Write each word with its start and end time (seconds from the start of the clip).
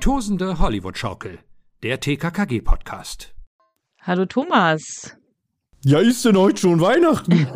Die 0.00 0.04
tosende 0.04 0.58
Hollywood-Schaukel, 0.58 1.40
der 1.82 2.00
TKKG-Podcast. 2.00 3.34
Hallo 4.00 4.24
Thomas. 4.24 5.14
Ja, 5.84 5.98
ist 5.98 6.24
denn 6.24 6.38
heute 6.38 6.58
schon 6.58 6.80
Weihnachten? 6.80 7.46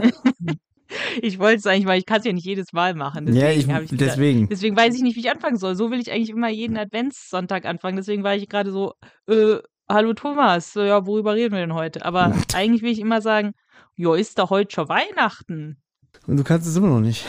ich 1.23 1.39
wollte 1.39 1.61
es 1.61 1.67
eigentlich, 1.67 1.87
weil 1.87 2.01
ich 2.01 2.05
kann 2.05 2.19
es 2.19 2.27
ja 2.27 2.35
nicht 2.35 2.45
jedes 2.45 2.75
Mal 2.75 2.95
machen. 2.95 3.25
Deswegen 3.25 3.71
ja, 3.71 3.79
ich, 3.79 3.85
ich 3.85 3.93
wieder, 3.93 4.07
deswegen. 4.09 4.49
Deswegen 4.51 4.77
weiß 4.77 4.95
ich 4.95 5.01
nicht, 5.01 5.17
wie 5.17 5.21
ich 5.21 5.31
anfangen 5.31 5.57
soll. 5.57 5.75
So 5.75 5.91
will 5.91 5.99
ich 5.99 6.13
eigentlich 6.13 6.29
immer 6.29 6.51
jeden 6.51 6.77
Adventssonntag 6.77 7.65
anfangen. 7.65 7.97
Deswegen 7.97 8.25
war 8.25 8.37
ich 8.37 8.47
gerade 8.47 8.73
so, 8.73 8.93
äh, 9.27 9.57
hallo 9.89 10.13
Thomas, 10.13 10.75
so, 10.75 10.83
ja, 10.83 11.07
worüber 11.07 11.35
reden 11.37 11.55
wir 11.55 11.61
denn 11.61 11.73
heute? 11.73 12.05
Aber 12.05 12.35
eigentlich 12.55 12.83
will 12.83 12.93
ich 12.93 13.01
immer 13.01 13.23
sagen, 13.23 13.55
jo, 13.95 14.13
ist 14.13 14.39
doch 14.39 14.51
heute 14.51 14.71
schon 14.71 14.91
Weihnachten. 14.91 15.79
Und 16.27 16.37
du 16.37 16.45
kannst 16.45 16.69
es 16.69 16.77
immer 16.77 16.89
noch 16.89 17.01
nicht. 17.01 17.25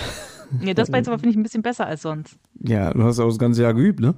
Ja, 0.61 0.73
das 0.73 0.91
war 0.91 0.97
jetzt 0.97 1.07
aber, 1.07 1.19
finde 1.19 1.29
ich, 1.29 1.38
ein 1.38 1.43
bisschen 1.43 1.63
besser 1.63 1.88
als 1.88 2.02
sonst. 2.02 2.38
Ja, 2.59 2.94
du 2.94 3.02
hast 3.03 3.17
auch 3.19 3.29
das 3.29 3.39
ganze 3.39 3.63
Jahr 3.63 3.73
geübt, 3.73 4.02
ne? 4.02 4.16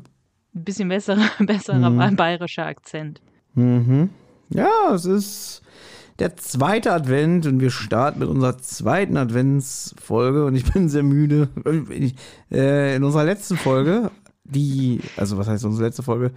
Ein 0.58 0.64
bisschen 0.64 0.90
besserer, 0.90 1.30
besserer 1.40 1.90
mhm. 1.90 2.16
bayerischer 2.16 2.66
Akzent. 2.66 3.22
Mhm. 3.54 4.10
Ja, 4.50 4.94
es 4.94 5.06
ist 5.06 5.62
der 6.18 6.36
zweite 6.36 6.94
Advent 6.94 7.46
und 7.46 7.60
wir 7.60 7.70
starten 7.70 8.20
mit 8.20 8.28
unserer 8.28 8.58
zweiten 8.58 9.18
Adventsfolge 9.18 10.46
und 10.46 10.56
ich 10.56 10.72
bin 10.72 10.90
sehr 10.90 11.04
müde. 11.04 11.50
Äh, 12.52 12.96
in 12.96 13.04
unserer 13.04 13.24
letzten 13.24 13.56
Folge, 13.56 14.10
die, 14.46 15.02
also 15.16 15.38
was 15.38 15.48
heißt 15.48 15.64
unsere 15.66 15.86
letzte 15.86 16.02
Folge? 16.02 16.32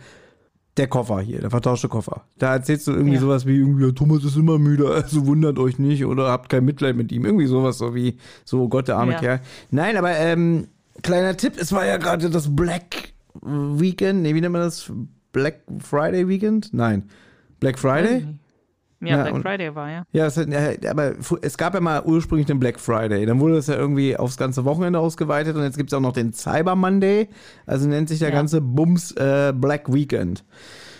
Der 0.76 0.86
Koffer 0.86 1.20
hier, 1.20 1.40
der 1.40 1.50
vertauschte 1.50 1.88
Koffer. 1.88 2.24
Da 2.38 2.52
erzählst 2.52 2.86
du 2.86 2.92
irgendwie 2.92 3.14
ja. 3.14 3.20
sowas 3.20 3.46
wie, 3.46 3.56
irgendwie, 3.56 3.90
Thomas 3.92 4.22
ist 4.22 4.36
immer 4.36 4.58
müde, 4.58 4.90
also 4.90 5.26
wundert 5.26 5.58
euch 5.58 5.78
nicht 5.78 6.04
oder 6.04 6.28
habt 6.28 6.50
kein 6.50 6.64
Mitleid 6.64 6.94
mit 6.94 7.10
ihm. 7.10 7.24
Irgendwie 7.24 7.46
sowas, 7.46 7.78
so 7.78 7.94
wie, 7.94 8.18
so 8.44 8.68
Gott, 8.68 8.88
der 8.88 8.96
arme 8.96 9.12
ja. 9.12 9.18
Kerl. 9.18 9.40
Nein, 9.70 9.96
aber 9.96 10.14
ähm, 10.16 10.68
kleiner 11.02 11.36
Tipp, 11.38 11.54
es 11.58 11.72
war 11.72 11.86
ja 11.86 11.96
gerade 11.96 12.28
das 12.28 12.54
Black 12.54 13.14
Weekend, 13.42 14.22
nee, 14.22 14.34
wie 14.34 14.40
nennt 14.40 14.52
man 14.52 14.62
das? 14.62 14.92
Black 15.32 15.60
Friday 15.78 16.26
Weekend? 16.28 16.72
Nein. 16.72 17.04
Black 17.60 17.78
Friday? 17.78 18.22
Ja, 18.22 18.36
ja, 19.02 19.22
Black 19.22 19.34
und, 19.34 19.42
Friday 19.42 19.74
war 19.74 19.90
ja. 19.90 20.04
Ja, 20.12 20.26
es, 20.26 20.38
aber 20.38 21.14
es 21.40 21.56
gab 21.56 21.74
ja 21.74 21.80
mal 21.80 22.02
ursprünglich 22.04 22.46
den 22.46 22.58
Black 22.58 22.78
Friday. 22.78 23.24
Dann 23.24 23.40
wurde 23.40 23.56
es 23.56 23.66
ja 23.66 23.74
irgendwie 23.74 24.16
aufs 24.16 24.36
ganze 24.36 24.64
Wochenende 24.64 24.98
ausgeweitet 24.98 25.56
und 25.56 25.62
jetzt 25.62 25.78
gibt 25.78 25.90
es 25.90 25.94
auch 25.94 26.00
noch 26.00 26.12
den 26.12 26.32
Cyber 26.32 26.76
Monday. 26.76 27.28
Also 27.66 27.88
nennt 27.88 28.08
sich 28.08 28.18
der 28.18 28.28
ja. 28.28 28.34
ganze 28.34 28.60
Bums 28.60 29.12
äh, 29.12 29.54
Black 29.56 29.92
Weekend. 29.92 30.44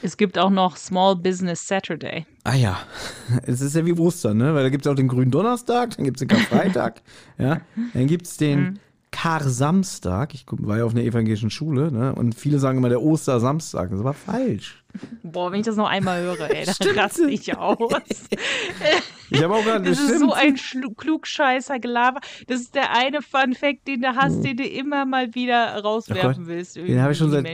Es 0.03 0.17
gibt 0.17 0.39
auch 0.39 0.49
noch 0.49 0.79
Small 0.79 1.17
Business 1.17 1.67
Saturday. 1.67 2.25
Ah 2.45 2.55
ja, 2.55 2.79
es 3.47 3.61
ist 3.61 3.77
ja 3.77 3.85
wie 3.85 3.93
Ostern, 3.93 4.39
ne? 4.39 4.55
Weil 4.55 4.63
da 4.63 4.71
gibt 4.71 4.87
es 4.87 4.91
auch 4.91 4.97
den 4.97 5.09
grünen 5.09 5.31
Donnerstag, 5.31 5.97
dann 5.97 6.05
gibt 6.07 6.17
es 6.17 6.27
den 6.27 6.29
Karfreitag, 6.29 7.03
ja. 7.39 7.61
Dann 7.93 8.07
gibt 8.07 8.27
es 8.27 8.39
den 8.39 8.61
mhm. 8.61 8.79
Kar-Samstag. 9.11 10.35
Ich 10.35 10.45
war 10.51 10.79
ja 10.79 10.85
auf 10.85 10.93
einer 10.93 11.03
evangelischen 11.03 11.51
Schule, 11.51 11.91
ne? 11.91 12.15
Und 12.15 12.35
viele 12.35 12.59
sagen 12.59 12.79
immer 12.79 12.89
der 12.89 13.03
Ostersamstag. 13.03 13.91
Das 13.91 14.05
war 14.05 14.15
falsch. 14.15 14.83
Boah, 15.23 15.53
wenn 15.53 15.61
ich 15.61 15.67
das 15.67 15.77
noch 15.77 15.89
einmal 15.89 16.23
höre, 16.23 16.51
ey, 16.51 16.67
dann 16.67 16.99
raste 16.99 17.29
ich 17.31 17.57
aus. 17.57 17.79
ich 19.31 19.43
habe 19.43 19.55
auch 19.55 19.63
gerade 19.63 19.89
Das 19.89 20.01
ist 20.01 20.19
so 20.19 20.33
ein 20.33 20.57
klugscheißer 20.97 21.79
Gelaber. 21.79 22.21
Das 22.47 22.61
ist 22.61 22.75
der 22.75 22.93
eine 22.97 23.23
Fun 23.23 23.55
Fact, 23.55 23.87
den 23.87 24.03
du 24.03 24.17
hast, 24.17 24.43
den 24.43 24.57
du 24.57 24.65
immer 24.65 25.05
mal 25.07 25.35
wieder 25.35 25.81
rauswerfen 25.81 26.47
willst. 26.47 26.77
Den 26.77 27.01
habe 27.01 27.13
ich 27.13 27.19
schon 27.19 27.31
seit, 27.31 27.47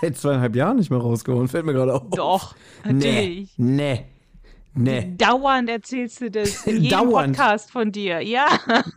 seit, 0.00 0.16
zweieinhalb 0.16 0.56
Jahren 0.56 0.76
nicht 0.76 0.90
mehr 0.90 1.00
rausgeholt. 1.00 1.50
Fällt 1.50 1.66
mir 1.66 1.74
gerade 1.74 1.94
auf. 1.94 2.02
Doch, 2.10 2.54
natürlich. 2.84 3.52
Nee, 3.56 3.94
nee. 3.94 4.04
Nee. 4.74 5.14
Dauernd 5.16 5.68
erzählst 5.68 6.20
du 6.20 6.30
das 6.30 6.62
in 6.66 6.82
jedem 6.82 6.98
Dauernd. 6.98 7.36
Podcast 7.36 7.70
von 7.70 7.90
dir. 7.90 8.20
Ja. 8.20 8.46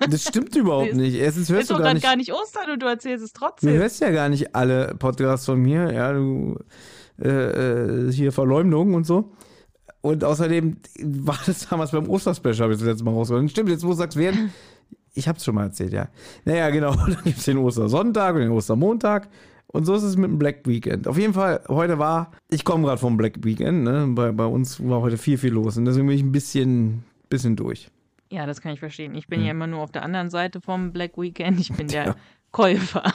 Das 0.09 0.23
stimmt 0.23 0.55
überhaupt 0.55 0.93
nicht. 0.93 1.15
Erstens 1.15 1.49
hörst 1.49 1.63
ist 1.63 1.69
du 1.71 1.75
doch 1.75 1.83
gar 1.83 1.93
nicht, 1.93 2.03
gar 2.03 2.15
nicht 2.15 2.33
Ostern 2.33 2.71
und 2.71 2.81
du 2.81 2.87
erzählst 2.87 3.23
es 3.23 3.33
trotzdem. 3.33 3.73
Du 3.73 3.79
hörst 3.79 3.99
ja 4.01 4.11
gar 4.11 4.29
nicht 4.29 4.55
alle 4.55 4.95
Podcasts 4.99 5.45
von 5.45 5.59
mir. 5.59 5.91
Ja, 5.91 6.13
du 6.13 6.59
äh, 7.21 7.29
äh 7.29 8.11
hier 8.11 8.31
Verleumdung 8.31 8.93
und 8.93 9.05
so. 9.05 9.33
Und 10.01 10.23
außerdem 10.23 10.77
war 11.03 11.39
das 11.45 11.69
damals 11.69 11.91
beim 11.91 12.09
Osterspecial, 12.09 12.63
habe 12.63 12.73
ich 12.73 12.79
das 12.79 12.87
letzte 12.87 13.03
Mal 13.05 13.11
rausgehört. 13.11 13.49
Stimmt, 13.51 13.69
jetzt 13.69 13.83
wo 13.83 13.89
du 13.89 13.93
sagst, 13.93 14.17
werden. 14.17 14.51
Ich 15.13 15.27
habe 15.27 15.37
es 15.37 15.45
schon 15.45 15.55
mal 15.55 15.65
erzählt, 15.65 15.93
ja. 15.93 16.07
Naja, 16.45 16.69
genau. 16.69 16.95
Dann 16.95 17.17
gibt 17.23 17.37
es 17.37 17.45
den 17.45 17.57
Ostersonntag 17.57 18.35
und 18.35 18.41
den 18.41 18.51
Ostermontag. 18.51 19.29
Und 19.71 19.85
so 19.85 19.95
ist 19.95 20.03
es 20.03 20.17
mit 20.17 20.29
dem 20.29 20.37
Black 20.37 20.67
Weekend. 20.67 21.07
Auf 21.07 21.17
jeden 21.17 21.33
Fall, 21.33 21.61
heute 21.69 21.97
war, 21.97 22.31
ich 22.49 22.65
komme 22.65 22.85
gerade 22.85 22.99
vom 22.99 23.15
Black 23.15 23.43
Weekend, 23.43 23.83
ne? 23.83 24.07
bei, 24.09 24.31
bei 24.31 24.45
uns 24.45 24.85
war 24.85 25.01
heute 25.01 25.17
viel, 25.17 25.37
viel 25.37 25.53
los 25.53 25.77
und 25.77 25.85
deswegen 25.85 26.07
bin 26.07 26.15
ich 26.15 26.23
ein 26.23 26.31
bisschen, 26.31 27.03
bisschen 27.29 27.55
durch. 27.55 27.89
Ja, 28.29 28.45
das 28.45 28.61
kann 28.61 28.73
ich 28.73 28.79
verstehen. 28.79 29.15
Ich 29.15 29.27
bin 29.27 29.39
hm. 29.39 29.45
ja 29.45 29.51
immer 29.51 29.67
nur 29.67 29.79
auf 29.81 29.91
der 29.91 30.03
anderen 30.03 30.29
Seite 30.29 30.61
vom 30.61 30.91
Black 30.91 31.17
Weekend. 31.17 31.59
Ich 31.59 31.71
bin 31.71 31.87
der 31.87 32.05
ja. 32.05 32.15
Käufer. 32.51 33.13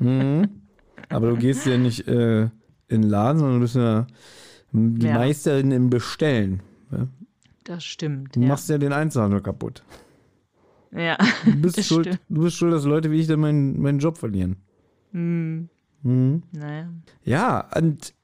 Mhm. 0.00 0.48
Aber 1.08 1.30
du 1.30 1.36
gehst 1.36 1.66
ja 1.66 1.76
nicht 1.76 2.06
äh, 2.08 2.42
in 2.42 2.50
den 2.88 3.02
Laden, 3.02 3.38
sondern 3.38 3.56
du 3.56 3.62
bist 3.62 3.76
ja 3.76 4.06
die 4.72 5.06
ja. 5.06 5.14
Meisterin 5.14 5.70
im 5.70 5.90
Bestellen. 5.90 6.60
Ne? 6.90 7.08
Das 7.64 7.84
stimmt. 7.84 8.36
Du 8.36 8.40
ja. 8.40 8.48
machst 8.48 8.68
ja 8.68 8.78
den 8.78 8.92
Einzelhandel 8.92 9.40
kaputt. 9.40 9.82
Ja. 10.92 11.16
Du 11.44 11.56
bist, 11.56 11.84
schuld, 11.84 12.18
du 12.28 12.42
bist 12.42 12.56
schuld, 12.56 12.72
dass 12.72 12.84
Leute 12.84 13.10
wie 13.10 13.20
ich 13.20 13.26
dann 13.26 13.40
meinen, 13.40 13.80
meinen 13.80 13.98
Job 13.98 14.18
verlieren. 14.18 14.56
Hm. 15.12 15.68
Mhm. 16.04 16.42
Naja. 16.52 16.88
Ja, 17.24 17.68
und 17.76 18.14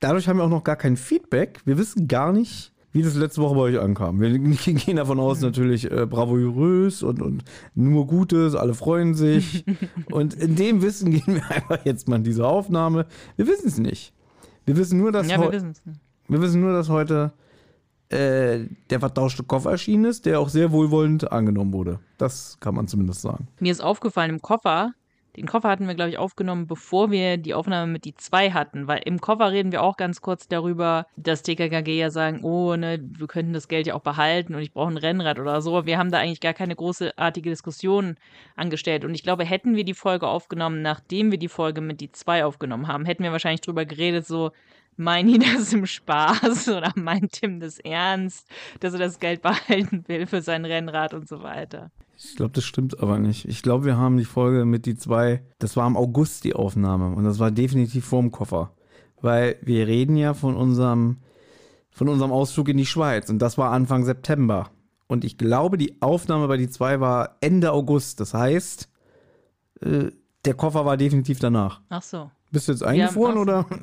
dadurch 0.00 0.28
haben 0.28 0.36
wir 0.36 0.44
auch 0.44 0.50
noch 0.50 0.64
gar 0.64 0.76
kein 0.76 0.96
Feedback. 0.96 1.60
Wir 1.64 1.78
wissen 1.78 2.08
gar 2.08 2.32
nicht, 2.32 2.72
wie 2.92 3.02
das 3.02 3.14
letzte 3.14 3.40
Woche 3.40 3.54
bei 3.54 3.60
euch 3.62 3.80
ankam. 3.80 4.20
Wir 4.20 4.38
gehen 4.38 4.96
davon 4.96 5.20
aus, 5.20 5.40
natürlich 5.40 5.90
äh, 5.90 6.06
bravourös 6.06 7.02
und, 7.02 7.22
und 7.22 7.44
nur 7.74 8.06
Gutes, 8.06 8.54
alle 8.54 8.74
freuen 8.74 9.14
sich. 9.14 9.64
und 10.12 10.34
in 10.34 10.56
dem 10.56 10.82
Wissen 10.82 11.10
gehen 11.12 11.34
wir 11.36 11.50
einfach 11.50 11.84
jetzt 11.84 12.08
mal 12.08 12.16
in 12.16 12.24
diese 12.24 12.46
Aufnahme. 12.46 13.06
Wir 13.36 13.46
wissen 13.46 13.68
es 13.68 13.78
nicht. 13.78 14.12
Wir 14.66 14.76
wissen 14.76 14.98
nur, 14.98 15.12
dass 15.12 15.30
ja, 15.30 15.40
wir, 15.40 15.50
nicht. 15.62 15.80
wir 16.28 16.42
wissen 16.42 16.60
nur, 16.60 16.72
dass 16.72 16.88
heute 16.88 17.32
äh, 18.10 18.66
der 18.90 19.00
vertauschte 19.00 19.42
Koffer 19.42 19.70
erschienen 19.70 20.06
ist, 20.06 20.26
der 20.26 20.40
auch 20.40 20.48
sehr 20.48 20.72
wohlwollend 20.72 21.30
angenommen 21.30 21.72
wurde. 21.72 22.00
Das 22.18 22.58
kann 22.60 22.74
man 22.74 22.88
zumindest 22.88 23.22
sagen. 23.22 23.48
Mir 23.60 23.72
ist 23.72 23.82
aufgefallen, 23.82 24.30
im 24.30 24.42
Koffer 24.42 24.92
den 25.38 25.46
Koffer 25.46 25.68
hatten 25.68 25.86
wir, 25.86 25.94
glaube 25.94 26.10
ich, 26.10 26.18
aufgenommen, 26.18 26.66
bevor 26.66 27.10
wir 27.10 27.36
die 27.36 27.54
Aufnahme 27.54 27.92
mit 27.92 28.04
die 28.04 28.14
zwei 28.14 28.50
hatten, 28.50 28.88
weil 28.88 29.00
im 29.04 29.20
Koffer 29.20 29.52
reden 29.52 29.72
wir 29.72 29.82
auch 29.82 29.96
ganz 29.96 30.20
kurz 30.20 30.48
darüber, 30.48 31.06
dass 31.16 31.42
TKKG 31.42 31.98
ja 31.98 32.10
sagen, 32.10 32.40
oh, 32.42 32.76
ne, 32.76 33.00
wir 33.02 33.26
könnten 33.26 33.52
das 33.52 33.68
Geld 33.68 33.86
ja 33.86 33.94
auch 33.94 34.02
behalten 34.02 34.54
und 34.54 34.62
ich 34.62 34.72
brauche 34.72 34.90
ein 34.90 34.96
Rennrad 34.96 35.38
oder 35.38 35.60
so. 35.62 35.86
Wir 35.86 35.98
haben 35.98 36.10
da 36.10 36.18
eigentlich 36.18 36.40
gar 36.40 36.54
keine 36.54 36.74
großartige 36.74 37.50
Diskussion 37.50 38.16
angestellt. 38.56 39.04
Und 39.04 39.14
ich 39.14 39.22
glaube, 39.22 39.44
hätten 39.44 39.76
wir 39.76 39.84
die 39.84 39.94
Folge 39.94 40.26
aufgenommen, 40.26 40.82
nachdem 40.82 41.30
wir 41.30 41.38
die 41.38 41.48
Folge 41.48 41.80
mit 41.80 42.00
die 42.00 42.10
zwei 42.12 42.44
aufgenommen 42.44 42.88
haben, 42.88 43.04
hätten 43.04 43.22
wir 43.22 43.32
wahrscheinlich 43.32 43.60
drüber 43.60 43.84
geredet, 43.84 44.26
so, 44.26 44.50
meint 44.96 45.42
das 45.54 45.72
im 45.72 45.86
Spaß 45.86 46.68
oder 46.68 46.92
meint 46.96 47.32
Tim 47.32 47.60
das 47.60 47.78
ernst, 47.78 48.50
dass 48.80 48.92
er 48.92 48.98
das 48.98 49.18
Geld 49.18 49.42
behalten 49.42 50.04
will 50.08 50.26
für 50.26 50.42
sein 50.42 50.64
Rennrad 50.64 51.14
und 51.14 51.28
so 51.28 51.42
weiter. 51.42 51.90
Ich 52.20 52.34
glaube, 52.34 52.52
das 52.52 52.64
stimmt 52.64 53.00
aber 53.00 53.18
nicht. 53.18 53.46
Ich 53.46 53.62
glaube, 53.62 53.84
wir 53.84 53.96
haben 53.96 54.16
die 54.16 54.24
Folge 54.24 54.64
mit 54.64 54.86
die 54.86 54.96
zwei, 54.96 55.42
das 55.60 55.76
war 55.76 55.86
im 55.86 55.96
August 55.96 56.42
die 56.44 56.54
Aufnahme 56.54 57.14
und 57.14 57.24
das 57.24 57.38
war 57.38 57.50
definitiv 57.50 58.04
vorm 58.06 58.32
Koffer. 58.32 58.72
Weil 59.20 59.56
wir 59.62 59.86
reden 59.86 60.16
ja 60.16 60.34
von 60.34 60.56
unserem, 60.56 61.18
von 61.90 62.08
unserem 62.08 62.32
Ausflug 62.32 62.68
in 62.68 62.76
die 62.76 62.86
Schweiz 62.86 63.30
und 63.30 63.38
das 63.38 63.56
war 63.56 63.70
Anfang 63.70 64.04
September. 64.04 64.70
Und 65.06 65.24
ich 65.24 65.38
glaube, 65.38 65.78
die 65.78 66.02
Aufnahme 66.02 66.48
bei 66.48 66.56
die 66.56 66.68
zwei 66.68 67.00
war 67.00 67.36
Ende 67.40 67.72
August. 67.72 68.20
Das 68.20 68.34
heißt, 68.34 68.88
äh, 69.80 70.10
der 70.44 70.54
Koffer 70.54 70.84
war 70.84 70.96
definitiv 70.96 71.38
danach. 71.38 71.80
Ach 71.88 72.02
so. 72.02 72.30
Bist 72.50 72.68
du 72.68 72.72
jetzt 72.72 72.82
eingefroren 72.82 73.38
oder? 73.38 73.66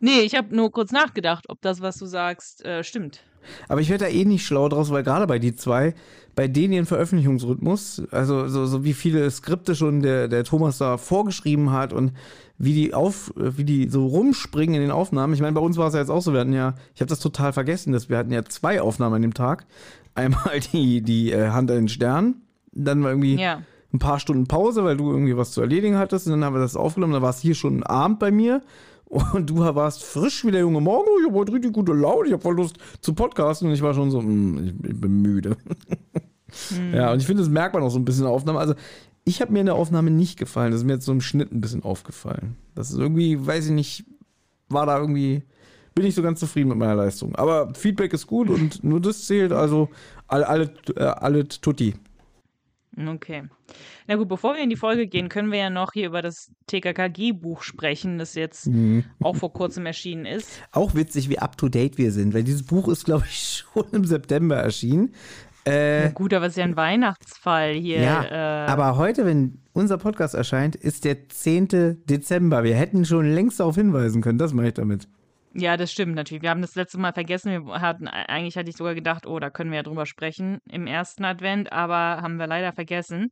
Nee, 0.00 0.20
ich 0.20 0.36
habe 0.36 0.54
nur 0.54 0.70
kurz 0.70 0.92
nachgedacht, 0.92 1.46
ob 1.48 1.60
das, 1.60 1.80
was 1.80 1.96
du 1.96 2.06
sagst, 2.06 2.64
äh, 2.64 2.84
stimmt. 2.84 3.24
Aber 3.68 3.80
ich 3.80 3.90
werde 3.90 4.04
da 4.04 4.10
eh 4.10 4.24
nicht 4.24 4.44
schlau 4.44 4.68
draus, 4.68 4.90
weil 4.90 5.02
gerade 5.02 5.26
bei 5.26 5.38
die 5.38 5.54
zwei, 5.54 5.94
bei 6.34 6.46
denen 6.46 6.72
ihren 6.72 6.86
Veröffentlichungsrhythmus, 6.86 8.02
also 8.10 8.46
so, 8.46 8.66
so 8.66 8.84
wie 8.84 8.92
viele 8.92 9.30
Skripte 9.30 9.74
schon 9.74 10.02
der, 10.02 10.28
der 10.28 10.44
Thomas 10.44 10.78
da 10.78 10.96
vorgeschrieben 10.96 11.72
hat 11.72 11.92
und 11.92 12.12
wie 12.58 12.74
die 12.74 12.94
auf, 12.94 13.32
wie 13.36 13.64
die 13.64 13.88
so 13.88 14.06
rumspringen 14.06 14.76
in 14.76 14.82
den 14.82 14.90
Aufnahmen. 14.90 15.32
Ich 15.34 15.40
meine, 15.40 15.54
bei 15.54 15.60
uns 15.60 15.76
war 15.76 15.88
es 15.88 15.94
ja 15.94 16.00
jetzt 16.00 16.10
auch 16.10 16.22
so, 16.22 16.32
wir 16.32 16.40
hatten 16.40 16.52
ja, 16.52 16.74
ich 16.94 17.00
habe 17.00 17.08
das 17.08 17.20
total 17.20 17.52
vergessen, 17.52 17.92
dass 17.92 18.08
wir 18.08 18.18
hatten 18.18 18.32
ja 18.32 18.44
zwei 18.44 18.80
Aufnahmen 18.80 19.16
an 19.16 19.22
dem 19.22 19.34
Tag. 19.34 19.66
Einmal 20.14 20.60
die, 20.72 21.02
die 21.02 21.32
äh, 21.32 21.50
Hand 21.50 21.70
an 21.70 21.76
den 21.76 21.88
Stern, 21.88 22.42
dann 22.72 23.02
war 23.02 23.10
irgendwie 23.10 23.36
ja. 23.36 23.62
ein 23.92 23.98
paar 23.98 24.20
Stunden 24.20 24.46
Pause, 24.46 24.84
weil 24.84 24.96
du 24.96 25.10
irgendwie 25.10 25.36
was 25.36 25.52
zu 25.52 25.60
erledigen 25.60 25.96
hattest 25.96 26.26
und 26.26 26.32
dann 26.32 26.44
haben 26.44 26.54
wir 26.54 26.60
das 26.60 26.76
aufgenommen, 26.76 27.14
dann 27.14 27.22
war 27.22 27.30
es 27.30 27.40
hier 27.40 27.54
schon 27.54 27.82
Abend 27.82 28.18
bei 28.18 28.30
mir 28.30 28.62
und 29.08 29.48
du 29.48 29.58
warst 29.58 30.04
frisch 30.04 30.44
wie 30.44 30.50
der 30.50 30.60
junge 30.60 30.80
Morgen. 30.80 31.08
Ich 31.20 31.26
habe 31.26 31.38
heute 31.38 31.52
richtig 31.52 31.72
gute 31.72 31.92
Laune. 31.92 32.26
Ich 32.26 32.32
habe 32.32 32.42
voll 32.42 32.56
Lust 32.56 32.76
zu 33.00 33.14
podcasten. 33.14 33.68
Und 33.68 33.74
ich 33.74 33.82
war 33.82 33.94
schon 33.94 34.10
so, 34.10 34.20
mm, 34.20 34.58
ich, 34.64 34.90
ich 34.90 35.00
bin 35.00 35.22
müde. 35.22 35.56
Hm. 36.68 36.94
Ja, 36.94 37.12
und 37.12 37.20
ich 37.20 37.26
finde, 37.26 37.42
das 37.42 37.50
merkt 37.50 37.74
man 37.74 37.82
auch 37.82 37.90
so 37.90 37.98
ein 37.98 38.04
bisschen 38.04 38.22
in 38.22 38.26
der 38.26 38.34
Aufnahme. 38.34 38.58
Also, 38.58 38.74
ich 39.24 39.40
habe 39.40 39.52
mir 39.52 39.60
in 39.60 39.66
der 39.66 39.74
Aufnahme 39.74 40.10
nicht 40.10 40.38
gefallen. 40.38 40.72
Das 40.72 40.80
ist 40.80 40.86
mir 40.86 40.94
jetzt 40.94 41.04
so 41.04 41.12
im 41.12 41.20
Schnitt 41.20 41.52
ein 41.52 41.60
bisschen 41.60 41.82
aufgefallen. 41.82 42.56
Das 42.74 42.90
ist 42.90 42.98
irgendwie, 42.98 43.46
weiß 43.46 43.66
ich 43.66 43.72
nicht, 43.72 44.04
war 44.68 44.86
da 44.86 44.98
irgendwie, 44.98 45.42
bin 45.94 46.06
ich 46.06 46.14
so 46.14 46.22
ganz 46.22 46.40
zufrieden 46.40 46.68
mit 46.68 46.78
meiner 46.78 46.94
Leistung. 46.94 47.34
Aber 47.36 47.74
Feedback 47.74 48.12
ist 48.14 48.26
gut 48.26 48.48
und 48.48 48.82
nur 48.82 49.00
das 49.00 49.26
zählt. 49.26 49.52
Also, 49.52 49.90
alle, 50.26 50.48
alle, 50.48 50.72
äh, 50.96 51.02
alle 51.02 51.46
Tutti. 51.48 51.94
Okay. 53.06 53.44
Na 54.06 54.16
gut, 54.16 54.28
bevor 54.28 54.54
wir 54.54 54.62
in 54.62 54.70
die 54.70 54.76
Folge 54.76 55.06
gehen, 55.06 55.28
können 55.28 55.52
wir 55.52 55.58
ja 55.58 55.70
noch 55.70 55.92
hier 55.92 56.06
über 56.06 56.22
das 56.22 56.50
TKKG-Buch 56.66 57.62
sprechen, 57.62 58.18
das 58.18 58.34
jetzt 58.34 58.66
Mhm. 58.66 59.04
auch 59.22 59.36
vor 59.36 59.52
kurzem 59.52 59.86
erschienen 59.86 60.24
ist. 60.26 60.48
Auch 60.72 60.94
witzig, 60.94 61.28
wie 61.28 61.38
up 61.38 61.56
to 61.56 61.68
date 61.68 61.98
wir 61.98 62.10
sind, 62.12 62.34
weil 62.34 62.42
dieses 62.44 62.64
Buch 62.64 62.88
ist, 62.88 63.04
glaube 63.04 63.24
ich, 63.28 63.64
schon 63.74 63.84
im 63.92 64.04
September 64.04 64.56
erschienen. 64.56 65.14
Äh, 65.64 66.10
Gut, 66.12 66.32
aber 66.32 66.46
es 66.46 66.52
ist 66.52 66.56
ja 66.58 66.64
ein 66.64 66.76
Weihnachtsfall 66.76 67.74
hier. 67.74 68.00
ja, 68.00 68.24
äh, 68.66 68.70
aber 68.70 68.96
heute, 68.96 69.26
wenn 69.26 69.60
unser 69.74 69.98
Podcast 69.98 70.34
erscheint, 70.34 70.74
ist 70.76 71.04
der 71.04 71.28
10. 71.28 72.04
Dezember. 72.06 72.64
Wir 72.64 72.74
hätten 72.74 73.04
schon 73.04 73.26
längst 73.30 73.60
darauf 73.60 73.74
hinweisen 73.74 74.22
können. 74.22 74.38
Das 74.38 74.54
mache 74.54 74.68
ich 74.68 74.74
damit. 74.74 75.08
Ja, 75.58 75.76
das 75.76 75.90
stimmt 75.90 76.14
natürlich. 76.14 76.42
Wir 76.42 76.50
haben 76.50 76.62
das 76.62 76.76
letzte 76.76 76.98
Mal 76.98 77.12
vergessen. 77.12 77.66
Wir 77.66 77.80
hatten, 77.80 78.06
eigentlich 78.06 78.56
hatte 78.56 78.70
ich 78.70 78.76
sogar 78.76 78.94
gedacht, 78.94 79.26
oh, 79.26 79.40
da 79.40 79.50
können 79.50 79.70
wir 79.70 79.78
ja 79.78 79.82
drüber 79.82 80.06
sprechen 80.06 80.60
im 80.70 80.86
ersten 80.86 81.24
Advent, 81.24 81.72
aber 81.72 82.22
haben 82.22 82.36
wir 82.36 82.46
leider 82.46 82.72
vergessen. 82.72 83.30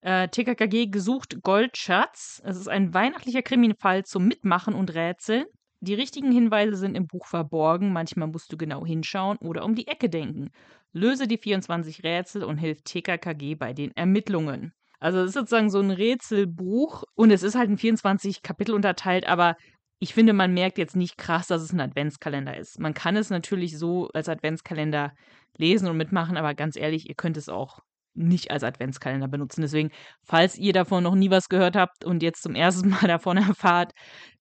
Äh, 0.00 0.28
TKKG 0.28 0.86
gesucht 0.86 1.42
Goldschatz. 1.42 2.42
Es 2.44 2.56
ist 2.56 2.68
ein 2.68 2.92
weihnachtlicher 2.92 3.42
Kriminalfall 3.42 4.04
zum 4.04 4.26
Mitmachen 4.26 4.74
und 4.74 4.94
Rätseln. 4.94 5.44
Die 5.80 5.94
richtigen 5.94 6.32
Hinweise 6.32 6.74
sind 6.76 6.96
im 6.96 7.06
Buch 7.06 7.26
verborgen. 7.26 7.92
Manchmal 7.92 8.28
musst 8.28 8.52
du 8.52 8.56
genau 8.56 8.84
hinschauen 8.84 9.38
oder 9.38 9.64
um 9.64 9.76
die 9.76 9.86
Ecke 9.86 10.10
denken. 10.10 10.50
Löse 10.92 11.28
die 11.28 11.38
24 11.38 12.02
Rätsel 12.02 12.42
und 12.42 12.58
hilf 12.58 12.82
TKKG 12.82 13.54
bei 13.54 13.72
den 13.74 13.92
Ermittlungen. 13.96 14.72
Also 14.98 15.20
es 15.20 15.28
ist 15.28 15.34
sozusagen 15.34 15.70
so 15.70 15.78
ein 15.78 15.90
Rätselbuch 15.90 17.04
und 17.14 17.30
es 17.30 17.42
ist 17.42 17.54
halt 17.54 17.70
in 17.70 17.78
24 17.78 18.42
Kapitel 18.42 18.74
unterteilt, 18.74 19.26
aber 19.26 19.56
ich 20.00 20.14
finde, 20.14 20.32
man 20.32 20.54
merkt 20.54 20.78
jetzt 20.78 20.96
nicht 20.96 21.18
krass, 21.18 21.46
dass 21.46 21.62
es 21.62 21.72
ein 21.72 21.80
Adventskalender 21.80 22.56
ist. 22.56 22.80
Man 22.80 22.94
kann 22.94 23.16
es 23.16 23.28
natürlich 23.28 23.78
so 23.78 24.08
als 24.14 24.30
Adventskalender 24.30 25.12
lesen 25.56 25.88
und 25.88 25.98
mitmachen, 25.98 26.38
aber 26.38 26.54
ganz 26.54 26.76
ehrlich, 26.76 27.08
ihr 27.08 27.14
könnt 27.14 27.36
es 27.36 27.50
auch 27.50 27.80
nicht 28.14 28.50
als 28.50 28.64
Adventskalender 28.64 29.28
benutzen. 29.28 29.60
Deswegen, 29.60 29.90
falls 30.22 30.56
ihr 30.56 30.72
davon 30.72 31.04
noch 31.04 31.14
nie 31.14 31.30
was 31.30 31.50
gehört 31.50 31.76
habt 31.76 32.04
und 32.04 32.22
jetzt 32.22 32.42
zum 32.42 32.54
ersten 32.54 32.88
Mal 32.90 33.06
davon 33.06 33.36
erfahrt, 33.36 33.92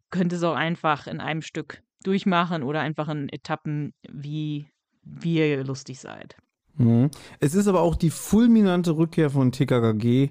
könnt 0.09 0.31
ihr 0.31 0.37
es 0.37 0.43
auch 0.43 0.55
einfach 0.55 1.07
in 1.07 1.19
einem 1.19 1.41
Stück 1.41 1.83
durchmachen 2.03 2.63
oder 2.63 2.79
einfach 2.79 3.09
in 3.09 3.27
Etappen, 3.27 3.93
wie, 4.09 4.69
wie 5.03 5.39
ihr 5.39 5.63
lustig 5.65 5.99
seid. 5.99 6.37
Mhm. 6.75 7.11
Es 7.41 7.53
ist 7.53 7.67
aber 7.67 7.81
auch 7.81 7.97
die 7.97 8.09
fulminante 8.09 8.91
Rückkehr 8.91 9.29
von 9.29 9.51
TKKG 9.51 10.29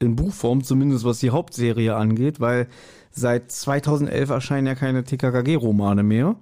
in 0.00 0.16
Buchform, 0.16 0.62
zumindest 0.62 1.04
was 1.04 1.18
die 1.18 1.30
Hauptserie 1.30 1.94
angeht, 1.96 2.40
weil 2.40 2.68
seit 3.10 3.50
2011 3.50 4.30
erscheinen 4.30 4.66
ja 4.66 4.74
keine 4.74 5.04
TKKG-Romane 5.04 6.02
mehr. 6.02 6.36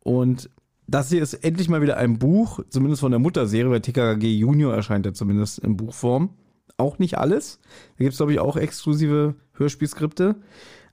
Und 0.00 0.50
das 0.86 1.08
hier 1.08 1.22
ist 1.22 1.34
endlich 1.34 1.68
mal 1.68 1.82
wieder 1.82 1.96
ein 1.96 2.18
Buch, 2.18 2.60
zumindest 2.68 3.00
von 3.00 3.10
der 3.10 3.18
Mutterserie, 3.18 3.70
weil 3.70 3.80
TKKG 3.80 4.36
Junior 4.36 4.74
erscheint 4.74 5.06
ja 5.06 5.14
zumindest 5.14 5.58
in 5.58 5.76
Buchform. 5.76 6.30
Auch 6.76 6.98
nicht 6.98 7.18
alles. 7.18 7.58
Da 7.96 8.04
gibt 8.04 8.12
es, 8.12 8.18
glaube 8.18 8.32
ich, 8.32 8.40
auch 8.40 8.56
exklusive 8.56 9.34
Hörspielskripte. 9.54 10.36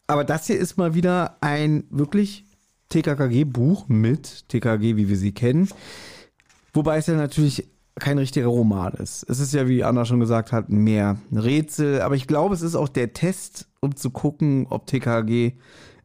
Aber 0.07 0.23
das 0.23 0.47
hier 0.47 0.57
ist 0.57 0.77
mal 0.77 0.93
wieder 0.93 1.37
ein 1.41 1.83
wirklich 1.89 2.45
TKKG-Buch 2.89 3.87
mit 3.87 4.47
TKKG, 4.49 4.95
wie 4.95 5.09
wir 5.09 5.17
sie 5.17 5.33
kennen. 5.33 5.69
Wobei 6.73 6.97
es 6.97 7.07
ja 7.07 7.15
natürlich 7.15 7.67
kein 7.99 8.17
richtiger 8.17 8.47
Roman 8.47 8.93
ist. 8.93 9.23
Es 9.29 9.39
ist 9.39 9.53
ja, 9.53 9.67
wie 9.67 9.83
Anna 9.83 10.05
schon 10.05 10.19
gesagt 10.19 10.51
hat, 10.51 10.69
mehr 10.69 11.17
Rätsel. 11.31 12.01
Aber 12.01 12.15
ich 12.15 12.27
glaube, 12.27 12.53
es 12.55 12.61
ist 12.61 12.75
auch 12.75 12.89
der 12.89 13.13
Test, 13.13 13.67
um 13.81 13.95
zu 13.95 14.09
gucken, 14.11 14.67
ob 14.69 14.87
TKG 14.87 15.53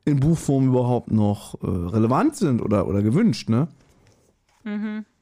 in 0.05 0.21
Buchform 0.21 0.69
überhaupt 0.69 1.11
noch 1.11 1.61
äh, 1.63 1.67
relevant 1.67 2.37
sind 2.37 2.63
oder, 2.63 2.87
oder 2.87 3.03
gewünscht, 3.03 3.49
ne? 3.49 3.69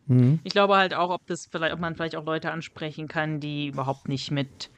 Mhm. 0.06 0.40
Ich 0.44 0.52
glaube 0.52 0.76
halt 0.76 0.94
auch, 0.94 1.10
ob 1.10 1.26
das 1.26 1.46
vielleicht, 1.50 1.74
ob 1.74 1.80
man 1.80 1.94
vielleicht 1.94 2.16
auch 2.16 2.24
Leute 2.24 2.50
ansprechen 2.50 3.08
kann, 3.08 3.40
die 3.40 3.68
überhaupt 3.68 4.08
nicht 4.08 4.30
mit 4.30 4.70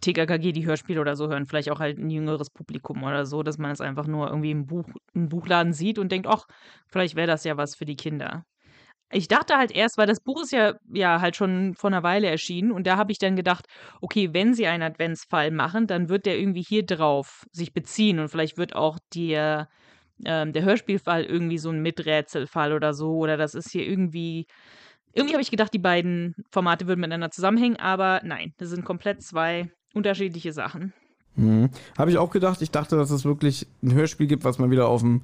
TKKG 0.00 0.52
die 0.52 0.66
Hörspiele 0.66 1.00
oder 1.00 1.16
so 1.16 1.28
hören, 1.28 1.46
vielleicht 1.46 1.70
auch 1.70 1.80
halt 1.80 1.98
ein 1.98 2.10
jüngeres 2.10 2.50
Publikum 2.50 3.02
oder 3.02 3.26
so, 3.26 3.42
dass 3.42 3.58
man 3.58 3.70
es 3.70 3.80
einfach 3.80 4.06
nur 4.06 4.28
irgendwie 4.28 4.50
im 4.50 4.66
Buch, 4.66 4.86
im 5.12 5.28
Buchladen 5.28 5.72
sieht 5.72 5.98
und 5.98 6.10
denkt, 6.10 6.26
ach, 6.26 6.46
vielleicht 6.86 7.14
wäre 7.14 7.26
das 7.26 7.44
ja 7.44 7.56
was 7.56 7.74
für 7.74 7.84
die 7.84 7.96
Kinder. 7.96 8.44
Ich 9.10 9.26
dachte 9.26 9.56
halt 9.56 9.70
erst, 9.70 9.96
weil 9.96 10.06
das 10.06 10.20
Buch 10.20 10.42
ist 10.42 10.52
ja, 10.52 10.74
ja 10.92 11.20
halt 11.20 11.34
schon 11.34 11.74
vor 11.74 11.88
einer 11.88 12.02
Weile 12.02 12.28
erschienen 12.28 12.72
und 12.72 12.86
da 12.86 12.96
habe 12.98 13.10
ich 13.10 13.18
dann 13.18 13.36
gedacht, 13.36 13.66
okay, 14.02 14.30
wenn 14.32 14.52
sie 14.52 14.66
einen 14.66 14.82
Adventsfall 14.82 15.50
machen, 15.50 15.86
dann 15.86 16.10
wird 16.10 16.26
der 16.26 16.38
irgendwie 16.38 16.62
hier 16.62 16.84
drauf 16.84 17.46
sich 17.50 17.72
beziehen 17.72 18.18
und 18.18 18.28
vielleicht 18.28 18.58
wird 18.58 18.76
auch 18.76 18.98
der, 19.14 19.68
ähm, 20.26 20.52
der 20.52 20.62
Hörspielfall 20.62 21.24
irgendwie 21.24 21.58
so 21.58 21.70
ein 21.70 21.80
Miträtselfall 21.80 22.74
oder 22.74 22.92
so 22.92 23.16
oder 23.16 23.38
das 23.38 23.54
ist 23.54 23.70
hier 23.70 23.86
irgendwie, 23.86 24.46
irgendwie 25.14 25.34
habe 25.34 25.42
ich 25.42 25.50
gedacht, 25.50 25.72
die 25.72 25.78
beiden 25.78 26.34
Formate 26.50 26.86
würden 26.86 27.00
miteinander 27.00 27.30
zusammenhängen, 27.30 27.76
aber 27.76 28.20
nein, 28.24 28.52
das 28.58 28.68
sind 28.68 28.84
komplett 28.84 29.22
zwei 29.22 29.70
unterschiedliche 29.94 30.52
Sachen. 30.52 30.92
Mhm. 31.38 31.70
Habe 31.96 32.10
ich 32.10 32.18
auch 32.18 32.30
gedacht. 32.30 32.60
Ich 32.62 32.70
dachte, 32.70 32.96
dass 32.96 33.10
es 33.10 33.24
wirklich 33.24 33.66
ein 33.82 33.94
Hörspiel 33.94 34.26
gibt, 34.26 34.44
was 34.44 34.58
mal 34.58 34.70
wieder 34.70 34.88
auf 34.88 35.00
dem 35.00 35.22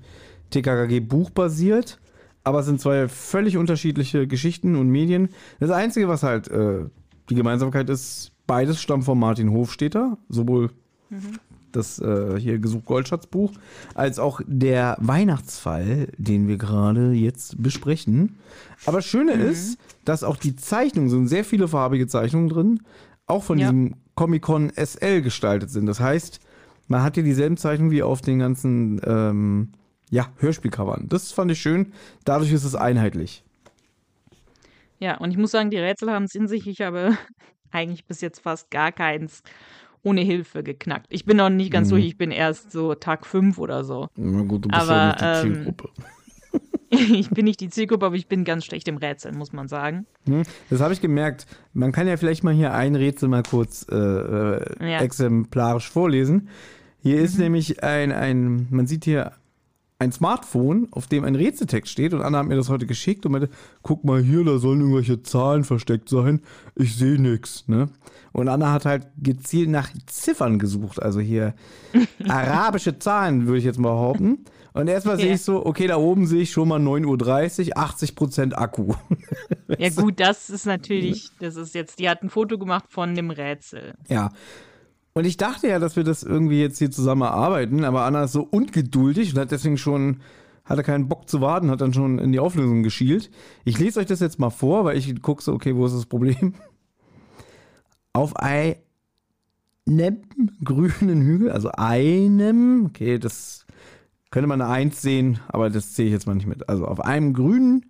TKKG-Buch 0.51 1.31
basiert. 1.31 1.99
Aber 2.45 2.61
es 2.61 2.67
sind 2.67 2.81
zwei 2.81 3.09
völlig 3.09 3.57
unterschiedliche 3.57 4.27
Geschichten 4.27 4.77
und 4.77 4.89
Medien. 4.91 5.31
Das 5.61 5.71
Einzige, 5.71 6.09
was 6.09 6.23
halt 6.23 6.49
äh, 6.49 6.85
die 7.31 7.35
Gemeinsamkeit 7.35 7.89
ist, 7.91 8.33
beides 8.47 8.81
stammt 8.81 9.05
von 9.05 9.19
Martin 9.19 9.51
Hofstetter. 9.51 10.19
Sowohl 10.29 10.71
das 11.73 11.99
äh, 11.99 12.39
hier 12.39 12.59
Gesuch 12.59 12.85
Goldschatz-Buch, 12.85 13.53
als 13.95 14.19
auch 14.19 14.41
der 14.47 14.97
Weihnachtsfall, 15.01 16.09
den 16.19 16.47
wir 16.47 16.57
gerade 16.57 17.13
jetzt 17.13 17.61
besprechen. 17.63 18.37
Aber 18.87 18.99
das 18.99 19.07
Schöne 19.07 19.33
ist, 19.33 19.79
dass 20.05 20.23
auch 20.23 20.37
die 20.37 20.55
Zeichnungen, 20.55 21.11
sind 21.11 21.29
sehr 21.29 21.45
viele 21.45 21.67
farbige 21.67 22.07
Zeichnungen 22.07 22.49
drin, 22.49 22.81
auch 23.27 23.43
von 23.43 23.59
Ja. 23.59 23.65
diesem 23.73 23.95
Comic-Con 24.15 24.71
SL 24.77 25.23
gestaltet 25.23 25.71
sind. 25.71 25.87
Das 25.87 25.99
heißt, 25.99 26.39
man 26.89 27.03
hat 27.03 27.15
hier 27.15 27.25
dieselben 27.25 27.57
Zeichnungen 27.57 27.91
wie 27.91 28.03
auf 28.03 28.21
den 28.21 28.39
ganzen 28.39 29.01
ähm, 29.05 29.69
ja, 30.11 30.29
Hörspielcovern. 30.39 31.09
Das 31.09 31.33
fand 31.33 31.51
ich 31.51 31.61
schön. 31.61 31.93
Dadurch 32.25 32.53
ist 32.53 32.65
es 32.65 32.75
einheitlich. 32.75 33.43
Ja, 35.01 35.19
und 35.19 35.31
ich 35.31 35.37
muss 35.37 35.51
sagen, 35.51 35.71
die 35.71 35.79
Rätsel 35.79 36.11
haben 36.11 36.25
es 36.25 36.35
in 36.35 36.47
sich. 36.49 36.67
Ich 36.67 36.81
habe 36.81 37.17
eigentlich 37.71 38.05
bis 38.07 38.21
jetzt 38.21 38.41
fast 38.41 38.71
gar 38.71 38.93
keins 38.93 39.43
ohne 40.03 40.21
Hilfe 40.21 40.63
geknackt. 40.63 41.07
Ich 41.09 41.25
bin 41.25 41.37
noch 41.39 41.49
nicht 41.51 41.73
ganz 41.73 41.89
Mhm. 41.89 41.91
durch, 41.93 42.05
ich 42.07 42.19
bin 42.19 42.31
erst 42.31 42.71
so 42.71 42.95
Tag 42.95 43.27
5 43.27 43.59
oder 43.59 43.85
so. 43.85 44.09
Na 44.17 44.43
gut, 44.43 44.65
du 44.65 44.69
bist 44.69 44.89
ja 44.91 45.07
nicht 45.07 45.21
die 45.21 45.25
ähm, 45.25 45.55
Zielgruppe. 45.55 45.89
ich 46.91 47.31
bin 47.31 47.47
nicht 47.47 47.61
die 47.61 47.71
Zielgruppe, 47.71 48.07
aber 48.07 48.15
ich 48.15 48.29
bin 48.29 48.45
ganz 48.45 48.65
schlecht 48.67 48.87
im 48.87 48.99
Rätseln, 48.99 49.37
muss 49.37 49.53
man 49.53 49.67
sagen. 49.67 50.07
Hm, 50.27 50.43
Das 50.71 50.81
habe 50.81 50.93
ich 50.93 51.01
gemerkt. 51.01 51.47
Man 51.73 51.91
kann 51.91 52.07
ja 52.07 52.17
vielleicht 52.19 52.45
mal 52.45 52.53
hier 52.55 52.75
ein 52.75 52.95
Rätsel 52.95 53.29
mal 53.31 53.43
kurz 53.43 53.87
äh, 53.91 53.97
äh, 53.97 54.93
Ja. 54.93 55.01
exemplarisch 55.01 55.91
vorlesen. 55.91 56.49
Hier 57.03 57.21
ist 57.21 57.39
nämlich 57.39 57.83
ein, 57.83 58.13
ein, 58.13 58.67
man 58.71 58.87
sieht 58.87 59.05
hier 59.05 59.33
ein 60.05 60.13
Smartphone, 60.13 60.89
auf 60.93 61.07
dem 61.09 61.25
ein 61.25 61.35
Rätseltext 61.35 61.91
steht 61.91 62.15
und 62.15 62.23
Anna 62.23 62.39
hat 62.39 62.47
mir 62.47 62.57
das 62.57 62.69
heute 62.69 62.87
geschickt 62.87 63.27
und 63.27 63.33
meinte, 63.33 63.49
guck 63.83 64.05
mal 64.05 64.23
hier, 64.23 64.45
da 64.45 64.59
sollen 64.59 64.81
irgendwelche 64.81 65.23
Zahlen 65.23 65.65
versteckt 65.65 66.09
sein. 66.09 66.41
Ich 66.77 66.97
sehe 66.97 67.21
nichts, 67.21 67.65
ne? 67.67 67.89
Und 68.33 68.49
Anna 68.49 68.73
hat 68.73 68.85
halt 68.85 69.07
gezielt 69.21 69.69
nach 69.71 69.91
Ziffern 70.07 70.59
gesucht, 70.59 71.03
also 71.03 71.21
hier 71.21 71.55
arabische 72.29 72.99
Zahlen, 72.99 73.47
würde 73.47 73.59
ich 73.59 73.65
jetzt 73.65 73.79
mal 73.79 73.91
behaupten. 73.93 74.45
Und 74.73 74.89
erstmal 74.89 75.17
sehe 75.17 75.29
Ja. 75.29 75.35
ich 75.35 75.43
so, 75.43 75.65
okay, 75.65 75.87
da 75.87 75.97
oben 75.99 76.27
sehe 76.27 76.43
ich 76.43 76.51
schon 76.51 76.67
mal 76.67 76.81
9.30 76.81 77.69
Uhr, 77.69 77.77
80% 77.77 78.55
Akku. 78.55 78.95
Ja, 79.79 79.89
gut, 79.97 80.19
das 80.19 80.51
ist 80.51 80.67
natürlich, 80.67 81.31
das 81.39 81.55
ist 81.55 81.77
jetzt, 81.77 82.01
die 82.01 82.09
hat 82.11 82.23
ein 82.25 82.29
Foto 82.29 82.59
gemacht 82.59 82.87
von 82.89 83.15
dem 83.15 83.31
Rätsel. 83.31 83.95
Ja. 84.09 84.31
Und 85.17 85.27
ich 85.27 85.37
dachte 85.37 85.69
ja, 85.69 85.79
dass 85.79 85.95
wir 85.95 86.03
das 86.03 86.25
irgendwie 86.25 86.61
jetzt 86.61 86.79
hier 86.79 86.91
zusammen 86.91 87.23
erarbeiten, 87.23 87.85
aber 87.85 88.05
Anna 88.05 88.25
ist 88.25 88.33
so 88.33 88.43
ungeduldig 88.43 89.33
und 89.33 89.41
hat 89.41 89.53
deswegen 89.53 89.79
schon, 89.79 90.21
hatte 90.65 90.83
keinen 90.83 91.09
Bock 91.09 91.29
zu 91.29 91.41
warten, 91.41 91.71
hat 91.71 91.81
dann 91.81 91.95
schon 91.95 92.19
in 92.19 92.33
die 92.33 92.41
Auflösung 92.41 92.83
geschielt. 92.83 93.31
Ich 93.65 93.79
lese 93.79 94.01
euch 94.01 94.07
das 94.07 94.19
jetzt 94.19 94.41
mal 94.41 94.51
vor, 94.51 94.85
weil 94.85 94.99
ich 94.99 95.23
gucke 95.23 95.43
so, 95.43 95.53
okay, 95.53 95.77
wo 95.77 95.87
ist 95.87 95.95
das 95.95 96.07
Problem? 96.07 96.55
Auf 98.13 98.35
einem 98.37 98.75
grünen 100.65 101.23
Hügel, 101.23 101.53
also 101.53 101.71
einem, 101.71 102.87
okay, 102.87 103.19
das 103.19 103.67
könnte 104.31 104.49
man 104.49 104.61
eine 104.61 104.71
Eins 104.71 105.01
sehen, 105.01 105.39
aber 105.47 105.71
das 105.71 105.93
zähle 105.93 106.09
ich 106.09 106.13
jetzt 106.13 106.27
mal 106.27 106.35
nicht 106.35 106.49
mit. 106.49 106.69
Also 106.69 106.87
auf 106.87 107.01
einem 107.01 107.35
grünen 107.35 107.87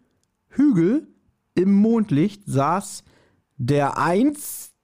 Hügel 0.49 1.09
im 1.55 1.73
Mondlicht 1.73 2.43
saß 2.45 3.03
der 3.57 3.97
einst 3.97 4.75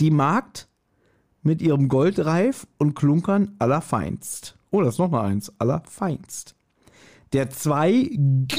die 0.00 0.10
Magd 0.10 0.67
mit 1.42 1.62
ihrem 1.62 1.88
Goldreif 1.88 2.66
und 2.78 2.94
Klunkern 2.94 3.54
allerfeinst. 3.58 4.56
Oh, 4.70 4.82
das 4.82 4.94
ist 4.94 4.98
noch 4.98 5.10
mal 5.10 5.24
eins. 5.24 5.52
Allerfeinst. 5.58 6.54
Der 7.32 7.50
zwei 7.50 8.10
G 8.12 8.56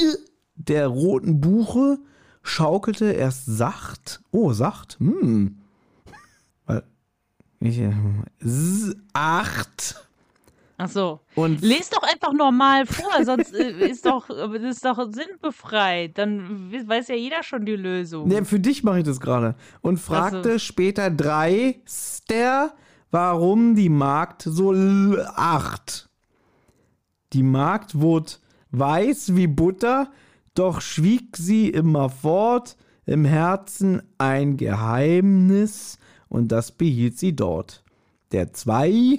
der 0.56 0.88
roten 0.88 1.40
Buche 1.40 1.98
schaukelte 2.42 3.12
erst 3.12 3.46
sacht. 3.46 4.22
Oh, 4.30 4.52
sacht. 4.52 4.98
Hm. 4.98 5.56
Ich, 7.62 7.78
äh, 7.78 7.92
Acht. 9.12 10.09
Ach 10.82 10.88
so. 10.88 11.20
Und 11.34 11.60
Lest 11.60 11.94
doch 11.94 12.02
einfach 12.02 12.32
normal 12.32 12.86
vor, 12.86 13.22
sonst 13.22 13.54
äh, 13.54 13.86
ist 13.86 14.06
doch, 14.06 14.28
das 14.28 14.62
ist 14.62 14.82
doch 14.82 14.96
sinnbefreit. 15.12 16.16
Dann 16.16 16.72
weiß 16.72 17.08
ja 17.08 17.16
jeder 17.16 17.42
schon 17.42 17.66
die 17.66 17.76
Lösung. 17.76 18.26
Nee, 18.26 18.44
für 18.44 18.58
dich 18.58 18.82
mache 18.82 19.00
ich 19.00 19.04
das 19.04 19.20
gerade. 19.20 19.56
Und 19.82 19.98
fragte 19.98 20.52
so. 20.52 20.58
später 20.58 21.10
Dreister, 21.10 22.72
warum 23.10 23.74
die 23.74 23.90
Magd 23.90 24.42
so 24.42 24.72
lacht. 24.72 26.08
Die 27.34 27.42
Magd 27.42 28.00
wurde 28.00 28.32
weiß 28.70 29.36
wie 29.36 29.48
Butter, 29.48 30.10
doch 30.54 30.80
schwieg 30.80 31.36
sie 31.36 31.68
immer 31.68 32.08
fort, 32.08 32.78
im 33.04 33.26
Herzen 33.26 34.00
ein 34.16 34.56
Geheimnis, 34.56 35.98
und 36.28 36.52
das 36.52 36.72
behielt 36.72 37.18
sie 37.18 37.36
dort. 37.36 37.82
Der 38.32 38.52
Zweig 38.52 39.18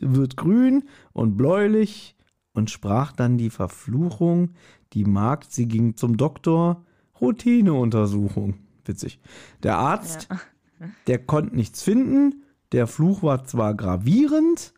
wird 0.00 0.36
grün 0.36 0.84
und 1.12 1.36
bläulich, 1.36 2.16
und 2.54 2.70
sprach 2.70 3.12
dann 3.12 3.38
die 3.38 3.50
Verfluchung, 3.50 4.50
die 4.92 5.04
Magd, 5.04 5.52
sie 5.52 5.66
ging 5.66 5.96
zum 5.96 6.16
Doktor, 6.16 6.84
Routineuntersuchung. 7.20 8.54
Witzig. 8.84 9.20
Der 9.62 9.78
Arzt, 9.78 10.28
der 11.06 11.18
konnte 11.18 11.56
nichts 11.56 11.82
finden, 11.82 12.42
der 12.72 12.86
Fluch 12.86 13.22
war 13.22 13.44
zwar 13.44 13.74
gravierend, 13.74 14.74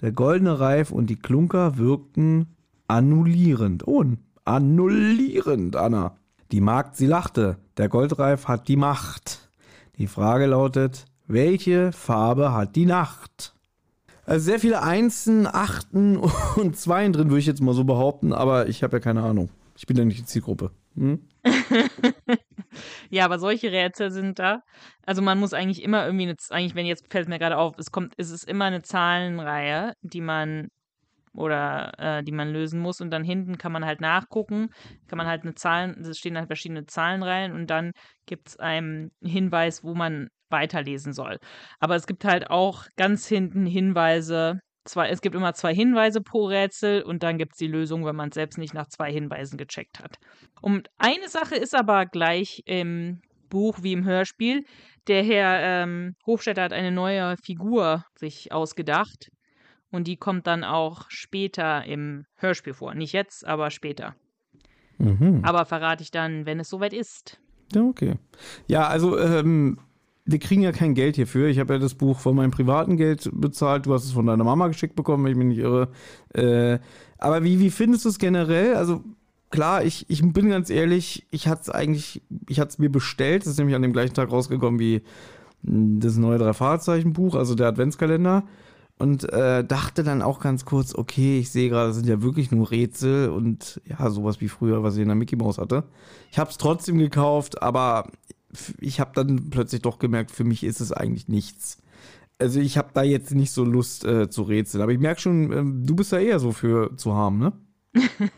der 0.00 0.12
goldene 0.12 0.60
Reif 0.60 0.90
und 0.90 1.10
die 1.10 1.16
Klunker 1.16 1.76
wirkten 1.76 2.54
annullierend. 2.86 3.86
Oh, 3.86 4.04
annullierend, 4.44 5.76
Anna. 5.76 6.16
Die 6.52 6.60
Magd, 6.60 6.96
sie 6.96 7.06
lachte, 7.06 7.58
der 7.76 7.88
Goldreif 7.88 8.48
hat 8.48 8.68
die 8.68 8.76
Macht. 8.76 9.50
Die 9.96 10.06
Frage 10.06 10.46
lautet, 10.46 11.06
welche 11.28 11.92
Farbe 11.92 12.52
hat 12.52 12.74
die 12.74 12.86
Nacht? 12.86 13.54
Also 14.26 14.44
sehr 14.44 14.60
viele 14.60 14.82
Einsen, 14.82 15.46
Achten 15.46 16.16
und 16.56 16.76
Zweien 16.76 17.12
drin, 17.12 17.28
würde 17.28 17.40
ich 17.40 17.46
jetzt 17.46 17.62
mal 17.62 17.74
so 17.74 17.84
behaupten, 17.84 18.32
aber 18.32 18.68
ich 18.68 18.82
habe 18.82 18.96
ja 18.96 19.00
keine 19.00 19.22
Ahnung. 19.22 19.50
Ich 19.76 19.86
bin 19.86 19.96
ja 19.96 20.04
nicht 20.04 20.18
die 20.18 20.24
Zielgruppe. 20.24 20.72
Hm? 20.96 21.22
Ja, 23.10 23.24
aber 23.24 23.38
solche 23.38 23.72
Rätsel 23.72 24.10
sind 24.10 24.38
da. 24.38 24.62
Also 25.04 25.22
man 25.22 25.38
muss 25.38 25.52
eigentlich 25.54 25.82
immer 25.82 26.04
irgendwie 26.04 26.24
eine, 26.26 26.36
eigentlich, 26.50 26.74
wenn 26.74 26.86
jetzt 26.86 27.10
fällt 27.10 27.28
mir 27.28 27.38
gerade 27.38 27.56
auf, 27.56 27.78
es 27.78 27.90
kommt, 27.90 28.14
es 28.16 28.30
ist 28.30 28.44
immer 28.44 28.66
eine 28.66 28.82
Zahlenreihe, 28.82 29.94
die 30.02 30.20
man 30.20 30.68
oder 31.34 31.92
äh, 31.98 32.24
die 32.24 32.32
man 32.32 32.52
lösen 32.52 32.80
muss 32.80 33.00
und 33.00 33.10
dann 33.10 33.24
hinten 33.24 33.58
kann 33.58 33.72
man 33.72 33.84
halt 33.84 34.00
nachgucken, 34.00 34.70
kann 35.06 35.18
man 35.18 35.26
halt 35.26 35.42
eine 35.42 35.54
Zahlen, 35.54 36.00
es 36.00 36.18
stehen 36.18 36.36
halt 36.36 36.48
verschiedene 36.48 36.86
Zahlenreihen 36.86 37.52
und 37.52 37.68
dann 37.68 37.92
gibt 38.26 38.48
es 38.48 38.58
einen 38.58 39.12
Hinweis, 39.22 39.84
wo 39.84 39.94
man 39.94 40.28
weiterlesen 40.50 41.12
soll. 41.12 41.38
Aber 41.80 41.96
es 41.96 42.06
gibt 42.06 42.24
halt 42.24 42.50
auch 42.50 42.86
ganz 42.96 43.26
hinten 43.26 43.66
Hinweise, 43.66 44.60
zwei, 44.84 45.08
es 45.08 45.20
gibt 45.20 45.34
immer 45.34 45.54
zwei 45.54 45.74
Hinweise 45.74 46.20
pro 46.20 46.46
Rätsel 46.46 47.02
und 47.02 47.22
dann 47.22 47.38
gibt 47.38 47.52
es 47.52 47.58
die 47.58 47.66
Lösung, 47.66 48.04
wenn 48.04 48.16
man 48.16 48.30
es 48.30 48.34
selbst 48.34 48.58
nicht 48.58 48.74
nach 48.74 48.88
zwei 48.88 49.12
Hinweisen 49.12 49.58
gecheckt 49.58 50.00
hat. 50.00 50.16
Und 50.60 50.88
eine 50.98 51.28
Sache 51.28 51.56
ist 51.56 51.74
aber 51.74 52.06
gleich 52.06 52.62
im 52.66 53.20
Buch 53.48 53.78
wie 53.82 53.92
im 53.92 54.04
Hörspiel. 54.04 54.64
Der 55.06 55.22
Herr 55.22 55.82
ähm, 55.84 56.14
Hofstetter 56.26 56.62
hat 56.62 56.72
eine 56.72 56.92
neue 56.92 57.36
Figur 57.38 58.04
sich 58.18 58.52
ausgedacht. 58.52 59.30
Und 59.90 60.06
die 60.06 60.16
kommt 60.16 60.46
dann 60.46 60.64
auch 60.64 61.06
später 61.08 61.84
im 61.84 62.26
Hörspiel 62.36 62.74
vor. 62.74 62.94
Nicht 62.94 63.14
jetzt, 63.14 63.46
aber 63.46 63.70
später. 63.70 64.14
Mhm. 64.98 65.40
Aber 65.44 65.64
verrate 65.64 66.02
ich 66.02 66.10
dann, 66.10 66.44
wenn 66.44 66.60
es 66.60 66.68
soweit 66.68 66.92
ist. 66.92 67.40
Ja, 67.72 67.82
okay. 67.82 68.16
Ja, 68.66 68.86
also, 68.86 69.18
ähm, 69.18 69.78
wir 70.28 70.38
kriegen 70.38 70.60
ja 70.60 70.72
kein 70.72 70.94
Geld 70.94 71.16
hierfür. 71.16 71.48
Ich 71.48 71.58
habe 71.58 71.72
ja 71.72 71.80
das 71.80 71.94
Buch 71.94 72.20
von 72.20 72.36
meinem 72.36 72.50
privaten 72.50 72.98
Geld 72.98 73.30
bezahlt. 73.32 73.86
Du 73.86 73.94
hast 73.94 74.04
es 74.04 74.12
von 74.12 74.26
deiner 74.26 74.44
Mama 74.44 74.68
geschickt 74.68 74.94
bekommen, 74.94 75.24
wenn 75.24 75.32
ich 75.32 75.38
mich 75.38 75.46
nicht 75.48 75.58
irre. 75.58 75.88
Äh, 76.34 76.80
aber 77.16 77.44
wie, 77.44 77.60
wie 77.60 77.70
findest 77.70 78.04
du 78.04 78.10
es 78.10 78.18
generell? 78.18 78.74
Also, 78.74 79.02
klar, 79.50 79.84
ich, 79.84 80.04
ich 80.10 80.20
bin 80.20 80.50
ganz 80.50 80.68
ehrlich, 80.68 81.26
ich 81.30 81.48
hatte 81.48 81.62
es 81.62 81.70
eigentlich, 81.70 82.20
ich 82.46 82.60
hatte 82.60 82.68
es 82.68 82.78
mir 82.78 82.90
bestellt. 82.90 83.44
Es 83.44 83.52
ist 83.52 83.58
nämlich 83.58 83.74
an 83.74 83.80
dem 83.80 83.94
gleichen 83.94 84.12
Tag 84.12 84.30
rausgekommen 84.30 84.78
wie 84.78 85.00
das 85.62 86.18
neue 86.18 86.36
Drei-Fahrzeichen-Buch, 86.36 87.34
also 87.34 87.54
der 87.54 87.68
Adventskalender. 87.68 88.44
Und 88.98 89.32
äh, 89.32 89.64
dachte 89.64 90.02
dann 90.02 90.20
auch 90.20 90.40
ganz 90.40 90.66
kurz, 90.66 90.94
okay, 90.94 91.38
ich 91.38 91.50
sehe 91.50 91.70
gerade, 91.70 91.88
das 91.88 91.96
sind 91.96 92.08
ja 92.08 92.20
wirklich 92.20 92.50
nur 92.50 92.70
Rätsel 92.70 93.30
und 93.30 93.80
ja, 93.86 94.10
sowas 94.10 94.42
wie 94.42 94.48
früher, 94.48 94.82
was 94.82 94.96
ich 94.96 95.02
in 95.02 95.08
der 95.08 95.14
Mickey 95.14 95.36
Mouse 95.36 95.56
hatte. 95.56 95.84
Ich 96.30 96.38
habe 96.38 96.50
es 96.50 96.58
trotzdem 96.58 96.98
gekauft, 96.98 97.62
aber 97.62 98.10
ich 98.80 99.00
habe 99.00 99.12
dann 99.14 99.50
plötzlich 99.50 99.82
doch 99.82 99.98
gemerkt, 99.98 100.30
für 100.30 100.44
mich 100.44 100.64
ist 100.64 100.80
es 100.80 100.92
eigentlich 100.92 101.28
nichts. 101.28 101.78
Also 102.38 102.60
ich 102.60 102.78
habe 102.78 102.90
da 102.94 103.02
jetzt 103.02 103.34
nicht 103.34 103.50
so 103.50 103.64
Lust 103.64 104.04
äh, 104.04 104.30
zu 104.30 104.42
rätseln, 104.42 104.82
aber 104.82 104.92
ich 104.92 104.98
merke 104.98 105.20
schon, 105.20 105.52
ähm, 105.52 105.86
du 105.86 105.96
bist 105.96 106.12
da 106.12 106.18
eher 106.18 106.38
so 106.38 106.52
für 106.52 106.96
zu 106.96 107.14
haben, 107.14 107.38
ne? 107.38 107.52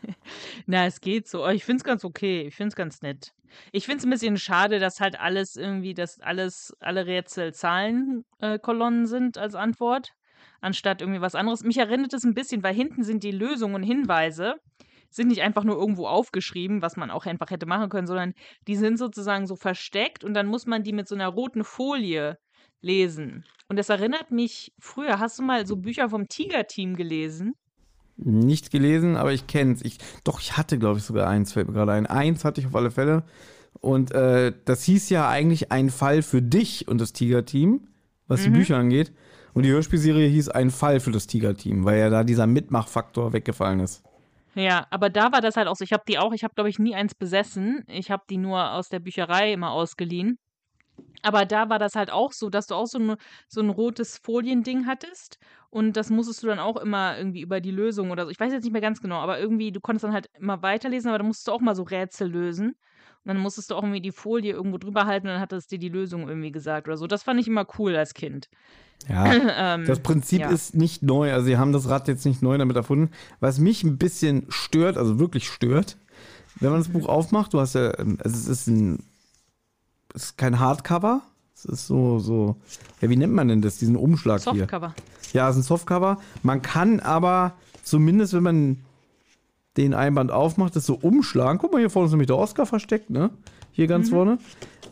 Na, 0.67 0.87
es 0.87 1.01
geht 1.01 1.29
so. 1.29 1.47
Ich 1.49 1.65
finde 1.65 1.79
es 1.79 1.85
ganz 1.85 2.05
okay. 2.05 2.43
Ich 2.43 2.55
finde 2.55 2.69
es 2.69 2.77
ganz 2.77 3.03
nett. 3.03 3.35
Ich 3.73 3.85
finde 3.87 3.99
es 3.99 4.05
ein 4.05 4.11
bisschen 4.11 4.37
schade, 4.37 4.79
dass 4.79 5.01
halt 5.01 5.19
alles 5.19 5.57
irgendwie, 5.57 5.93
dass 5.93 6.21
alles, 6.21 6.75
alle 6.81 7.07
Rätsel 7.07 7.53
Zahlenkolonnen 7.53 9.05
äh, 9.05 9.09
sind 9.09 9.39
als 9.39 9.55
Antwort, 9.55 10.15
anstatt 10.61 11.03
irgendwie 11.03 11.21
was 11.21 11.35
anderes. 11.35 11.65
Mich 11.65 11.79
erinnert 11.79 12.15
es 12.15 12.25
ein 12.25 12.35
bisschen, 12.35 12.63
weil 12.63 12.75
hinten 12.75 13.03
sind 13.03 13.25
die 13.25 13.33
Lösungen 13.33 13.75
und 13.75 13.83
Hinweise, 13.83 14.57
sind 15.11 15.29
nicht 15.29 15.43
einfach 15.43 15.65
nur 15.65 15.77
irgendwo 15.77 16.07
aufgeschrieben, 16.07 16.83
was 16.83 16.97
man 16.97 17.11
auch 17.11 17.27
einfach 17.27 17.51
hätte 17.51 17.67
machen 17.67 17.91
können, 17.91 18.07
sondern 18.07 18.35
die 18.67 18.77
sind 18.77 18.99
sozusagen 18.99 19.47
so 19.47 19.57
versteckt 19.57 20.25
und 20.25 20.35
dann 20.35 20.47
muss 20.47 20.67
man 20.67 20.83
die 20.83 20.93
mit 20.93 21.09
so 21.09 21.15
einer 21.15 21.29
roten 21.29 21.65
Folie 21.65 22.39
lesen. 22.81 23.45
Und 23.69 23.77
das 23.77 23.89
erinnert 23.89 24.31
mich 24.31 24.73
früher, 24.79 25.19
hast 25.19 25.39
du 25.39 25.43
mal 25.43 25.67
so 25.67 25.77
Bücher 25.77 26.09
vom 26.09 26.29
Tiger-Team 26.29 26.97
gelesen? 26.97 27.55
Nicht 28.17 28.71
gelesen, 28.71 29.17
aber 29.17 29.33
ich 29.33 29.47
kenn's. 29.47 29.83
Ich, 29.83 29.99
doch, 30.25 30.41
ich 30.41 30.57
hatte, 30.57 30.79
glaube 30.79 30.99
ich, 30.99 31.05
sogar 31.05 31.29
eins, 31.29 31.53
fällt 31.53 31.69
mir 31.69 31.75
gerade 31.75 31.93
ein. 31.93 32.07
Eins 32.07 32.45
hatte 32.45 32.61
ich 32.61 32.67
auf 32.67 32.75
alle 32.75 32.91
Fälle. 32.91 33.25
Und 33.81 34.13
äh, 34.13 34.53
das 34.65 34.83
hieß 34.85 35.09
ja 35.11 35.29
eigentlich 35.29 35.73
ein 35.73 35.91
Fall 35.91 36.23
für 36.23 36.43
dich 36.43 36.87
und 36.89 37.01
das 37.01 37.13
Tiger-Team, 37.13 37.89
was 38.27 38.43
die 38.43 38.51
Bücher 38.51 38.77
angeht. 38.77 39.13
Und 39.55 39.65
die 39.65 39.71
Hörspielserie 39.71 40.29
hieß 40.29 40.51
ein 40.51 40.71
Fall 40.71 41.01
für 41.01 41.11
das 41.11 41.27
Tiger-Team, 41.27 41.85
weil 41.85 41.99
ja 41.99 42.11
da 42.11 42.25
dieser 42.25 42.47
Mitmachfaktor 42.47 43.33
weggefallen 43.33 43.81
ist. 43.81 44.03
Ja, 44.61 44.87
aber 44.91 45.09
da 45.09 45.33
war 45.33 45.41
das 45.41 45.57
halt 45.57 45.69
auch 45.69 45.77
so. 45.77 45.85
Ich 45.85 45.93
habe 45.93 46.03
die 46.07 46.19
auch, 46.19 46.33
ich 46.33 46.45
habe 46.45 46.55
glaube 46.55 46.69
ich 46.69 46.79
nie 46.79 46.95
eins 46.95 47.15
besessen. 47.15 47.83
Ich 47.87 48.11
habe 48.11 48.25
die 48.29 48.37
nur 48.37 48.73
aus 48.73 48.89
der 48.89 48.99
Bücherei 49.01 49.53
immer 49.53 49.71
ausgeliehen. 49.71 50.39
Aber 51.23 51.47
da 51.47 51.71
war 51.71 51.79
das 51.79 51.95
halt 51.95 52.11
auch 52.11 52.33
so, 52.33 52.51
dass 52.51 52.67
du 52.67 52.75
auch 52.75 52.87
so 52.87 52.99
ein, 52.99 53.17
so 53.49 53.61
ein 53.63 53.71
rotes 53.71 54.19
Foliending 54.19 54.87
hattest 54.87 55.39
und 55.71 55.97
das 55.97 56.11
musstest 56.11 56.43
du 56.43 56.49
dann 56.49 56.59
auch 56.59 56.77
immer 56.77 57.17
irgendwie 57.17 57.41
über 57.41 57.61
die 57.61 57.71
Lösung 57.71 58.11
oder 58.11 58.25
so. 58.25 58.31
Ich 58.31 58.41
weiß 58.41 58.53
jetzt 58.53 58.65
nicht 58.65 58.73
mehr 58.73 58.83
ganz 58.83 59.01
genau, 59.01 59.17
aber 59.17 59.39
irgendwie, 59.41 59.73
du 59.73 59.81
konntest 59.81 60.05
dann 60.05 60.13
halt 60.13 60.29
immer 60.39 60.63
weiterlesen, 60.63 61.09
aber 61.09 61.19
dann 61.19 61.27
musstest 61.27 61.49
du 61.49 61.53
auch 61.53 61.61
mal 61.61 61.75
so 61.75 61.85
Rätsel 61.85 62.29
lösen. 62.29 62.71
Und 62.71 63.29
dann 63.29 63.39
musstest 63.39 63.71
du 63.71 63.77
auch 63.77 63.83
irgendwie 63.83 64.01
die 64.03 64.13
Folie 64.13 64.53
irgendwo 64.53 64.79
drüber 64.79 65.07
halten 65.07 65.27
und 65.27 65.35
dann 65.35 65.41
hat 65.41 65.53
es 65.53 65.67
dir 65.67 65.79
die 65.79 65.89
Lösung 65.91 66.29
irgendwie 66.29 66.53
gesagt 66.53 66.89
oder 66.89 66.97
so. 66.97 67.07
Das 67.07 67.23
fand 67.23 67.41
ich 67.41 67.49
immer 67.49 67.67
cool 67.79 67.97
als 67.97 68.15
Kind. 68.15 68.49
Ja, 69.09 69.75
Ähm, 69.75 69.87
das 69.87 70.01
Prinzip 70.01 70.41
ja. 70.41 70.51
ist 70.51 70.75
nicht 70.75 71.03
neu. 71.03 71.33
Also 71.33 71.47
sie 71.47 71.59
haben 71.59 71.73
das 71.73 71.89
Rad 71.89 72.09
jetzt 72.09 72.25
nicht 72.25 72.43
neu 72.43 72.57
damit 72.59 72.77
erfunden. 72.77 73.11
Was 73.41 73.59
mich 73.59 73.83
ein 73.83 73.99
bisschen 73.99 74.47
stört, 74.49 74.97
also 74.97 75.19
wirklich 75.19 75.49
stört, 75.49 75.97
wenn 76.61 76.71
man 76.71 76.81
das 76.81 76.89
Buch 76.89 77.09
aufmacht, 77.09 77.53
du 77.55 77.61
hast 77.61 77.75
ja, 77.75 77.99
ähm, 77.99 78.19
also 78.23 78.37
es 78.37 78.47
ist 78.47 78.67
ein, 78.67 79.03
es 80.15 80.25
ist 80.25 80.39
kein 80.39 80.59
Hardcover. 80.59 81.23
Es 81.55 81.65
ist 81.67 81.87
so, 81.87 82.19
so, 82.19 82.57
ja, 83.01 83.11
wie 83.11 83.17
nennt 83.17 83.35
man 83.35 83.49
denn 83.49 83.61
das, 83.61 83.77
diesen 83.77 83.97
Umschlag 83.97 84.43
hier? 84.43 84.55
Softcover. 84.55 84.95
Ja, 85.33 85.49
es 85.49 85.57
ist 85.57 85.63
ein 85.63 85.67
Softcover. 85.67 86.19
Man 86.43 86.63
kann 86.63 87.01
aber 87.01 87.53
zumindest, 87.83 88.33
wenn 88.33 88.43
man 88.43 88.79
den 89.77 89.95
Einband 89.95 90.31
aufmacht, 90.31 90.75
das 90.75 90.87
so 90.87 90.95
umschlagen. 90.95 91.59
Guck 91.59 91.73
mal, 91.73 91.79
hier 91.79 91.91
vorne 91.91 92.07
ist 92.07 92.13
nämlich 92.13 92.29
der 92.29 92.39
Oscar 92.39 92.67
versteckt, 92.67 93.11
ne? 93.11 93.31
Hier 93.73 93.87
ganz 93.87 94.11
vorne. 94.11 94.39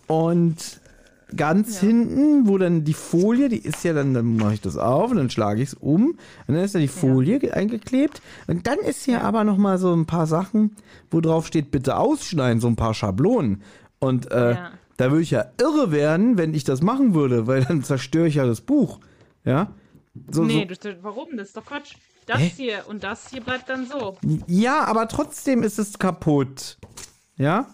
Und 0.07 0.78
ganz 1.37 1.81
Ja. 1.83 1.89
hinten, 1.89 2.49
wo 2.49 2.57
dann 2.59 2.85
die 2.85 2.95
Folie, 2.95 3.49
die 3.49 3.59
ist 3.59 3.85
ja 3.85 3.93
dann, 3.93 4.15
dann 4.15 4.37
mache 4.37 4.55
ich 4.55 4.61
das 4.61 4.77
auf 4.77 5.11
und 5.11 5.17
dann 5.19 5.31
schlage 5.31 5.61
ich 5.63 5.69
es 5.71 5.75
um. 5.75 6.11
Und 6.47 6.55
dann 6.55 6.57
ist 6.65 6.75
da 6.75 6.79
die 6.79 6.89
Folie 6.89 7.39
ge- 7.39 7.51
eingeklebt. 7.53 8.23
Und 8.47 8.67
dann 8.67 8.79
ist 8.79 9.05
hier 9.05 9.23
aber 9.23 9.45
noch 9.45 9.59
mal 9.59 9.79
so 9.79 9.95
ein 9.95 10.07
paar 10.07 10.27
Sachen, 10.27 10.77
wo 11.11 11.21
drauf 11.21 11.47
steht, 11.47 11.71
bitte 11.71 11.97
ausschneiden, 11.97 12.61
so 12.61 12.69
ein 12.69 12.77
paar 12.77 12.95
Schablonen. 12.95 13.63
Und 13.99 14.31
äh, 14.33 14.53
Ja. 14.55 14.71
da 14.97 15.11
würde 15.11 15.23
ich 15.23 15.31
ja 15.31 15.47
irre 15.61 15.93
werden, 15.93 16.39
wenn 16.39 16.55
ich 16.55 16.65
das 16.65 16.83
machen 16.83 17.15
würde, 17.15 17.47
weil 17.47 17.65
dann 17.65 17.83
zerstöre 17.83 18.27
ich 18.29 18.37
ja 18.37 18.47
das 18.47 18.61
Buch. 18.63 18.99
Ja? 19.45 19.73
So, 20.31 20.45
nee, 20.45 20.67
so. 20.81 20.91
warum? 21.03 21.37
Das 21.37 21.49
ist 21.49 21.57
doch 21.57 21.65
Quatsch. 21.67 21.95
Das 22.27 22.39
Hä? 22.39 22.53
hier 22.57 22.79
und 22.89 23.05
das 23.05 23.31
hier 23.31 23.41
bleibt 23.41 23.69
dann 23.71 23.87
so. 23.87 24.17
Ja, 24.47 24.85
aber 24.85 25.09
trotzdem 25.09 25.63
ist 25.63 25.79
es 25.79 25.99
kaputt. 25.99 26.77
Ja? 27.37 27.67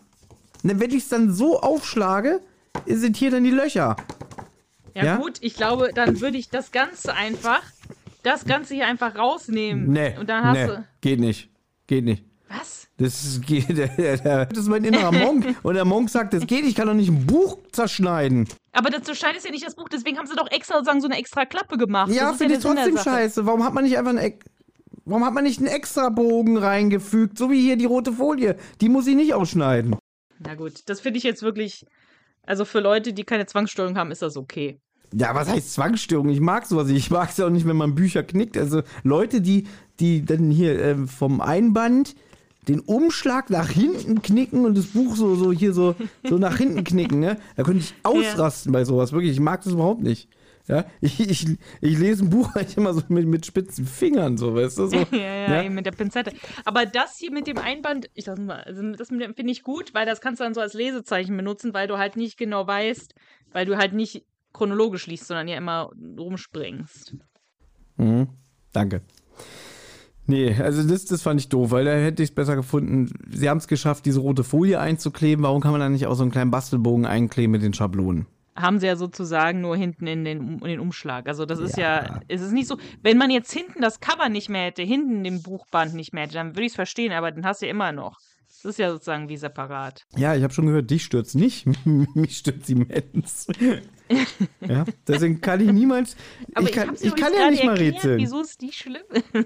Wenn 0.62 0.90
ich 0.90 1.02
es 1.04 1.08
dann 1.08 1.32
so 1.32 1.60
aufschlage, 1.60 2.40
sind 2.86 3.16
hier 3.16 3.30
dann 3.30 3.44
die 3.44 3.50
Löcher. 3.50 3.96
Ja, 4.94 5.04
Ja? 5.04 5.16
gut, 5.16 5.38
ich 5.40 5.54
glaube, 5.54 5.90
dann 5.94 6.20
würde 6.20 6.38
ich 6.38 6.50
das 6.50 6.70
Ganze 6.70 7.14
einfach, 7.14 7.62
das 8.22 8.44
Ganze 8.44 8.74
hier 8.74 8.86
einfach 8.86 9.16
rausnehmen. 9.16 9.90
Nee. 9.92 10.16
Und 10.18 10.28
dann 10.28 10.44
hast 10.44 10.54
nee, 10.54 10.66
du. 10.66 10.84
Geht 11.00 11.20
nicht. 11.20 11.50
Geht 11.86 12.04
nicht. 12.04 12.24
Was? 12.48 12.88
Das 12.96 13.24
ist, 13.24 13.42
geht, 13.46 13.76
das 13.76 14.58
ist 14.58 14.68
mein 14.68 14.84
innerer 14.84 15.12
Monk. 15.12 15.56
Und 15.62 15.74
der 15.74 15.84
Monk 15.84 16.10
sagt, 16.10 16.32
das 16.32 16.46
geht, 16.46 16.64
ich 16.64 16.74
kann 16.74 16.86
doch 16.86 16.94
nicht 16.94 17.08
ein 17.08 17.26
Buch 17.26 17.58
zerschneiden. 17.72 18.48
Aber 18.72 18.90
das 18.90 19.06
so 19.06 19.14
scheiße 19.14 19.38
ist 19.38 19.44
ja 19.44 19.50
nicht 19.50 19.66
das 19.66 19.74
Buch, 19.74 19.88
deswegen 19.88 20.18
haben 20.18 20.26
sie 20.26 20.36
doch 20.36 20.50
extra 20.50 20.74
sozusagen 20.74 21.00
so 21.00 21.08
eine 21.08 21.18
extra 21.18 21.44
Klappe 21.44 21.76
gemacht. 21.76 22.12
Ja, 22.12 22.32
finde 22.32 22.54
ja 22.54 22.58
ich 22.58 22.64
trotzdem 22.64 22.96
scheiße. 22.96 23.46
Warum 23.46 23.64
hat 23.64 23.74
man 23.74 23.84
nicht 23.84 23.98
einfach 23.98 24.12
ein 24.12 24.18
Eck. 24.18 24.44
warum 25.04 25.24
hat 25.24 25.34
man 25.34 25.44
nicht 25.44 25.58
einen 25.58 25.68
extra 25.68 26.08
Bogen 26.08 26.56
reingefügt, 26.56 27.36
so 27.38 27.50
wie 27.50 27.60
hier 27.60 27.76
die 27.76 27.84
rote 27.84 28.12
Folie? 28.12 28.56
Die 28.80 28.88
muss 28.88 29.06
ich 29.06 29.16
nicht 29.16 29.34
ausschneiden. 29.34 29.96
Na 30.38 30.54
gut, 30.54 30.82
das 30.86 31.00
finde 31.00 31.18
ich 31.18 31.24
jetzt 31.24 31.42
wirklich, 31.42 31.86
also 32.46 32.64
für 32.64 32.80
Leute, 32.80 33.12
die 33.12 33.24
keine 33.24 33.46
Zwangsstörung 33.46 33.96
haben, 33.96 34.10
ist 34.10 34.22
das 34.22 34.36
okay. 34.36 34.78
Ja, 35.12 35.34
was 35.34 35.48
heißt 35.48 35.74
Zwangsstörung? 35.74 36.28
Ich 36.28 36.40
mag 36.40 36.66
sowas. 36.66 36.88
Ich 36.88 37.10
mag 37.10 37.30
es 37.30 37.36
ja 37.36 37.46
auch 37.46 37.50
nicht, 37.50 37.66
wenn 37.66 37.76
man 37.76 37.94
Bücher 37.94 38.22
knickt. 38.24 38.58
Also 38.58 38.82
Leute, 39.04 39.40
die, 39.40 39.68
die 40.00 40.24
dann 40.24 40.50
hier 40.50 40.80
äh, 40.80 41.06
vom 41.06 41.40
Einband 41.40 42.16
den 42.66 42.80
Umschlag 42.80 43.50
nach 43.50 43.68
hinten 43.68 44.22
knicken 44.22 44.64
und 44.64 44.76
das 44.76 44.86
Buch 44.86 45.14
so, 45.14 45.36
so 45.36 45.52
hier 45.52 45.72
so, 45.72 45.94
so 46.28 46.38
nach 46.38 46.56
hinten 46.56 46.82
knicken, 46.82 47.20
ne? 47.20 47.36
Da 47.56 47.62
könnte 47.62 47.80
ich 47.80 47.94
ausrasten 48.02 48.72
ja. 48.72 48.78
bei 48.78 48.84
sowas. 48.84 49.12
Wirklich, 49.12 49.32
ich 49.32 49.40
mag 49.40 49.62
das 49.62 49.72
überhaupt 49.72 50.02
nicht. 50.02 50.28
Ja, 50.66 50.86
ich, 51.02 51.20
ich, 51.20 51.46
ich 51.82 51.98
lese 51.98 52.24
ein 52.24 52.30
Buch 52.30 52.48
eigentlich 52.54 52.76
immer 52.76 52.94
so 52.94 53.02
mit, 53.08 53.26
mit 53.26 53.44
spitzen 53.44 53.86
Fingern, 53.86 54.38
so, 54.38 54.54
weißt 54.54 54.78
du? 54.78 54.86
So, 54.86 54.96
ja, 55.12 55.18
ja, 55.18 55.62
ja, 55.62 55.70
mit 55.70 55.84
der 55.84 55.92
Pinzette. 55.92 56.32
Aber 56.64 56.86
das 56.86 57.18
hier 57.18 57.30
mit 57.32 57.46
dem 57.46 57.58
Einband, 57.58 58.08
ich 58.14 58.24
sag 58.24 58.38
mal, 58.38 58.62
also 58.62 58.82
das 58.92 59.08
finde 59.08 59.50
ich 59.50 59.62
gut, 59.62 59.92
weil 59.92 60.06
das 60.06 60.20
kannst 60.20 60.40
du 60.40 60.44
dann 60.44 60.54
so 60.54 60.60
als 60.60 60.72
Lesezeichen 60.72 61.36
benutzen, 61.36 61.74
weil 61.74 61.86
du 61.86 61.98
halt 61.98 62.16
nicht 62.16 62.38
genau 62.38 62.66
weißt, 62.66 63.14
weil 63.52 63.66
du 63.66 63.76
halt 63.76 63.92
nicht 63.92 64.24
chronologisch 64.54 65.06
liest, 65.06 65.26
sondern 65.26 65.48
ja 65.48 65.58
immer 65.58 65.90
rumspringst. 66.18 67.16
Mhm, 67.96 68.28
danke. 68.72 69.02
Nee, 70.26 70.54
also 70.54 70.82
das, 70.88 71.04
das 71.04 71.20
fand 71.20 71.40
ich 71.40 71.50
doof, 71.50 71.70
weil 71.70 71.84
da 71.84 71.92
hätte 71.92 72.22
ich 72.22 72.30
es 72.30 72.34
besser 72.34 72.56
gefunden. 72.56 73.10
Sie 73.30 73.50
haben 73.50 73.58
es 73.58 73.68
geschafft, 73.68 74.06
diese 74.06 74.20
rote 74.20 74.42
Folie 74.42 74.80
einzukleben. 74.80 75.42
Warum 75.42 75.60
kann 75.60 75.72
man 75.72 75.80
da 75.80 75.90
nicht 75.90 76.06
auch 76.06 76.14
so 76.14 76.22
einen 76.22 76.32
kleinen 76.32 76.50
Bastelbogen 76.50 77.04
einkleben 77.04 77.52
mit 77.52 77.62
den 77.62 77.74
Schablonen? 77.74 78.26
Haben 78.56 78.78
sie 78.78 78.86
ja 78.86 78.96
sozusagen 78.96 79.60
nur 79.60 79.76
hinten 79.76 80.06
in 80.06 80.24
den, 80.24 80.58
in 80.58 80.64
den 80.64 80.80
Umschlag. 80.80 81.28
Also 81.28 81.44
das 81.44 81.58
ist 81.58 81.76
ja, 81.76 82.04
ja 82.04 82.20
es 82.28 82.40
ist 82.40 82.52
nicht 82.52 82.68
so, 82.68 82.78
wenn 83.02 83.18
man 83.18 83.30
jetzt 83.30 83.52
hinten 83.52 83.80
das 83.80 84.00
Cover 84.00 84.28
nicht 84.28 84.48
mehr 84.48 84.66
hätte, 84.66 84.82
hinten 84.82 85.24
den 85.24 85.42
Buchband 85.42 85.94
nicht 85.94 86.12
mehr 86.12 86.24
hätte, 86.24 86.34
dann 86.34 86.50
würde 86.50 86.62
ich 86.62 86.72
es 86.72 86.76
verstehen, 86.76 87.12
aber 87.12 87.32
den 87.32 87.44
hast 87.44 87.62
du 87.62 87.66
ja 87.66 87.72
immer 87.72 87.92
noch. 87.92 88.20
Das 88.62 88.70
ist 88.70 88.78
ja 88.78 88.90
sozusagen 88.90 89.28
wie 89.28 89.36
separat. 89.36 90.06
Ja, 90.16 90.34
ich 90.34 90.42
habe 90.42 90.54
schon 90.54 90.66
gehört, 90.66 90.90
dich 90.90 91.04
stürzt 91.04 91.34
nicht, 91.34 91.66
mich 91.84 92.38
stürzt 92.38 92.70
immens. 92.70 93.46
ja, 94.60 94.84
deswegen 95.06 95.40
kann 95.40 95.60
ich 95.60 95.70
niemals, 95.72 96.16
aber 96.54 96.68
ich 96.68 96.72
kann, 96.72 96.94
ich, 96.94 97.04
ich 97.04 97.16
kann 97.16 97.32
ja 97.34 97.50
nicht 97.50 97.64
mal 97.64 97.76
rätseln. 97.76 98.18
Wieso 98.18 98.40
ist 98.40 98.62
die 98.62 98.72
schlimm? 98.72 99.02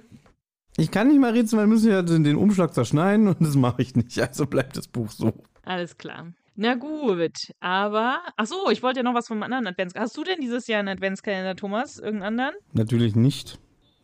ich 0.77 0.91
kann 0.91 1.09
nicht 1.09 1.19
mal 1.19 1.33
rätseln, 1.33 1.59
weil 1.59 1.67
wir 1.67 1.75
müssen 1.75 1.91
ja 1.91 2.03
den 2.03 2.37
Umschlag 2.37 2.75
zerschneiden 2.75 3.27
und 3.27 3.41
das 3.41 3.57
mache 3.57 3.83
ich 3.83 3.97
nicht. 3.97 4.21
Also 4.21 4.47
bleibt 4.47 4.77
das 4.77 4.87
Buch 4.87 5.11
so. 5.11 5.33
Alles 5.65 5.97
klar. 5.97 6.33
Na 6.61 6.75
gut, 6.75 7.53
aber. 7.61 8.19
Ach 8.37 8.47
so, 8.47 8.69
ich 8.73 8.83
wollte 8.83 8.99
ja 8.99 9.03
noch 9.05 9.15
was 9.15 9.29
vom 9.29 9.41
anderen 9.45 9.69
Adventskalender. 9.69 10.05
Hast 10.05 10.17
du 10.17 10.25
denn 10.25 10.41
dieses 10.41 10.67
Jahr 10.67 10.81
einen 10.81 10.89
Adventskalender, 10.89 11.55
Thomas? 11.55 12.01
Irgendeinen 12.01 12.41
anderen? 12.41 12.55
Natürlich 12.73 13.15
nicht. 13.15 13.61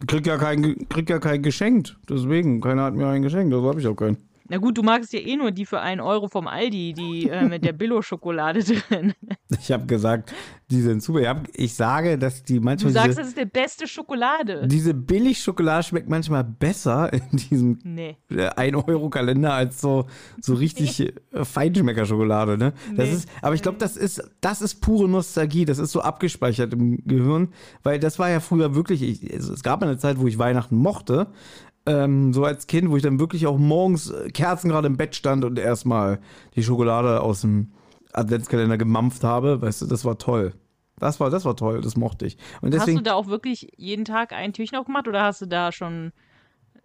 Krieg 0.07 0.25
ja 0.25 0.39
kein, 0.39 0.89
krieg 0.89 1.11
ja 1.11 1.19
kein 1.19 1.43
geschenkt. 1.43 1.97
Deswegen, 2.09 2.61
keiner 2.61 2.85
hat 2.85 2.95
mir 2.95 3.09
einen 3.09 3.25
geschenkt, 3.25 3.53
also 3.53 3.69
habe 3.69 3.81
ich 3.81 3.89
auch 3.89 3.97
keinen. 3.97 4.19
Na 4.55 4.61
gut, 4.61 4.79
du 4.79 4.85
magst 4.85 5.13
ja 5.13 5.19
eh 5.19 5.37
nur 5.37 5.51
die 5.51 5.67
für 5.67 5.81
einen 5.81 6.01
Euro 6.01 6.29
vom 6.29 6.47
Aldi, 6.47 6.93
die 6.93 7.29
äh, 7.29 7.45
mit 7.49 7.65
der 7.65 7.73
Billo-Schokolade 7.73 8.63
drin. 8.89 9.13
Ich 9.61 9.73
habe 9.73 9.85
gesagt, 9.87 10.33
die 10.71 10.81
sind 10.81 11.03
super. 11.03 11.21
Ich, 11.21 11.27
hab, 11.27 11.49
ich, 11.53 11.75
sage, 11.75 12.17
dass 12.17 12.45
die 12.45 12.61
manchmal. 12.61 12.93
Du 12.93 12.95
sagst, 12.95 13.09
diese, 13.09 13.21
das 13.21 13.29
ist 13.31 13.39
die 13.39 13.47
beste 13.47 13.89
Schokolade. 13.89 14.69
Diese 14.69 14.95
Billig-Schokolade 14.95 15.83
schmeckt 15.83 16.09
manchmal 16.09 16.45
besser 16.45 17.13
in 17.33 17.37
diesem 17.37 17.79
nee. 17.83 18.17
1-Euro-Kalender 18.31 19.49
äh, 19.49 19.53
als 19.53 19.81
so, 19.81 20.07
so 20.41 20.55
richtig 20.55 21.01
nee. 21.01 21.13
Äh, 21.33 21.45
Feinschmecker-Schokolade. 21.45 22.57
Ne? 22.57 22.75
Das 22.95 23.09
nee. 23.09 23.15
ist, 23.15 23.29
aber 23.43 23.57
ich 23.57 23.63
glaube, 23.63 23.79
das 23.79 23.97
ist, 23.97 24.23
das 24.41 24.63
ist 24.63 24.77
pure 24.77 25.09
Nostalgie. 25.09 25.65
Das 25.65 25.79
ist 25.79 25.91
so 25.91 26.01
abgespeichert 26.01 26.73
im 26.75 27.05
Gehirn, 27.05 27.49
weil 27.83 27.99
das 27.99 28.21
war 28.21 28.31
ja 28.31 28.39
früher 28.39 28.77
wirklich. 28.77 29.03
Ich, 29.03 29.33
es 29.33 29.65
gab 29.65 29.83
eine 29.83 29.99
Zeit, 29.99 30.21
wo 30.21 30.29
ich 30.29 30.39
Weihnachten 30.39 30.77
mochte, 30.77 31.27
ähm, 31.87 32.33
so 32.33 32.45
als 32.45 32.67
Kind, 32.67 32.91
wo 32.91 32.97
ich 32.97 33.03
dann 33.03 33.19
wirklich 33.19 33.47
auch 33.47 33.59
morgens 33.59 34.11
äh, 34.11 34.31
Kerzen 34.31 34.69
gerade 34.71 34.87
im 34.87 34.97
Bett 34.97 35.15
stand 35.15 35.45
und 35.45 35.59
erstmal 35.59 36.21
die 36.57 36.63
Schokolade 36.63 37.21
aus 37.21 37.43
dem 37.43 37.73
Adventskalender 38.13 38.79
gemampft 38.79 39.25
habe. 39.25 39.61
Weißt 39.61 39.83
du, 39.83 39.87
das 39.87 40.05
war 40.05 40.19
toll. 40.19 40.55
Das 40.99 41.21
war, 41.21 41.29
das 41.29 41.45
war 41.45 41.57
toll, 41.57 41.81
das 41.81 41.97
mochte 41.97 42.25
ich. 42.25 42.39
Und 42.61 42.73
deswegen, 42.73 42.99
hast 42.99 43.07
du 43.07 43.11
da 43.11 43.15
auch 43.15 43.27
wirklich 43.27 43.73
jeden 43.77 44.05
Tag 44.05 44.33
ein 44.33 44.53
Türchen 44.53 44.79
aufgemacht 44.79 45.09
oder 45.09 45.23
hast 45.23 45.43
du 45.43 45.47
da 45.47 45.73
schon 45.73 46.13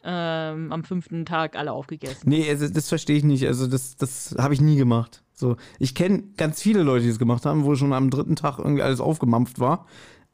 ähm, 0.03 0.71
am 0.71 0.83
fünften 0.83 1.25
Tag 1.25 1.55
alle 1.55 1.71
aufgegessen? 1.71 2.27
Nee, 2.27 2.49
also 2.49 2.67
das 2.67 2.89
verstehe 2.89 3.17
ich 3.17 3.23
nicht. 3.23 3.45
Also 3.45 3.67
das, 3.67 3.97
das 3.97 4.35
habe 4.37 4.53
ich 4.53 4.61
nie 4.61 4.77
gemacht. 4.77 5.23
So, 5.33 5.55
ich 5.77 5.95
kenne 5.95 6.23
ganz 6.37 6.61
viele 6.61 6.83
Leute, 6.83 7.05
die 7.05 7.11
es 7.11 7.19
gemacht 7.19 7.45
haben, 7.45 7.63
wo 7.63 7.75
schon 7.75 7.93
am 7.93 8.09
dritten 8.09 8.35
Tag 8.35 8.57
irgendwie 8.57 8.81
alles 8.81 8.99
aufgemampft 8.99 9.59
war. 9.59 9.85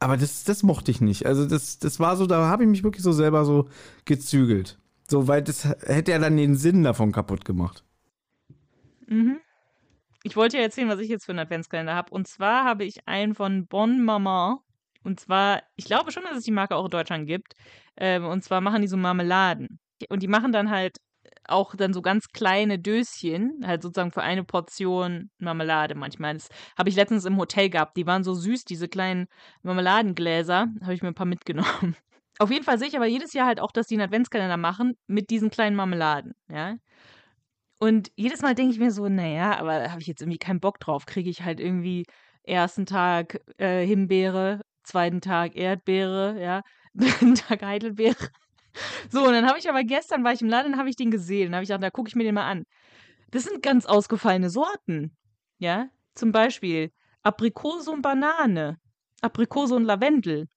Aber 0.05 0.17
das, 0.17 0.43
das 0.43 0.61
mochte 0.61 0.91
ich 0.91 1.01
nicht. 1.01 1.25
Also 1.25 1.47
das, 1.47 1.79
das 1.79 1.99
war 1.99 2.15
so, 2.15 2.27
da 2.27 2.47
habe 2.47 2.61
ich 2.61 2.69
mich 2.69 2.83
wirklich 2.83 3.01
so 3.01 3.11
selber 3.11 3.43
so 3.43 3.67
gezügelt. 4.05 4.77
So, 5.07 5.27
weil 5.27 5.41
das 5.41 5.65
hätte 5.65 6.11
ja 6.11 6.19
dann 6.19 6.37
den 6.37 6.55
Sinn 6.55 6.83
davon 6.83 7.11
kaputt 7.11 7.43
gemacht. 7.43 7.83
Mhm. 9.07 9.39
Ich 10.21 10.35
wollte 10.35 10.57
ja 10.57 10.63
erzählen, 10.63 10.89
was 10.89 10.99
ich 10.99 11.09
jetzt 11.09 11.25
für 11.25 11.31
einen 11.31 11.39
Adventskalender 11.39 11.95
habe. 11.95 12.11
Und 12.11 12.27
zwar 12.27 12.65
habe 12.65 12.85
ich 12.85 13.07
einen 13.07 13.33
von 13.33 13.65
Bon 13.65 14.05
Maman. 14.05 14.57
Und 15.03 15.19
zwar, 15.19 15.63
ich 15.75 15.85
glaube 15.85 16.11
schon, 16.11 16.21
dass 16.21 16.37
es 16.37 16.43
die 16.43 16.51
Marke 16.51 16.75
auch 16.75 16.85
in 16.85 16.91
Deutschland 16.91 17.25
gibt. 17.25 17.55
Ähm, 17.97 18.25
und 18.25 18.43
zwar 18.43 18.61
machen 18.61 18.83
die 18.83 18.87
so 18.87 18.97
Marmeladen. 18.97 19.79
Und 20.09 20.21
die 20.21 20.27
machen 20.27 20.51
dann 20.51 20.69
halt 20.69 20.97
auch 21.49 21.75
dann 21.75 21.93
so 21.93 22.01
ganz 22.01 22.29
kleine 22.29 22.79
Döschen, 22.79 23.61
halt 23.65 23.81
sozusagen 23.81 24.11
für 24.11 24.21
eine 24.21 24.43
Portion 24.43 25.29
Marmelade 25.37 25.95
manchmal. 25.95 26.33
Das 26.33 26.49
habe 26.77 26.89
ich 26.89 26.95
letztens 26.95 27.25
im 27.25 27.37
Hotel 27.37 27.69
gehabt. 27.69 27.97
Die 27.97 28.05
waren 28.05 28.23
so 28.23 28.33
süß, 28.33 28.65
diese 28.65 28.87
kleinen 28.87 29.27
Marmeladengläser. 29.63 30.67
Habe 30.81 30.93
ich 30.93 31.01
mir 31.01 31.09
ein 31.09 31.15
paar 31.15 31.25
mitgenommen. 31.25 31.95
Auf 32.39 32.51
jeden 32.51 32.65
Fall 32.65 32.77
sehe 32.77 32.89
ich 32.89 32.97
aber 32.97 33.05
jedes 33.05 33.33
Jahr 33.33 33.47
halt 33.47 33.61
auch, 33.61 33.71
dass 33.71 33.87
die 33.87 33.95
einen 33.95 34.03
Adventskalender 34.03 34.57
machen 34.57 34.97
mit 35.07 35.29
diesen 35.29 35.49
kleinen 35.49 35.75
Marmeladen, 35.75 36.33
ja. 36.49 36.75
Und 37.79 38.11
jedes 38.15 38.41
Mal 38.41 38.55
denke 38.55 38.73
ich 38.73 38.79
mir 38.79 38.91
so, 38.91 39.07
naja, 39.07 39.57
aber 39.59 39.79
da 39.79 39.91
habe 39.91 40.01
ich 40.01 40.07
jetzt 40.07 40.21
irgendwie 40.21 40.37
keinen 40.37 40.59
Bock 40.59 40.79
drauf. 40.79 41.05
Kriege 41.05 41.29
ich 41.29 41.43
halt 41.43 41.59
irgendwie 41.59 42.05
ersten 42.43 42.85
Tag 42.85 43.39
äh, 43.57 43.85
Himbeere, 43.85 44.61
zweiten 44.83 45.21
Tag 45.21 45.55
Erdbeere, 45.55 46.41
ja, 46.41 46.61
dritten 46.93 47.35
Tag 47.35 47.63
Heidelbeere. 47.63 48.29
So, 49.09 49.25
und 49.25 49.33
dann 49.33 49.47
habe 49.47 49.59
ich 49.59 49.69
aber 49.69 49.83
gestern, 49.83 50.23
war 50.23 50.33
ich 50.33 50.41
im 50.41 50.49
Laden, 50.49 50.77
habe 50.77 50.89
ich 50.89 50.95
den 50.95 51.11
gesehen. 51.11 51.47
Dann 51.47 51.55
habe 51.55 51.63
ich 51.63 51.69
gedacht, 51.69 51.83
da 51.83 51.89
gucke 51.89 52.09
ich 52.09 52.15
mir 52.15 52.23
den 52.23 52.35
mal 52.35 52.49
an. 52.49 52.63
Das 53.31 53.43
sind 53.43 53.61
ganz 53.63 53.85
ausgefallene 53.85 54.49
Sorten. 54.49 55.15
Ja, 55.57 55.89
zum 56.13 56.31
Beispiel 56.31 56.91
Aprikose 57.23 57.91
und 57.91 58.01
Banane, 58.01 58.77
Aprikose 59.21 59.75
und 59.75 59.85
Lavendel, 59.85 60.47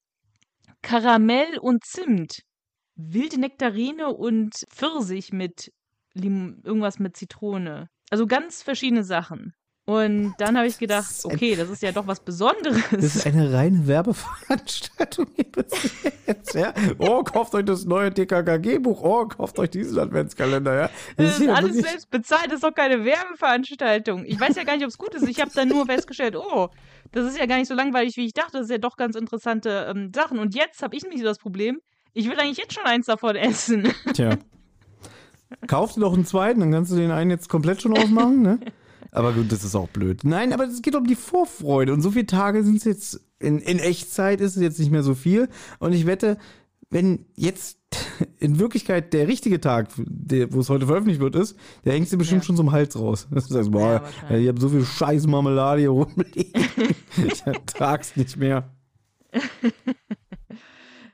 Karamell 0.83 1.59
und 1.59 1.85
Zimt, 1.85 2.43
wilde 2.95 3.41
Nektarine 3.41 4.09
und 4.09 4.55
Pfirsich 4.71 5.33
mit 5.33 5.73
Lim 6.15 6.61
irgendwas 6.65 6.99
mit 6.99 7.17
Zitrone. 7.17 7.89
Also 8.11 8.27
ganz 8.27 8.63
verschiedene 8.63 9.05
Sachen. 9.05 9.53
Und 9.89 10.35
dann 10.37 10.59
habe 10.59 10.67
ich 10.67 10.77
gedacht, 10.77 11.09
okay, 11.25 11.57
das 11.57 11.71
ist 11.71 11.81
ja 11.81 11.93
doch 11.93 12.07
was 12.07 12.21
Besonderes. 12.21 12.83
Das 12.91 13.17
ist 13.17 13.27
eine 13.27 13.55
reine 13.55 13.87
Werbeveranstaltung 13.87 15.29
jetzt, 16.27 16.53
ja. 16.53 16.75
Oh, 16.99 17.23
kauft 17.23 17.55
euch 17.55 17.65
das 17.65 17.87
neue 17.87 18.13
TKKG-Buch. 18.13 19.03
Oh, 19.03 19.25
kauft 19.29 19.59
euch 19.59 19.71
diesen 19.71 19.99
Adventskalender, 19.99 20.75
ja. 20.75 20.91
Das, 21.17 21.39
das 21.39 21.41
ist 21.41 21.49
alles 21.49 21.77
selbst 21.77 22.11
bezahlt, 22.11 22.49
das 22.49 22.57
ist 22.57 22.65
doch 22.65 22.75
keine 22.75 23.03
Werbeveranstaltung. 23.03 24.27
Ich 24.27 24.39
weiß 24.39 24.57
ja 24.57 24.65
gar 24.65 24.77
nicht, 24.77 24.85
ob 24.85 24.91
es 24.91 24.99
gut 24.99 25.15
ist. 25.15 25.27
Ich 25.27 25.41
habe 25.41 25.51
dann 25.55 25.69
nur 25.69 25.87
festgestellt, 25.87 26.37
oh, 26.37 26.69
das 27.13 27.25
ist 27.25 27.39
ja 27.39 27.47
gar 27.47 27.57
nicht 27.57 27.69
so 27.69 27.75
langweilig, 27.75 28.19
wie 28.19 28.27
ich 28.27 28.35
dachte. 28.35 28.59
Das 28.59 28.67
sind 28.67 28.75
ja 28.75 28.87
doch 28.87 28.99
ganz 28.99 29.17
interessante 29.17 29.87
ähm, 29.89 30.13
Sachen. 30.15 30.39
Und 30.39 30.55
jetzt 30.55 30.83
habe 30.83 30.97
ich 30.97 31.03
nämlich 31.03 31.23
das 31.23 31.39
Problem, 31.39 31.81
ich 32.13 32.29
will 32.29 32.39
eigentlich 32.39 32.59
jetzt 32.59 32.75
schon 32.75 32.85
eins 32.85 33.07
davon 33.07 33.37
essen. 33.37 33.91
Tja. 34.13 34.37
Kauf 35.67 35.95
dir 35.95 36.01
doch 36.01 36.13
einen 36.13 36.27
zweiten, 36.27 36.61
dann 36.61 36.73
kannst 36.73 36.93
du 36.93 36.97
den 36.97 37.11
einen 37.11 37.31
jetzt 37.31 37.49
komplett 37.49 37.81
schon 37.81 37.97
aufmachen, 37.97 38.43
ne? 38.43 38.61
Aber 39.11 39.33
gut, 39.33 39.51
das 39.51 39.65
ist 39.65 39.75
auch 39.75 39.89
blöd. 39.89 40.25
Nein, 40.25 40.53
aber 40.53 40.65
es 40.65 40.83
geht 40.83 40.95
um 40.95 41.07
die 41.07 41.15
Vorfreude. 41.15 41.93
Und 41.93 42.03
so 42.03 42.11
viele 42.11 42.27
Tage 42.27 42.63
sind 42.63 42.77
es 42.77 42.85
jetzt, 42.85 43.21
in, 43.39 43.59
in 43.59 43.79
Echtzeit 43.79 44.41
ist 44.41 44.57
es 44.57 44.63
jetzt 44.63 44.79
nicht 44.79 44.91
mehr 44.91 45.03
so 45.03 45.15
viel. 45.15 45.49
Und 45.79 45.93
ich 45.93 46.07
wette, 46.07 46.39
wenn 46.91 47.27
jetzt 47.35 47.79
in 48.39 48.59
Wirklichkeit 48.59 49.13
der 49.13 49.29
richtige 49.29 49.61
Tag, 49.61 49.89
der, 49.97 50.53
wo 50.53 50.61
es 50.61 50.69
heute 50.69 50.87
veröffentlicht 50.87 51.21
wird, 51.21 51.37
ist, 51.37 51.57
der 51.85 51.95
hängst 51.95 52.13
du 52.13 52.19
bestimmt 52.19 52.43
ja. 52.43 52.47
schon 52.47 52.57
zum 52.57 52.73
Hals 52.73 52.99
raus. 52.99 53.29
Das 53.39 53.51
heißt, 53.51 53.71
boah, 53.71 54.03
ja, 54.29 54.37
ich 54.37 54.49
habe 54.49 54.61
so 54.61 54.69
viel 54.69 54.85
scheiß 54.85 55.27
Marmelade 55.27 55.81
hier 55.81 55.91
rumliegen. 55.91 56.35
ich 57.27 57.47
ertrag's 57.47 58.17
nicht 58.17 58.37
mehr. 58.37 58.71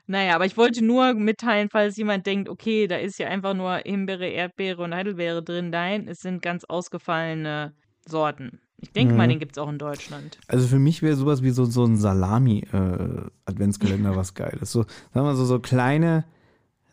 Naja, 0.07 0.35
aber 0.35 0.45
ich 0.45 0.55
wollte 0.55 0.85
nur 0.85 1.13
mitteilen, 1.15 1.69
falls 1.71 1.97
jemand 1.97 2.27
denkt, 2.27 2.47
okay, 2.47 2.87
da 2.87 2.97
ist 2.97 3.17
ja 3.17 3.27
einfach 3.27 3.55
nur 3.55 3.77
Himbeere, 3.77 4.27
Erdbeere 4.27 4.83
und 4.83 4.93
Heidelbeere 4.93 5.43
drin. 5.43 5.71
Nein, 5.71 6.07
es 6.07 6.19
sind 6.19 6.43
ganz 6.43 6.63
ausgefallene 6.63 7.73
Sorten. 8.07 8.59
Ich 8.77 8.91
denke 8.91 9.13
mhm. 9.13 9.17
mal, 9.17 9.27
den 9.27 9.39
gibt 9.39 9.53
es 9.53 9.57
auch 9.57 9.69
in 9.69 9.79
Deutschland. 9.79 10.37
Also 10.47 10.67
für 10.67 10.79
mich 10.79 11.01
wäre 11.01 11.15
sowas 11.15 11.41
wie 11.41 11.51
so, 11.51 11.63
so 11.65 11.85
ein 11.85 11.97
Salami-Adventskalender 11.97 14.11
äh, 14.11 14.15
was 14.15 14.33
Geiles. 14.33 14.71
So, 14.71 14.85
sagen 15.13 15.25
wir 15.25 15.35
so, 15.35 15.43
so 15.45 15.59
kleine, 15.59 16.25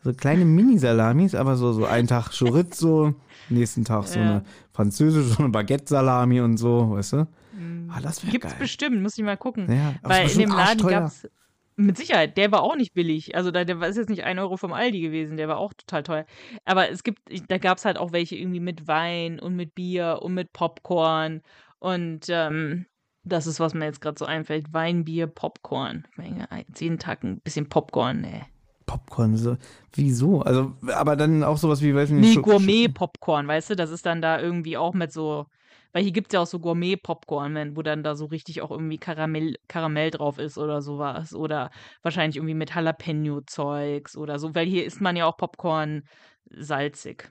so 0.03 0.13
kleine 0.13 0.45
Mini-Salamis, 0.45 1.35
aber 1.35 1.55
so, 1.55 1.73
so 1.73 1.85
einen 1.85 2.07
Tag 2.07 2.31
Chorizo, 2.31 3.13
nächsten 3.49 3.85
Tag 3.85 4.07
so 4.07 4.19
ja. 4.19 4.25
eine 4.25 4.43
französische, 4.71 5.27
so 5.27 5.43
eine 5.43 5.49
Baguette-Salami 5.49 6.41
und 6.41 6.57
so, 6.57 6.91
weißt 6.91 7.13
du? 7.13 7.27
Mhm. 7.53 7.91
Ah, 7.93 8.01
das 8.01 8.23
wäre 8.23 8.31
Gibt's 8.31 8.49
geil. 8.49 8.59
bestimmt, 8.59 9.01
muss 9.01 9.17
ich 9.17 9.23
mal 9.23 9.37
gucken. 9.37 9.71
Ja, 9.71 9.93
Weil 10.01 10.29
in 10.31 10.39
dem 10.39 10.49
Laden 10.49 10.87
gab 10.87 11.05
es 11.05 11.29
Mit 11.75 11.97
Sicherheit, 11.97 12.37
der 12.37 12.51
war 12.51 12.61
auch 12.61 12.75
nicht 12.75 12.93
billig. 12.93 13.35
Also 13.35 13.51
da, 13.51 13.63
der 13.63 13.81
ist 13.81 13.97
jetzt 13.97 14.09
nicht 14.09 14.23
ein 14.23 14.39
Euro 14.39 14.57
vom 14.57 14.73
Aldi 14.73 15.01
gewesen, 15.01 15.37
der 15.37 15.47
war 15.47 15.57
auch 15.57 15.73
total 15.73 16.03
teuer. 16.03 16.25
Aber 16.65 16.89
es 16.89 17.03
gibt, 17.03 17.19
da 17.49 17.57
gab 17.57 17.77
es 17.77 17.85
halt 17.85 17.97
auch 17.97 18.11
welche 18.11 18.35
irgendwie 18.35 18.59
mit 18.59 18.87
Wein 18.87 19.39
und 19.39 19.55
mit 19.55 19.73
Bier 19.75 20.19
und 20.21 20.33
mit 20.33 20.53
Popcorn. 20.53 21.41
Und 21.79 22.25
ähm, 22.29 22.85
das 23.23 23.47
ist, 23.47 23.59
was 23.59 23.73
mir 23.73 23.85
jetzt 23.85 24.01
gerade 24.01 24.19
so 24.19 24.25
einfällt. 24.25 24.73
Wein, 24.73 25.05
Bier, 25.05 25.27
Popcorn. 25.27 26.05
Menge, 26.15 26.47
jeden 26.77 26.99
Tag 26.99 27.23
ein 27.23 27.39
bisschen 27.39 27.69
Popcorn, 27.69 28.21
ne. 28.21 28.45
Popcorn, 28.85 29.37
so, 29.37 29.57
wieso? 29.93 30.41
Also, 30.41 30.73
aber 30.93 31.15
dann 31.15 31.43
auch 31.43 31.57
sowas 31.57 31.81
wie, 31.81 31.95
weiß 31.95 32.09
ich 32.09 32.15
nicht. 32.15 32.35
Nee, 32.35 32.41
Gourmet-Popcorn, 32.41 33.47
weißt 33.47 33.71
du, 33.71 33.75
das 33.75 33.89
ist 33.89 34.05
dann 34.05 34.21
da 34.21 34.39
irgendwie 34.39 34.77
auch 34.77 34.93
mit 34.93 35.11
so, 35.11 35.45
weil 35.93 36.03
hier 36.03 36.11
gibt 36.11 36.27
es 36.27 36.33
ja 36.33 36.41
auch 36.41 36.47
so 36.47 36.59
Gourmet-Popcorn, 36.59 37.77
wo 37.77 37.83
dann 37.83 38.03
da 38.03 38.15
so 38.15 38.25
richtig 38.25 38.61
auch 38.61 38.71
irgendwie 38.71 38.97
Karamell, 38.97 39.57
Karamell 39.67 40.09
drauf 40.09 40.39
ist 40.39 40.57
oder 40.57 40.81
sowas. 40.81 41.33
Oder 41.33 41.69
wahrscheinlich 42.01 42.35
irgendwie 42.35 42.55
mit 42.55 42.71
Jalapeno-Zeugs 42.73 44.17
oder 44.17 44.39
so, 44.39 44.53
weil 44.55 44.65
hier 44.65 44.85
isst 44.85 45.01
man 45.01 45.15
ja 45.15 45.25
auch 45.25 45.37
Popcorn 45.37 46.03
salzig. 46.49 47.29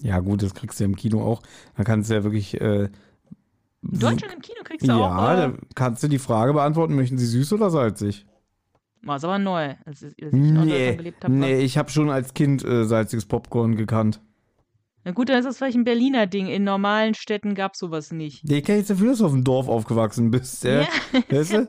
Ja, 0.00 0.18
gut, 0.18 0.42
das 0.42 0.54
kriegst 0.54 0.80
du 0.80 0.84
ja 0.84 0.90
im 0.90 0.96
Kino 0.96 1.22
auch. 1.22 1.42
Da 1.76 1.84
kannst 1.84 2.10
du 2.10 2.14
ja 2.14 2.24
wirklich. 2.24 2.60
Äh, 2.60 2.90
in 3.82 4.00
Deutschland 4.00 4.34
im 4.34 4.40
Kino 4.42 4.60
kriegst 4.64 4.86
du 4.86 4.92
ja, 4.92 4.96
auch. 4.96 5.28
Ja, 5.28 5.48
da 5.48 5.54
kannst 5.74 6.02
du 6.02 6.08
die 6.08 6.18
Frage 6.18 6.52
beantworten: 6.52 6.96
Möchten 6.96 7.18
sie 7.18 7.26
süß 7.26 7.52
oder 7.52 7.70
salzig? 7.70 8.26
War 9.02 9.16
es 9.16 9.24
aber 9.24 9.38
neu, 9.38 9.74
als 9.84 10.02
ich 10.02 10.14
nee, 10.32 10.96
gelebt 10.96 11.22
habe. 11.22 11.32
Nee, 11.32 11.60
ich 11.60 11.78
habe 11.78 11.90
schon 11.90 12.10
als 12.10 12.34
Kind 12.34 12.64
äh, 12.64 12.84
salziges 12.84 13.26
Popcorn 13.26 13.76
gekannt. 13.76 14.20
Na 15.04 15.12
gut, 15.12 15.28
dann 15.28 15.38
ist 15.38 15.44
das 15.44 15.58
vielleicht 15.58 15.76
ein 15.76 15.84
Berliner 15.84 16.26
Ding. 16.26 16.46
In 16.46 16.64
normalen 16.64 17.12
Städten 17.14 17.54
gab 17.54 17.74
es 17.74 17.80
sowas 17.80 18.10
nicht. 18.10 18.42
Ich 18.50 18.64
kenne 18.64 18.78
jetzt 18.78 18.88
dafür, 18.88 19.08
dass 19.08 19.18
du 19.18 19.26
auf 19.26 19.32
dem 19.32 19.44
Dorf 19.44 19.68
aufgewachsen 19.68 20.30
bist. 20.30 20.64
Ja. 20.64 20.86
Weißt 21.28 21.52
du? 21.52 21.68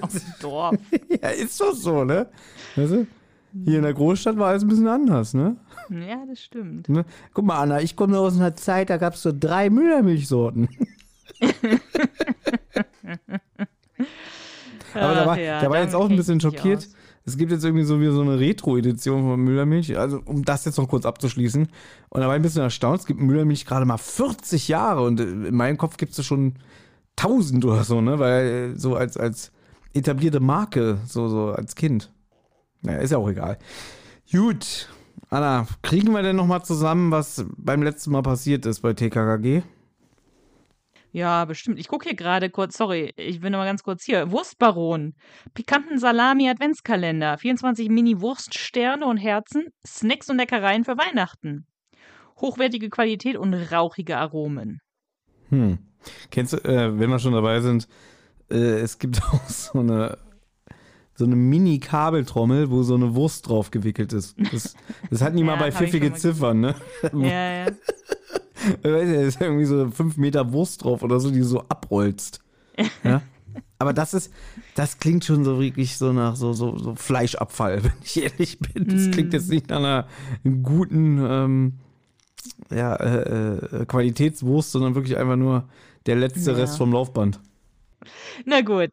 auf 0.00 0.12
dem 0.12 0.34
Dorf. 0.40 0.76
ja, 1.22 1.30
ist 1.30 1.60
doch 1.60 1.74
so, 1.74 2.04
ne? 2.04 2.28
Weißt 2.76 2.92
du? 2.92 3.06
Hier 3.64 3.76
in 3.76 3.82
der 3.82 3.94
Großstadt 3.94 4.36
war 4.36 4.48
alles 4.48 4.62
ein 4.62 4.68
bisschen 4.68 4.88
anders, 4.88 5.34
ne? 5.34 5.56
Ja, 5.90 6.24
das 6.26 6.40
stimmt. 6.40 6.88
Ne? 6.88 7.04
Guck 7.32 7.44
mal, 7.44 7.60
Anna, 7.60 7.80
ich 7.80 7.94
komme 7.94 8.18
aus 8.18 8.36
einer 8.36 8.54
Zeit, 8.56 8.90
da 8.90 8.96
gab 8.96 9.14
es 9.14 9.22
so 9.22 9.32
drei 9.32 9.70
Müllermilchsorten. 9.70 10.68
Aber 14.94 15.14
da 15.14 15.26
war, 15.26 15.38
ja, 15.38 15.60
da 15.60 15.70
war 15.70 15.80
jetzt 15.80 15.94
auch 15.94 16.08
ein 16.08 16.16
bisschen 16.16 16.40
schockiert. 16.40 16.88
Es 17.26 17.38
gibt 17.38 17.52
jetzt 17.52 17.64
irgendwie 17.64 17.84
so 17.84 18.00
wie 18.00 18.10
so 18.10 18.20
eine 18.20 18.38
Retro-Edition 18.38 19.22
von 19.22 19.40
Müllermilch. 19.40 19.96
Also, 19.98 20.20
um 20.24 20.44
das 20.44 20.66
jetzt 20.66 20.76
noch 20.76 20.88
kurz 20.88 21.06
abzuschließen. 21.06 21.68
Und 22.10 22.20
da 22.20 22.26
war 22.26 22.34
ich 22.34 22.40
ein 22.40 22.42
bisschen 22.42 22.62
erstaunt. 22.62 23.00
Es 23.00 23.06
gibt 23.06 23.20
Müllermilch 23.20 23.64
gerade 23.64 23.86
mal 23.86 23.96
40 23.96 24.68
Jahre. 24.68 25.02
Und 25.02 25.20
in 25.20 25.54
meinem 25.54 25.78
Kopf 25.78 25.96
gibt 25.96 26.16
es 26.16 26.26
schon 26.26 26.54
1000 27.16 27.64
oder 27.64 27.84
so, 27.84 28.02
ne? 28.02 28.18
Weil 28.18 28.74
so 28.76 28.94
als, 28.94 29.16
als 29.16 29.52
etablierte 29.94 30.40
Marke, 30.40 30.98
so, 31.06 31.28
so 31.28 31.52
als 31.52 31.74
Kind. 31.74 32.12
Naja, 32.82 32.98
ist 32.98 33.10
ja 33.10 33.18
auch 33.18 33.28
egal. 33.28 33.58
Gut. 34.30 34.88
Anna, 35.30 35.66
kriegen 35.82 36.12
wir 36.12 36.22
denn 36.22 36.36
nochmal 36.36 36.64
zusammen, 36.64 37.10
was 37.10 37.44
beim 37.56 37.82
letzten 37.82 38.10
Mal 38.10 38.22
passiert 38.22 38.66
ist 38.66 38.80
bei 38.80 38.92
TKKG? 38.92 39.62
Ja, 41.14 41.44
bestimmt. 41.44 41.78
Ich 41.78 41.86
gucke 41.86 42.08
hier 42.08 42.16
gerade 42.16 42.50
kurz, 42.50 42.76
sorry, 42.76 43.12
ich 43.16 43.38
bin 43.38 43.52
noch 43.52 43.60
mal 43.60 43.66
ganz 43.66 43.84
kurz 43.84 44.02
hier. 44.02 44.32
Wurstbaron. 44.32 45.14
Pikanten 45.54 45.96
Salami 45.96 46.48
Adventskalender. 46.48 47.38
24 47.38 47.88
Mini-Wurststerne 47.88 49.06
und 49.06 49.18
Herzen. 49.18 49.68
Snacks 49.86 50.28
und 50.28 50.38
Leckereien 50.38 50.84
für 50.84 50.98
Weihnachten. 50.98 51.68
Hochwertige 52.40 52.90
Qualität 52.90 53.36
und 53.36 53.54
rauchige 53.54 54.16
Aromen. 54.16 54.80
Hm. 55.50 55.78
Kennst 56.32 56.54
du, 56.54 56.56
äh, 56.64 56.98
wenn 56.98 57.10
wir 57.10 57.20
schon 57.20 57.32
dabei 57.32 57.60
sind, 57.60 57.86
äh, 58.50 58.56
es 58.56 58.98
gibt 58.98 59.22
auch 59.32 59.48
so 59.48 59.78
eine 59.78 60.18
so 61.16 61.24
eine 61.24 61.36
Mini-Kabeltrommel, 61.36 62.70
wo 62.70 62.82
so 62.82 62.96
eine 62.96 63.14
Wurst 63.14 63.48
drauf 63.48 63.70
gewickelt 63.70 64.12
ist. 64.12 64.36
Das, 64.52 64.74
das 65.10 65.22
hat 65.22 65.34
niemand 65.34 65.60
ja, 65.60 65.66
bei 65.66 65.72
pfiffige 65.72 66.12
Ziffern, 66.12 66.58
ne? 66.58 66.74
Ja, 67.12 67.66
ja. 67.66 67.66
Da 68.82 68.98
ist 68.98 69.40
irgendwie 69.40 69.64
so 69.64 69.90
fünf 69.90 70.16
Meter 70.16 70.52
Wurst 70.52 70.84
drauf 70.84 71.02
oder 71.02 71.20
so, 71.20 71.30
die 71.30 71.42
so 71.42 71.60
abrollst. 71.68 72.42
Ja? 73.02 73.22
Aber 73.78 73.92
das 73.92 74.14
ist, 74.14 74.32
das 74.74 74.98
klingt 74.98 75.24
schon 75.24 75.44
so 75.44 75.60
wirklich 75.60 75.96
so 75.96 76.12
nach 76.12 76.36
so, 76.36 76.52
so, 76.52 76.78
so 76.78 76.94
Fleischabfall, 76.94 77.84
wenn 77.84 77.92
ich 78.02 78.22
ehrlich 78.22 78.58
bin. 78.58 78.88
Das 78.88 79.10
klingt 79.10 79.32
jetzt 79.32 79.50
nicht 79.50 79.68
nach 79.68 79.78
einer 79.78 80.08
guten 80.62 81.24
ähm, 81.24 81.72
ja, 82.70 82.94
äh, 82.96 83.56
äh, 83.56 83.86
Qualitätswurst, 83.86 84.72
sondern 84.72 84.94
wirklich 84.94 85.16
einfach 85.16 85.36
nur 85.36 85.68
der 86.06 86.16
letzte 86.16 86.52
ja. 86.52 86.56
Rest 86.56 86.78
vom 86.78 86.92
Laufband. 86.92 87.40
Na 88.44 88.60
gut. 88.60 88.92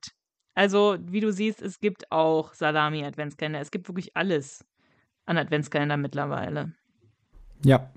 Also, 0.54 0.98
wie 1.02 1.22
du 1.22 1.32
siehst, 1.32 1.62
es 1.62 1.80
gibt 1.80 2.12
auch 2.12 2.54
Salami-Adventskalender. 2.54 3.62
Es 3.62 3.72
gibt 3.72 3.88
wirklich 3.88 4.16
alles 4.16 4.66
an 5.26 5.38
Adventskalender 5.38 5.98
mittlerweile. 5.98 6.74
Ja, 7.64 7.90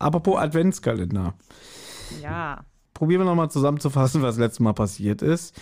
Apropos 0.00 0.38
Adventskalender. 0.38 1.34
Ja. 2.22 2.64
Probieren 2.94 3.20
wir 3.20 3.26
nochmal 3.26 3.50
zusammenzufassen, 3.50 4.22
was 4.22 4.38
letztes 4.38 4.60
Mal 4.60 4.72
passiert 4.72 5.22
ist. 5.22 5.54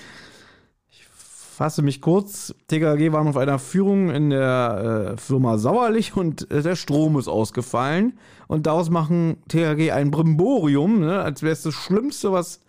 Ich 0.91 1.05
fasse 1.05 1.83
mich 1.83 2.01
kurz. 2.01 2.55
TKG 2.69 3.13
waren 3.13 3.29
auf 3.29 3.37
einer 3.37 3.59
Führung 3.59 4.11
in 4.11 4.31
der 4.31 5.15
äh, 5.15 5.21
Firma 5.21 5.59
Sauerlich 5.59 6.17
und 6.17 6.51
äh, 6.51 6.63
der 6.63 6.77
Strom 6.77 7.19
ist 7.19 7.29
ausgefallen. 7.29 8.19
Und 8.47 8.67
daraus 8.67 8.91
machen 8.91 9.39
TKG 9.49 9.91
ein 9.91 10.11
Brimborium, 10.11 11.01
ne, 11.01 11.21
als 11.21 11.43
wäre 11.43 11.53
es 11.53 11.63
das 11.63 11.75
Schlimmste, 11.75 12.33
was 12.33 12.61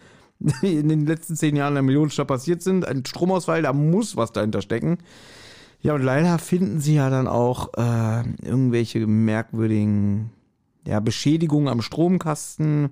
in 0.61 0.89
den 0.89 1.05
letzten 1.05 1.35
zehn 1.35 1.55
Jahren 1.55 1.73
in 1.73 1.75
der 1.75 1.83
Millionenstadt 1.83 2.27
passiert 2.27 2.63
sind. 2.63 2.87
Ein 2.87 3.05
Stromausfall, 3.05 3.61
da 3.61 3.73
muss 3.73 4.17
was 4.17 4.31
dahinter 4.31 4.61
stecken. 4.61 4.97
Ja, 5.81 5.93
und 5.93 6.01
leider 6.01 6.39
finden 6.39 6.79
sie 6.79 6.95
ja 6.95 7.09
dann 7.09 7.27
auch 7.27 7.73
äh, 7.77 8.23
irgendwelche 8.43 9.05
merkwürdigen 9.05 10.31
ja, 10.89 10.99
Beschädigung 10.99 11.69
am 11.69 11.81
Stromkasten 11.81 12.89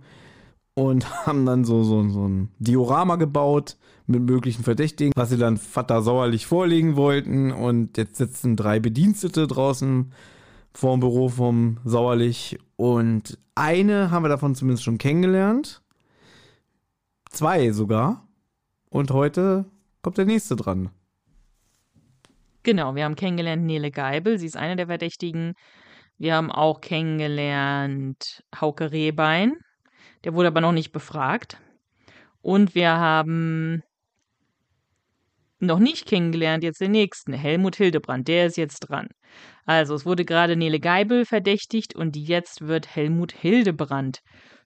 und 0.75 1.09
haben 1.25 1.45
dann 1.45 1.65
so, 1.65 1.83
so, 1.83 2.07
so 2.09 2.27
ein 2.27 2.49
Diorama 2.59 3.15
gebaut 3.15 3.77
mit 4.05 4.21
möglichen 4.21 4.63
Verdächtigen, 4.63 5.11
was 5.15 5.29
sie 5.29 5.37
dann 5.37 5.57
Vater 5.57 6.01
sauerlich 6.01 6.45
vorlegen 6.45 6.95
wollten. 6.95 7.51
Und 7.51 7.97
jetzt 7.97 8.15
sitzen 8.15 8.55
drei 8.55 8.79
Bedienstete 8.79 9.47
draußen 9.47 10.13
vorm 10.73 10.99
Büro 10.99 11.29
vom 11.29 11.79
Sauerlich. 11.83 12.59
Und 12.75 13.37
eine 13.55 14.11
haben 14.11 14.23
wir 14.23 14.29
davon 14.29 14.55
zumindest 14.55 14.83
schon 14.83 14.99
kennengelernt. 14.99 15.81
Zwei 17.29 17.71
sogar. 17.71 18.27
Und 18.89 19.11
heute 19.11 19.65
kommt 20.01 20.17
der 20.17 20.25
nächste 20.25 20.55
dran. 20.55 20.89
Genau, 22.63 22.95
wir 22.95 23.05
haben 23.05 23.15
kennengelernt 23.15 23.63
Nele 23.63 23.91
Geibel. 23.91 24.37
Sie 24.37 24.45
ist 24.45 24.57
eine 24.57 24.75
der 24.75 24.87
Verdächtigen. 24.87 25.53
Wir 26.17 26.35
haben 26.35 26.51
auch 26.51 26.81
kennengelernt 26.81 28.43
Hauke 28.59 28.91
Rehbein. 28.91 29.53
Der 30.23 30.33
wurde 30.33 30.47
aber 30.47 30.61
noch 30.61 30.71
nicht 30.71 30.91
befragt. 30.91 31.57
Und 32.41 32.75
wir 32.75 32.91
haben 32.91 33.83
noch 35.59 35.79
nicht 35.79 36.05
kennengelernt, 36.05 36.63
jetzt 36.63 36.81
den 36.81 36.91
nächsten, 36.91 37.33
Helmut 37.33 37.75
Hildebrand, 37.75 38.27
der 38.27 38.45
ist 38.45 38.57
jetzt 38.57 38.79
dran. 38.79 39.07
Also 39.65 39.95
es 39.95 40.05
wurde 40.05 40.23
gerade 40.23 40.55
Nele 40.55 40.79
Geibel 40.79 41.25
verdächtigt 41.25 41.95
und 41.95 42.15
jetzt 42.15 42.67
wird 42.67 42.95
Helmut 42.95 43.31
Hildebrand 43.31 44.19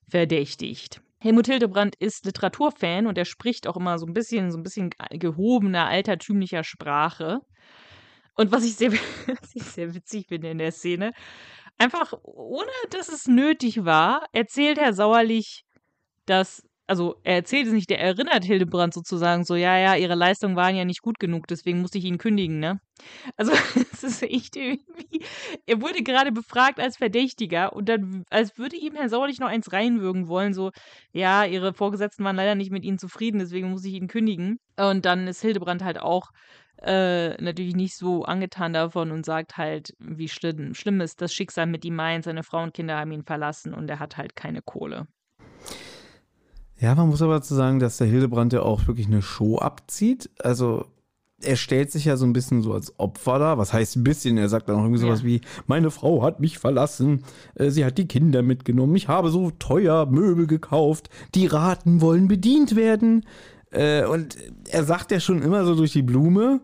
verdächtigt. 0.08 1.00
Helmut 1.18 1.46
Hildebrand 1.46 1.94
ist 1.96 2.24
Literaturfan 2.26 3.06
und 3.06 3.16
er 3.16 3.24
spricht 3.24 3.66
auch 3.66 3.76
immer 3.76 3.98
so 3.98 4.06
ein 4.06 4.12
bisschen, 4.12 4.50
so 4.50 4.58
ein 4.58 4.62
bisschen 4.62 4.90
gehobener, 5.10 5.86
altertümlicher 5.86 6.64
Sprache. 6.64 7.38
Und 8.34 8.52
was 8.52 8.64
ich, 8.64 8.74
sehr, 8.74 8.92
was 9.26 9.54
ich 9.54 9.62
sehr 9.62 9.94
witzig 9.94 10.26
finde 10.28 10.50
in 10.50 10.58
der 10.58 10.72
Szene, 10.72 11.12
einfach 11.78 12.14
ohne 12.22 12.70
dass 12.90 13.08
es 13.08 13.26
nötig 13.26 13.84
war, 13.84 14.26
erzählt 14.32 14.78
Herr 14.78 14.94
Sauerlich, 14.94 15.64
dass, 16.26 16.62
also 16.86 17.16
er 17.24 17.36
erzählt 17.36 17.66
es 17.66 17.72
nicht, 17.72 17.90
der 17.90 18.00
erinnert 18.00 18.44
Hildebrand 18.44 18.94
sozusagen 18.94 19.44
so, 19.44 19.54
ja, 19.56 19.76
ja, 19.76 19.96
ihre 19.96 20.14
Leistungen 20.14 20.56
waren 20.56 20.76
ja 20.76 20.84
nicht 20.84 21.02
gut 21.02 21.18
genug, 21.18 21.46
deswegen 21.46 21.80
musste 21.80 21.98
ich 21.98 22.04
ihn 22.04 22.18
kündigen, 22.18 22.58
ne? 22.58 22.80
Also 23.36 23.52
es 23.92 24.04
ist 24.04 24.22
echt 24.22 24.56
irgendwie, 24.56 25.24
er 25.66 25.80
wurde 25.80 26.02
gerade 26.02 26.32
befragt 26.32 26.80
als 26.80 26.96
Verdächtiger 26.98 27.72
und 27.72 27.88
dann, 27.88 28.24
als 28.30 28.56
würde 28.58 28.76
ihm 28.76 28.94
Herr 28.94 29.08
Sauerlich 29.08 29.40
noch 29.40 29.48
eins 29.48 29.72
reinwürgen 29.72 30.28
wollen, 30.28 30.54
so, 30.54 30.70
ja, 31.12 31.44
ihre 31.44 31.74
Vorgesetzten 31.74 32.24
waren 32.24 32.36
leider 32.36 32.54
nicht 32.54 32.70
mit 32.70 32.84
ihnen 32.84 32.98
zufrieden, 32.98 33.40
deswegen 33.40 33.70
muss 33.70 33.84
ich 33.84 33.94
ihn 33.94 34.08
kündigen. 34.08 34.58
Und 34.76 35.04
dann 35.04 35.26
ist 35.26 35.42
Hildebrand 35.42 35.82
halt 35.82 36.00
auch 36.00 36.30
äh, 36.84 37.40
natürlich 37.42 37.76
nicht 37.76 37.96
so 37.96 38.24
angetan 38.24 38.72
davon 38.72 39.10
und 39.10 39.24
sagt 39.24 39.56
halt, 39.56 39.94
wie 39.98 40.28
schlimm, 40.28 40.74
schlimm 40.74 41.00
ist 41.00 41.22
das 41.22 41.32
Schicksal 41.32 41.66
mit 41.66 41.84
ihm 41.84 41.94
meint. 41.94 42.24
Seine 42.24 42.42
Frau 42.42 42.62
und 42.62 42.74
Kinder 42.74 42.96
haben 42.96 43.12
ihn 43.12 43.24
verlassen 43.24 43.72
und 43.74 43.88
er 43.88 44.00
hat 44.00 44.16
halt 44.16 44.34
keine 44.34 44.62
Kohle. 44.62 45.06
Ja, 46.80 46.96
man 46.96 47.08
muss 47.08 47.22
aber 47.22 47.34
dazu 47.34 47.54
sagen, 47.54 47.78
dass 47.78 47.98
der 47.98 48.08
Hildebrand 48.08 48.52
ja 48.52 48.62
auch 48.62 48.88
wirklich 48.88 49.06
eine 49.06 49.22
Show 49.22 49.58
abzieht. 49.58 50.30
Also 50.40 50.86
er 51.40 51.56
stellt 51.56 51.92
sich 51.92 52.04
ja 52.04 52.16
so 52.16 52.24
ein 52.24 52.32
bisschen 52.32 52.62
so 52.62 52.72
als 52.72 52.98
Opfer 52.98 53.38
da. 53.38 53.58
Was 53.58 53.72
heißt 53.72 53.96
ein 53.96 54.04
bisschen? 54.04 54.38
Er 54.38 54.48
sagt 54.48 54.68
dann 54.68 54.76
auch 54.76 54.82
irgendwie 54.82 55.00
sowas 55.00 55.20
ja. 55.20 55.26
wie, 55.26 55.40
meine 55.66 55.90
Frau 55.90 56.22
hat 56.22 56.40
mich 56.40 56.58
verlassen, 56.58 57.24
äh, 57.54 57.70
sie 57.70 57.84
hat 57.84 57.98
die 57.98 58.08
Kinder 58.08 58.42
mitgenommen, 58.42 58.96
ich 58.96 59.08
habe 59.08 59.30
so 59.30 59.50
teuer 59.52 60.06
Möbel 60.06 60.46
gekauft, 60.46 61.10
die 61.34 61.46
Raten 61.46 62.00
wollen 62.00 62.28
bedient 62.28 62.74
werden. 62.74 63.24
Äh, 63.70 64.04
und 64.06 64.36
er 64.68 64.84
sagt 64.84 65.10
ja 65.12 65.20
schon 65.20 65.42
immer 65.42 65.64
so 65.64 65.74
durch 65.74 65.92
die 65.92 66.02
Blume, 66.02 66.60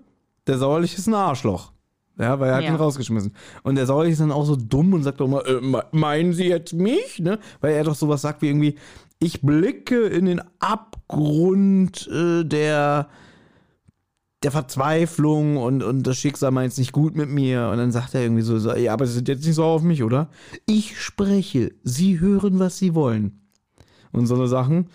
der 0.48 0.58
Sauerlich 0.58 0.96
ist 0.96 1.06
ein 1.06 1.14
Arschloch. 1.14 1.72
Ja, 2.18 2.40
weil 2.40 2.48
er 2.50 2.56
hat 2.56 2.64
Ja. 2.64 2.70
ihn 2.70 2.74
rausgeschmissen. 2.76 3.32
Und 3.62 3.76
der 3.76 3.87
Sauerlich 3.87 4.12
ist 4.14 4.20
dann 4.20 4.32
auch 4.32 4.44
so 4.44 4.56
dumm 4.56 4.92
und 4.92 5.04
sagt 5.04 5.20
doch 5.20 5.28
mal, 5.28 5.44
äh, 5.46 5.61
me- 5.61 5.87
meinen 5.92 6.32
Sie 6.32 6.46
jetzt 6.46 6.72
mich? 6.72 7.20
Ne? 7.20 7.38
Weil 7.61 7.74
er 7.74 7.84
doch 7.84 7.94
sowas 7.94 8.22
sagt 8.22 8.42
wie 8.42 8.48
irgendwie, 8.48 8.74
ich 9.20 9.40
blicke 9.42 10.00
in 10.06 10.24
den 10.26 10.42
Abgrund 10.58 12.08
äh, 12.08 12.44
der, 12.44 13.08
der 14.42 14.50
Verzweiflung 14.50 15.56
und, 15.58 15.82
und 15.82 16.04
das 16.06 16.16
Schicksal 16.18 16.50
meint 16.50 16.72
es 16.72 16.78
nicht 16.78 16.92
gut 16.92 17.16
mit 17.16 17.28
mir. 17.28 17.68
Und 17.70 17.78
dann 17.78 17.92
sagt 17.92 18.14
er 18.14 18.22
irgendwie 18.22 18.42
so, 18.42 18.58
so, 18.58 18.74
ja, 18.74 18.92
aber 18.92 19.06
Sie 19.06 19.12
sind 19.14 19.28
jetzt 19.28 19.44
nicht 19.46 19.54
so 19.54 19.64
auf 19.64 19.82
mich, 19.82 20.02
oder? 20.02 20.28
Ich 20.66 21.00
spreche, 21.00 21.72
Sie 21.84 22.20
hören, 22.20 22.58
was 22.58 22.78
Sie 22.78 22.94
wollen. 22.94 23.42
Und 24.12 24.26
so 24.26 24.34
eine 24.34 24.48
Sachen. 24.48 24.88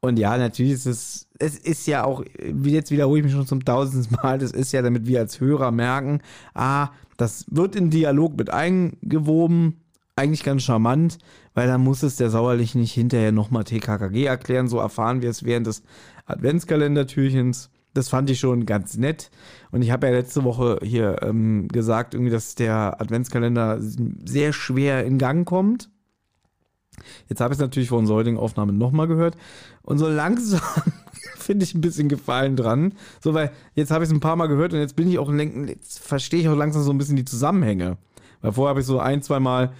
Und 0.00 0.18
ja, 0.18 0.36
natürlich 0.36 0.72
ist 0.72 0.86
es, 0.86 1.28
es 1.38 1.58
ist 1.58 1.86
ja 1.86 2.04
auch, 2.04 2.22
jetzt 2.62 2.90
wiederhole 2.90 3.18
ich 3.18 3.24
mich 3.24 3.32
schon 3.32 3.46
zum 3.46 3.64
tausendsten 3.64 4.18
Mal, 4.22 4.38
das 4.38 4.52
ist 4.52 4.72
ja, 4.72 4.82
damit 4.82 5.06
wir 5.06 5.20
als 5.20 5.40
Hörer 5.40 5.70
merken, 5.70 6.20
ah, 6.54 6.90
das 7.16 7.46
wird 7.50 7.76
in 7.76 7.90
Dialog 7.90 8.36
mit 8.36 8.50
eingewoben, 8.50 9.80
eigentlich 10.14 10.44
ganz 10.44 10.62
charmant, 10.62 11.18
weil 11.54 11.66
dann 11.66 11.82
muss 11.82 12.02
es 12.02 12.16
der 12.16 12.30
Sauerlich 12.30 12.74
nicht 12.74 12.92
hinterher 12.92 13.32
nochmal 13.32 13.64
TKKG 13.64 14.24
erklären, 14.24 14.68
so 14.68 14.78
erfahren 14.78 15.22
wir 15.22 15.30
es 15.30 15.44
während 15.44 15.66
des 15.66 15.82
Adventskalendertürchens. 16.24 17.70
Das 17.92 18.10
fand 18.10 18.28
ich 18.28 18.38
schon 18.38 18.66
ganz 18.66 18.98
nett. 18.98 19.30
Und 19.70 19.80
ich 19.80 19.90
habe 19.90 20.06
ja 20.06 20.12
letzte 20.12 20.44
Woche 20.44 20.78
hier 20.82 21.22
ähm, 21.22 21.68
gesagt, 21.68 22.12
irgendwie, 22.12 22.30
dass 22.30 22.54
der 22.54 23.00
Adventskalender 23.00 23.78
sehr 23.80 24.52
schwer 24.52 25.04
in 25.06 25.16
Gang 25.16 25.46
kommt. 25.46 25.90
Jetzt 27.28 27.40
habe 27.40 27.52
ich 27.52 27.58
es 27.58 27.62
natürlich 27.62 27.88
vor 27.88 27.98
unserer 27.98 28.18
heutigen 28.18 28.38
Aufnahme 28.38 28.72
nochmal 28.72 29.06
gehört. 29.06 29.36
Und 29.86 29.98
so 29.98 30.08
langsam 30.08 30.60
finde 31.38 31.64
ich 31.64 31.74
ein 31.74 31.80
bisschen 31.80 32.10
Gefallen 32.10 32.56
dran. 32.56 32.92
So, 33.22 33.32
weil 33.32 33.52
jetzt 33.74 33.90
habe 33.90 34.04
ich 34.04 34.10
es 34.10 34.14
ein 34.14 34.20
paar 34.20 34.36
Mal 34.36 34.48
gehört 34.48 34.74
und 34.74 34.80
jetzt 34.80 34.96
bin 34.96 35.08
ich 35.08 35.18
auch, 35.18 35.32
jetzt 35.32 36.00
verstehe 36.00 36.40
ich 36.40 36.48
auch 36.48 36.56
langsam 36.56 36.82
so 36.82 36.90
ein 36.90 36.98
bisschen 36.98 37.16
die 37.16 37.24
Zusammenhänge. 37.24 37.96
Weil 38.42 38.52
vorher 38.52 38.70
habe 38.70 38.80
ich 38.80 38.86
so 38.86 38.98
ein, 38.98 39.22
zwei 39.22 39.40
Mal 39.40 39.72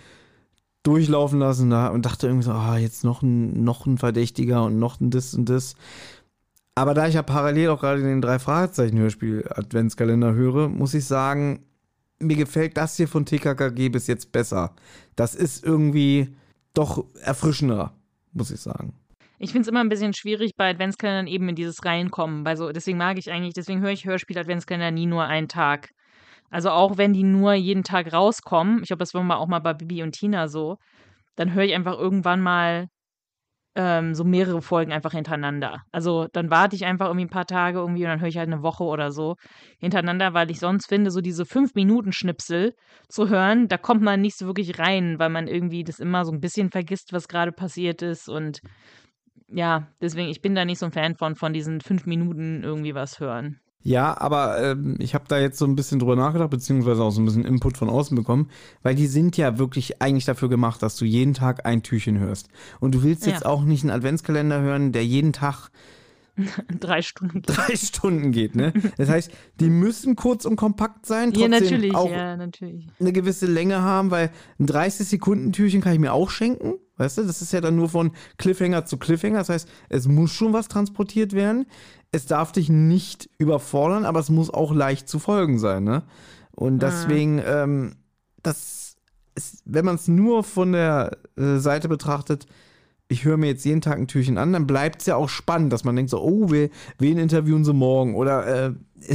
durchlaufen 0.84 1.40
lassen 1.40 1.72
und 1.72 2.06
dachte 2.06 2.28
irgendwie 2.28 2.44
so, 2.44 2.52
ah, 2.52 2.78
jetzt 2.78 3.02
noch 3.02 3.20
ein, 3.20 3.64
noch 3.64 3.86
ein 3.86 3.98
Verdächtiger 3.98 4.64
und 4.64 4.78
noch 4.78 5.00
ein 5.00 5.10
das 5.10 5.34
und 5.34 5.48
das. 5.48 5.74
Aber 6.76 6.94
da 6.94 7.08
ich 7.08 7.14
ja 7.14 7.22
parallel 7.22 7.70
auch 7.70 7.80
gerade 7.80 8.02
den 8.02 8.22
drei 8.22 8.38
Fragezeichen 8.38 8.98
Hörspiel 8.98 9.48
Adventskalender 9.50 10.34
höre, 10.34 10.68
muss 10.68 10.94
ich 10.94 11.04
sagen, 11.04 11.64
mir 12.20 12.36
gefällt 12.36 12.76
das 12.76 12.96
hier 12.96 13.08
von 13.08 13.26
TKKG 13.26 13.88
bis 13.88 14.06
jetzt 14.06 14.30
besser. 14.30 14.72
Das 15.16 15.34
ist 15.34 15.64
irgendwie 15.64 16.36
doch 16.74 17.04
erfrischender, 17.20 17.94
muss 18.32 18.52
ich 18.52 18.60
sagen. 18.60 18.94
Ich 19.38 19.50
finde 19.50 19.62
es 19.62 19.68
immer 19.68 19.80
ein 19.80 19.88
bisschen 19.88 20.14
schwierig 20.14 20.56
bei 20.56 20.70
Adventskalendern 20.70 21.26
eben 21.26 21.48
in 21.48 21.54
dieses 21.54 21.84
Reinkommen. 21.84 22.44
Weil 22.44 22.56
so, 22.56 22.72
deswegen 22.72 22.98
mag 22.98 23.18
ich 23.18 23.30
eigentlich, 23.30 23.54
deswegen 23.54 23.80
höre 23.80 23.90
ich 23.90 24.06
Hörspiel-Adventskalender 24.06 24.90
nie 24.90 25.06
nur 25.06 25.24
einen 25.24 25.48
Tag. 25.48 25.90
Also 26.50 26.70
auch 26.70 26.96
wenn 26.96 27.12
die 27.12 27.24
nur 27.24 27.54
jeden 27.54 27.84
Tag 27.84 28.12
rauskommen, 28.12 28.80
ich 28.80 28.88
glaube, 28.88 29.00
das 29.00 29.14
war 29.14 29.22
mal 29.22 29.36
auch 29.36 29.48
mal 29.48 29.58
bei 29.58 29.74
Bibi 29.74 30.02
und 30.02 30.12
Tina 30.12 30.48
so, 30.48 30.76
dann 31.34 31.52
höre 31.52 31.64
ich 31.64 31.74
einfach 31.74 31.98
irgendwann 31.98 32.40
mal 32.40 32.86
ähm, 33.76 34.14
so 34.14 34.24
mehrere 34.24 34.62
Folgen 34.62 34.92
einfach 34.92 35.12
hintereinander. 35.12 35.82
Also 35.92 36.28
dann 36.32 36.50
warte 36.50 36.74
ich 36.76 36.86
einfach 36.86 37.06
irgendwie 37.06 37.26
ein 37.26 37.30
paar 37.30 37.46
Tage 37.46 37.78
irgendwie 37.78 38.04
und 38.04 38.08
dann 38.08 38.20
höre 38.20 38.28
ich 38.28 38.38
halt 38.38 38.48
eine 38.48 38.62
Woche 38.62 38.84
oder 38.84 39.12
so 39.12 39.36
hintereinander, 39.78 40.32
weil 40.32 40.50
ich 40.50 40.58
sonst 40.58 40.86
finde, 40.86 41.10
so 41.10 41.20
diese 41.20 41.44
fünf 41.44 41.74
Minuten 41.74 42.12
Schnipsel 42.12 42.74
zu 43.08 43.28
hören, 43.28 43.68
da 43.68 43.76
kommt 43.76 44.02
man 44.02 44.22
nicht 44.22 44.38
so 44.38 44.46
wirklich 44.46 44.78
rein, 44.78 45.18
weil 45.18 45.28
man 45.28 45.46
irgendwie 45.46 45.84
das 45.84 45.98
immer 45.98 46.24
so 46.24 46.32
ein 46.32 46.40
bisschen 46.40 46.70
vergisst, 46.70 47.12
was 47.12 47.28
gerade 47.28 47.52
passiert 47.52 48.00
ist 48.00 48.28
und 48.28 48.60
ja, 49.52 49.86
deswegen, 50.00 50.28
ich 50.28 50.40
bin 50.42 50.54
da 50.54 50.64
nicht 50.64 50.78
so 50.78 50.86
ein 50.86 50.92
Fan 50.92 51.14
von, 51.16 51.34
von 51.36 51.52
diesen 51.52 51.80
fünf 51.80 52.06
Minuten 52.06 52.62
irgendwie 52.62 52.94
was 52.94 53.20
hören. 53.20 53.60
Ja, 53.82 54.20
aber 54.20 54.60
ähm, 54.72 54.96
ich 54.98 55.14
habe 55.14 55.26
da 55.28 55.38
jetzt 55.38 55.58
so 55.58 55.64
ein 55.64 55.76
bisschen 55.76 56.00
drüber 56.00 56.16
nachgedacht, 56.16 56.50
beziehungsweise 56.50 57.04
auch 57.04 57.10
so 57.10 57.20
ein 57.20 57.24
bisschen 57.24 57.44
Input 57.44 57.76
von 57.78 57.88
außen 57.88 58.16
bekommen, 58.16 58.50
weil 58.82 58.96
die 58.96 59.06
sind 59.06 59.36
ja 59.36 59.58
wirklich 59.58 60.02
eigentlich 60.02 60.24
dafür 60.24 60.48
gemacht, 60.48 60.82
dass 60.82 60.96
du 60.96 61.04
jeden 61.04 61.34
Tag 61.34 61.64
ein 61.66 61.84
Türchen 61.84 62.18
hörst. 62.18 62.48
Und 62.80 62.96
du 62.96 63.04
willst 63.04 63.26
jetzt 63.26 63.42
Ja. 63.42 63.46
auch 63.46 63.62
nicht 63.62 63.84
einen 63.84 63.92
Adventskalender 63.92 64.60
hören, 64.60 64.90
der 64.90 65.04
jeden 65.06 65.32
Tag 65.32 65.68
Drei 66.80 67.00
Stunden. 67.00 67.42
drei 67.42 67.76
Stunden 67.76 68.30
geht, 68.32 68.56
ne? 68.56 68.72
Das 68.98 69.08
heißt, 69.08 69.30
die 69.60 69.70
müssen 69.70 70.16
kurz 70.16 70.44
und 70.44 70.56
kompakt 70.56 71.06
sein, 71.06 71.30
Ja, 71.30 71.46
trotzdem 71.48 71.50
natürlich, 71.50 71.94
auch 71.94 72.10
ja, 72.10 72.36
natürlich. 72.36 72.88
eine 73.00 73.12
gewisse 73.12 73.46
Länge 73.46 73.80
haben, 73.80 74.10
weil 74.10 74.30
ein 74.58 74.66
30-Sekunden-Türchen 74.66 75.80
kann 75.80 75.92
ich 75.94 75.98
mir 75.98 76.12
auch 76.12 76.28
schenken. 76.28 76.74
Weißt 76.96 77.18
du, 77.18 77.24
das 77.24 77.42
ist 77.42 77.52
ja 77.52 77.60
dann 77.60 77.76
nur 77.76 77.88
von 77.88 78.12
Cliffhanger 78.38 78.86
zu 78.86 78.96
Cliffhanger. 78.96 79.38
Das 79.38 79.48
heißt, 79.48 79.68
es 79.88 80.08
muss 80.08 80.32
schon 80.32 80.52
was 80.52 80.68
transportiert 80.68 81.32
werden. 81.32 81.66
Es 82.10 82.26
darf 82.26 82.52
dich 82.52 82.68
nicht 82.68 83.28
überfordern, 83.38 84.04
aber 84.04 84.20
es 84.20 84.30
muss 84.30 84.48
auch 84.52 84.72
leicht 84.72 85.08
zu 85.08 85.18
folgen 85.18 85.58
sein, 85.58 85.84
ne? 85.84 86.02
Und 86.52 86.80
deswegen, 86.80 87.40
ähm, 87.44 87.96
das 88.42 88.96
ist, 89.34 89.62
wenn 89.66 89.84
man 89.84 89.96
es 89.96 90.08
nur 90.08 90.42
von 90.42 90.72
der 90.72 91.18
äh, 91.36 91.58
Seite 91.58 91.88
betrachtet, 91.88 92.46
ich 93.08 93.24
höre 93.24 93.36
mir 93.36 93.48
jetzt 93.48 93.64
jeden 93.64 93.82
Tag 93.82 93.98
ein 93.98 94.08
Türchen 94.08 94.38
an, 94.38 94.52
dann 94.52 94.66
bleibt 94.66 95.00
es 95.00 95.06
ja 95.06 95.16
auch 95.16 95.28
spannend, 95.28 95.72
dass 95.72 95.84
man 95.84 95.94
denkt 95.94 96.10
so, 96.10 96.20
oh, 96.20 96.50
we, 96.50 96.70
wen 96.98 97.18
interviewen 97.18 97.64
sie 97.64 97.72
morgen? 97.74 98.14
Oder 98.14 98.46
äh, 98.46 98.72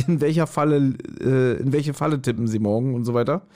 in 0.07 0.21
welcher 0.21 0.47
Falle, 0.47 0.93
äh, 1.19 1.59
in 1.59 1.73
welche 1.73 1.93
Falle 1.93 2.21
tippen 2.21 2.47
sie 2.47 2.59
morgen 2.59 2.93
und 2.93 3.03
so 3.05 3.13
weiter. 3.13 3.47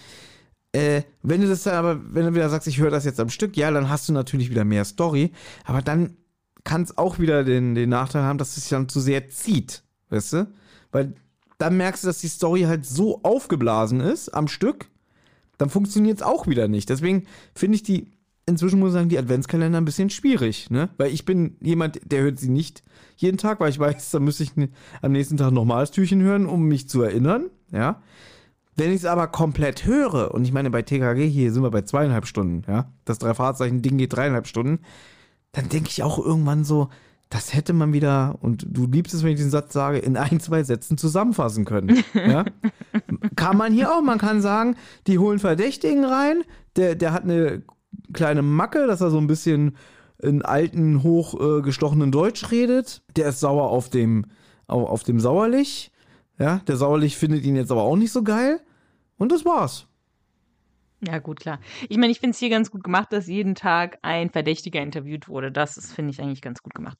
Äh, 0.75 1.03
wenn 1.23 1.39
du 1.39 1.47
das 1.47 1.63
dann 1.63 1.75
aber, 1.75 2.01
wenn 2.13 2.25
du 2.25 2.35
wieder 2.35 2.49
sagst, 2.49 2.67
ich 2.67 2.79
höre 2.79 2.91
das 2.91 3.05
jetzt 3.05 3.21
am 3.21 3.29
Stück, 3.29 3.55
ja, 3.55 3.71
dann 3.71 3.89
hast 3.89 4.09
du 4.09 4.13
natürlich 4.13 4.49
wieder 4.49 4.65
mehr 4.65 4.83
Story, 4.83 5.31
aber 5.63 5.81
dann 5.81 6.17
kann 6.65 6.81
es 6.81 6.97
auch 6.97 7.17
wieder 7.17 7.45
den, 7.45 7.75
den 7.75 7.89
Nachteil 7.89 8.23
haben, 8.23 8.38
dass 8.38 8.49
es 8.49 8.63
sich 8.63 8.69
dann 8.71 8.89
zu 8.89 8.99
sehr 8.99 9.29
zieht, 9.29 9.83
weißt 10.09 10.33
du? 10.33 10.47
Weil 10.91 11.13
dann 11.59 11.77
merkst 11.77 12.03
du, 12.03 12.07
dass 12.07 12.19
die 12.19 12.27
Story 12.27 12.63
halt 12.63 12.85
so 12.85 13.21
aufgeblasen 13.23 14.01
ist 14.01 14.27
am 14.29 14.49
Stück, 14.49 14.89
dann 15.57 15.69
funktioniert 15.69 16.17
es 16.17 16.23
auch 16.23 16.45
wieder 16.45 16.67
nicht. 16.67 16.89
Deswegen 16.89 17.25
finde 17.53 17.77
ich 17.77 17.83
die, 17.83 18.11
inzwischen 18.45 18.79
muss 18.79 18.89
ich 18.89 18.95
sagen, 18.95 19.07
die 19.07 19.17
Adventskalender 19.17 19.77
ein 19.77 19.85
bisschen 19.85 20.09
schwierig, 20.09 20.69
ne? 20.71 20.89
Weil 20.97 21.13
ich 21.13 21.23
bin 21.23 21.55
jemand, 21.61 22.01
der 22.03 22.23
hört 22.23 22.38
sie 22.38 22.49
nicht 22.49 22.83
jeden 23.15 23.38
Tag, 23.38 23.61
weil 23.61 23.69
ich 23.69 23.79
weiß, 23.79 24.11
da 24.11 24.19
müsste 24.19 24.43
ich 24.43 24.51
am 25.01 25.13
nächsten 25.13 25.38
Tag 25.38 25.53
nochmal 25.53 25.83
das 25.83 25.91
Türchen 25.91 26.21
hören, 26.21 26.45
um 26.47 26.63
mich 26.63 26.89
zu 26.89 27.01
erinnern, 27.01 27.45
ja? 27.71 28.01
Wenn 28.75 28.89
ich 28.89 28.97
es 28.97 29.05
aber 29.05 29.27
komplett 29.27 29.85
höre, 29.85 30.33
und 30.33 30.43
ich 30.43 30.51
meine, 30.51 30.69
bei 30.69 30.81
TKG 30.81 31.27
hier 31.27 31.51
sind 31.51 31.63
wir 31.63 31.71
bei 31.71 31.83
zweieinhalb 31.83 32.27
Stunden, 32.27 32.63
ja? 32.69 32.91
Das 33.05 33.19
Drei-Fahrzeichen-Ding 33.19 33.97
geht 33.97 34.13
dreieinhalb 34.13 34.47
Stunden, 34.47 34.79
dann 35.53 35.69
denke 35.69 35.89
ich 35.89 36.03
auch 36.03 36.19
irgendwann 36.19 36.65
so, 36.65 36.89
das 37.29 37.53
hätte 37.53 37.73
man 37.73 37.93
wieder, 37.93 38.38
und 38.41 38.65
du 38.69 38.85
liebst 38.85 39.13
es, 39.13 39.23
wenn 39.23 39.31
ich 39.31 39.38
diesen 39.38 39.51
Satz 39.51 39.73
sage, 39.73 39.97
in 39.97 40.17
ein, 40.17 40.39
zwei 40.39 40.63
Sätzen 40.63 40.97
zusammenfassen 40.97 41.65
können. 41.65 42.03
Ja? 42.13 42.45
kann 43.35 43.57
man 43.57 43.73
hier 43.73 43.91
auch. 43.91 44.01
Man 44.01 44.17
kann 44.17 44.41
sagen, 44.41 44.75
die 45.07 45.19
holen 45.19 45.39
Verdächtigen 45.39 46.05
rein, 46.05 46.43
der, 46.75 46.95
der 46.95 47.11
hat 47.11 47.23
eine 47.23 47.63
kleine 48.13 48.41
Macke, 48.41 48.88
dass 48.88 49.01
er 49.01 49.09
so 49.09 49.17
ein 49.17 49.27
bisschen 49.27 49.75
in 50.21 50.41
alten, 50.43 51.03
hochgestochenen 51.03 52.11
Deutsch 52.11 52.51
redet. 52.51 53.03
Der 53.15 53.29
ist 53.29 53.39
sauer 53.39 53.69
auf 53.69 53.89
dem, 53.89 54.25
auf, 54.67 54.89
auf 54.89 55.03
dem 55.03 55.19
Sauerlich. 55.19 55.91
Ja, 56.37 56.57
der 56.67 56.75
Sauerlich 56.75 57.17
findet 57.17 57.43
ihn 57.45 57.55
jetzt 57.55 57.71
aber 57.71 57.83
auch 57.83 57.95
nicht 57.95 58.11
so 58.11 58.23
geil. 58.23 58.59
Und 59.17 59.31
das 59.31 59.45
war's. 59.45 59.87
Ja, 61.01 61.19
gut, 61.19 61.39
klar. 61.39 61.59
Ich 61.89 61.97
meine, 61.97 62.11
ich 62.11 62.19
finde 62.19 62.31
es 62.31 62.39
hier 62.39 62.49
ganz 62.49 62.71
gut 62.71 62.83
gemacht, 62.83 63.11
dass 63.11 63.27
jeden 63.27 63.55
Tag 63.55 63.99
ein 64.01 64.29
Verdächtiger 64.29 64.81
interviewt 64.81 65.27
wurde. 65.27 65.51
Das 65.51 65.93
finde 65.93 66.11
ich, 66.11 66.21
eigentlich 66.21 66.41
ganz 66.41 66.61
gut 66.61 66.73
gemacht. 66.73 66.97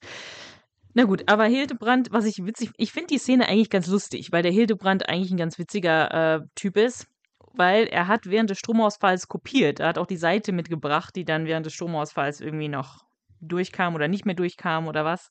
Na 0.94 1.04
gut, 1.04 1.24
aber 1.26 1.44
Hildebrand, 1.44 2.10
was 2.10 2.24
ich 2.24 2.44
witzig, 2.46 2.70
ich 2.78 2.92
finde 2.92 3.08
die 3.08 3.18
Szene 3.18 3.48
eigentlich 3.48 3.68
ganz 3.68 3.86
lustig, 3.86 4.32
weil 4.32 4.42
der 4.42 4.52
Hildebrand 4.52 5.08
eigentlich 5.08 5.30
ein 5.30 5.36
ganz 5.36 5.58
witziger 5.58 6.36
äh, 6.36 6.40
Typ 6.54 6.76
ist, 6.78 7.06
weil 7.52 7.86
er 7.86 8.08
hat 8.08 8.26
während 8.26 8.48
des 8.48 8.58
Stromausfalls 8.58 9.28
kopiert. 9.28 9.80
Er 9.80 9.88
hat 9.88 9.98
auch 9.98 10.06
die 10.06 10.16
Seite 10.16 10.52
mitgebracht, 10.52 11.14
die 11.16 11.24
dann 11.24 11.44
während 11.46 11.66
des 11.66 11.74
Stromausfalls 11.74 12.40
irgendwie 12.40 12.68
noch 12.68 13.04
durchkam 13.40 13.94
oder 13.94 14.08
nicht 14.08 14.24
mehr 14.24 14.34
durchkam 14.34 14.88
oder 14.88 15.04
was. 15.04 15.30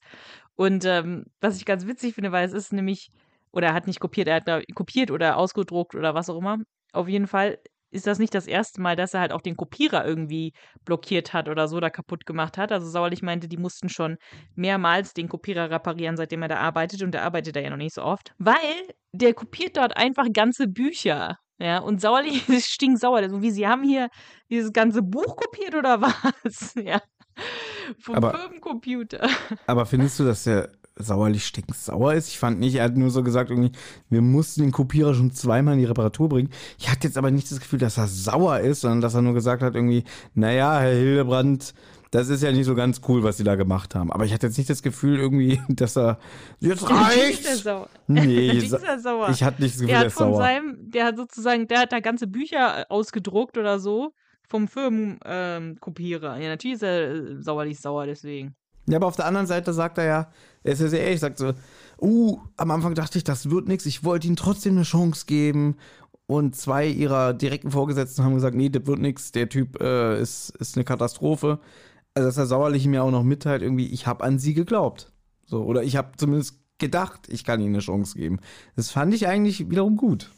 Und 0.55 0.85
ähm, 0.85 1.25
was 1.41 1.57
ich 1.57 1.65
ganz 1.65 1.87
witzig 1.87 2.13
finde, 2.13 2.31
weil 2.31 2.45
es 2.45 2.53
ist 2.53 2.71
nämlich, 2.71 3.11
oder 3.55 3.67
er 3.69 3.73
hat 3.73 3.87
nicht 3.87 3.99
kopiert, 3.99 4.27
er 4.27 4.35
hat 4.45 4.63
ich, 4.67 4.75
kopiert 4.75 5.09
oder 5.09 5.37
ausgedruckt 5.37 5.95
oder 5.95 6.13
was 6.13 6.29
auch 6.29 6.37
immer. 6.37 6.57
Auf 6.93 7.07
jeden 7.07 7.27
Fall 7.27 7.57
ist 7.91 8.07
das 8.07 8.19
nicht 8.19 8.35
das 8.35 8.45
erste 8.45 8.81
Mal, 8.81 8.95
dass 8.97 9.13
er 9.13 9.21
halt 9.21 9.31
auch 9.31 9.41
den 9.41 9.55
Kopierer 9.55 10.05
irgendwie 10.05 10.51
blockiert 10.83 11.31
hat 11.33 11.47
oder 11.47 11.67
so 11.69 11.77
oder 11.77 11.89
kaputt 11.89 12.25
gemacht 12.25 12.57
hat. 12.57 12.73
Also 12.73 12.87
Sauerlich 12.89 13.21
meinte, 13.21 13.47
die 13.47 13.55
mussten 13.57 13.87
schon 13.87 14.17
mehrmals 14.55 15.13
den 15.13 15.29
Kopierer 15.29 15.69
reparieren, 15.69 16.17
seitdem 16.17 16.41
er 16.41 16.49
da 16.49 16.57
arbeitet 16.57 17.01
und 17.03 17.11
der 17.13 17.23
arbeitet 17.23 17.55
da 17.55 17.61
ja 17.61 17.69
noch 17.69 17.77
nicht 17.77 17.95
so 17.95 18.03
oft. 18.03 18.33
Weil 18.37 18.57
der 19.13 19.33
kopiert 19.33 19.77
dort 19.77 19.95
einfach 19.95 20.25
ganze 20.33 20.67
Bücher. 20.67 21.37
Ja, 21.57 21.77
und 21.79 22.01
Sauerlich 22.01 22.49
ist 22.49 22.67
stinksauer. 22.69 23.17
Also 23.19 23.41
wie, 23.41 23.51
sie 23.51 23.65
haben 23.65 23.83
hier 23.83 24.09
dieses 24.49 24.73
ganze 24.73 25.01
Buch 25.01 25.37
kopiert 25.37 25.73
oder 25.75 26.01
was? 26.43 26.73
Ja. 26.75 26.99
Vom 27.99 28.15
Aber- 28.15 28.37
Firmencomputer. 28.37 29.29
Aber 29.67 29.85
findest 29.85 30.19
du, 30.19 30.25
dass 30.25 30.43
der 30.43 30.69
sauerlich 30.97 31.45
stinksauer 31.45 32.13
ist? 32.13 32.29
Ich 32.29 32.39
fand 32.39 32.60
nicht, 32.60 32.75
er 32.75 32.86
hat 32.86 32.97
nur 32.97 33.10
so 33.10 33.23
gesagt, 33.23 33.49
irgendwie, 33.49 33.71
wir 34.10 34.21
mussten 34.21 34.62
den 34.62 34.71
Kopierer 34.71 35.13
schon 35.13 35.31
zweimal 35.31 35.73
in 35.73 35.79
die 35.79 35.86
Reparatur 35.86 36.29
bringen. 36.29 36.49
Ich 36.77 36.89
hatte 36.89 37.08
jetzt 37.08 37.17
aber 37.17 37.31
nicht 37.31 37.51
das 37.51 37.60
Gefühl, 37.60 37.79
dass 37.79 37.97
er 37.97 38.08
sauer 38.08 38.60
ist, 38.60 38.81
sondern 38.81 39.01
dass 39.01 39.13
er 39.13 39.21
nur 39.21 39.34
gesagt 39.34 39.62
hat, 39.62 39.75
irgendwie, 39.75 40.03
naja, 40.34 40.79
Herr 40.79 40.93
Hildebrand, 40.93 41.73
das 42.12 42.29
ist 42.29 42.43
ja 42.43 42.51
nicht 42.51 42.65
so 42.65 42.75
ganz 42.75 43.01
cool, 43.08 43.23
was 43.23 43.38
sie 43.38 43.43
da 43.43 43.55
gemacht 43.55 43.93
haben. 43.93 44.12
Aber 44.12 44.23
ich 44.23 44.34
hatte 44.34 44.47
jetzt 44.47 44.58
nicht 44.58 44.69
das 44.69 44.81
Gefühl 44.81 45.19
irgendwie, 45.19 45.62
dass 45.69 45.97
er 45.97 46.17
jetzt 46.60 46.89
reicht. 46.89 47.65
Nee, 48.08 48.47
er 48.86 48.99
sauer. 48.99 49.29
ich 49.29 49.43
hatte 49.43 49.62
nicht 49.62 49.75
das 49.75 49.81
Gefühl, 49.81 49.88
der 49.88 49.95
er 49.95 49.99
hat 49.99 50.08
ist 50.08 50.13
von 50.13 50.31
sauer. 50.31 50.38
seinem, 50.38 50.77
der 50.91 51.05
hat 51.05 51.17
sozusagen, 51.17 51.67
der 51.67 51.79
hat 51.79 51.91
da 51.91 51.99
ganze 51.99 52.27
Bücher 52.27 52.81
äh, 52.81 52.86
ausgedruckt 52.89 53.58
oder 53.58 53.79
so 53.79 54.13
vom 54.47 54.67
Firmenkopierer. 54.67 56.38
Ähm, 56.38 56.41
ja, 56.41 56.49
natürlich 56.49 56.75
ist 56.75 56.84
er 56.84 57.12
äh, 57.12 57.41
sauerlich 57.41 57.79
sauer 57.79 58.05
deswegen. 58.05 58.55
Ja, 58.88 58.97
aber 58.97 59.08
auf 59.08 59.15
der 59.15 59.25
anderen 59.25 59.47
Seite 59.47 59.73
sagt 59.73 59.97
er 59.97 60.05
ja, 60.05 60.31
er 60.65 60.73
ist 60.73 60.82
ja 60.82 60.88
sehr 60.88 61.01
ehrlich, 61.01 61.19
sagt 61.19 61.38
so, 61.38 61.54
uh, 62.01 62.39
am 62.58 62.71
Anfang 62.71 62.95
dachte 62.95 63.17
ich, 63.17 63.23
das 63.23 63.49
wird 63.49 63.67
nichts, 63.67 63.86
ich 63.86 64.04
wollte 64.04 64.28
ihm 64.28 64.36
trotzdem 64.36 64.73
eine 64.75 64.84
Chance 64.84 65.25
geben. 65.28 65.78
Und 66.28 66.56
zwei 66.56 66.88
ihrer 66.88 67.36
direkten 67.36 67.69
Vorgesetzten 67.69 68.23
haben 68.23 68.34
gesagt, 68.34 68.56
nee, 68.56 68.69
das 68.69 68.88
wird 68.88 68.97
nichts, 68.97 69.32
der 69.32 69.47
Typ 69.47 69.80
äh, 69.80 70.19
ist, 70.19 70.49
ist 70.58 70.75
eine 70.75 70.84
Katastrophe. 70.84 71.60
Also 72.15 72.28
dass 72.28 72.38
er 72.38 72.47
sauerlich 72.47 72.88
mir 72.88 73.04
auch 73.04 73.12
noch 73.12 73.23
mitteilt, 73.23 73.62
irgendwie, 73.62 73.88
ich 73.88 74.08
habe 74.08 74.23
an 74.23 74.39
sie 74.39 74.56
geglaubt. 74.56 75.12
So, 75.45 75.63
oder 75.63 75.84
ich 75.84 75.95
habe 75.97 76.13
zumindest 76.17 76.60
gedacht, 76.80 77.30
ich 77.30 77.43
kann 77.43 77.62
ihnen 77.62 77.75
eine 77.75 77.84
Chance 77.84 78.17
geben. 78.17 78.39
Das 78.75 78.89
fand 78.89 79.13
ich 79.13 79.28
eigentlich 79.28 79.69
wiederum 79.69 79.97
gut. 79.97 80.32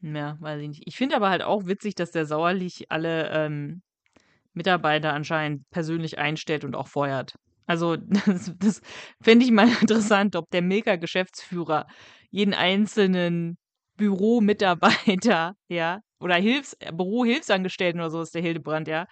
Ja, 0.00 0.38
weiß 0.40 0.62
ich 0.62 0.68
nicht. 0.68 0.82
Ich 0.86 0.96
finde 0.96 1.16
aber 1.16 1.28
halt 1.28 1.42
auch 1.42 1.66
witzig, 1.66 1.94
dass 1.96 2.10
der 2.10 2.24
sauerlich 2.24 2.90
alle 2.90 3.28
ähm, 3.30 3.82
Mitarbeiter 4.54 5.12
anscheinend 5.12 5.68
persönlich 5.70 6.18
einstellt 6.18 6.64
und 6.64 6.74
auch 6.74 6.88
feuert. 6.88 7.34
Also, 7.66 7.96
das, 8.26 8.52
das 8.58 8.80
fände 9.20 9.44
ich 9.44 9.52
mal 9.52 9.68
interessant, 9.80 10.36
ob 10.36 10.50
der 10.50 10.62
Milka-Geschäftsführer 10.62 11.86
jeden 12.30 12.54
einzelnen 12.54 13.56
Büromitarbeiter, 13.96 15.54
ja, 15.68 16.00
oder 16.20 16.36
Hilfs 16.36 16.76
Bürohilfsangestellten 16.92 18.00
oder 18.00 18.10
so 18.10 18.22
ist 18.22 18.34
der 18.34 18.42
Hildebrand, 18.42 18.88
ja, 18.88 19.06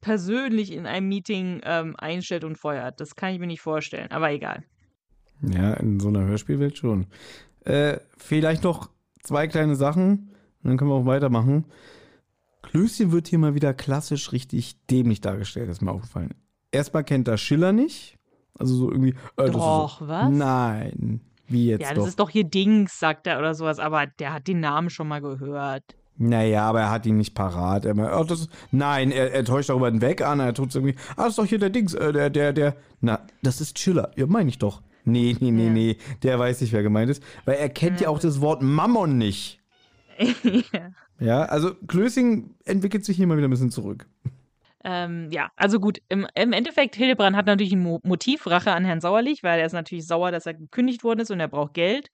persönlich 0.00 0.72
in 0.72 0.86
einem 0.86 1.08
Meeting 1.08 1.60
ähm, 1.64 1.94
einstellt 1.96 2.44
und 2.44 2.56
feuert. 2.56 3.00
Das 3.00 3.14
kann 3.14 3.32
ich 3.32 3.38
mir 3.38 3.46
nicht 3.46 3.60
vorstellen, 3.60 4.10
aber 4.10 4.30
egal. 4.30 4.64
Ja, 5.42 5.74
in 5.74 6.00
so 6.00 6.08
einer 6.08 6.24
Hörspielwelt 6.24 6.78
schon. 6.78 7.06
Äh, 7.64 7.98
vielleicht 8.16 8.64
noch 8.64 8.90
zwei 9.22 9.46
kleine 9.46 9.76
Sachen, 9.76 10.30
dann 10.62 10.76
können 10.76 10.90
wir 10.90 10.94
auch 10.94 11.06
weitermachen. 11.06 11.66
Klößchen 12.62 13.12
wird 13.12 13.28
hier 13.28 13.38
mal 13.38 13.54
wieder 13.54 13.74
klassisch 13.74 14.32
richtig 14.32 14.84
dämlich 14.86 15.20
dargestellt, 15.20 15.68
ist 15.68 15.82
mir 15.82 15.90
aufgefallen. 15.90 16.34
Erstmal 16.72 17.04
kennt 17.04 17.28
er 17.28 17.36
Schiller 17.38 17.72
nicht. 17.72 18.18
Also 18.58 18.74
so 18.74 18.90
irgendwie. 18.90 19.14
Äh, 19.36 19.46
ist 19.46 19.54
Doch, 19.54 20.00
so, 20.00 20.08
was? 20.08 20.30
Nein. 20.30 21.20
Wie 21.48 21.66
jetzt 21.68 21.82
Ja, 21.82 21.88
das 21.90 21.98
doch? 21.98 22.06
ist 22.08 22.20
doch 22.20 22.30
hier 22.30 22.44
Dings, 22.44 22.98
sagt 22.98 23.26
er 23.26 23.38
oder 23.38 23.54
sowas, 23.54 23.78
aber 23.78 24.06
der 24.06 24.32
hat 24.32 24.48
den 24.48 24.60
Namen 24.60 24.90
schon 24.90 25.08
mal 25.08 25.20
gehört. 25.20 25.84
Naja, 26.18 26.64
aber 26.68 26.80
er 26.82 26.90
hat 26.90 27.06
ihn 27.06 27.16
nicht 27.16 27.34
parat. 27.34 27.84
Er, 27.84 27.94
meint, 27.94 28.12
oh, 28.14 28.24
das, 28.24 28.48
nein, 28.70 29.10
er, 29.10 29.32
er 29.32 29.44
täuscht 29.44 29.70
darüber 29.70 29.90
hinweg 29.90 30.22
an. 30.22 30.40
Er 30.40 30.54
tut 30.54 30.74
irgendwie. 30.74 30.94
Ah, 31.16 31.24
das 31.24 31.30
ist 31.30 31.38
doch 31.38 31.46
hier 31.46 31.58
der 31.58 31.70
Dings. 31.70 31.94
Äh, 31.94 32.12
der, 32.12 32.30
der, 32.30 32.52
der. 32.52 32.76
Na, 33.00 33.20
das 33.42 33.60
ist 33.60 33.78
Schiller. 33.78 34.10
Ja, 34.16 34.26
meine 34.26 34.48
ich 34.50 34.58
doch. 34.58 34.82
Nee, 35.04 35.36
nee, 35.40 35.50
nee, 35.50 35.66
Ja. 35.66 35.70
nee. 35.72 35.96
Der 36.22 36.38
weiß 36.38 36.60
nicht, 36.60 36.72
wer 36.72 36.82
gemeint 36.82 37.10
ist. 37.10 37.22
Weil 37.44 37.56
er 37.56 37.68
kennt 37.70 38.00
ja 38.00 38.08
auch 38.08 38.18
das 38.20 38.40
Wort 38.40 38.62
Mammon 38.62 39.18
nicht. 39.18 39.60
ja. 40.42 40.90
Ja, 41.18 41.42
also 41.44 41.74
Klößing 41.86 42.54
entwickelt 42.64 43.04
sich 43.04 43.16
hier 43.16 43.26
mal 43.26 43.36
wieder 43.36 43.48
ein 43.48 43.50
bisschen 43.50 43.70
zurück. 43.70 44.06
Ähm, 44.84 45.28
ja, 45.30 45.50
also 45.56 45.78
gut, 45.78 45.98
im, 46.08 46.26
im 46.34 46.52
Endeffekt, 46.52 46.96
Hildebrand 46.96 47.36
hat 47.36 47.46
natürlich 47.46 47.72
ein 47.72 47.82
Mo 47.82 48.00
Motiv, 48.02 48.46
Rache 48.46 48.72
an 48.72 48.84
Herrn 48.84 49.00
Sauerlich, 49.00 49.42
weil 49.42 49.60
er 49.60 49.66
ist 49.66 49.72
natürlich 49.72 50.06
sauer, 50.06 50.32
dass 50.32 50.46
er 50.46 50.54
gekündigt 50.54 51.04
worden 51.04 51.20
ist 51.20 51.30
und 51.30 51.40
er 51.40 51.48
braucht 51.48 51.74
Geld. 51.74 52.08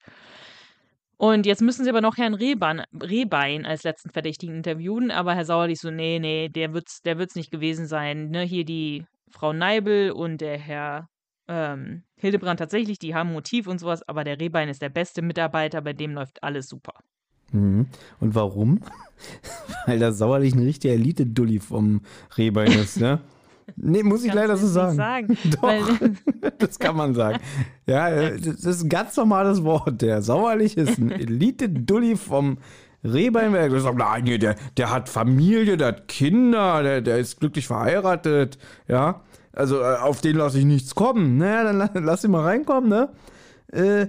Und 1.17 1.45
jetzt 1.45 1.61
müssen 1.61 1.83
sie 1.83 1.89
aber 1.89 1.99
noch 2.01 2.17
Herrn 2.17 2.33
Rehbein, 2.33 2.83
Rehbein 2.93 3.65
als 3.65 3.83
letzten 3.83 4.09
Verdächtigen 4.09 4.55
interviewen, 4.55 5.11
aber 5.11 5.35
Herr 5.35 5.45
Sauerlich 5.45 5.79
so, 5.79 5.91
nee, 5.91 6.17
nee, 6.19 6.47
der 6.47 6.73
wird's, 6.73 7.01
der 7.01 7.17
wird's 7.17 7.35
nicht 7.35 7.51
gewesen 7.51 7.87
sein. 7.87 8.29
Ne? 8.29 8.43
Hier 8.43 8.63
die 8.63 9.05
Frau 9.29 9.51
Neibel 9.51 10.11
und 10.11 10.39
der 10.39 10.57
Herr 10.57 11.09
ähm, 11.49 12.03
Hildebrand 12.15 12.59
tatsächlich, 12.59 12.99
die 12.99 13.15
haben 13.15 13.33
Motiv 13.33 13.67
und 13.67 13.79
sowas, 13.79 14.07
aber 14.07 14.23
der 14.23 14.39
Rehbein 14.39 14.69
ist 14.69 14.81
der 14.81 14.89
beste 14.89 15.21
Mitarbeiter, 15.21 15.81
bei 15.81 15.93
dem 15.93 16.13
läuft 16.13 16.41
alles 16.43 16.67
super. 16.69 16.93
Mhm. 17.51 17.87
Und 18.19 18.35
warum? 18.35 18.79
Weil 19.85 19.99
der 19.99 20.13
sauerlich 20.13 20.55
ein 20.55 20.63
richtiger 20.63 20.93
Elite-Dulli 20.93 21.59
vom 21.59 22.01
Rehbein 22.37 22.71
ist, 22.71 22.99
ne? 22.99 23.19
Nee, 23.75 24.01
muss 24.03 24.23
ich 24.23 24.33
leider 24.33 24.57
so 24.57 24.67
sagen. 24.67 25.27
nicht 25.27 25.57
Doch, 25.61 25.89
das 26.57 26.79
kann 26.79 26.95
man 26.95 27.13
sagen. 27.13 27.39
Ja, 27.85 28.09
äh, 28.09 28.39
das 28.39 28.63
ist 28.65 28.83
ein 28.83 28.89
ganz 28.89 29.15
normales 29.15 29.63
Wort. 29.63 30.01
Der 30.01 30.21
sauerlich 30.21 30.75
ist 30.77 30.97
ein 30.97 31.11
Elite-Dulli 31.11 32.15
vom 32.15 32.57
Rehbeinwerk. 33.03 33.71
Das 33.71 33.83
sagt, 33.83 33.97
nein, 33.97 34.25
der, 34.25 34.55
der 34.77 34.89
hat 34.91 35.07
Familie, 35.07 35.77
der 35.77 35.87
hat 35.89 36.07
Kinder, 36.07 36.81
der, 36.83 37.01
der 37.01 37.19
ist 37.19 37.39
glücklich 37.39 37.67
verheiratet, 37.67 38.57
ja. 38.87 39.21
Also 39.53 39.79
äh, 39.81 39.95
auf 39.97 40.21
den 40.21 40.35
lasse 40.37 40.59
ich 40.59 40.65
nichts 40.65 40.95
kommen. 40.95 41.37
Naja, 41.37 41.63
dann 41.63 41.77
la- 41.77 41.91
lass 41.93 42.23
ihn 42.23 42.31
mal 42.31 42.43
reinkommen, 42.43 42.89
ne? 42.89 43.09
Äh, 43.71 44.07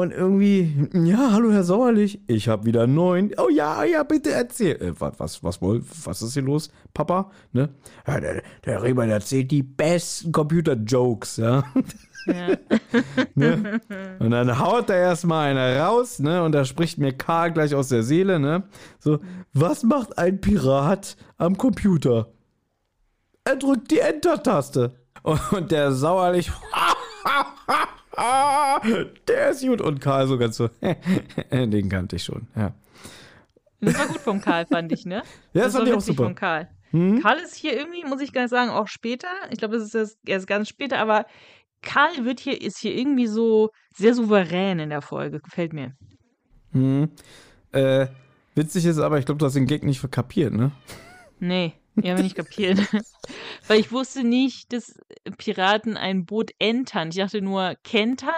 und 0.00 0.12
irgendwie, 0.12 0.88
ja, 0.92 1.30
hallo 1.32 1.52
Herr 1.52 1.64
Sauerlich, 1.64 2.20
ich 2.26 2.48
habe 2.48 2.66
wieder 2.66 2.86
neun. 2.86 3.32
Oh 3.38 3.48
ja, 3.48 3.82
ja, 3.84 4.02
bitte 4.02 4.30
erzähl. 4.32 4.76
Äh, 4.76 4.92
was, 4.98 5.18
was, 5.18 5.42
was, 5.42 5.62
wohl- 5.62 5.82
was 6.04 6.20
ist 6.22 6.34
hier 6.34 6.42
los, 6.42 6.70
Papa? 6.92 7.30
Ne? 7.52 7.70
Ja, 8.06 8.20
der, 8.20 8.42
der 8.64 8.82
Rehbein 8.82 9.10
erzählt 9.10 9.50
die 9.50 9.62
besten 9.62 10.32
Computer-Jokes, 10.32 11.38
ja. 11.38 11.64
Ja. 12.26 12.56
ne? 13.34 13.80
Und 14.18 14.30
dann 14.32 14.58
haut 14.58 14.90
er 14.90 14.96
erstmal 14.96 15.50
einer 15.50 15.80
raus, 15.80 16.18
ne? 16.18 16.42
Und 16.42 16.52
da 16.52 16.64
spricht 16.64 16.98
mir 16.98 17.12
Karl 17.12 17.52
gleich 17.52 17.74
aus 17.74 17.88
der 17.88 18.02
Seele, 18.02 18.38
ne? 18.38 18.64
So, 18.98 19.20
was 19.52 19.82
macht 19.82 20.18
ein 20.18 20.40
Pirat 20.40 21.16
am 21.38 21.56
Computer? 21.56 22.32
Er 23.44 23.56
drückt 23.56 23.90
die 23.92 24.00
Enter-Taste. 24.00 24.96
Und 25.22 25.70
der 25.70 25.92
Sauerlich, 25.92 26.50
der 28.16 29.50
ist 29.50 29.62
gut. 29.62 29.80
Und 29.80 30.00
Karl 30.00 30.26
so 30.26 30.38
ganz 30.38 30.56
so, 30.58 30.68
den 31.50 31.88
kannte 31.88 32.16
ich 32.16 32.24
schon, 32.24 32.48
ja. 32.56 32.72
Das 33.80 33.98
war 33.98 34.06
gut 34.06 34.18
vom 34.18 34.40
Karl, 34.40 34.66
fand 34.66 34.90
ich, 34.92 35.04
ne? 35.04 35.22
Ja, 35.52 35.64
das 35.64 35.74
war 35.74 35.80
fand 35.80 35.88
ich 35.88 35.94
auch 35.94 36.00
super. 36.00 36.24
von 36.24 36.34
Karl. 36.34 36.68
Hm? 36.90 37.20
Karl 37.20 37.38
ist 37.38 37.54
hier 37.54 37.76
irgendwie, 37.76 38.04
muss 38.04 38.20
ich 38.20 38.32
ganz 38.32 38.50
sagen, 38.50 38.70
auch 38.70 38.88
später. 38.88 39.28
Ich 39.50 39.58
glaube, 39.58 39.74
das 39.74 39.84
ist 39.84 39.94
erst, 39.94 40.18
erst 40.26 40.46
ganz 40.46 40.68
später, 40.68 40.98
aber 40.98 41.26
Karl 41.82 42.24
wird 42.24 42.40
hier, 42.40 42.60
ist 42.60 42.78
hier 42.78 42.94
irgendwie 42.94 43.26
so 43.26 43.70
sehr 43.94 44.14
souverän 44.14 44.78
in 44.78 44.90
der 44.90 45.02
Folge. 45.02 45.40
Gefällt 45.40 45.72
mir. 45.72 45.94
Hm. 46.72 47.10
Äh, 47.72 48.06
witzig 48.54 48.86
ist 48.86 48.98
aber, 48.98 49.18
ich 49.18 49.26
glaube, 49.26 49.38
du 49.38 49.46
hast 49.46 49.56
den 49.56 49.66
Gag 49.66 49.84
nicht 49.84 50.10
kapiert, 50.10 50.52
ne? 50.52 50.72
Nee, 51.38 51.74
ich 51.96 52.10
habe 52.10 52.22
nicht 52.22 52.36
kapiert. 52.36 52.78
Weil 53.66 53.80
ich 53.80 53.92
wusste 53.92 54.24
nicht, 54.24 54.72
dass 54.72 54.98
Piraten 55.38 55.96
ein 55.96 56.26
Boot 56.26 56.52
entern. 56.58 57.08
Ich 57.08 57.16
dachte 57.16 57.42
nur 57.42 57.74
kentern. 57.82 58.34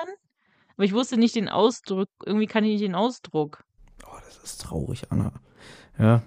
Aber 0.76 0.84
ich 0.84 0.92
wusste 0.92 1.16
nicht 1.16 1.34
den 1.34 1.48
Ausdruck. 1.48 2.08
Irgendwie 2.24 2.46
kann 2.46 2.64
ich 2.64 2.72
nicht 2.72 2.84
den 2.84 2.94
Ausdruck. 2.94 3.64
Oh, 4.06 4.16
das 4.24 4.38
ist 4.38 4.60
traurig, 4.60 5.02
Anna. 5.10 5.32
Ja. 5.98 6.22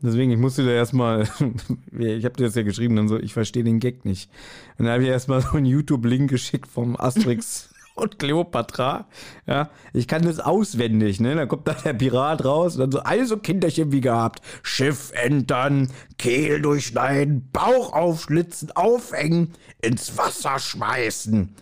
Deswegen, 0.00 0.30
ich 0.30 0.38
musste 0.38 0.64
da 0.64 0.70
erstmal, 0.70 1.22
ich 1.92 2.24
habe 2.24 2.36
dir 2.36 2.44
das 2.44 2.54
ja 2.54 2.62
geschrieben, 2.62 2.96
dann 2.96 3.08
so, 3.08 3.18
ich 3.18 3.32
verstehe 3.32 3.64
den 3.64 3.80
Gag 3.80 4.04
nicht. 4.04 4.30
Und 4.78 4.84
dann 4.84 4.94
habe 4.94 5.02
ich 5.02 5.08
erstmal 5.08 5.40
so 5.40 5.50
einen 5.50 5.66
YouTube-Link 5.66 6.30
geschickt 6.30 6.68
vom 6.68 6.96
Asterix 6.96 7.70
und 7.98 8.18
Cleopatra. 8.18 9.06
Ja, 9.46 9.70
ich 9.92 10.08
kann 10.08 10.22
das 10.22 10.40
auswendig, 10.40 11.20
ne? 11.20 11.34
Dann 11.34 11.48
kommt 11.48 11.68
da 11.68 11.72
der 11.72 11.94
Pirat 11.94 12.44
raus 12.44 12.74
und 12.74 12.80
dann 12.80 12.92
so, 12.92 13.00
also 13.00 13.36
Kinderchen 13.36 13.92
wie 13.92 14.00
gehabt. 14.00 14.40
Schiff 14.62 15.12
entern, 15.14 15.90
Kehl 16.18 16.60
durchschneiden, 16.60 17.48
Bauch 17.52 17.92
aufschlitzen, 17.92 18.72
aufhängen, 18.72 19.52
ins 19.80 20.16
Wasser 20.16 20.58
schmeißen. 20.58 21.54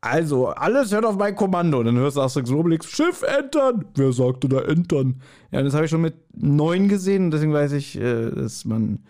Also, 0.00 0.48
alles 0.48 0.92
hört 0.92 1.04
auf 1.04 1.16
mein 1.16 1.34
Kommando. 1.34 1.80
Und 1.80 1.86
dann 1.86 1.96
hörst 1.96 2.16
du 2.16 2.20
Asterix 2.20 2.50
und 2.50 2.56
Obelix, 2.56 2.86
Schiff 2.86 3.22
entern. 3.22 3.84
Wer 3.96 4.12
sagte 4.12 4.48
da 4.48 4.60
entern? 4.60 5.20
Ja, 5.50 5.62
das 5.62 5.74
habe 5.74 5.86
ich 5.86 5.90
schon 5.90 6.02
mit 6.02 6.14
neun 6.34 6.88
gesehen. 6.88 7.24
und 7.24 7.30
Deswegen 7.32 7.52
weiß 7.52 7.72
ich, 7.72 7.98
äh, 7.98 8.30
dass 8.30 8.64
man 8.64 9.00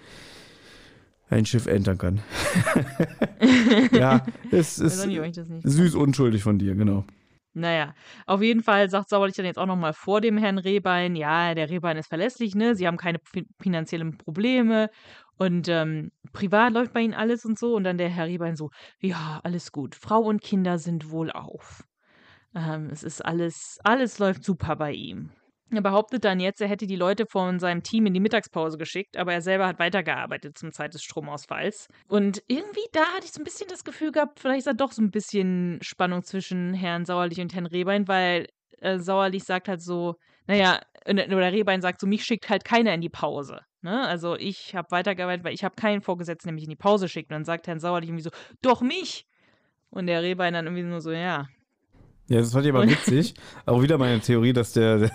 ein 1.30 1.46
Schiff 1.46 1.66
entern 1.66 1.98
kann. 1.98 2.20
ja, 3.92 4.24
es 4.50 4.78
ist 4.78 5.02
süß 5.62 5.94
unschuldig 5.94 6.42
von 6.42 6.58
dir, 6.58 6.74
genau. 6.74 7.04
Naja, 7.54 7.94
auf 8.26 8.40
jeden 8.42 8.62
Fall 8.62 8.88
sagt 8.88 9.08
Sauerlich 9.08 9.34
dann 9.34 9.46
jetzt 9.46 9.58
auch 9.58 9.66
nochmal 9.66 9.92
vor 9.92 10.20
dem 10.20 10.38
Herrn 10.38 10.58
Rehbein, 10.58 11.16
ja, 11.16 11.54
der 11.54 11.70
Rehbein 11.70 11.96
ist 11.96 12.06
verlässlich, 12.08 12.54
ne? 12.54 12.76
Sie 12.76 12.86
haben 12.86 12.96
keine 12.98 13.18
fi- 13.24 13.48
finanziellen 13.60 14.16
Probleme 14.16 14.90
und 15.38 15.66
ähm, 15.68 16.12
privat 16.32 16.72
läuft 16.72 16.92
bei 16.92 17.00
ihnen 17.00 17.14
alles 17.14 17.44
und 17.44 17.58
so. 17.58 17.74
Und 17.74 17.84
dann 17.84 17.98
der 17.98 18.10
Herr 18.10 18.26
Rehbein 18.26 18.54
so, 18.54 18.70
ja, 19.00 19.40
alles 19.42 19.72
gut. 19.72 19.96
Frau 19.96 20.20
und 20.20 20.40
Kinder 20.40 20.78
sind 20.78 21.10
wohlauf. 21.10 21.82
Ähm, 22.54 22.90
es 22.92 23.02
ist 23.02 23.24
alles, 23.24 23.78
alles 23.82 24.18
läuft 24.18 24.44
super 24.44 24.76
bei 24.76 24.92
ihm. 24.92 25.30
Er 25.70 25.82
behauptet 25.82 26.24
dann 26.24 26.40
jetzt, 26.40 26.60
er 26.60 26.68
hätte 26.68 26.86
die 26.86 26.96
Leute 26.96 27.26
von 27.26 27.58
seinem 27.58 27.82
Team 27.82 28.06
in 28.06 28.14
die 28.14 28.20
Mittagspause 28.20 28.78
geschickt, 28.78 29.16
aber 29.16 29.34
er 29.34 29.42
selber 29.42 29.66
hat 29.66 29.78
weitergearbeitet 29.78 30.56
zum 30.56 30.72
Zeit 30.72 30.94
des 30.94 31.02
Stromausfalls. 31.02 31.88
Und 32.08 32.42
irgendwie 32.48 32.86
da 32.92 33.04
hatte 33.14 33.26
ich 33.26 33.32
so 33.32 33.40
ein 33.40 33.44
bisschen 33.44 33.68
das 33.68 33.84
Gefühl 33.84 34.12
gehabt, 34.12 34.40
vielleicht 34.40 34.60
ist 34.60 34.66
da 34.66 34.72
doch 34.72 34.92
so 34.92 35.02
ein 35.02 35.10
bisschen 35.10 35.78
Spannung 35.82 36.22
zwischen 36.22 36.72
Herrn 36.72 37.04
Sauerlich 37.04 37.40
und 37.40 37.54
Herrn 37.54 37.66
Rehbein, 37.66 38.08
weil 38.08 38.46
äh, 38.78 38.98
Sauerlich 38.98 39.44
sagt 39.44 39.68
halt 39.68 39.82
so, 39.82 40.14
naja, 40.46 40.80
oder 41.06 41.52
Rehbein 41.52 41.82
sagt 41.82 42.00
so, 42.00 42.06
mich 42.06 42.24
schickt 42.24 42.48
halt 42.48 42.64
keiner 42.64 42.94
in 42.94 43.02
die 43.02 43.10
Pause. 43.10 43.60
Ne? 43.82 44.06
Also 44.06 44.36
ich 44.36 44.74
habe 44.74 44.90
weitergearbeitet, 44.90 45.44
weil 45.44 45.54
ich 45.54 45.64
habe 45.64 45.76
keinen 45.76 46.00
Vorgesetzten, 46.00 46.48
der 46.48 46.54
mich 46.54 46.64
in 46.64 46.70
die 46.70 46.76
Pause 46.76 47.08
schickt. 47.08 47.30
Und 47.30 47.34
dann 47.34 47.44
sagt 47.44 47.66
Herrn 47.66 47.80
Sauerlich 47.80 48.08
irgendwie 48.08 48.24
so, 48.24 48.30
doch 48.62 48.80
mich. 48.80 49.26
Und 49.90 50.06
der 50.06 50.22
Rehbein 50.22 50.54
dann 50.54 50.66
irgendwie 50.66 50.82
nur 50.82 51.00
so, 51.00 51.10
ja. 51.10 51.46
Ja, 52.28 52.40
das 52.40 52.52
fand 52.52 52.66
ich 52.66 52.72
aber 52.72 52.86
witzig. 52.86 53.34
Auch 53.66 53.80
wieder 53.80 53.96
meine 53.96 54.20
Theorie, 54.20 54.52
dass 54.52 54.72
der, 54.72 54.98
der, 54.98 55.10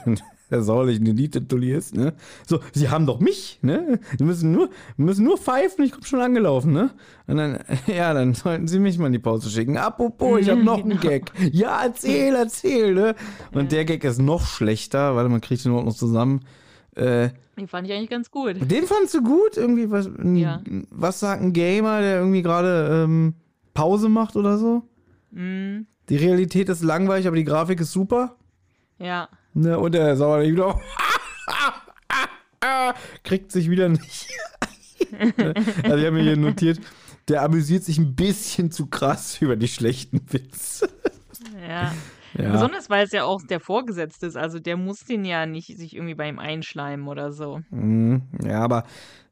der 0.53 0.63
Sauerlich 0.63 0.99
ein 0.99 1.05
Elite-Dulli 1.07 1.71
ist, 1.73 1.95
ne? 1.95 2.13
So, 2.47 2.59
sie 2.73 2.89
haben 2.89 3.05
doch 3.05 3.19
mich, 3.19 3.59
ne? 3.61 3.99
Sie 4.17 4.23
müssen 4.23 4.51
nur, 4.51 4.69
müssen 4.97 5.25
nur 5.25 5.37
pfeifen, 5.37 5.83
ich 5.83 5.91
komme 5.91 6.05
schon 6.05 6.21
angelaufen, 6.21 6.71
ne? 6.73 6.91
Und 7.27 7.37
dann, 7.37 7.59
ja, 7.87 8.13
dann 8.13 8.33
sollten 8.33 8.67
sie 8.67 8.79
mich 8.79 8.97
mal 8.97 9.07
in 9.07 9.13
die 9.13 9.19
Pause 9.19 9.49
schicken. 9.49 9.77
Apropos, 9.77 10.39
ich 10.39 10.49
habe 10.49 10.63
noch 10.63 10.83
einen 10.83 10.99
Gag. 10.99 11.31
Ja, 11.51 11.83
erzähl, 11.83 12.35
erzähl, 12.35 12.93
ne? 12.93 13.15
Und 13.53 13.71
der 13.71 13.85
Gag 13.85 14.03
ist 14.03 14.19
noch 14.21 14.45
schlechter, 14.45 15.15
warte 15.15 15.29
mal, 15.29 15.39
krieg 15.39 15.57
ich 15.57 15.63
den 15.63 15.71
überhaupt 15.71 15.87
noch 15.89 15.95
zusammen. 15.95 16.41
Äh, 16.95 17.29
Den 17.57 17.67
fand 17.67 17.87
ich 17.87 17.93
eigentlich 17.93 18.09
ganz 18.11 18.29
gut. 18.29 18.55
den 18.69 18.85
fandst 18.85 19.13
du 19.15 19.23
gut? 19.23 19.57
Irgendwie 19.57 19.89
was, 19.89 20.09
Ja. 20.23 20.61
was 20.91 21.19
sagt 21.19 21.41
ein 21.41 21.51
Gamer, 21.51 22.01
der 22.01 22.17
irgendwie 22.19 22.43
gerade 22.43 23.03
ähm, 23.03 23.33
Pause 23.73 24.09
macht 24.09 24.35
oder 24.35 24.57
so? 24.59 24.83
Mm, 25.31 25.87
Die 26.09 26.17
Realität 26.17 26.69
ist 26.69 26.83
langweilig, 26.83 27.25
aber 27.25 27.35
die 27.37 27.43
Grafik 27.45 27.79
ist 27.81 27.91
super. 27.91 28.35
ja. 28.99 29.27
Ne, 29.53 29.77
und 29.77 29.93
der 29.93 30.15
Sauerlich 30.17 30.53
wieder 30.53 30.79
kriegt 33.23 33.51
sich 33.51 33.69
wieder 33.69 33.89
nicht. 33.89 34.27
Also 35.83 35.97
ich 35.97 36.05
habe 36.05 36.11
mir 36.11 36.23
hier 36.23 36.37
notiert, 36.37 36.79
der 37.27 37.43
amüsiert 37.43 37.83
sich 37.83 37.99
ein 37.99 38.15
bisschen 38.15 38.71
zu 38.71 38.87
krass 38.87 39.39
über 39.41 39.55
die 39.55 39.67
schlechten 39.67 40.21
Witze. 40.31 40.89
Ja. 41.67 41.93
Ja. 42.37 42.51
Besonders, 42.51 42.89
weil 42.89 43.05
es 43.05 43.11
ja 43.11 43.23
auch 43.23 43.41
der 43.41 43.59
Vorgesetzte 43.59 44.25
ist. 44.25 44.37
Also 44.37 44.59
der 44.59 44.77
muss 44.77 45.05
den 45.05 45.25
ja 45.25 45.45
nicht 45.45 45.77
sich 45.77 45.95
irgendwie 45.95 46.15
bei 46.15 46.27
ihm 46.27 46.39
einschleimen 46.39 47.07
oder 47.07 47.31
so. 47.31 47.61
Mhm. 47.69 48.23
Ja, 48.43 48.61
aber 48.61 48.83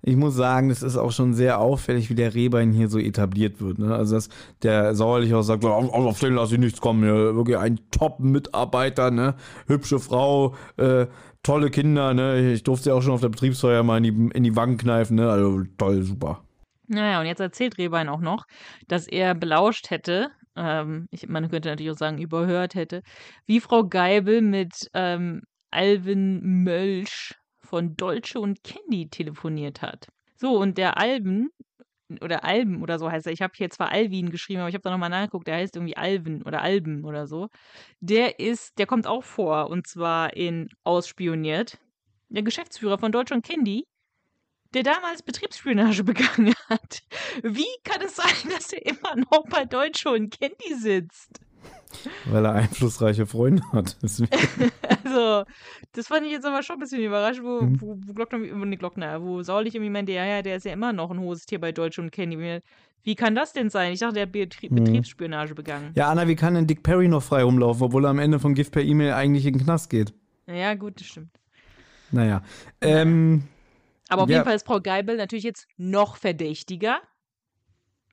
ich 0.04 0.16
muss 0.16 0.36
sagen, 0.36 0.70
das 0.70 0.82
ist 0.82 0.98
auch 0.98 1.12
schon 1.12 1.34
sehr 1.34 1.60
auffällig, 1.60 2.10
wie 2.10 2.16
der 2.16 2.34
Rehbein 2.34 2.72
hier 2.72 2.88
so 2.88 2.98
etabliert 2.98 3.62
wird. 3.62 3.80
Ne? 3.80 3.94
Also, 3.94 4.16
dass 4.16 4.30
der 4.64 4.96
Sauerlich 4.96 5.34
auch 5.34 5.44
sagt, 5.44 5.64
auf, 5.64 5.94
auf 5.94 6.20
den 6.20 6.36
lasse 6.36 6.56
ich 6.56 6.60
nichts 6.60 6.82
kommen. 6.82 7.04
Ja, 7.04 7.36
wirklich 7.36 7.58
ein 7.58 7.80
Top-Mitarbeiter, 7.92 9.12
ne? 9.12 9.36
hübsche 9.68 10.00
Frau, 10.00 10.56
äh, 10.78 11.06
tolle 11.44 11.70
Kinder. 11.70 12.14
Ne? 12.14 12.54
Ich 12.54 12.64
durfte 12.64 12.86
sie 12.86 12.92
auch 12.92 13.02
schon 13.02 13.14
auf 13.14 13.22
der 13.22 13.30
Betriebsfeier 13.30 13.84
mal 13.84 13.98
in 13.98 14.04
die, 14.04 14.36
in 14.36 14.44
die 14.44 14.56
Wangen 14.56 14.78
kneifen. 14.78 15.18
Ne? 15.18 15.30
Also 15.30 15.64
toll, 15.78 16.02
super. 16.02 16.44
Naja, 16.88 17.22
und 17.22 17.26
jetzt 17.26 17.40
erzählt 17.40 17.78
Rehbein 17.78 18.10
auch 18.10 18.20
noch, 18.20 18.48
dass 18.88 19.08
er 19.08 19.34
belauscht 19.34 19.92
hätte, 19.92 20.30
ähm, 20.56 21.08
ich, 21.12 21.28
man 21.28 21.50
könnte 21.50 21.70
natürlich 21.70 21.92
auch 21.92 21.98
sagen, 21.98 22.18
überhört 22.18 22.76
hätte, 22.76 23.02
wie 23.46 23.60
Frau 23.60 23.84
Geibel 23.86 24.42
mit 24.42 24.90
ähm, 24.94 25.44
Alvin 25.72 26.42
Mölsch 26.64 27.36
von 27.60 27.96
Dolce 27.96 28.40
und 28.40 28.64
Candy 28.64 29.10
telefoniert 29.10 29.82
hat. 29.82 30.08
So, 30.36 30.58
und 30.58 30.78
der 30.78 30.98
Alben, 30.98 31.50
oder 32.20 32.44
Alben 32.44 32.82
oder 32.82 33.00
so 33.00 33.10
heißt 33.10 33.28
er, 33.28 33.34
ich 33.34 33.42
habe 33.42 33.54
hier 33.56 33.70
zwar 33.70 33.92
Alvin 33.92 34.30
geschrieben, 34.30 34.60
aber 34.60 34.70
ich 34.70 34.76
habe 34.76 34.84
da 34.84 34.92
nochmal 34.92 35.10
nachgeguckt, 35.10 35.48
der 35.48 35.56
heißt 35.56 35.76
irgendwie 35.76 35.96
Alvin 35.96 36.44
oder 36.44 36.62
Alben 36.62 37.06
oder 37.06 37.28
so. 37.28 37.48
Der 38.02 38.40
ist, 38.40 38.78
der 38.78 38.88
kommt 38.88 39.08
auch 39.08 39.24
vor, 39.24 39.70
und 39.70 39.88
zwar 39.88 40.36
in 40.36 40.70
Ausspioniert. 40.84 41.78
Der 42.30 42.44
Geschäftsführer 42.44 42.98
von 42.98 43.12
Dolce 43.12 43.34
und 43.34 43.46
Candy 43.46 43.86
der 44.74 44.84
damals 44.84 45.22
Betriebsspionage 45.24 46.04
begangen 46.06 46.54
hat. 46.70 47.02
Wie 47.44 47.66
kann 47.84 48.02
es 48.02 48.16
sein, 48.16 48.52
dass 48.54 48.72
er 48.74 48.86
immer 48.86 49.16
noch 49.32 49.46
bei 49.50 49.66
Deutsche 49.66 50.10
und 50.10 50.40
Candy 50.40 50.76
sitzt? 50.80 51.40
Weil 52.26 52.46
er 52.46 52.54
einflussreiche 52.54 53.26
Freunde 53.26 53.64
hat. 53.74 53.98
Also, 55.04 55.44
das 55.94 56.08
fand 56.08 56.26
ich 56.26 56.32
jetzt 56.32 56.46
aber 56.46 56.64
schon 56.64 56.78
ein 56.78 56.80
bisschen 56.80 57.02
überraschend, 57.02 57.44
wo, 57.46 57.62
Mhm. 57.64 57.82
wo, 57.82 57.98
wo 58.06 58.14
Glockner, 58.14 58.40
wo, 58.40 58.64
nee, 58.66 58.78
Glockner, 58.78 59.22
wo 59.22 59.42
Saulich 59.44 59.76
irgendwie 59.76 59.90
meinte, 59.90 60.14
ja, 60.14 60.24
ja, 60.26 60.42
der 60.42 60.56
ist 60.56 60.66
ja 60.66 60.72
immer 60.72 60.94
noch 60.94 61.12
ein 61.12 61.20
hohes 61.20 61.46
Tier 61.46 61.60
bei 61.60 61.72
Deutsche 61.74 62.02
und 62.02 62.12
Candy. 62.12 62.62
Wie- 63.04 63.16
kann 63.16 63.36
das 63.36 63.52
denn 63.52 63.70
sein? 63.70 63.92
Ich 63.92 64.00
dachte, 64.00 64.14
der 64.14 64.24
hat 64.24 64.32
Betrie 64.32 64.70
Mhm. 64.70 64.76
Betriebsspionage 64.76 65.54
begangen. 65.56 65.92
Ja, 65.96 66.10
Anna, 66.10 66.28
wie 66.30 66.36
kann 66.36 66.54
denn 66.54 66.66
Dick 66.68 66.82
Perry 66.84 67.08
noch 67.10 67.24
frei 67.24 67.44
rumlaufen, 67.44 67.84
obwohl 67.84 68.06
er 68.06 68.12
am 68.12 68.20
Ende 68.20 68.40
von 68.40 68.54
Gift 68.54 68.72
per 68.72 68.84
E-Mail 68.84 69.14
eigentlich 69.14 69.46
in 69.46 69.54
den 69.56 69.64
Knast 69.64 69.90
geht? 69.90 70.14
Ja, 70.48 70.76
gut, 70.76 71.00
das 71.02 71.08
stimmt. 71.08 71.32
Naja. 72.12 72.42
Ähm, 72.80 73.44
Aber 74.12 74.24
auf 74.24 74.30
Ja. 74.30 74.38
jeden 74.38 74.46
Fall 74.46 74.56
ist 74.56 74.66
Frau 74.66 74.80
Geibel 74.82 75.18
natürlich 75.18 75.44
jetzt 75.46 75.68
noch 75.78 76.18
verdächtiger, 76.18 77.00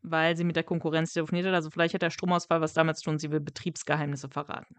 weil 0.03 0.37
sie 0.37 0.45
mit 0.45 0.57
der 0.57 0.63
Konkurrenz 0.63 1.13
telefoniert 1.13 1.47
hat. 1.47 1.55
Also 1.55 1.71
vielleicht 1.71 1.95
hat 1.95 2.03
der 2.03 2.11
Stromausfall 2.11 2.61
was 2.61 2.73
damit 2.73 2.97
zu 2.97 3.05
tun, 3.05 3.19
sie 3.19 3.31
will 3.31 3.41
Betriebsgeheimnisse 3.41 4.29
verraten. 4.29 4.77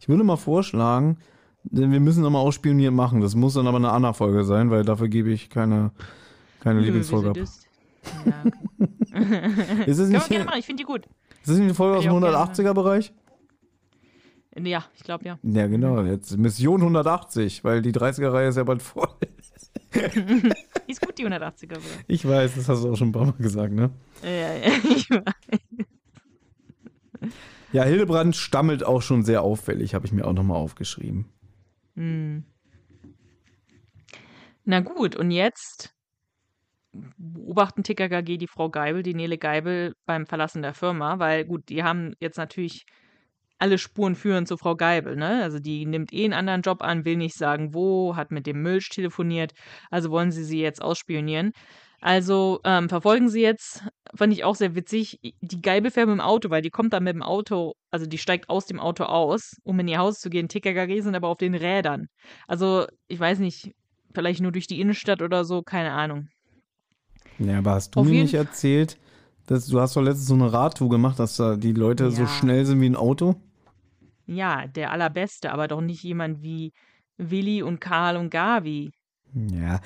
ich 0.00 0.08
würde 0.08 0.24
mal 0.24 0.36
vorschlagen, 0.36 1.18
denn 1.64 1.92
wir 1.92 2.00
müssen 2.00 2.22
nochmal 2.22 2.42
ausspionieren 2.42 2.94
machen. 2.94 3.20
Das 3.20 3.34
muss 3.34 3.54
dann 3.54 3.66
aber 3.66 3.76
eine 3.76 3.90
Anna-Folge 3.92 4.44
sein, 4.44 4.70
weil 4.70 4.84
dafür 4.84 5.08
gebe 5.08 5.30
ich 5.30 5.50
keine, 5.50 5.92
keine 6.60 6.80
Nö, 6.80 6.86
Lieblingsfolge 6.86 7.28
ab. 7.30 7.34
das? 7.36 7.64
Ja, 8.26 8.44
okay. 8.80 8.90
Ist 9.86 9.98
es 9.98 10.08
Können 10.08 10.12
wir 10.12 10.18
nicht, 10.18 10.28
gerne 10.30 10.44
machen, 10.46 10.58
ich 10.58 10.66
finde 10.66 10.82
die 10.82 10.86
gut. 10.86 11.06
ist 11.42 11.48
es 11.48 11.56
nicht 11.58 11.64
eine 11.66 11.74
Folge 11.74 11.98
aus 11.98 12.02
dem 12.04 12.12
Kann 12.12 12.22
ich 12.22 12.28
auch 12.34 12.52
gerne 12.52 12.70
180er-Bereich? 12.70 13.12
Ja, 14.58 14.84
ich 14.94 15.02
glaube 15.02 15.24
ja. 15.24 15.38
Ja, 15.42 15.66
genau. 15.66 16.02
Jetzt 16.02 16.36
Mission 16.36 16.80
180, 16.80 17.64
weil 17.64 17.80
die 17.82 17.92
30er-Reihe 17.92 18.48
ist 18.48 18.56
ja 18.56 18.64
bald 18.64 18.82
voll. 18.82 19.08
Ist 20.86 21.00
gut, 21.00 21.18
die 21.18 21.26
180er. 21.26 21.74
Bro. 21.74 21.80
Ich 22.06 22.26
weiß, 22.26 22.54
das 22.54 22.68
hast 22.68 22.84
du 22.84 22.92
auch 22.92 22.96
schon 22.96 23.08
ein 23.08 23.12
paar 23.12 23.26
Mal 23.26 23.32
gesagt, 23.32 23.72
ne? 23.72 23.90
Ja, 24.22 24.30
ja, 24.30 24.72
ich 24.96 25.10
weiß. 25.10 25.22
Ja, 27.72 27.84
Hildebrand 27.84 28.36
stammelt 28.36 28.84
auch 28.84 29.00
schon 29.00 29.22
sehr 29.22 29.42
auffällig, 29.42 29.94
habe 29.94 30.06
ich 30.06 30.12
mir 30.12 30.26
auch 30.26 30.32
nochmal 30.32 30.58
aufgeschrieben. 30.58 31.26
Hm. 31.94 32.44
Na 34.64 34.80
gut, 34.80 35.16
und 35.16 35.30
jetzt 35.30 35.94
beobachten 36.92 37.82
TKKG 37.82 38.36
die 38.36 38.46
Frau 38.46 38.68
Geibel, 38.68 39.02
die 39.02 39.14
Nele 39.14 39.38
Geibel 39.38 39.94
beim 40.04 40.26
Verlassen 40.26 40.62
der 40.62 40.74
Firma, 40.74 41.18
weil 41.18 41.44
gut, 41.44 41.68
die 41.70 41.82
haben 41.82 42.14
jetzt 42.20 42.36
natürlich 42.36 42.84
alle 43.62 43.78
Spuren 43.78 44.16
führen 44.16 44.44
zu 44.44 44.56
Frau 44.56 44.74
Geibel, 44.74 45.14
ne? 45.14 45.40
Also 45.42 45.60
die 45.60 45.86
nimmt 45.86 46.12
eh 46.12 46.24
einen 46.24 46.32
anderen 46.32 46.62
Job 46.62 46.82
an, 46.82 47.04
will 47.04 47.16
nicht 47.16 47.36
sagen 47.36 47.72
wo, 47.74 48.16
hat 48.16 48.32
mit 48.32 48.44
dem 48.46 48.60
Milch 48.60 48.88
telefoniert, 48.88 49.52
also 49.88 50.10
wollen 50.10 50.32
sie 50.32 50.42
sie 50.42 50.60
jetzt 50.60 50.82
ausspionieren. 50.82 51.52
Also 52.00 52.58
ähm, 52.64 52.88
verfolgen 52.88 53.28
sie 53.28 53.42
jetzt, 53.42 53.84
fand 54.16 54.32
ich 54.32 54.42
auch 54.42 54.56
sehr 54.56 54.74
witzig, 54.74 55.20
die 55.40 55.62
Geibel 55.62 55.92
fährt 55.92 56.08
mit 56.08 56.16
dem 56.16 56.20
Auto, 56.20 56.50
weil 56.50 56.60
die 56.60 56.70
kommt 56.70 56.92
dann 56.92 57.04
mit 57.04 57.14
dem 57.14 57.22
Auto, 57.22 57.74
also 57.92 58.06
die 58.06 58.18
steigt 58.18 58.50
aus 58.50 58.66
dem 58.66 58.80
Auto 58.80 59.04
aus, 59.04 59.52
um 59.62 59.78
in 59.78 59.86
ihr 59.86 59.98
Haus 59.98 60.18
zu 60.18 60.28
gehen. 60.28 60.48
TKKG 60.48 61.00
sind 61.00 61.14
aber 61.14 61.28
auf 61.28 61.38
den 61.38 61.54
Rädern. 61.54 62.08
Also 62.48 62.86
ich 63.06 63.20
weiß 63.20 63.38
nicht, 63.38 63.70
vielleicht 64.12 64.40
nur 64.40 64.50
durch 64.50 64.66
die 64.66 64.80
Innenstadt 64.80 65.22
oder 65.22 65.44
so, 65.44 65.62
keine 65.62 65.92
Ahnung. 65.92 66.26
Ja, 67.38 67.58
aber 67.58 67.72
hast 67.74 67.94
du 67.94 68.00
Auf 68.00 68.06
mir 68.08 68.22
nicht 68.22 68.34
erzählt, 68.34 68.98
dass 69.46 69.66
du 69.66 69.80
hast 69.80 69.94
doch 69.94 70.02
letztens 70.02 70.26
so 70.26 70.34
eine 70.34 70.52
Radtour 70.52 70.88
gemacht, 70.88 71.20
dass 71.20 71.36
da 71.36 71.56
die 71.56 71.72
Leute 71.72 72.10
so 72.10 72.22
Ja. 72.22 72.28
schnell 72.28 72.64
sind 72.64 72.80
wie 72.80 72.86
ein 72.88 72.96
Auto? 72.96 73.36
Ja, 74.34 74.66
der 74.66 74.90
allerbeste, 74.92 75.52
aber 75.52 75.68
doch 75.68 75.80
nicht 75.80 76.02
jemand 76.02 76.42
wie 76.42 76.72
Willi 77.18 77.62
und 77.62 77.80
Karl 77.80 78.16
und 78.16 78.30
Gavi. 78.30 78.90
Ja, 79.34 79.80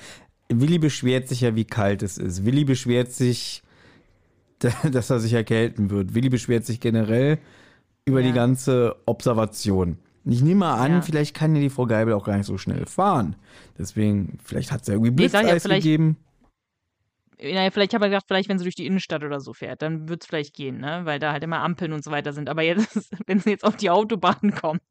Willi 0.49 0.79
beschwert 0.79 1.27
sich 1.27 1.41
ja, 1.41 1.55
wie 1.55 1.65
kalt 1.65 2.03
es 2.03 2.17
ist. 2.17 2.45
Willi 2.45 2.63
beschwert 2.65 3.11
sich, 3.11 3.63
dass 4.91 5.09
er 5.09 5.19
sich 5.19 5.33
erkälten 5.33 5.89
wird. 5.89 6.13
Willi 6.13 6.29
beschwert 6.29 6.65
sich 6.65 6.79
generell 6.79 7.37
über 8.05 8.21
die 8.21 8.29
Ja. 8.29 8.35
ganze 8.35 8.95
Observation. 9.05 9.97
Ich 10.25 10.41
nehme 10.41 10.59
mal 10.61 10.75
an, 10.75 10.91
Ja. 10.91 11.01
vielleicht 11.01 11.33
kann 11.35 11.55
ja 11.55 11.61
die 11.61 11.69
Frau 11.69 11.85
Geibel 11.85 12.13
auch 12.13 12.25
gar 12.25 12.35
nicht 12.37 12.45
so 12.47 12.57
schnell 12.57 12.85
fahren. 12.85 13.35
Deswegen, 13.77 14.39
vielleicht 14.43 14.71
hat 14.71 14.81
es 14.81 14.87
ja 14.87 14.93
irgendwie 14.95 15.11
Nee, 15.11 15.27
ja, 15.27 15.39
Blitzeis 15.41 15.63
vielleicht- 15.63 15.83
gegeben. 15.83 16.17
Naja, 17.39 17.69
vielleicht 17.69 17.93
habe 17.93 18.05
ich 18.05 18.11
gedacht, 18.11 18.25
vielleicht, 18.27 18.49
wenn 18.49 18.57
sie 18.57 18.65
durch 18.65 18.75
die 18.75 18.87
Innenstadt 18.87 19.23
oder 19.23 19.39
so 19.39 19.53
fährt, 19.53 19.83
dann 19.83 20.09
wird 20.09 20.23
es 20.23 20.27
vielleicht 20.27 20.55
gehen, 20.55 20.79
ne? 20.79 21.01
Weil 21.03 21.19
da 21.19 21.31
halt 21.31 21.43
immer 21.43 21.59
Ampeln 21.59 21.93
und 21.93 22.03
so 22.03 22.09
weiter 22.09 22.33
sind. 22.33 22.49
Aber 22.49 22.63
jetzt, 22.63 23.11
wenn 23.27 23.39
sie 23.39 23.51
jetzt 23.51 23.63
auf 23.63 23.75
die 23.75 23.91
Autobahn 23.91 24.55
kommt, 24.59 24.81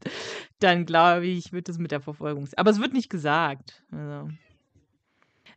dann 0.60 0.86
glaube 0.86 1.26
ich, 1.26 1.52
wird 1.52 1.68
es 1.68 1.78
mit 1.78 1.90
der 1.90 2.00
Verfolgung. 2.00 2.48
Aber 2.56 2.70
es 2.70 2.80
wird 2.80 2.92
nicht 2.92 3.10
gesagt. 3.10 3.82
Also. 3.90 4.28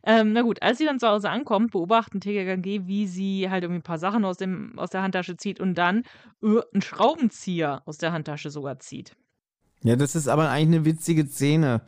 Ähm, 0.02 0.32
na 0.32 0.42
gut, 0.42 0.62
als 0.62 0.78
sie 0.78 0.86
dann 0.86 0.98
zu 0.98 1.06
Hause 1.06 1.30
ankommt, 1.30 1.72
beobachten 1.72 2.20
TKKG, 2.20 2.86
wie 2.86 3.06
sie 3.06 3.50
halt 3.50 3.64
irgendwie 3.64 3.80
ein 3.80 3.84
paar 3.84 3.98
Sachen 3.98 4.24
aus, 4.24 4.38
dem, 4.38 4.78
aus 4.78 4.90
der 4.90 5.02
Handtasche 5.02 5.36
zieht 5.36 5.60
und 5.60 5.76
dann 5.76 6.04
äh, 6.42 6.60
einen 6.72 6.82
Schraubenzieher 6.82 7.82
aus 7.84 7.98
der 7.98 8.12
Handtasche 8.12 8.50
sogar 8.50 8.78
zieht. 8.78 9.14
Ja, 9.82 9.96
das 9.96 10.14
ist 10.14 10.28
aber 10.28 10.50
eigentlich 10.50 10.78
eine 10.78 10.84
witzige 10.86 11.26
Szene. 11.26 11.82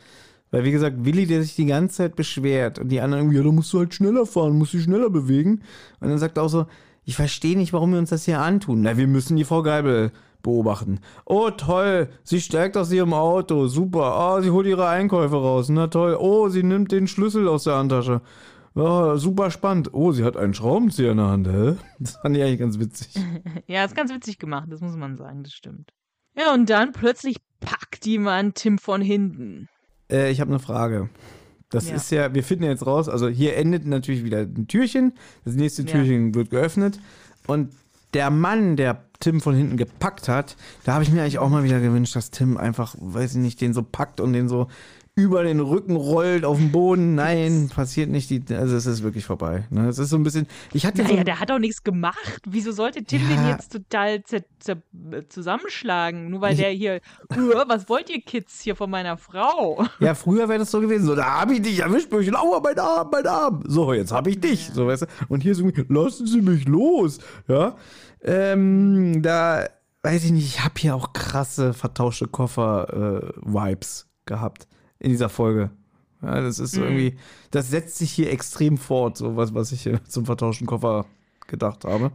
Weil, 0.53 0.65
wie 0.65 0.71
gesagt, 0.71 1.05
Willi, 1.05 1.27
der 1.27 1.43
sich 1.43 1.57
die 1.57 1.67
ganze 1.67 1.97
Zeit 1.97 2.15
beschwert 2.15 2.79
und 2.79 2.91
die 2.91 3.01
anderen 3.01 3.33
ja, 3.33 3.43
da 3.43 3.51
musst 3.51 3.73
du 3.73 3.79
halt 3.79 3.95
schneller 3.95 4.27
fahren, 4.27 4.57
musst 4.57 4.75
dich 4.75 4.85
schneller 4.85 5.11
bewegen. 5.11 5.63
Und 5.99 6.11
dann 6.11 6.19
sagt 6.19 6.37
er 6.37 6.45
auch 6.45 6.49
so, 6.49 6.67
ich 7.05 7.17
verstehe 7.17 7.57
nicht, 7.57 7.73
warum 7.73 7.93
wir 7.93 7.99
uns 7.99 8.11
das 8.11 8.27
hier 8.27 8.39
antun. 8.39 8.83
Na, 8.83 8.97
wir 8.97 9.09
müssen 9.09 9.37
die 9.37 9.45
Frau 9.45 9.63
Geibel 9.63 10.13
beobachten. 10.43 11.01
Oh, 11.25 11.51
toll, 11.51 12.11
sie 12.23 12.41
steigt 12.41 12.77
aus 12.77 12.93
ihrem 12.93 13.15
Auto, 13.15 13.67
super. 13.67 14.37
Oh, 14.37 14.41
sie 14.43 14.51
holt 14.51 14.67
ihre 14.67 14.89
Einkäufe 14.89 15.37
raus, 15.37 15.71
na 15.71 15.87
toll. 15.87 16.17
Oh, 16.21 16.49
sie 16.49 16.63
nimmt 16.63 16.93
den 16.93 17.07
Schlüssel 17.07 17.49
aus 17.49 17.65
der 17.65 17.77
Handtasche. 17.77 18.21
Ja, 18.75 19.17
super 19.17 19.51
spannend. 19.51 19.95
Oh, 19.95 20.13
sie 20.13 20.25
hat 20.25 20.37
einen 20.37 20.55
Schraubenzieher 20.55 21.13
in 21.13 21.17
der 21.17 21.27
Hand, 21.29 21.49
hä? 21.49 21.77
Das 21.99 22.17
fand 22.17 22.37
ich 22.37 22.43
eigentlich 22.43 22.61
ganz 22.61 22.79
witzig. 22.79 23.15
Ja, 23.67 23.85
ist 23.85 23.97
ganz 23.97 24.13
witzig 24.13 24.39
gemacht, 24.39 24.69
das 24.71 24.83
muss 24.83 24.97
man 24.97 25.17
sagen, 25.17 25.45
das 25.45 25.53
stimmt. 25.53 25.93
Ja, 26.37 26.53
und 26.53 26.69
dann 26.69 26.93
plötzlich 26.93 27.37
packt 27.61 28.05
jemand 28.05 28.57
Tim 28.57 28.77
von 28.77 29.01
hinten. 29.01 29.69
Äh, 30.13 30.31
ich 30.31 30.41
habe 30.41 30.51
eine 30.51 30.61
Frage. 30.61 31.09
Das 31.71 31.89
Ja. 31.89 31.97
ist 31.97 32.11
ja, 32.11 32.35
wir 32.35 32.45
finden 32.45 32.65
jetzt 32.65 32.87
raus, 32.87 33.09
also 33.09 33.29
hier 33.29 33.57
endet 33.57 33.87
natürlich 33.87 34.25
wieder 34.25 34.41
ein 34.41 34.69
Türchen, 34.69 35.15
das 35.45 35.55
nächste 35.55 35.83
Ja. 35.83 35.89
Türchen 35.89 36.35
wird 36.35 36.51
geöffnet 36.51 37.01
und 37.47 37.73
der 38.13 38.31
Mann, 38.31 38.77
der 38.77 39.05
Tim 39.21 39.41
von 39.41 39.55
hinten 39.55 39.79
gepackt 39.79 40.29
hat, 40.29 40.57
da 40.85 40.93
habe 40.93 41.03
ich 41.03 41.11
mir 41.11 41.23
eigentlich 41.23 41.39
auch 41.39 41.49
mal 41.49 41.65
wieder 41.65 41.81
gewünscht, 41.81 42.15
dass 42.15 42.31
Tim 42.31 42.59
einfach, 42.59 42.95
weiß 42.99 43.33
ich 43.37 43.41
nicht, 43.41 43.61
den 43.63 43.73
so 43.73 43.83
packt 43.83 44.21
und 44.21 44.35
den 44.35 44.49
so 44.51 44.69
über 45.15 45.43
den 45.45 45.61
Rücken 45.61 45.95
rollt 45.95 46.47
auf 46.47 46.57
den 46.57 46.73
Boden. 46.73 47.15
Nein, 47.15 47.69
passiert 47.75 48.09
nicht. 48.09 48.31
Die, 48.31 48.43
also 48.55 48.75
es 48.75 48.87
ist 48.87 49.03
wirklich 49.03 49.27
vorbei. 49.27 49.65
Ne? 49.69 49.87
Es 49.89 49.99
ist 49.99 50.09
so 50.09 50.17
ein 50.17 50.23
bisschen. 50.23 50.47
Ich 50.73 50.87
hatte 50.87 51.03
so 51.05 51.13
Naja, 51.13 51.23
der 51.23 51.39
hat 51.39 51.51
auch 51.51 51.59
nichts 51.59 51.85
gemacht. 51.85 52.41
Wieso 52.49 52.73
sollte 52.73 53.05
Tim 53.05 53.21
Ja. 53.29 53.37
den 53.37 53.49
jetzt 53.49 53.73
total 53.73 54.23
äh, 54.33 55.23
zusammenschlagen? 55.29 56.31
Nur 56.31 56.41
weil 56.41 56.55
Ich- 56.55 56.61
der 56.61 56.71
hier, 56.71 57.01
"Uah, 57.37 57.65
was 57.69 57.91
wollt 57.91 58.09
ihr 58.09 58.23
Kids 58.23 58.61
hier 58.63 58.75
von 58.75 58.89
meiner 58.89 59.19
Frau? 59.19 59.85
Ja, 60.01 60.15
früher 60.15 60.49
wäre 60.49 60.61
das 60.61 60.71
so 60.71 60.81
gewesen. 60.81 61.05
So, 61.05 61.15
da 61.15 61.41
habe 61.41 61.53
ich 61.55 61.61
dich 61.63 61.81
erwischt, 61.81 62.09
Bürchen. 62.09 62.35
Aua, 62.35 62.61
mein 62.65 62.79
Arm, 62.79 63.09
mein 63.13 63.27
Arm. 63.27 63.63
So, 63.67 63.93
jetzt 63.93 64.13
habe 64.13 64.31
ich 64.31 64.41
dich. 64.41 64.71
So, 64.73 64.87
weißt 64.87 65.03
du? 65.03 65.07
Und 65.29 65.43
hier 65.43 65.55
so, 65.55 65.71
lassen 65.89 66.27
Sie 66.27 66.41
mich 66.41 66.67
los. 66.67 67.19
Ja. 67.49 67.77
Ähm, 68.23 69.21
da 69.21 69.69
weiß 70.03 70.25
ich 70.25 70.33
nicht, 70.33 70.47
ich 70.47 70.65
habe 70.65 70.75
hier 70.79 70.97
auch 70.97 71.13
krasse 71.13 71.75
vertauschte 71.75 72.29
Koffer-Vibes 72.29 74.07
gehabt 74.25 74.67
in 75.03 75.11
dieser 75.11 75.29
Folge. 75.29 75.71
Ja, 76.23 76.41
das 76.41 76.59
ist 76.59 76.77
Mhm. 76.77 76.83
irgendwie, 76.85 77.17
das 77.51 77.69
setzt 77.71 77.99
sich 77.99 78.13
hier 78.13 78.31
extrem 78.33 78.79
fort, 78.79 79.17
so 79.17 79.37
was, 79.37 79.53
was 79.55 79.73
ich 79.73 79.83
hier 79.83 80.01
zum 80.09 80.25
vertauschten 80.25 80.67
Koffer 80.67 81.07
gedacht 81.49 81.85
habe. 81.85 82.13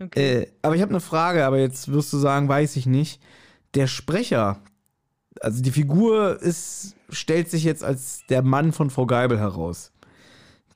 Okay. 0.00 0.40
Äh, 0.42 0.46
aber 0.62 0.76
ich 0.76 0.82
habe 0.82 0.90
eine 0.90 1.00
Frage, 1.00 1.44
aber 1.44 1.58
jetzt 1.58 1.92
wirst 1.92 2.12
du 2.12 2.18
sagen, 2.18 2.48
weiß 2.48 2.76
ich 2.76 2.86
nicht. 2.86 3.20
Der 3.74 3.86
Sprecher, 3.86 4.60
also 5.40 5.62
die 5.62 5.70
Figur 5.70 6.40
ist, 6.40 6.94
stellt 7.10 7.50
sich 7.50 7.64
jetzt 7.64 7.84
als 7.84 8.22
der 8.30 8.42
Mann 8.42 8.72
von 8.72 8.90
Frau 8.90 9.06
Geibel 9.06 9.38
heraus. 9.38 9.92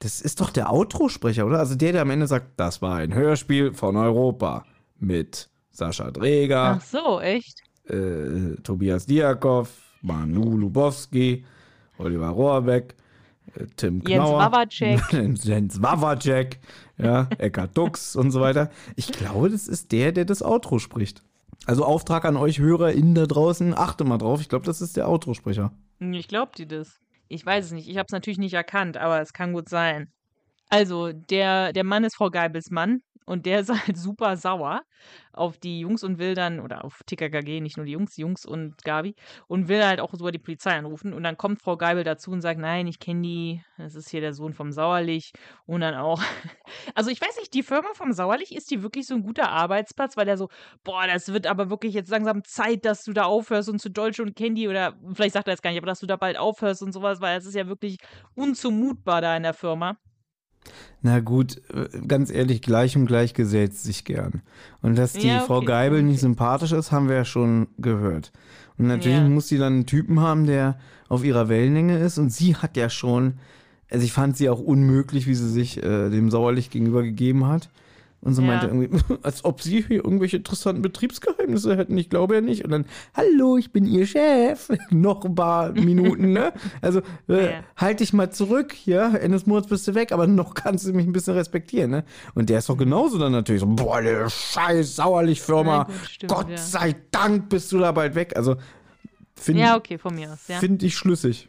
Das 0.00 0.20
ist 0.20 0.40
doch 0.40 0.50
der 0.50 0.70
Outro-Sprecher, 0.72 1.46
oder? 1.46 1.58
Also 1.60 1.76
der, 1.76 1.92
der 1.92 2.02
am 2.02 2.10
Ende 2.10 2.26
sagt, 2.26 2.48
das 2.58 2.82
war 2.82 2.96
ein 2.96 3.14
Hörspiel 3.14 3.72
von 3.72 3.96
Europa 3.96 4.66
mit 4.98 5.48
Sascha 5.70 6.10
Dreger, 6.10 6.80
Ach 6.80 6.84
so, 6.84 7.20
echt? 7.20 7.62
äh, 7.88 8.56
Tobias 8.62 9.06
Diakov, 9.06 9.68
Manu 10.03 10.57
Lubowski, 10.57 11.44
Oliver 11.98 12.28
Rohrbeck, 12.28 12.94
äh, 13.55 13.66
Tim 13.76 14.03
Jens 14.07 14.24
Knauer, 14.24 14.38
Wawacek. 14.53 15.00
Jens 15.44 15.80
Wawacek, 15.82 16.59
ja, 16.98 17.28
Eckhard 17.38 17.76
Dux 17.76 18.16
und 18.16 18.30
so 18.30 18.40
weiter. 18.40 18.70
Ich 18.96 19.12
glaube, 19.12 19.48
das 19.50 19.68
ist 19.68 19.92
der, 19.92 20.12
der 20.12 20.24
das 20.24 20.42
Outro 20.42 20.78
spricht. 20.78 21.22
Also 21.66 21.84
Auftrag 21.84 22.24
an 22.24 22.36
euch 22.36 22.59
HörerInnen 22.59 23.14
da 23.14 23.26
draußen, 23.26 23.72
achte 23.76 24.03
mal 24.05 24.18
drauf. 24.18 24.40
Ich 24.40 24.48
glaube, 24.48 24.66
das 24.66 24.80
ist 24.80 24.96
der 24.96 25.09
Outro-Sprecher. 25.09 25.72
Hm, 26.00 26.12
Ich 26.14 26.26
glaub 26.26 26.57
dir 26.57 26.66
das. 26.66 26.98
Ich 27.28 27.46
weiß 27.46 27.66
es 27.66 27.72
nicht. 27.72 27.88
Ich 27.88 27.96
habe 27.98 28.07
es 28.09 28.12
natürlich 28.12 28.38
nicht 28.38 28.55
erkannt, 28.55 28.96
aber 28.96 29.20
es 29.20 29.32
kann 29.32 29.53
gut 29.53 29.68
sein. 29.68 30.09
Also, 30.70 31.12
der, 31.12 31.72
der 31.72 31.84
Mann 31.84 32.03
ist 32.03 32.16
Frau 32.16 32.30
Geibels 32.30 32.70
Mann 32.70 33.03
und 33.26 33.46
der 33.46 33.60
ist 33.60 33.68
halt 33.86 33.96
super 33.96 34.36
sauer 34.36 34.82
auf 35.32 35.58
die 35.58 35.80
Jungs 35.80 36.04
und 36.04 36.18
will 36.18 36.34
dann, 36.34 36.60
oder 36.60 36.84
auf 36.84 37.02
TKKG, 37.04 37.60
nicht 37.60 37.76
nur 37.76 37.86
die 37.86 37.92
Jungs, 37.92 38.16
Jungs 38.16 38.44
und 38.44 38.82
Gabi, 38.84 39.14
und 39.46 39.68
will 39.68 39.84
halt 39.84 40.00
auch 40.00 40.12
sogar 40.14 40.32
die 40.32 40.38
Polizei 40.38 40.72
anrufen. 40.72 41.12
Und 41.12 41.22
dann 41.22 41.36
kommt 41.36 41.62
Frau 41.62 41.76
Geibel 41.76 42.04
dazu 42.04 42.30
und 42.30 42.42
sagt, 42.42 42.60
nein, 42.60 42.86
ich 42.86 42.98
kenne 42.98 43.22
die, 43.22 43.64
das 43.78 43.94
ist 43.94 44.10
hier 44.10 44.20
der 44.20 44.34
Sohn 44.34 44.52
vom 44.52 44.72
Sauerlich. 44.72 45.32
Und 45.64 45.80
dann 45.80 45.94
auch, 45.94 46.20
also 46.94 47.10
ich 47.10 47.20
weiß 47.20 47.38
nicht, 47.38 47.54
die 47.54 47.62
Firma 47.62 47.88
vom 47.94 48.12
Sauerlich, 48.12 48.54
ist 48.54 48.70
die 48.70 48.82
wirklich 48.82 49.06
so 49.06 49.14
ein 49.14 49.22
guter 49.22 49.50
Arbeitsplatz, 49.50 50.16
weil 50.16 50.26
der 50.26 50.36
so, 50.36 50.48
boah, 50.84 51.06
das 51.06 51.32
wird 51.32 51.46
aber 51.46 51.70
wirklich 51.70 51.94
jetzt 51.94 52.10
langsam 52.10 52.44
Zeit, 52.44 52.84
dass 52.84 53.04
du 53.04 53.12
da 53.12 53.24
aufhörst 53.24 53.68
und 53.68 53.80
zu 53.80 53.90
Dolce 53.90 54.22
und 54.22 54.36
Candy 54.36 54.68
oder 54.68 54.98
vielleicht 55.14 55.34
sagt 55.34 55.48
er 55.48 55.54
es 55.54 55.62
gar 55.62 55.70
nicht, 55.70 55.78
aber 55.78 55.86
dass 55.86 56.00
du 56.00 56.06
da 56.06 56.16
bald 56.16 56.36
aufhörst 56.36 56.82
und 56.82 56.92
sowas, 56.92 57.20
weil 57.20 57.38
es 57.38 57.46
ist 57.46 57.54
ja 57.54 57.66
wirklich 57.66 57.98
unzumutbar 58.34 59.20
da 59.20 59.36
in 59.36 59.42
der 59.42 59.54
Firma. 59.54 59.96
Na 61.02 61.20
gut, 61.20 61.60
äh, 61.74 61.88
ganz 62.06 62.30
ehrlich, 62.30 62.62
gleich 62.62 62.96
und 62.96 63.06
gleich 63.06 63.34
gesellt 63.34 63.74
sich 63.74 64.04
gern. 64.04 64.42
Und 64.82 64.96
dass 64.96 65.14
die 65.14 65.28
Ja, 65.28 65.40
Frau 65.40 65.56
okay, 65.58 65.66
Geibel 65.66 66.02
nicht 66.02 66.20
sympathisch 66.20 66.72
ist, 66.72 66.92
haben 66.92 67.08
wir 67.08 67.16
ja 67.16 67.24
schon 67.24 67.66
gehört. 67.78 68.30
Und 68.78 68.86
natürlich 68.86 69.18
Ja. 69.18 69.28
muss 69.28 69.48
sie 69.48 69.58
dann 69.58 69.72
einen 69.74 69.86
Typen 69.86 70.20
haben, 70.20 70.46
der 70.46 70.78
auf 71.08 71.24
ihrer 71.24 71.48
Wellenlänge 71.48 71.98
ist. 71.98 72.18
Und 72.18 72.30
sie 72.32 72.54
hat 72.56 72.76
ja 72.76 72.88
schon, 72.88 73.34
also 73.90 74.04
ich 74.04 74.12
fand 74.12 74.36
sie 74.36 74.48
auch 74.48 74.60
unmöglich, 74.60 75.26
wie 75.26 75.34
sie 75.34 75.50
sich 75.50 75.82
äh, 75.82 76.08
dem 76.10 76.30
Sauerlich 76.30 76.70
gegenüber 76.70 77.02
gegeben 77.02 77.46
hat. 77.46 77.68
Und 78.24 78.34
so 78.34 78.40
Ja. 78.42 78.46
meinte 78.48 78.66
irgendwie, 78.68 78.88
als 79.22 79.44
ob 79.44 79.60
sie 79.62 79.82
hier 79.82 80.04
irgendwelche 80.04 80.36
interessanten 80.36 80.80
Betriebsgeheimnisse 80.80 81.76
hätten. 81.76 81.98
Ich 81.98 82.08
glaube 82.08 82.36
ja 82.36 82.40
nicht. 82.40 82.64
Und 82.64 82.70
dann, 82.70 82.84
hallo, 83.14 83.56
ich 83.56 83.72
bin 83.72 83.84
ihr 83.84 84.06
Chef. 84.06 84.68
Noch 84.90 85.24
ein 85.24 85.34
paar 85.34 85.72
Minuten, 85.72 86.32
ne? 86.32 86.52
Also, 86.80 87.00
äh, 87.28 87.46
Ja. 87.46 87.64
halt 87.76 87.98
dich 88.00 88.12
mal 88.12 88.30
zurück, 88.30 88.74
ja? 88.86 89.08
Ende 89.08 89.36
des 89.36 89.46
Monats 89.46 89.66
bist 89.68 89.88
du 89.88 89.94
weg, 89.96 90.12
aber 90.12 90.26
noch 90.28 90.54
kannst 90.54 90.86
du 90.86 90.92
mich 90.92 91.04
ein 91.06 91.12
bisschen 91.12 91.34
respektieren, 91.34 91.90
ne? 91.90 92.04
Und 92.34 92.48
der 92.48 92.58
ist 92.60 92.68
doch 92.68 92.76
genauso 92.76 93.18
dann 93.18 93.32
natürlich 93.32 93.60
so, 93.60 93.66
boah, 93.66 94.00
der 94.00 94.30
scheiß 94.30 94.94
Sauerlich-Firma. 94.96 95.76
Ja, 95.78 95.82
gut, 95.84 95.94
stimmt, 96.08 96.32
Gott 96.32 96.58
sei 96.58 96.94
Dank 97.10 97.48
bist 97.48 97.72
du 97.72 97.78
da 97.78 97.90
bald 97.90 98.14
weg. 98.14 98.34
Also, 98.36 98.56
finde 99.34 99.62
Ja, 99.62 99.76
okay, 99.76 99.98
von 99.98 100.14
mir 100.14 100.32
aus, 100.32 100.46
ja. 100.46 100.58
find 100.60 100.82
ich 100.84 100.96
schlüssig. 100.96 101.48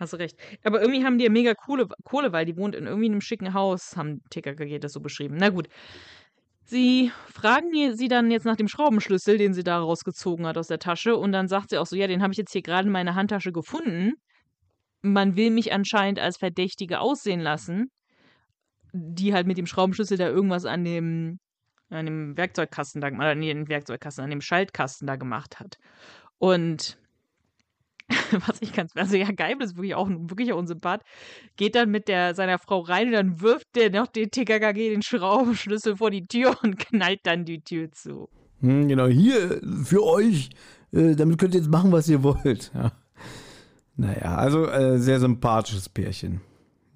Hast 0.00 0.14
du 0.14 0.16
recht. 0.16 0.38
Aber 0.64 0.80
irgendwie 0.80 1.04
haben 1.04 1.18
die 1.18 1.24
ja 1.24 1.30
mega 1.30 1.52
coole 1.54 1.86
Kohle, 2.04 2.32
weil 2.32 2.46
die 2.46 2.56
wohnt 2.56 2.74
in 2.74 2.86
irgendwie 2.86 3.10
einem 3.10 3.20
schicken 3.20 3.52
Haus, 3.52 3.96
haben 3.96 4.22
TKKG 4.30 4.78
das 4.78 4.94
so 4.94 5.00
beschrieben. 5.00 5.36
Na 5.38 5.50
gut. 5.50 5.68
Sie 6.64 7.12
fragen 7.26 7.96
sie 7.96 8.08
dann 8.08 8.30
jetzt 8.30 8.46
nach 8.46 8.56
dem 8.56 8.68
Schraubenschlüssel, 8.68 9.36
den 9.36 9.52
sie 9.52 9.64
da 9.64 9.78
rausgezogen 9.78 10.46
hat 10.46 10.56
aus 10.56 10.68
der 10.68 10.78
Tasche. 10.78 11.16
Und 11.16 11.32
dann 11.32 11.48
sagt 11.48 11.70
sie 11.70 11.78
auch 11.78 11.86
so: 11.86 11.96
Ja, 11.96 12.06
den 12.06 12.22
habe 12.22 12.32
ich 12.32 12.38
jetzt 12.38 12.52
hier 12.52 12.62
gerade 12.62 12.86
in 12.86 12.92
meiner 12.92 13.14
Handtasche 13.14 13.52
gefunden. 13.52 14.14
Man 15.02 15.36
will 15.36 15.50
mich 15.50 15.72
anscheinend 15.72 16.18
als 16.18 16.38
Verdächtige 16.38 17.00
aussehen 17.00 17.40
lassen, 17.40 17.90
die 18.92 19.34
halt 19.34 19.46
mit 19.46 19.58
dem 19.58 19.66
Schraubenschlüssel 19.66 20.16
da 20.16 20.28
irgendwas 20.28 20.64
an 20.64 20.84
dem, 20.84 21.40
an 21.90 22.06
dem 22.06 22.36
Werkzeugkasten 22.36 23.00
da, 23.00 23.08
oder 23.08 23.34
nee, 23.34 23.54
Werkzeugkasten, 23.68 24.24
an 24.24 24.30
dem 24.30 24.40
Schaltkasten 24.40 25.06
da 25.06 25.16
gemacht 25.16 25.60
hat. 25.60 25.76
Und 26.38 26.99
was 28.46 28.60
ich 28.60 28.72
ganz, 28.72 28.92
also 28.96 29.16
ja, 29.16 29.30
Geibel 29.30 29.64
ist 29.64 29.76
wirklich 29.76 29.94
auch 29.94 30.08
ein 30.08 30.30
wirklicher 30.30 30.56
Unsympath, 30.56 31.02
geht 31.56 31.74
dann 31.74 31.90
mit 31.90 32.08
der, 32.08 32.34
seiner 32.34 32.58
Frau 32.58 32.80
rein 32.80 33.08
und 33.08 33.12
dann 33.12 33.40
wirft 33.40 33.74
der 33.76 33.90
noch 33.90 34.06
den 34.06 34.30
TKKG 34.30 34.90
den 34.90 35.02
Schraubenschlüssel 35.02 35.96
vor 35.96 36.10
die 36.10 36.26
Tür 36.26 36.56
und 36.62 36.78
knallt 36.78 37.20
dann 37.24 37.44
die 37.44 37.62
Tür 37.62 37.90
zu. 37.92 38.28
Hm, 38.60 38.88
genau, 38.88 39.06
hier 39.06 39.60
für 39.84 40.04
euch. 40.04 40.50
Äh, 40.92 41.14
damit 41.14 41.38
könnt 41.38 41.54
ihr 41.54 41.60
jetzt 41.60 41.70
machen, 41.70 41.92
was 41.92 42.08
ihr 42.08 42.22
wollt. 42.22 42.72
Ja. 42.74 42.92
Naja, 43.96 44.36
also 44.36 44.66
äh, 44.66 44.98
sehr 44.98 45.20
sympathisches 45.20 45.88
Pärchen. 45.88 46.40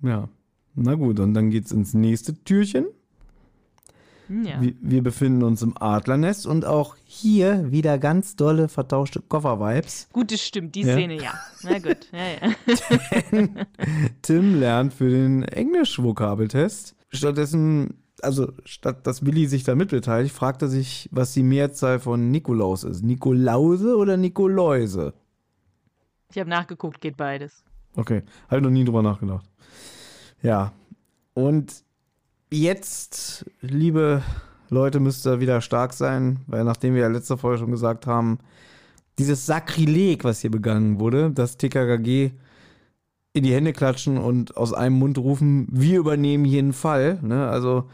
Ja. 0.03 0.29
Na 0.75 0.95
gut, 0.95 1.21
und 1.21 1.35
dann 1.35 1.51
geht's 1.51 1.71
ins 1.71 1.95
nächste 1.95 2.35
Türchen. 2.45 2.87
Hm, 4.29 4.45
Ja. 4.45 4.61
Wir, 4.61 4.73
wir 4.81 5.03
befinden 5.03 5.43
uns 5.43 5.63
im 5.63 5.75
Adlernest 5.81 6.47
und 6.47 6.65
auch 6.65 6.97
hier 7.05 7.71
wieder 7.71 7.99
ganz 7.99 8.37
dolle 8.37 8.69
vertauschte 8.69 9.21
Koffer-Vibes. 9.21 10.09
Gut, 10.13 10.33
das 10.33 10.41
stimmt, 10.41 10.75
die 10.75 10.83
Ja. 10.83 10.95
Szene 10.95 11.23
ja. 11.23 11.35
Na 11.63 11.79
gut, 11.79 12.09
ja, 12.13 12.49
ja. 12.49 13.49
Tim 14.23 14.59
lernt 14.59 14.95
für 14.95 15.11
den 15.11 15.43
Englisch-Vokabeltest. 15.43 16.97
Stattdessen, 17.11 17.99
also 18.23 18.53
statt 18.65 19.07
dass 19.07 19.25
Willi 19.25 19.47
sich 19.47 19.65
da 19.65 19.75
mitbeteiligt, 19.75 20.35
fragt 20.35 20.63
er 20.63 20.69
sich, 20.69 21.09
was 21.13 21.33
die 21.33 21.43
Mehrzahl 21.43 22.01
von 22.01 22.31
Nikolaus 22.31 22.85
ist. 22.85 23.03
Nikolause 23.05 23.97
oder 23.97 24.17
Nikoläuse? 24.17 25.15
Ich 26.33 26.39
habe 26.41 26.51
nachgeguckt, 26.51 27.01
geht 27.01 27.17
beides. 27.17 27.63
Okay, 27.95 28.23
habe 28.49 28.57
ich 28.57 28.63
noch 28.63 28.71
nie 28.71 28.85
drüber 28.85 29.03
nachgedacht. 29.03 29.47
Ja, 30.43 30.73
und 31.35 31.84
jetzt, 32.55 33.45
liebe 33.61 34.23
Leute, 34.71 35.01
müsst 35.01 35.27
ihr 35.27 35.41
wieder 35.41 35.61
stark 35.61 35.93
sein, 35.93 36.41
weil 36.47 36.65
nachdem 36.65 36.95
wir 36.95 37.03
ja 37.03 37.09
letzte 37.09 37.37
Folge 37.37 37.59
schon 37.59 37.71
gesagt 37.71 38.07
haben, 38.07 38.39
dieses 39.19 39.47
Sakrileg, 39.47 40.25
was 40.25 40.41
hier 40.41 40.51
begangen 40.51 40.99
wurde, 40.99 41.31
das 41.31 41.57
TKKG 41.57 42.33
in 43.33 43.43
die 43.43 43.53
Hände 43.53 43.73
klatschen 43.73 44.19
und 44.19 44.57
aus 44.57 44.73
einem 44.73 44.99
Mund 44.99 45.19
rufen, 45.19 45.67
wir 45.71 45.99
übernehmen 45.99 46.45
jeden 46.45 46.73
Fall. 46.73 47.19
Ne? 47.23 47.49
Also 47.49 47.89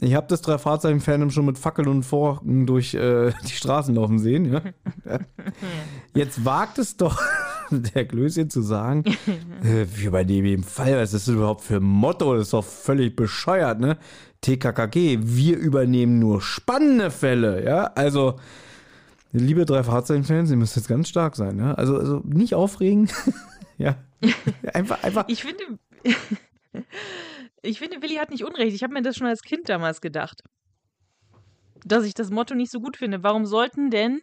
ich 0.00 0.14
habe 0.14 0.26
das 0.26 0.42
drei 0.42 0.58
Fahrzeichen 0.58 1.00
Fandom 1.00 1.30
schon 1.30 1.46
mit 1.46 1.58
Fackeln 1.58 1.88
und 1.88 2.02
Forken 2.02 2.66
durch 2.66 2.94
äh, 2.94 3.32
die 3.44 3.52
Straßen 3.52 3.94
laufen 3.94 4.18
sehen. 4.18 4.52
Ja. 4.52 4.62
Jetzt 6.14 6.44
wagt 6.44 6.78
es 6.78 6.96
doch 6.96 7.20
der 7.94 8.06
Klößchen 8.06 8.50
zu 8.50 8.62
sagen, 8.62 9.04
äh, 9.62 9.86
wir 9.94 10.08
übernehmen 10.08 10.46
jeden 10.46 10.64
Fall. 10.64 10.96
Was 10.96 11.12
ist 11.12 11.28
das 11.28 11.34
überhaupt 11.34 11.62
für 11.62 11.76
ein 11.76 11.82
Motto? 11.82 12.34
Das 12.34 12.44
ist 12.44 12.52
doch 12.52 12.64
völlig 12.64 13.16
bescheuert, 13.16 13.80
ne? 13.80 13.98
TKKG, 14.40 15.18
wir 15.22 15.56
übernehmen 15.56 16.18
nur 16.18 16.40
spannende 16.40 17.10
Fälle, 17.10 17.64
ja? 17.64 17.84
Also, 17.94 18.38
liebe 19.32 19.64
drei 19.64 19.82
Fahrzeichen-Fans, 19.82 20.50
ihr 20.50 20.56
müsst 20.56 20.76
jetzt 20.76 20.88
ganz 20.88 21.08
stark 21.08 21.36
sein, 21.36 21.58
ja? 21.58 21.74
Also, 21.74 21.98
also 21.98 22.22
nicht 22.24 22.54
aufregen. 22.54 23.08
ja. 23.78 23.96
Einfach, 24.72 25.02
einfach. 25.02 25.24
Ich 25.28 25.42
finde, 25.42 25.78
ich 27.62 27.78
finde, 27.78 28.02
Willi 28.02 28.16
hat 28.16 28.30
nicht 28.30 28.44
Unrecht. 28.44 28.74
Ich 28.74 28.82
habe 28.82 28.92
mir 28.92 29.02
das 29.02 29.16
schon 29.16 29.26
als 29.26 29.42
Kind 29.42 29.68
damals 29.68 30.00
gedacht. 30.00 30.42
Dass 31.84 32.04
ich 32.04 32.14
das 32.14 32.30
Motto 32.30 32.54
nicht 32.54 32.70
so 32.70 32.80
gut 32.80 32.96
finde. 32.96 33.22
Warum 33.22 33.46
sollten 33.46 33.90
denn 33.90 34.22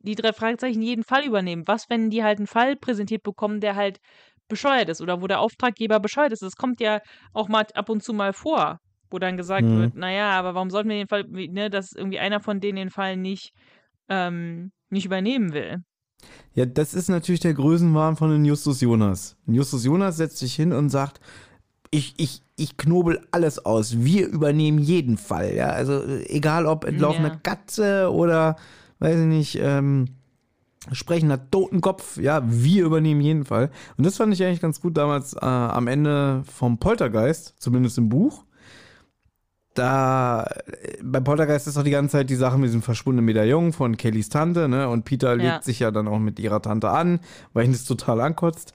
die 0.00 0.14
drei 0.14 0.32
Fragezeichen 0.32 0.82
jeden 0.82 1.04
Fall 1.04 1.24
übernehmen? 1.24 1.62
Was, 1.66 1.88
wenn 1.88 2.10
die 2.10 2.22
halt 2.22 2.38
einen 2.38 2.46
Fall 2.46 2.76
präsentiert 2.76 3.22
bekommen, 3.22 3.60
der 3.60 3.76
halt 3.76 3.98
bescheuert 4.48 4.88
ist 4.88 5.00
oder 5.00 5.20
wo 5.22 5.26
der 5.26 5.40
Auftraggeber 5.40 5.98
bescheuert 6.00 6.32
ist. 6.32 6.42
Das 6.42 6.56
kommt 6.56 6.80
ja 6.80 7.00
auch 7.32 7.48
mal 7.48 7.66
ab 7.74 7.88
und 7.88 8.02
zu 8.02 8.12
mal 8.12 8.32
vor, 8.32 8.78
wo 9.10 9.18
dann 9.18 9.36
gesagt 9.36 9.64
Mhm. 9.64 9.76
wird, 9.80 9.94
naja, 9.96 10.30
aber 10.30 10.54
warum 10.54 10.70
sollten 10.70 10.88
wir 10.88 10.96
den 10.96 11.08
Fall, 11.08 11.24
ne, 11.24 11.68
dass 11.70 11.92
irgendwie 11.92 12.18
einer 12.20 12.40
von 12.40 12.60
denen 12.60 12.76
den 12.76 12.90
Fall 12.90 13.16
nicht, 13.16 13.52
ähm, 14.08 14.70
nicht 14.88 15.04
übernehmen 15.04 15.52
will. 15.52 15.78
Ja, 16.54 16.64
das 16.64 16.94
ist 16.94 17.08
natürlich 17.08 17.40
der 17.40 17.54
Größenwahn 17.54 18.16
von 18.16 18.30
den 18.30 18.44
Justus 18.44 18.80
Jonas. 18.80 19.36
Justus 19.46 19.84
Jonas 19.84 20.16
setzt 20.16 20.38
sich 20.38 20.54
hin 20.54 20.72
und 20.72 20.88
sagt, 20.90 21.20
ich, 21.90 22.14
ich, 22.18 22.42
ich 22.56 22.76
knobel 22.76 23.26
alles 23.30 23.64
aus. 23.64 23.98
Wir 23.98 24.26
übernehmen 24.28 24.78
jeden 24.78 25.18
Fall. 25.18 25.54
Ja, 25.54 25.68
also 25.70 26.02
egal 26.26 26.66
ob 26.66 26.84
entlaufene 26.84 27.28
Ja. 27.28 27.36
Katze 27.42 28.10
oder, 28.12 28.56
weiß 28.98 29.20
ich 29.20 29.26
nicht, 29.26 29.58
ähm, 29.60 30.06
sprechender 30.92 31.50
Totenkopf. 31.50 32.16
Ja, 32.18 32.42
wir 32.44 32.84
übernehmen 32.84 33.20
jeden 33.20 33.44
Fall. 33.44 33.70
Und 33.96 34.06
das 34.06 34.16
fand 34.16 34.32
ich 34.32 34.42
eigentlich 34.44 34.60
ganz 34.60 34.80
gut 34.80 34.96
damals 34.96 35.34
äh, 35.34 35.38
am 35.40 35.88
Ende 35.88 36.42
vom 36.52 36.78
Poltergeist, 36.78 37.54
zumindest 37.58 37.98
im 37.98 38.08
Buch. 38.08 38.44
Da, 39.74 40.44
äh, 40.44 40.96
bei 41.02 41.20
Poltergeist 41.20 41.66
ist 41.66 41.76
doch 41.76 41.82
die 41.82 41.90
ganze 41.90 42.12
Zeit 42.12 42.30
die 42.30 42.34
Sache 42.36 42.56
mit 42.56 42.68
diesem 42.68 42.82
verschwundenen 42.82 43.26
Medaillon 43.26 43.72
von 43.72 43.96
Kellys 43.96 44.28
Tante, 44.28 44.68
ne? 44.68 44.88
Und 44.88 45.04
Peter 45.04 45.36
Ja. 45.36 45.52
legt 45.54 45.64
sich 45.64 45.80
ja 45.80 45.90
dann 45.90 46.08
auch 46.08 46.18
mit 46.18 46.38
ihrer 46.38 46.62
Tante 46.62 46.88
an, 46.90 47.20
weil 47.52 47.66
ihn 47.66 47.72
das 47.72 47.84
total 47.84 48.20
ankotzt. 48.20 48.72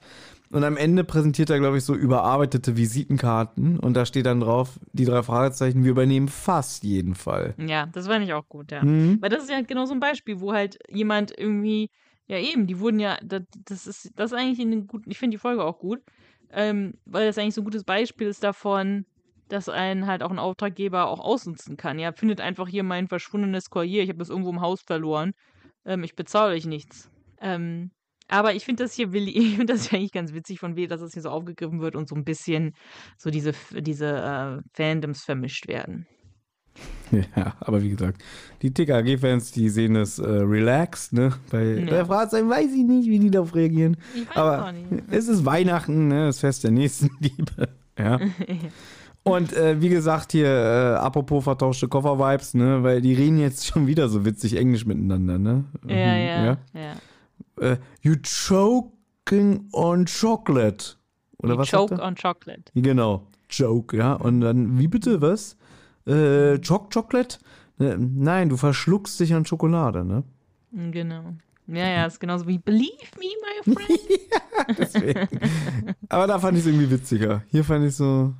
Und 0.52 0.64
am 0.64 0.76
Ende 0.76 1.02
präsentiert 1.02 1.48
er, 1.48 1.58
glaube 1.58 1.78
ich, 1.78 1.84
so 1.84 1.94
überarbeitete 1.94 2.76
Visitenkarten 2.76 3.78
und 3.78 3.94
da 3.94 4.04
steht 4.04 4.26
dann 4.26 4.40
drauf, 4.40 4.78
die 4.92 5.06
drei 5.06 5.22
Fragezeichen, 5.22 5.82
wir 5.82 5.90
übernehmen 5.90 6.28
fast 6.28 6.84
jeden 6.84 7.14
Fall. 7.14 7.54
Ja, 7.56 7.86
das 7.86 8.06
fand 8.06 8.22
ich 8.24 8.34
auch 8.34 8.46
gut, 8.48 8.70
ja. 8.70 8.84
Mhm. 8.84 9.16
Weil 9.22 9.30
das 9.30 9.44
ist 9.44 9.50
ja 9.50 9.62
genau 9.62 9.86
so 9.86 9.94
ein 9.94 10.00
Beispiel, 10.00 10.40
wo 10.40 10.52
halt 10.52 10.78
jemand 10.90 11.32
irgendwie, 11.36 11.88
ja 12.26 12.38
eben, 12.38 12.66
die 12.66 12.78
wurden 12.78 13.00
ja, 13.00 13.16
das, 13.24 13.42
das 13.64 13.86
ist, 13.86 14.12
das 14.14 14.32
ist 14.32 14.38
eigentlich 14.38 14.60
in 14.60 14.70
den 14.70 14.86
guten, 14.86 15.10
ich 15.10 15.18
finde 15.18 15.36
die 15.36 15.40
Folge 15.40 15.64
auch 15.64 15.78
gut, 15.78 16.00
ähm, 16.50 16.98
weil 17.06 17.26
das 17.26 17.38
eigentlich 17.38 17.54
so 17.54 17.62
ein 17.62 17.64
gutes 17.64 17.84
Beispiel 17.84 18.26
ist 18.26 18.44
davon, 18.44 19.06
dass 19.48 19.70
einen 19.70 20.06
halt 20.06 20.22
auch 20.22 20.30
ein 20.30 20.38
Auftraggeber 20.38 21.08
auch 21.08 21.20
ausnutzen 21.20 21.78
kann. 21.78 21.98
Ja, 21.98 22.12
findet 22.12 22.42
einfach 22.42 22.68
hier 22.68 22.82
mein 22.82 23.08
verschwundenes 23.08 23.70
Collier, 23.70 24.02
ich 24.02 24.10
habe 24.10 24.18
das 24.18 24.28
irgendwo 24.28 24.50
im 24.50 24.60
Haus 24.60 24.82
verloren, 24.82 25.32
ähm, 25.86 26.04
ich 26.04 26.14
bezahle 26.14 26.52
euch 26.54 26.66
nichts. 26.66 27.10
Ähm, 27.40 27.90
aber 28.32 28.54
ich 28.54 28.64
finde 28.64 28.82
das 28.84 28.92
hier, 28.94 29.12
Willi, 29.12 29.30
ich 29.36 29.56
finde 29.56 29.72
das 29.74 29.92
eigentlich 29.92 30.12
ganz 30.12 30.32
witzig 30.32 30.58
von 30.58 30.74
W, 30.76 30.86
dass 30.86 31.00
das 31.00 31.12
hier 31.12 31.22
so 31.22 31.30
aufgegriffen 31.30 31.80
wird 31.80 31.94
und 31.96 32.08
so 32.08 32.14
ein 32.14 32.24
bisschen 32.24 32.72
so 33.18 33.30
diese, 33.30 33.52
diese 33.78 34.06
äh, 34.06 34.62
Fandoms 34.74 35.22
vermischt 35.24 35.68
werden. 35.68 36.06
Ja, 37.36 37.54
aber 37.60 37.82
wie 37.82 37.90
gesagt, 37.90 38.22
die 38.62 38.72
TKG-Fans, 38.72 39.52
die 39.52 39.68
sehen 39.68 39.92
das 39.92 40.18
äh, 40.18 40.26
relaxed, 40.26 41.12
ne? 41.12 41.34
Bei 41.50 41.62
Ja. 41.62 41.84
der 41.84 42.06
Fragezeichen 42.06 42.48
weiß 42.48 42.72
ich 42.72 42.84
nicht, 42.84 43.06
wie 43.10 43.18
die 43.18 43.30
darauf 43.30 43.54
reagieren. 43.54 43.98
Ich 44.14 44.26
weiß 44.30 44.36
Aber 44.38 44.68
auch 44.68 44.72
nicht. 44.72 44.86
es 45.10 45.28
ist 45.28 45.44
Weihnachten, 45.44 46.08
ne? 46.08 46.26
Das 46.28 46.40
Fest 46.40 46.64
der 46.64 46.70
Nächstenliebe. 46.70 47.68
Ja. 47.98 48.18
Und 49.24 49.52
äh, 49.52 49.82
wie 49.82 49.90
gesagt, 49.90 50.32
hier, 50.32 50.46
äh, 50.48 50.94
apropos 50.96 51.44
vertauschte 51.44 51.86
Koffer-Vibes, 51.88 52.54
ne? 52.54 52.82
Weil 52.82 53.02
die 53.02 53.12
reden 53.12 53.38
jetzt 53.38 53.66
schon 53.66 53.86
wieder 53.86 54.08
so 54.08 54.24
witzig 54.24 54.56
Englisch 54.56 54.86
miteinander, 54.86 55.38
ne? 55.38 55.64
Ja, 55.86 55.94
Mhm, 55.94 55.94
ja, 55.94 56.58
ja. 56.74 56.96
Äh, 57.60 57.76
you 58.00 58.14
choking 58.22 59.68
on 59.72 60.06
chocolate. 60.06 60.96
Oder 61.38 61.54
You 61.54 61.58
was? 61.60 61.68
choke 61.70 62.00
on 62.00 62.14
chocolate. 62.14 62.64
Genau, 62.74 63.26
Joke, 63.50 63.96
ja. 63.96 64.14
Und 64.14 64.40
dann, 64.40 64.78
wie 64.78 64.88
bitte, 64.88 65.20
was? 65.20 65.56
Äh, 66.06 66.58
Choc 66.60 66.92
Chocolate? 66.92 67.38
Äh, 67.80 67.96
nein, 67.98 68.48
du 68.48 68.56
verschluckst 68.56 69.18
dich 69.20 69.34
an 69.34 69.44
Schokolade, 69.46 70.04
ne? 70.04 70.22
Mm, 70.70 70.90
Genau. 70.90 71.22
Ja, 71.68 71.86
ja, 71.88 72.06
ist 72.06 72.18
genauso 72.18 72.46
wie 72.48 72.58
Believe 72.58 72.90
me, 73.18 73.26
my 73.66 73.74
friend. 73.74 74.78
Deswegen. 74.78 75.28
aber 76.08 76.26
da 76.26 76.38
fand 76.40 76.58
ich 76.58 76.64
es 76.64 76.66
irgendwie 76.66 76.90
witziger. 76.90 77.42
Hier 77.48 77.64
fand 77.64 77.86
ich 77.86 77.94
so. 77.94 78.34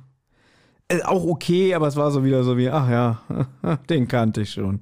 Äh, 0.89 1.01
auch 1.03 1.23
okay, 1.25 1.73
aber 1.73 1.87
es 1.87 1.95
war 1.95 2.11
so 2.11 2.23
wieder 2.25 2.43
so 2.43 2.57
wie, 2.57 2.69
ach 2.69 2.89
ja, 2.89 3.21
den 3.89 4.09
kannte 4.09 4.41
ich 4.41 4.51
schon. 4.51 4.81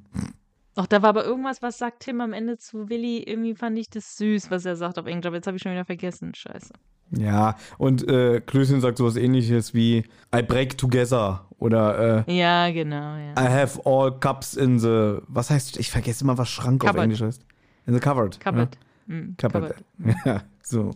Ach, 0.76 0.88
da 0.88 1.02
war 1.02 1.10
aber 1.10 1.26
irgendwas, 1.26 1.62
was 1.62 1.78
sagt 1.78 2.04
Tim 2.04 2.22
am 2.22 2.34
Ende 2.34 2.58
zu 2.58 2.90
Willi? 2.90 3.24
Irgendwie 3.24 3.56
fand 3.56 3.78
ich 3.78 3.90
das 3.90 4.18
süß, 4.18 4.52
was 4.52 4.66
er 4.66 4.76
sagt 4.76 4.98
auf 4.98 5.06
Englisch, 5.06 5.26
aber 5.26 5.36
jetzt 5.36 5.48
habe 5.48 5.58
ich 5.58 5.64
schon 5.64 5.74
wieder 5.74 5.86
vergessen. 5.86 6.34
Scheiße. 6.34 6.74
Ja, 7.18 7.58
und 7.78 8.08
äh, 8.08 8.40
Klößchen 8.40 8.80
sagt 8.80 8.98
sowas 8.98 9.18
ähnliches 9.18 9.74
wie 9.74 10.06
I 10.34 10.42
break 10.42 10.78
together 10.78 11.46
oder 11.60 12.26
äh, 12.26 12.38
Ja, 12.38 12.72
genau, 12.72 13.18
ja. 13.18 13.34
I 13.34 13.50
have 13.50 13.82
all 13.86 14.18
cups 14.18 14.54
in 14.56 14.80
the. 14.80 15.18
Was 15.28 15.50
heißt, 15.50 15.78
ich 15.78 15.92
vergesse 15.92 16.24
immer, 16.24 16.38
was 16.38 16.50
Schrank 16.50 16.84
auf 16.84 16.92
Cupboard. 16.92 17.04
Englisch 17.04 17.22
heißt. 17.22 17.46
In 17.86 17.94
the 17.94 18.00
cupboard. 18.00 18.40
Cupboard. 18.40 18.78
Mm, 19.08 19.32
Cupboard. 19.38 19.76
Ja, 20.26 20.44
so. 20.64 20.92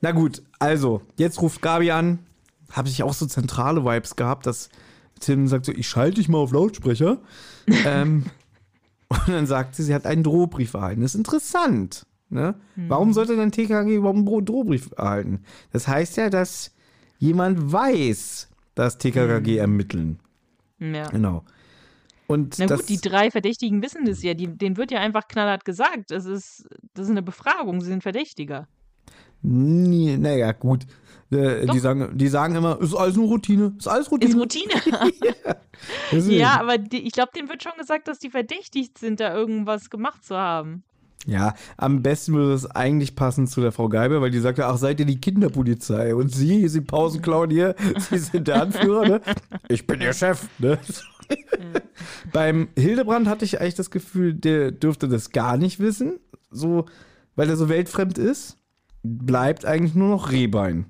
Na 0.00 0.12
gut, 0.12 0.42
also, 0.60 1.02
jetzt 1.16 1.42
ruft 1.42 1.60
Gabi 1.62 1.90
an. 1.90 2.20
Habe 2.70 2.88
ich 2.88 3.02
auch 3.02 3.12
so 3.12 3.26
zentrale 3.26 3.84
Vibes 3.84 4.14
gehabt, 4.14 4.46
dass 4.46 4.70
Tim 5.18 5.48
sagt 5.48 5.66
so, 5.66 5.72
ich 5.72 5.88
schalte 5.88 6.16
dich 6.16 6.28
mal 6.28 6.38
auf 6.38 6.52
Lautsprecher. 6.52 7.18
ähm, 7.84 8.24
und 9.10 9.28
dann 9.28 9.46
sagt 9.46 9.74
sie, 9.74 9.82
sie 9.82 9.94
hat 9.94 10.06
einen 10.06 10.22
Drohbrief 10.22 10.74
erhalten. 10.74 11.02
Das 11.02 11.14
ist 11.14 11.18
interessant. 11.18 12.06
Ne? 12.28 12.54
Warum 12.76 13.12
sollte 13.12 13.36
dann 13.36 13.50
TKG 13.50 13.96
überhaupt 13.96 14.18
einen 14.18 14.44
Drohbrief 14.46 14.90
erhalten? 14.96 15.42
Das 15.72 15.88
heißt 15.88 16.16
ja, 16.16 16.30
dass 16.30 16.72
jemand 17.18 17.72
weiß, 17.72 18.48
dass 18.76 18.98
TKKG 18.98 19.56
ermitteln. 19.56 20.20
Ja. 20.78 21.08
Genau. 21.08 21.44
Und 22.28 22.60
Na 22.60 22.66
gut, 22.66 22.88
die 22.88 23.00
drei 23.00 23.32
Verdächtigen 23.32 23.82
wissen 23.82 24.04
das 24.04 24.22
ja. 24.22 24.34
Die, 24.34 24.46
denen 24.46 24.76
wird 24.76 24.92
ja 24.92 25.00
einfach 25.00 25.26
knallhart 25.26 25.64
gesagt. 25.64 26.12
Das 26.12 26.24
ist, 26.24 26.68
das 26.94 27.06
ist 27.06 27.10
eine 27.10 27.22
Befragung, 27.22 27.80
sie 27.80 27.88
sind 27.88 28.04
Verdächtiger. 28.04 28.68
Nee, 29.42 30.16
naja, 30.16 30.52
gut. 30.52 30.86
Äh, 31.30 31.66
die, 31.66 31.78
sagen, 31.78 32.10
die 32.18 32.28
sagen 32.28 32.56
immer, 32.56 32.80
ist 32.80 32.94
alles 32.94 33.16
nur 33.16 33.28
Routine. 33.28 33.74
Ist 33.78 33.86
alles 33.86 34.10
Routine. 34.10 34.32
Ist 34.32 34.38
Routine. 34.38 34.72
Deswegen. 36.12 36.40
ja, 36.40 36.60
aber 36.60 36.76
die, 36.78 37.06
ich 37.06 37.12
glaube, 37.12 37.30
denen 37.34 37.48
wird 37.48 37.62
schon 37.62 37.72
gesagt, 37.78 38.08
dass 38.08 38.18
die 38.18 38.30
verdächtigt 38.30 38.98
sind, 38.98 39.20
da 39.20 39.34
irgendwas 39.34 39.90
gemacht 39.90 40.24
zu 40.24 40.36
haben. 40.36 40.82
Ja, 41.26 41.54
am 41.76 42.02
besten 42.02 42.32
würde 42.32 42.54
es 42.54 42.66
eigentlich 42.66 43.14
passen 43.14 43.46
zu 43.46 43.60
der 43.60 43.72
Frau 43.72 43.88
Geiber, 43.88 44.22
weil 44.22 44.30
die 44.30 44.40
sagt 44.40 44.58
ja, 44.58 44.70
ach, 44.70 44.78
seid 44.78 45.00
ihr 45.00 45.06
die 45.06 45.20
Kinderpolizei? 45.20 46.14
Und 46.14 46.30
sie, 46.34 46.66
sie 46.68 46.80
Pausenclown 46.80 47.50
hier, 47.50 47.74
sie 47.98 48.18
sind 48.18 48.48
der 48.48 48.62
Anführer, 48.62 49.06
ne? 49.06 49.20
Ich 49.68 49.86
bin 49.86 50.00
ihr 50.00 50.14
Chef, 50.14 50.48
ne? 50.58 50.78
Beim 52.32 52.68
Hildebrand 52.74 53.28
hatte 53.28 53.44
ich 53.44 53.60
eigentlich 53.60 53.74
das 53.74 53.90
Gefühl, 53.90 54.34
der 54.34 54.72
dürfte 54.72 55.08
das 55.08 55.30
gar 55.30 55.58
nicht 55.58 55.78
wissen, 55.78 56.18
so, 56.50 56.86
weil 57.36 57.50
er 57.50 57.56
so 57.56 57.68
weltfremd 57.68 58.18
ist. 58.18 58.56
Bleibt 59.02 59.64
eigentlich 59.64 59.94
nur 59.94 60.08
noch 60.08 60.30
Rehbein. 60.32 60.86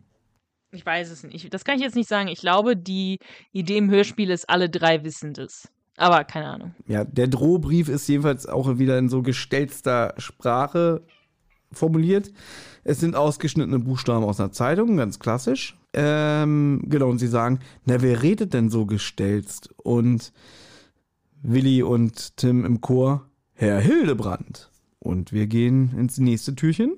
Ich 0.72 0.86
weiß 0.86 1.10
es 1.10 1.24
nicht. 1.24 1.34
Ich, 1.34 1.50
das 1.50 1.64
kann 1.64 1.76
ich 1.76 1.82
jetzt 1.82 1.96
nicht 1.96 2.08
sagen. 2.08 2.28
Ich 2.28 2.40
glaube, 2.40 2.76
die 2.76 3.18
Idee 3.52 3.78
im 3.78 3.90
Hörspiel 3.90 4.30
ist, 4.30 4.48
alle 4.48 4.70
drei 4.70 5.02
wissen 5.04 5.34
das. 5.34 5.68
Aber 5.96 6.24
keine 6.24 6.46
Ahnung. 6.46 6.74
Ja, 6.86 7.04
der 7.04 7.26
Drohbrief 7.26 7.88
ist 7.88 8.08
jedenfalls 8.08 8.46
auch 8.46 8.78
wieder 8.78 8.98
in 8.98 9.08
so 9.08 9.22
gestelzter 9.22 10.14
Sprache 10.16 11.02
formuliert. 11.72 12.32
Es 12.84 13.00
sind 13.00 13.16
ausgeschnittene 13.16 13.78
Buchstaben 13.78 14.24
aus 14.24 14.40
einer 14.40 14.52
Zeitung, 14.52 14.96
ganz 14.96 15.18
klassisch. 15.18 15.76
Ähm, 15.92 16.82
genau, 16.86 17.08
und 17.08 17.18
sie 17.18 17.26
sagen, 17.26 17.58
na, 17.84 18.00
wer 18.00 18.22
redet 18.22 18.54
denn 18.54 18.70
so 18.70 18.86
gestelzt? 18.86 19.70
Und 19.76 20.32
Willi 21.42 21.82
und 21.82 22.36
Tim 22.36 22.64
im 22.64 22.80
Chor, 22.80 23.26
Herr 23.54 23.80
Hildebrand. 23.80 24.70
Und 24.98 25.32
wir 25.32 25.46
gehen 25.46 25.96
ins 25.98 26.18
nächste 26.18 26.54
Türchen. 26.54 26.96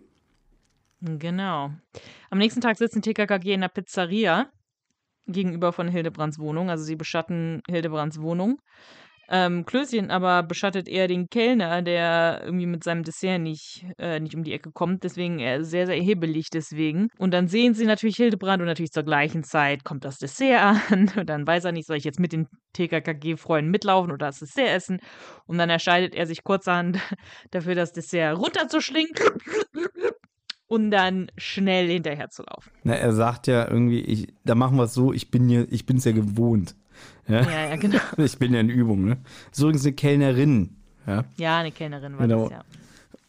Genau. 1.05 1.70
Am 2.30 2.38
nächsten 2.38 2.61
Tag 2.61 2.78
sitzen 2.78 3.03
TKKG 3.03 3.55
in 3.55 3.62
der 3.62 3.68
Pizzeria 3.68 4.46
gegenüber 5.26 5.72
von 5.72 5.88
Hildebrands 5.88 6.38
Wohnung. 6.38 6.70
Also 6.70 6.84
sie 6.84 6.94
beschatten 6.94 7.61
Hildebrands 7.68 8.20
Wohnung. 8.20 8.61
Ähm, 9.28 9.64
Klößchen 9.64 10.11
aber 10.11 10.42
beschattet 10.42 10.88
eher 10.88 11.09
den 11.09 11.28
Kellner, 11.28 11.82
der 11.82 12.42
irgendwie 12.44 12.66
mit 12.66 12.84
seinem 12.84 13.03
Dessert 13.03 13.40
nicht, 13.40 13.84
äh, 13.98 14.20
nicht 14.20 14.36
um 14.36 14.44
die 14.44 14.53
Ecke 14.53 14.70
kommt. 14.70 15.03
Deswegen 15.03 15.40
er 15.40 15.64
sehr, 15.64 15.86
sehr 15.86 16.00
hebelig 16.00 16.50
deswegen. 16.50 17.09
Und 17.18 17.32
dann 17.32 17.48
sehen 17.48 17.74
sie 17.74 17.86
natürlich 17.86 18.16
Hildebrand 18.16 18.61
und 18.61 18.68
natürlich 18.68 18.92
zur 18.92 19.05
gleichen 19.05 19.42
Zeit 19.42 19.82
kommt 19.82 20.05
das 20.05 20.18
Dessert 20.18 20.62
an. 20.62 21.11
Und 21.16 21.30
dann 21.30 21.46
weiß 21.46 21.64
er 21.64 21.72
nicht, 21.72 21.86
soll 21.86 21.96
ich 21.96 22.05
jetzt 22.05 22.20
mit 22.20 22.32
den 22.32 22.46
TKKG-Freunden 22.74 23.70
mitlaufen 23.70 24.12
oder 24.12 24.26
das 24.26 24.38
Dessert 24.38 24.68
essen? 24.68 25.00
Und 25.46 25.59
dann 25.59 25.70
entscheidet 25.70 26.14
er 26.14 26.26
sich 26.26 26.44
kurzerhand 26.44 26.98
dafür, 27.50 27.74
das 27.74 27.92
Dessert 27.92 28.38
runterzuschlingen 28.38 29.12
und 30.72 30.90
dann 30.90 31.30
schnell 31.36 31.86
hinterher 31.88 32.30
zu 32.30 32.44
laufen. 32.44 32.70
Na, 32.82 32.94
er 32.94 33.12
sagt 33.12 33.46
ja 33.46 33.68
irgendwie, 33.68 34.00
ich, 34.00 34.28
da 34.44 34.54
machen 34.54 34.78
wir 34.78 34.84
es 34.84 34.94
so, 34.94 35.12
ich 35.12 35.30
bin 35.30 35.50
ja, 35.50 35.64
ich 35.68 35.84
bin's 35.84 36.06
ja 36.06 36.12
gewohnt. 36.12 36.74
Ja? 37.28 37.42
Ja, 37.42 37.68
ja, 37.68 37.76
genau. 37.76 37.98
Ich 38.16 38.38
bin 38.38 38.54
ja 38.54 38.60
in 38.60 38.70
Übung, 38.70 39.04
ne? 39.04 39.18
Das 39.50 39.58
ist 39.58 39.62
übrigens 39.64 39.84
eine 39.84 39.92
Kellnerin. 39.92 40.76
Ja. 41.06 41.24
Ja, 41.36 41.58
eine 41.58 41.72
Kellnerin 41.72 42.14
war 42.14 42.26
Genau. 42.26 42.44
das, 42.48 42.52
ja. 42.52 42.64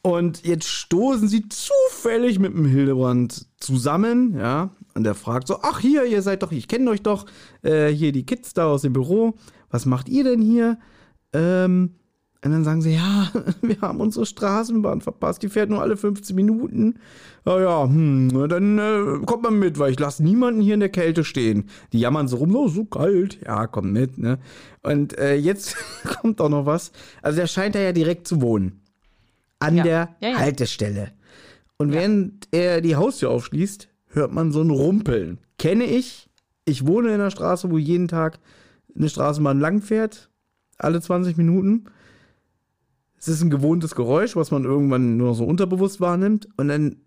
Und 0.04 0.46
jetzt 0.46 0.68
stoßen 0.70 1.28
sie 1.28 1.50
zufällig 1.50 2.40
mit 2.40 2.54
dem 2.54 2.66
Hildebrand 2.66 3.46
zusammen, 3.58 4.38
ja. 4.38 4.70
Und 4.96 5.06
er 5.06 5.16
fragt 5.16 5.48
so, 5.50 5.60
ach 5.64 5.80
hier, 5.82 6.06
ihr 6.06 6.22
seid 6.22 6.44
doch, 6.44 6.52
ich 6.54 6.70
kenne 6.70 6.90
euch 6.92 7.02
doch, 7.02 7.26
äh, 7.62 7.90
hier 7.90 8.14
die 8.14 8.26
Kids 8.26 8.54
da 8.54 8.68
aus 8.68 8.84
dem 8.84 8.94
Büro. 8.94 9.34
Was 9.70 9.86
macht 9.86 10.08
ihr 10.08 10.24
denn 10.24 10.42
hier? 10.42 10.78
Ähm, 11.34 11.96
Und 12.44 12.52
dann 12.52 12.64
sagen 12.66 12.82
sie, 12.82 12.96
ja, 12.96 13.32
wir 13.62 13.80
haben 13.82 14.00
unsere 14.02 14.26
Straßenbahn 14.26 15.02
verpasst, 15.02 15.44
die 15.44 15.50
fährt 15.50 15.70
nur 15.70 15.82
alle 15.82 15.96
15 15.96 16.36
Minuten. 16.36 16.96
Ja, 17.46 17.60
ja, 17.60 17.84
hm, 17.86 18.48
dann 18.50 18.78
äh, 18.80 19.26
kommt 19.26 19.44
man 19.44 19.60
mit, 19.60 19.80
weil 19.80 19.92
ich 19.92 20.00
lasse 20.00 20.24
niemanden 20.24 20.62
hier 20.62 20.74
in 20.74 20.80
der 20.82 20.90
Kälte 20.90 21.24
stehen. 21.24 21.70
Die 21.94 22.00
jammern 22.00 22.28
so 22.28 22.38
rum, 22.38 22.56
oh, 22.56 22.68
so 22.68 22.86
kalt. 22.86 23.40
Ja, 23.46 23.68
komm 23.68 23.92
mit, 23.92 24.18
ne? 24.18 24.40
Und 24.82 25.18
äh, 25.18 25.36
jetzt 25.36 25.78
kommt 26.22 26.42
auch 26.42 26.50
noch 26.50 26.66
was. 26.66 26.92
Also 27.22 27.38
der 27.40 27.48
scheint 27.48 27.76
da 27.76 27.80
ja 27.80 27.92
direkt 27.94 28.28
zu 28.28 28.42
wohnen. 28.42 28.82
An 29.60 29.78
Ja. 29.78 29.84
der 29.84 30.16
Ja, 30.20 30.30
ja. 30.30 30.38
Haltestelle. 30.40 31.12
Und 31.78 31.92
während 31.94 32.48
er 32.52 32.82
die 32.82 32.96
Haustür 32.98 33.30
aufschließt, 33.32 33.88
hört 34.08 34.34
man 34.34 34.52
so 34.52 34.62
ein 34.62 34.70
Rumpeln. 34.70 35.40
Kenne 35.58 35.86
ich. 35.86 36.30
Ich 36.66 36.86
wohne 36.88 37.10
in 37.10 37.14
einer 37.16 37.32
Straße, 37.32 37.72
wo 37.72 37.78
jeden 37.78 38.08
Tag 38.08 38.40
eine 38.96 39.10
Straßenbahn 39.10 39.60
langfährt. 39.60 40.30
Alle 40.78 41.02
20 41.02 41.36
Minuten. 41.38 41.86
Es 43.24 43.30
ist 43.30 43.42
ein 43.42 43.50
gewohntes 43.50 43.96
Geräusch, 43.96 44.36
was 44.36 44.52
man 44.52 44.66
irgendwann 44.66 45.16
nur 45.16 45.30
noch 45.30 45.36
so 45.36 45.46
unterbewusst 45.46 46.02
wahrnimmt. 46.02 46.50
Und 46.58 46.68
dann 46.68 46.98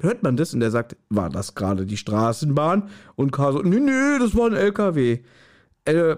hört 0.00 0.22
man 0.22 0.36
das 0.36 0.54
und 0.54 0.60
der 0.60 0.70
sagt, 0.70 0.96
war 1.08 1.30
das 1.30 1.56
gerade 1.56 1.84
die 1.84 1.96
Straßenbahn? 1.96 2.88
Und 3.16 3.32
Karl 3.32 3.54
so, 3.54 3.62
nee, 3.62 3.80
nee, 3.80 4.18
das 4.20 4.36
war 4.36 4.46
ein 4.46 4.54
LKW. 4.54 5.18
Äh, 5.84 6.16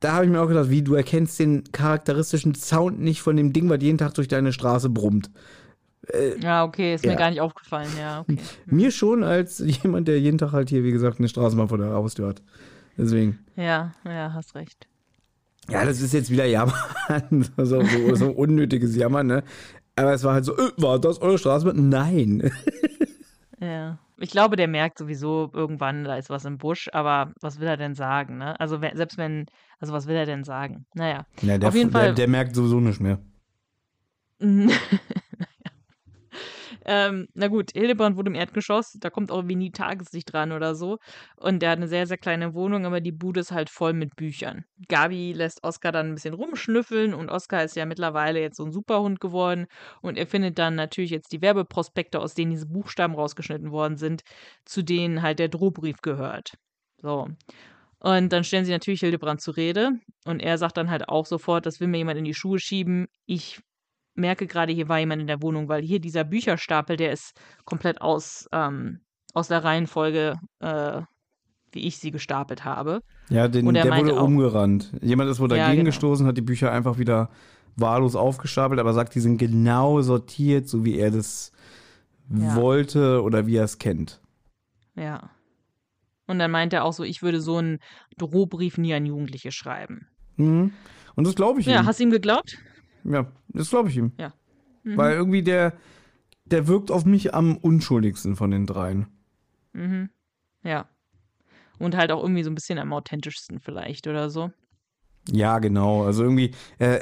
da 0.00 0.12
habe 0.12 0.26
ich 0.26 0.30
mir 0.30 0.42
auch 0.42 0.48
gedacht, 0.48 0.68
wie, 0.68 0.82
du 0.82 0.94
erkennst 0.94 1.38
den 1.38 1.64
charakteristischen 1.72 2.54
Sound 2.54 3.00
nicht 3.00 3.22
von 3.22 3.34
dem 3.36 3.54
Ding, 3.54 3.70
was 3.70 3.78
jeden 3.80 3.96
Tag 3.96 4.12
durch 4.12 4.28
deine 4.28 4.52
Straße 4.52 4.90
brummt. 4.90 5.30
Ja, 6.42 6.64
okay, 6.64 6.94
ist 6.94 7.04
Ja. 7.04 7.12
mir 7.12 7.16
gar 7.16 7.30
nicht 7.30 7.40
aufgefallen, 7.40 7.88
ja, 7.98 8.20
okay. 8.20 8.38
Mir 8.66 8.90
schon 8.90 9.24
als 9.24 9.58
jemand, 9.82 10.06
der 10.06 10.20
jeden 10.20 10.36
Tag 10.36 10.52
halt 10.52 10.68
hier, 10.68 10.84
wie 10.84 10.92
gesagt, 10.92 11.18
eine 11.18 11.28
Straßenbahn 11.28 11.68
vor 11.68 11.78
der 11.78 11.92
Haustür 11.92 12.28
hat. 12.28 12.42
Deswegen. 12.98 13.38
Ja, 13.56 13.94
ja, 14.04 14.34
hast 14.34 14.54
recht. 14.54 14.86
Ja, 15.70 15.84
das 15.84 16.00
ist 16.00 16.12
jetzt 16.12 16.30
wieder 16.30 16.44
Jammern. 16.46 16.74
so, 17.56 17.82
so, 17.82 18.14
so 18.14 18.30
unnötiges 18.30 18.94
Jammern, 18.96 19.26
ne? 19.26 19.42
Aber 19.96 20.12
es 20.12 20.22
war 20.24 20.34
halt 20.34 20.44
so, 20.44 20.56
äh, 20.56 20.70
war 20.76 20.98
das 21.00 21.20
eure 21.20 21.38
Straßenbahn? 21.38 21.88
Nein. 21.88 22.50
Ja. 23.58 23.98
Ich 24.18 24.30
glaube, 24.30 24.56
der 24.56 24.68
merkt 24.68 24.98
sowieso 24.98 25.50
irgendwann, 25.54 26.04
da 26.04 26.16
ist 26.16 26.28
was 26.28 26.44
im 26.44 26.58
Busch, 26.58 26.90
aber 26.92 27.32
was 27.40 27.58
will 27.58 27.66
er 27.66 27.78
denn 27.78 27.94
sagen, 27.94 28.36
ne? 28.36 28.58
Also 28.60 28.78
selbst 28.78 29.16
wenn, 29.16 29.46
also 29.80 29.94
was 29.94 30.06
will 30.06 30.14
er 30.14 30.26
denn 30.26 30.44
sagen? 30.44 30.84
Naja. 30.94 31.24
Ja, 31.40 31.56
der, 31.56 31.68
Auf 31.70 31.74
jeden 31.74 31.90
der, 31.90 32.00
Fall- 32.00 32.14
der 32.14 32.28
merkt 32.28 32.54
sowieso 32.54 32.80
nicht 32.80 33.00
mehr. 33.00 33.18
ähm, 36.86 37.26
na 37.34 37.48
gut, 37.48 37.72
Hildebrand 37.72 38.16
wohnt 38.16 38.28
im 38.28 38.34
Erdgeschoss, 38.34 38.96
da 39.00 39.10
kommt 39.10 39.32
auch 39.32 39.42
nie 39.42 39.72
Tageslicht 39.72 40.32
dran 40.32 40.52
oder 40.52 40.74
so. 40.74 40.98
Und 41.36 41.60
der 41.60 41.70
hat 41.70 41.78
eine 41.78 41.88
sehr, 41.88 42.06
sehr 42.06 42.16
kleine 42.16 42.54
Wohnung, 42.54 42.86
aber 42.86 43.00
die 43.00 43.12
Bude 43.12 43.40
ist 43.40 43.50
halt 43.50 43.70
voll 43.70 43.92
mit 43.92 44.14
Büchern. 44.14 44.64
Gabi 44.88 45.32
lässt 45.32 45.64
Oskar 45.64 45.90
dann 45.90 46.08
ein 46.08 46.14
bisschen 46.14 46.34
rumschnüffeln 46.34 47.12
und 47.12 47.28
Oskar 47.28 47.64
ist 47.64 47.74
ja 47.74 47.86
mittlerweile 47.86 48.40
jetzt 48.40 48.58
so 48.58 48.64
ein 48.64 48.72
Superhund 48.72 49.20
geworden 49.20 49.66
und 50.00 50.16
er 50.16 50.26
findet 50.26 50.58
dann 50.58 50.76
natürlich 50.76 51.10
jetzt 51.10 51.32
die 51.32 51.42
Werbeprospekte, 51.42 52.20
aus 52.20 52.34
denen 52.34 52.52
diese 52.52 52.66
Buchstaben 52.66 53.14
rausgeschnitten 53.14 53.72
worden 53.72 53.96
sind, 53.96 54.22
zu 54.64 54.82
denen 54.82 55.22
halt 55.22 55.40
der 55.40 55.48
Drohbrief 55.48 56.02
gehört. 56.02 56.54
So. 57.02 57.28
Und 57.98 58.32
dann 58.32 58.44
stellen 58.44 58.64
sie 58.64 58.72
natürlich 58.72 59.00
Hildebrand 59.00 59.40
zur 59.40 59.56
Rede 59.56 59.92
und 60.24 60.40
er 60.40 60.58
sagt 60.58 60.76
dann 60.76 60.90
halt 60.90 61.08
auch 61.08 61.26
sofort, 61.26 61.66
das 61.66 61.80
will 61.80 61.88
mir 61.88 61.98
jemand 61.98 62.18
in 62.18 62.24
die 62.24 62.34
Schuhe 62.34 62.60
schieben. 62.60 63.08
Ich 63.24 63.60
merke 64.16 64.46
gerade, 64.46 64.72
hier 64.72 64.88
war 64.88 64.98
jemand 64.98 65.20
in 65.20 65.26
der 65.28 65.42
Wohnung, 65.42 65.68
weil 65.68 65.82
hier 65.82 66.00
dieser 66.00 66.24
Bücherstapel, 66.24 66.96
der 66.96 67.12
ist 67.12 67.32
komplett 67.64 68.00
aus, 68.00 68.48
ähm, 68.52 69.00
aus 69.34 69.48
der 69.48 69.62
Reihenfolge, 69.64 70.34
äh, 70.60 71.02
wie 71.72 71.80
ich 71.86 71.98
sie 71.98 72.10
gestapelt 72.10 72.64
habe. 72.64 73.00
Ja, 73.28 73.48
den, 73.48 73.66
er 73.74 73.84
der 73.84 73.96
wurde 73.96 74.18
auch- 74.18 74.24
umgerannt. 74.24 74.92
Jemand 75.02 75.30
ist 75.30 75.40
wohl 75.40 75.50
Ja, 75.50 75.56
dagegen 75.58 75.78
genau. 75.84 75.88
gestoßen, 75.88 76.26
hat 76.26 76.36
die 76.36 76.42
Bücher 76.42 76.72
einfach 76.72 76.98
wieder 76.98 77.30
wahllos 77.76 78.16
aufgestapelt, 78.16 78.80
aber 78.80 78.94
sagt, 78.94 79.14
die 79.14 79.20
sind 79.20 79.36
genau 79.38 80.00
sortiert, 80.00 80.68
so 80.68 80.84
wie 80.84 80.98
er 80.98 81.10
das 81.10 81.52
Ja. 82.34 82.56
wollte 82.56 83.22
oder 83.22 83.46
wie 83.46 83.56
er 83.56 83.64
es 83.64 83.78
kennt. 83.78 84.20
Ja. 84.94 85.30
Und 86.26 86.38
dann 86.38 86.50
meint 86.50 86.72
er 86.72 86.84
auch 86.84 86.92
so, 86.92 87.04
ich 87.04 87.22
würde 87.22 87.40
so 87.40 87.58
einen 87.58 87.78
Drohbrief 88.16 88.78
nie 88.78 88.94
an 88.94 89.04
Jugendliche 89.06 89.52
schreiben. 89.52 90.08
Mhm. 90.36 90.72
Und 91.14 91.26
das 91.26 91.34
glaube 91.34 91.60
ich 91.60 91.66
Ja, 91.66 91.80
ihm. 91.80 91.86
hast 91.86 92.00
du 92.00 92.04
ihm 92.04 92.10
geglaubt? 92.10 92.56
Ja, 93.08 93.26
das 93.48 93.70
glaube 93.70 93.88
ich 93.88 93.96
ihm. 93.96 94.12
Ja. 94.18 94.32
Mhm. 94.82 94.96
Weil 94.96 95.12
irgendwie 95.14 95.42
der, 95.42 95.74
der 96.44 96.66
wirkt 96.68 96.90
auf 96.90 97.04
mich 97.04 97.34
am 97.34 97.56
unschuldigsten 97.56 98.36
von 98.36 98.50
den 98.50 98.66
dreien. 98.66 99.06
Mhm. 99.72 100.10
Ja. 100.62 100.86
Und 101.78 101.96
halt 101.96 102.10
auch 102.10 102.22
irgendwie 102.22 102.42
so 102.42 102.50
ein 102.50 102.54
bisschen 102.54 102.78
am 102.78 102.92
authentischsten 102.92 103.60
vielleicht 103.60 104.06
oder 104.06 104.30
so. 104.30 104.50
Ja, 105.30 105.58
genau. 105.58 106.04
Also 106.04 106.22
irgendwie, 106.22 106.52
äh, 106.78 107.00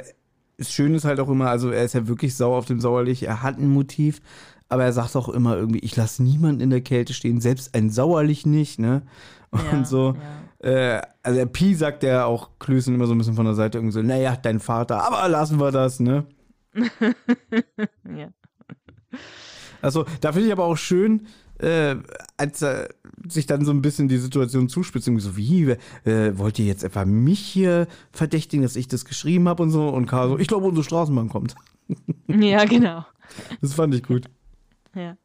das 0.57 0.71
Schöne 0.71 0.95
ist 0.95 1.05
halt 1.05 1.19
auch 1.19 1.29
immer, 1.29 1.49
also 1.49 1.69
er 1.69 1.83
ist 1.83 1.93
ja 1.93 2.07
wirklich 2.07 2.35
sauer 2.35 2.57
auf 2.57 2.65
dem 2.65 2.79
Sauerlich, 2.79 3.23
er 3.23 3.41
hat 3.41 3.57
ein 3.57 3.69
Motiv, 3.69 4.21
aber 4.67 4.83
er 4.83 4.93
sagt 4.93 5.15
auch 5.15 5.29
immer 5.29 5.55
irgendwie, 5.55 5.79
ich 5.79 5.95
lasse 5.95 6.23
niemanden 6.23 6.61
in 6.61 6.69
der 6.69 6.81
Kälte 6.81 7.13
stehen, 7.13 7.39
selbst 7.39 7.75
ein 7.75 7.89
Sauerlich 7.89 8.45
nicht, 8.45 8.79
ne? 8.79 9.03
Und 9.51 9.63
Ja, 9.71 9.85
so. 9.85 10.13
ja. 10.13 10.21
Äh, 10.65 10.99
also 11.21 11.37
der 11.37 11.45
Pi 11.45 11.75
sagt 11.75 12.01
ja 12.01 12.25
auch 12.25 12.49
Klößen 12.57 12.93
immer 12.95 13.05
so 13.05 13.13
ein 13.13 13.19
bisschen 13.19 13.35
von 13.35 13.45
der 13.45 13.53
Seite 13.53 13.77
irgendwie 13.77 13.93
so, 13.93 14.01
naja, 14.01 14.35
dein 14.35 14.59
Vater, 14.59 15.05
aber 15.05 15.29
lassen 15.29 15.59
wir 15.59 15.71
das, 15.71 15.99
ne? 15.99 16.25
Ja. 18.17 18.29
Also, 19.81 20.05
da 20.21 20.31
finde 20.31 20.47
ich 20.47 20.51
aber 20.51 20.65
auch 20.65 20.77
schön, 20.77 21.27
äh, 21.59 21.95
als 22.37 22.63
äh, 22.63 22.89
sich 23.27 23.45
dann 23.45 23.63
so 23.63 23.71
ein 23.71 23.83
bisschen 23.83 24.07
die 24.07 24.17
Situation 24.17 24.67
zuspitzt, 24.67 25.07
irgendwie 25.07 25.23
so, 25.23 25.37
wie, 25.37 25.75
äh, 26.03 26.37
wollt 26.37 26.57
ihr 26.57 26.65
jetzt 26.65 26.83
etwa 26.83 27.05
mich 27.05 27.39
hier 27.39 27.87
verdächtigen, 28.11 28.63
dass 28.63 28.75
ich 28.75 28.87
das 28.87 29.05
geschrieben 29.05 29.47
habe 29.47 29.61
und 29.61 29.69
so? 29.69 29.87
Und 29.89 30.07
Karl 30.07 30.29
so, 30.29 30.39
ich 30.39 30.47
glaube, 30.47 30.65
unsere 30.65 30.83
Straßenbahn 30.83 31.29
kommt. 31.29 31.53
ja, 32.27 32.65
genau. 32.65 33.05
Das 33.61 33.75
fand 33.75 33.93
ich 33.93 34.01
gut. 34.01 34.25
Ja. 34.95 35.15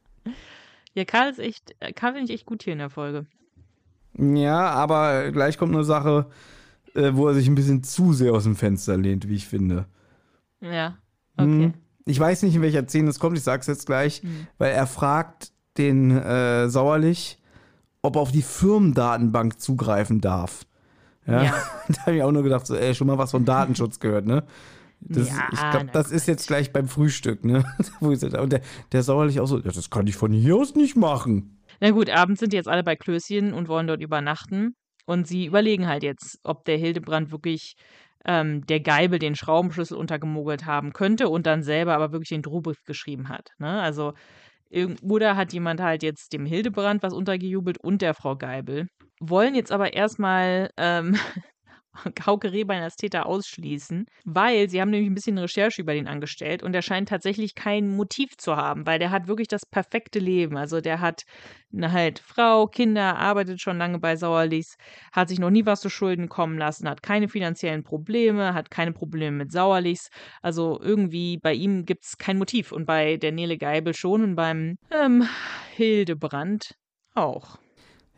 Ja, 0.94 1.04
Karl 1.06 1.30
ist 1.30 1.38
echt, 1.38 1.74
Karl 1.94 2.12
finde 2.12 2.30
ich 2.30 2.38
echt 2.38 2.46
gut 2.46 2.62
hier 2.62 2.74
in 2.74 2.80
der 2.80 2.90
Folge. 2.90 3.26
Ja, 4.18 4.70
aber 4.70 5.30
gleich 5.30 5.56
kommt 5.58 5.74
eine 5.74 5.84
Sache, 5.84 6.26
äh, 6.94 7.12
wo 7.14 7.28
er 7.28 7.34
sich 7.34 7.46
ein 7.48 7.54
bisschen 7.54 7.82
zu 7.82 8.12
sehr 8.12 8.32
aus 8.32 8.44
dem 8.44 8.56
Fenster 8.56 8.96
lehnt, 8.96 9.28
wie 9.28 9.36
ich 9.36 9.46
finde. 9.46 9.86
Ja. 10.60 10.96
Okay. 11.36 11.64
Hm. 11.64 11.74
Ich 12.06 12.18
weiß 12.18 12.42
nicht, 12.42 12.54
in 12.56 12.62
welcher 12.62 12.86
Szene 12.88 13.08
es 13.10 13.20
kommt, 13.20 13.36
ich 13.36 13.44
sag's 13.44 13.66
jetzt 13.66 13.86
gleich, 13.86 14.22
Hm. 14.22 14.46
weil 14.58 14.72
er 14.72 14.86
fragt 14.86 15.52
den 15.78 16.10
äh, 16.10 16.68
Sauerlich, 16.68 17.38
ob 18.02 18.16
er 18.16 18.22
auf 18.22 18.32
die 18.32 18.42
Firmendatenbank 18.42 19.60
zugreifen 19.60 20.20
darf. 20.20 20.66
Ja. 21.26 21.44
Ja. 21.44 21.54
da 21.88 22.00
habe 22.06 22.16
ich 22.16 22.22
auch 22.22 22.32
nur 22.32 22.42
gedacht, 22.42 22.66
so, 22.66 22.74
ey, 22.74 22.94
schon 22.94 23.06
mal 23.06 23.18
was 23.18 23.30
von 23.30 23.44
Datenschutz 23.44 24.00
gehört, 24.00 24.26
ne? 24.26 24.42
Das, 25.02 25.28
Ja, 25.28 25.48
ich 25.52 25.70
glaube, 25.70 25.88
das 25.92 26.10
ist 26.10 26.26
jetzt 26.26 26.46
gleich 26.46 26.72
beim 26.72 26.88
Frühstück, 26.88 27.44
ne? 27.44 27.64
Und 28.00 28.52
der, 28.52 28.60
der 28.92 29.02
Sauerlich 29.02 29.40
auch 29.40 29.46
so, 29.46 29.58
ja, 29.58 29.70
das 29.70 29.88
kann 29.88 30.06
ich 30.06 30.16
von 30.16 30.32
hier 30.32 30.56
aus 30.56 30.74
nicht 30.74 30.96
machen. 30.96 31.56
Na 31.80 31.90
gut, 31.90 32.10
abends 32.10 32.40
sind 32.40 32.52
die 32.52 32.56
jetzt 32.56 32.68
alle 32.68 32.84
bei 32.84 32.96
Klößchen 32.96 33.52
und 33.52 33.68
wollen 33.68 33.86
dort 33.86 34.02
übernachten. 34.02 34.74
Und 35.06 35.26
sie 35.26 35.46
überlegen 35.46 35.88
halt 35.88 36.02
jetzt, 36.02 36.38
ob 36.44 36.64
der 36.64 36.76
Hildebrand 36.76 37.32
wirklich 37.32 37.74
ähm, 38.24 38.64
der 38.66 38.80
Geibel 38.80 39.18
den 39.18 39.34
Schraubenschlüssel 39.34 39.96
untergemogelt 39.96 40.66
haben 40.66 40.92
könnte 40.92 41.28
und 41.28 41.46
dann 41.46 41.62
selber 41.62 41.94
aber 41.94 42.12
wirklich 42.12 42.28
den 42.28 42.42
Drohbrief 42.42 42.84
geschrieben 42.84 43.28
hat. 43.28 43.48
Ne? 43.58 43.80
Also, 43.80 44.12
oder 45.02 45.36
hat 45.36 45.52
jemand 45.52 45.80
halt 45.80 46.02
jetzt 46.02 46.32
dem 46.32 46.46
Hildebrand 46.46 47.02
was 47.02 47.12
untergejubelt 47.12 47.78
und 47.78 48.02
der 48.02 48.14
Frau 48.14 48.36
Geibel. 48.36 48.86
Wollen 49.18 49.54
jetzt 49.54 49.72
aber 49.72 49.94
erstmal 49.94 50.70
ähm, 50.76 51.16
Hauke 52.26 52.52
Rehbein 52.52 52.82
als 52.82 52.96
Täter 52.96 53.26
ausschließen, 53.26 54.06
weil 54.24 54.68
sie 54.68 54.80
haben 54.80 54.90
nämlich 54.90 55.10
ein 55.10 55.14
bisschen 55.14 55.38
Recherche 55.38 55.82
über 55.82 55.94
den 55.94 56.08
angestellt 56.08 56.62
und 56.62 56.74
er 56.74 56.82
scheint 56.82 57.08
tatsächlich 57.08 57.54
kein 57.54 57.88
Motiv 57.88 58.36
zu 58.36 58.56
haben, 58.56 58.86
weil 58.86 58.98
der 58.98 59.10
hat 59.10 59.26
wirklich 59.26 59.48
das 59.48 59.66
perfekte 59.66 60.18
Leben. 60.18 60.56
Also 60.56 60.80
der 60.80 61.00
hat 61.00 61.22
eine 61.72 61.92
halt 61.92 62.18
Frau, 62.18 62.66
Kinder, 62.66 63.16
arbeitet 63.16 63.60
schon 63.60 63.78
lange 63.78 63.98
bei 63.98 64.16
Sauerlichs, 64.16 64.76
hat 65.12 65.28
sich 65.28 65.38
noch 65.38 65.50
nie 65.50 65.66
was 65.66 65.80
zu 65.80 65.88
Schulden 65.88 66.28
kommen 66.28 66.58
lassen, 66.58 66.88
hat 66.88 67.02
keine 67.02 67.28
finanziellen 67.28 67.82
Probleme, 67.82 68.54
hat 68.54 68.70
keine 68.70 68.92
Probleme 68.92 69.36
mit 69.36 69.52
Sauerlichs. 69.52 70.08
Also 70.42 70.80
irgendwie 70.82 71.38
bei 71.38 71.54
ihm 71.54 71.84
gibt 71.84 72.04
es 72.04 72.18
kein 72.18 72.38
Motiv 72.38 72.72
und 72.72 72.86
bei 72.86 73.16
der 73.16 73.32
Nele 73.32 73.58
Geibel 73.58 73.94
schon 73.94 74.22
und 74.22 74.36
beim 74.36 74.76
ähm, 74.90 75.26
Hildebrand 75.76 76.74
auch. 77.14 77.58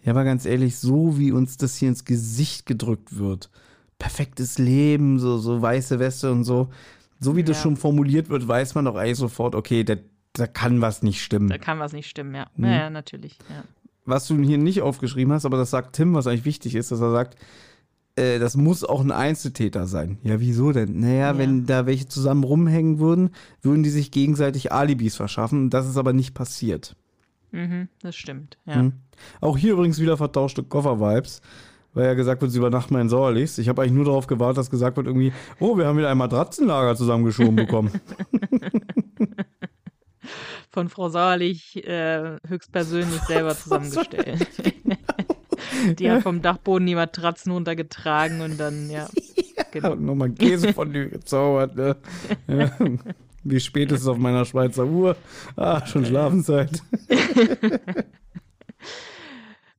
Ja, 0.05 0.13
aber 0.13 0.25
ganz 0.25 0.47
ehrlich, 0.47 0.79
so 0.79 1.19
wie 1.19 1.31
uns 1.31 1.57
das 1.57 1.77
hier 1.77 1.89
ins 1.89 2.05
Gesicht 2.05 2.67
gedrückt 2.67 3.19
wird, 3.19 3.51
perfektes 4.03 4.59
Leben, 4.59 5.21
so, 5.21 5.39
so 5.39 5.63
weiße 5.63 6.01
Weste 6.01 6.33
und 6.33 6.43
so, 6.43 6.69
so 7.21 7.37
wie 7.37 7.45
das 7.45 7.59
Ja. 7.59 7.63
schon 7.63 7.77
formuliert 7.77 8.29
wird, 8.31 8.49
weiß 8.49 8.75
man 8.75 8.85
doch 8.87 8.97
eigentlich 8.97 9.17
sofort, 9.19 9.55
okay, 9.55 9.85
da, 9.85 9.95
da 10.33 10.49
kann 10.49 10.81
was 10.81 11.03
nicht 11.05 11.23
stimmen. 11.23 11.49
Da 11.49 11.57
kann 11.59 11.79
was 11.79 11.93
nicht 11.93 12.09
stimmen, 12.09 12.35
ja. 12.35 12.47
Mhm. 12.57 12.65
Ja, 12.65 12.71
ja, 12.73 12.91
natürlich. 12.91 13.39
Ja. 13.49 13.63
was 14.05 14.27
du 14.27 14.37
hier 14.43 14.59
nicht 14.59 14.83
aufgeschrieben 14.83 15.33
hast, 15.33 15.45
aber 15.47 15.57
das 15.57 15.71
sagt 15.71 15.95
Tim, 15.95 16.15
was 16.15 16.27
eigentlich 16.27 16.45
wichtig 16.45 16.75
ist, 16.75 16.91
dass 16.91 17.01
er 17.01 17.13
sagt, 17.13 17.37
äh, 18.17 18.41
das 18.41 18.57
muss 18.57 18.83
auch 18.83 19.01
ein 19.01 19.13
Einzeltäter 19.13 19.87
sein. 19.87 20.19
Ja, 20.25 20.41
wieso 20.41 20.73
denn? 20.73 20.99
Naja, 20.99 21.29
Ja. 21.33 21.39
wenn 21.39 21.67
da 21.67 21.87
welche 21.87 22.09
zusammen 22.09 22.43
rumhängen 22.43 22.99
würden, 22.99 23.31
würden 23.63 23.85
die 23.85 23.91
sich 23.91 24.11
gegenseitig 24.11 24.73
Alibis 24.73 25.15
verschaffen. 25.15 25.71
Das 25.71 25.87
ist 25.89 25.97
aber 25.97 26.13
nicht 26.13 26.35
passiert. 26.35 26.97
Mhm, 27.53 27.89
das 28.01 28.17
stimmt. 28.17 28.59
Ja. 28.67 28.75
Hm. 28.81 28.95
Auch 29.41 29.57
hier 29.57 29.75
übrigens 29.75 30.01
wieder 30.01 30.17
vertauschte 30.17 30.65
Koffer-Vibes, 30.65 31.41
weil 31.95 32.07
ja 32.07 32.15
gesagt 32.15 32.41
wird, 32.43 32.51
sie 32.51 32.59
übernachten 32.59 32.95
in 32.97 33.09
Sauerlichs. 33.09 33.59
Ich 33.59 33.69
habe 33.69 33.83
eigentlich 33.83 33.93
nur 33.93 34.05
darauf 34.05 34.27
gewartet, 34.27 34.59
dass 34.59 34.71
gesagt 34.71 34.97
wird 34.97 35.07
irgendwie, 35.07 35.33
oh, 35.61 35.77
wir 35.77 35.87
haben 35.87 35.99
wieder 35.99 36.11
ein 36.11 36.19
Matratzenlager 36.19 36.97
zusammengeschoben 36.97 37.57
bekommen. 37.57 37.91
Von 40.71 40.89
Frau 40.89 41.11
Sauerlich 41.11 41.87
äh, 41.87 42.39
höchstpersönlich 42.49 43.21
selber 43.23 43.55
zusammengestellt. 43.55 44.47
Die 45.99 46.11
hat 46.11 46.23
vom 46.23 46.43
Dachboden 46.43 46.87
die 46.87 46.95
Matratzen 46.95 47.53
runtergetragen 47.53 48.41
und 48.41 48.59
dann, 48.59 48.91
ja. 48.91 49.09
Genau. 49.73 49.93
Und 49.93 50.05
nochmal 50.05 50.31
Käse 50.31 50.73
von 50.73 50.93
dir 50.93 51.09
gezaubert. 51.09 51.77
Ne? 51.77 51.97
Ja. 52.47 52.71
Wie 53.43 53.59
spät 53.59 53.91
ist 53.91 54.03
es 54.03 54.07
auf 54.07 54.19
meiner 54.19 54.45
Schweizer 54.45 54.85
Uhr? 54.85 55.17
Ah, 55.57 55.87
schon 55.87 56.05
Schlafenszeit. 56.05 56.83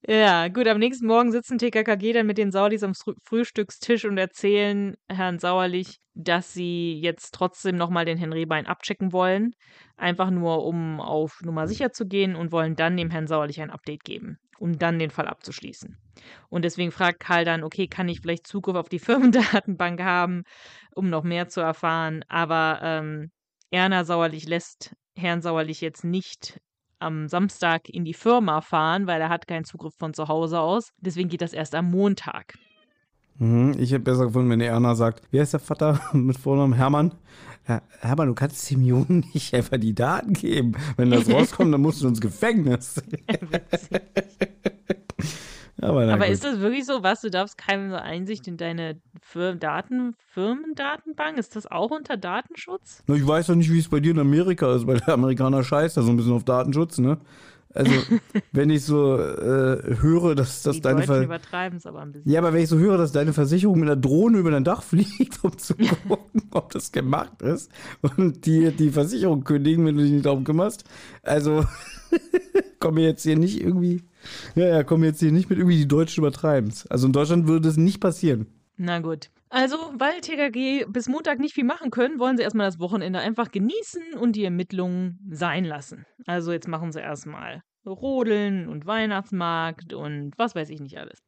Ja, 0.06 0.50
gut, 0.50 0.68
am 0.68 0.80
nächsten 0.80 1.08
Morgen 1.08 1.32
sitzen 1.32 1.58
TKKG 1.58 2.12
dann 2.12 2.26
mit 2.28 2.38
den 2.38 2.52
Saudis 2.52 2.84
am 2.84 2.92
Frü- 2.92 3.16
Frühstückstisch 3.24 4.04
und 4.04 4.18
erzählen 4.18 4.96
Herrn 5.10 5.40
Sauerlich, 5.40 6.00
dass 6.14 6.54
sie 6.54 7.00
jetzt 7.00 7.34
trotzdem 7.34 7.78
nochmal 7.78 8.04
den 8.04 8.18
Henry 8.18 8.46
Bein 8.46 8.66
abchecken 8.66 9.14
wollen. 9.14 9.52
Einfach 9.96 10.30
nur, 10.30 10.66
um 10.66 11.00
auf 11.00 11.40
Nummer 11.42 11.70
sicher 11.70 11.94
zu 11.94 12.06
gehen 12.06 12.36
und 12.36 12.52
wollen 12.52 12.76
dann 12.76 12.98
dem 12.98 13.12
Herrn 13.12 13.28
Sauerlich 13.28 13.62
ein 13.62 13.70
Update 13.72 14.04
geben, 14.04 14.40
um 14.60 14.78
dann 14.78 15.00
den 15.00 15.10
Fall 15.10 15.28
abzuschließen. 15.28 15.98
Und 16.50 16.66
deswegen 16.66 16.92
fragt 16.92 17.22
Karl 17.22 17.46
dann, 17.46 17.64
okay, 17.64 17.88
kann 17.88 18.10
ich 18.10 18.20
vielleicht 18.20 18.46
Zugriff 18.46 18.76
auf 18.76 18.90
die 18.90 19.00
Firmendatenbank 19.00 20.02
haben, 20.02 20.44
um 20.96 21.10
noch 21.10 21.24
mehr 21.24 21.48
zu 21.48 21.62
erfahren. 21.62 22.26
Aber 22.28 22.80
ähm, 22.84 23.32
Erna 23.72 24.04
Sauerlich 24.04 24.48
lässt 24.50 24.94
Herrn 25.16 25.42
Sauerlich 25.42 25.80
jetzt 25.80 26.04
nicht 26.04 26.60
am 27.04 27.28
Samstag 27.28 27.90
in 27.90 28.06
die 28.06 28.14
Firma 28.14 28.62
fahren, 28.62 29.06
weil 29.06 29.22
er 29.22 29.30
hat 29.30 29.48
keinen 29.48 29.66
Zugriff 29.66 29.94
von 29.96 30.14
zu 30.14 30.28
Hause 30.28 30.60
aus. 30.60 30.94
Deswegen 31.00 31.30
geht 31.30 31.42
das 31.42 31.54
erst 31.54 31.76
am 31.76 31.92
Montag. 31.92 32.56
Mhm, 33.40 33.76
ich 33.78 33.92
hätte 33.92 34.04
besser 34.04 34.26
gefunden, 34.26 34.50
wenn 34.50 34.60
die 34.60 34.66
Erna 34.66 34.96
sagt, 34.96 35.24
wie 35.32 35.40
heißt 35.40 35.54
der 35.54 35.60
Vater 35.60 36.00
mit 36.14 36.38
Vornamen? 36.38 36.74
Hermann? 36.74 37.14
Ja, 37.68 37.82
Hermann, 38.00 38.28
du 38.28 38.34
kannst 38.34 38.70
dem 38.72 38.84
Jungen 38.84 39.26
nicht 39.34 39.54
einfach 39.54 39.78
die 39.78 39.96
Daten 39.96 40.34
geben. 40.34 40.74
Wenn 40.98 41.12
das 41.12 41.30
rauskommt, 41.32 41.74
dann 41.74 41.82
musst 41.82 42.02
du 42.02 42.08
ins 42.08 42.22
Gefängnis. 42.22 43.02
Aber, 45.82 46.08
Aber 46.08 46.28
ist 46.28 46.44
das 46.44 46.60
wirklich 46.60 46.86
so, 46.86 47.04
was? 47.04 47.22
Du 47.22 47.30
darfst 47.30 47.58
keine 47.58 48.02
Einsicht 48.02 48.48
in 48.48 48.58
deine 48.58 48.98
Fir 49.22 49.56
Daten 49.56 50.16
Firmendatenbank? 50.34 51.38
Ist 51.38 51.56
das 51.56 51.70
auch 51.70 51.92
unter 51.92 52.16
Datenschutz? 52.16 53.04
Ich 53.08 53.28
weiß 53.28 53.48
doch 53.48 53.56
nicht, 53.56 53.72
wie 53.72 53.80
es 53.80 53.90
bei 53.90 54.00
dir 54.00 54.12
in 54.12 54.20
Amerika 54.20 54.76
ist, 54.76 54.86
weil 54.86 55.00
der 55.00 55.16
Amerikaner 55.16 55.64
scheißt 55.64 55.98
da 55.98 56.02
so 56.02 56.12
ein 56.12 56.18
bisschen 56.18 56.34
auf 56.34 56.44
Datenschutz, 56.44 57.00
ne? 57.00 57.18
Also, 57.74 57.92
wenn 58.52 58.70
ich 58.70 58.86
so 58.86 59.18
äh, 59.20 59.98
höre, 60.00 60.36
dass, 60.36 60.62
dass 60.62 60.76
Die 60.76 60.82
deine 60.82 61.04
Ver 61.04 61.24
übertreiben 61.24 61.78
es 61.78 61.86
aber 61.86 62.02
ein 62.02 62.12
bisschen. 62.12 62.32
Ja, 62.32 62.40
aber 62.40 62.54
wenn 62.54 62.62
ich 62.62 62.70
so 62.70 62.78
höre, 62.78 62.98
dass 62.98 63.12
deine 63.12 63.34
Versicherung 63.34 63.80
mit 63.80 63.90
einer 63.90 64.00
Drohne 64.00 64.38
über 64.38 64.52
dein 64.52 64.64
Dach 64.64 64.84
fliegt, 64.84 65.44
um 65.44 65.58
zu 65.58 65.76
gucken, 65.76 66.44
ob 66.52 66.72
das 66.72 66.92
gemacht 66.92 67.42
ist, 67.42 67.72
und 68.18 68.46
die 68.46 68.72
die 68.72 68.92
Versicherung 68.92 69.44
kündigen, 69.44 69.86
wenn 69.86 69.98
du 69.98 70.04
dich 70.04 70.12
nicht 70.12 70.26
darum 70.26 70.44
kümmerst, 70.44 70.84
also 71.24 71.66
komm 72.84 72.96
mir 72.96 73.06
jetzt 73.06 73.24
hier 73.24 73.38
nicht 73.38 73.62
irgendwie, 73.62 74.04
ja, 74.56 74.68
ja, 74.68 74.84
komm 74.84 75.00
mir 75.00 75.08
jetzt 75.08 75.22
hier 75.22 75.32
nicht 75.32 75.50
mit 75.50 75.58
irgendwie 75.58 75.78
die 75.78 75.88
Deutschen 75.88 76.22
übertreiben's. 76.22 76.86
Also 76.88 77.08
in 77.08 77.14
Deutschland 77.14 77.48
würde 77.48 77.70
das 77.70 77.78
nicht 77.78 78.02
passieren. 78.02 78.48
Na 78.76 79.00
gut. 79.00 79.30
Also, 79.50 79.78
weil 79.98 80.20
TKG 80.20 80.86
bis 80.90 81.08
Montag 81.08 81.40
nicht 81.40 81.54
viel 81.54 81.64
machen 81.64 81.92
können, 81.92 82.20
wollen 82.20 82.36
sie 82.36 82.44
erstmal 82.44 82.68
das 82.68 82.80
Wochenende 82.80 83.20
einfach 83.20 83.52
genießen 83.52 84.16
und 84.20 84.36
die 84.36 84.44
Ermittlungen 84.44 85.18
sein 85.32 85.64
lassen. 85.64 86.06
Also 86.26 86.52
jetzt 86.52 86.68
machen 86.68 86.92
sie 86.92 87.00
erstmal 87.00 87.64
Rodeln 87.86 88.68
und 88.68 88.86
Weihnachtsmarkt 88.86 89.94
und 89.94 90.34
was 90.38 90.54
weiß 90.54 90.70
ich 90.70 90.82
nicht 90.82 90.98
alles. 90.98 91.20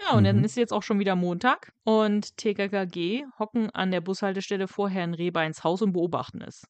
Ja, 0.00 0.16
und 0.16 0.24
dann 0.24 0.44
ist 0.44 0.56
jetzt 0.56 0.72
auch 0.72 0.82
schon 0.82 0.98
wieder 0.98 1.14
Montag 1.14 1.72
und 1.84 2.38
TKKG 2.38 3.24
hocken 3.38 3.68
an 3.70 3.90
der 3.90 4.00
Bushaltestelle 4.00 4.66
vor 4.66 4.88
Herrn 4.88 5.12
Rehbeins 5.12 5.62
Haus 5.62 5.82
und 5.82 5.92
beobachten 5.92 6.40
es. 6.40 6.66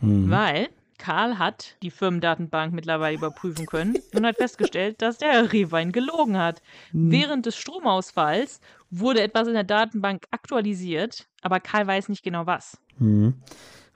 Weil 0.00 0.68
Karl 1.02 1.36
hat 1.36 1.76
die 1.82 1.90
Firmendatenbank 1.90 2.72
mittlerweile 2.72 3.16
überprüfen 3.16 3.66
können 3.66 3.96
und 4.14 4.24
hat 4.24 4.36
festgestellt, 4.36 5.02
dass 5.02 5.18
der 5.18 5.52
Rehwein 5.52 5.90
gelogen 5.90 6.38
hat. 6.38 6.62
Während 6.92 7.44
des 7.44 7.56
Stromausfalls 7.56 8.60
wurde 8.88 9.20
etwas 9.20 9.48
in 9.48 9.54
der 9.54 9.64
Datenbank 9.64 10.26
aktualisiert, 10.30 11.26
aber 11.42 11.58
Karl 11.58 11.88
weiß 11.88 12.08
nicht 12.08 12.22
genau 12.22 12.46
was. 12.46 12.78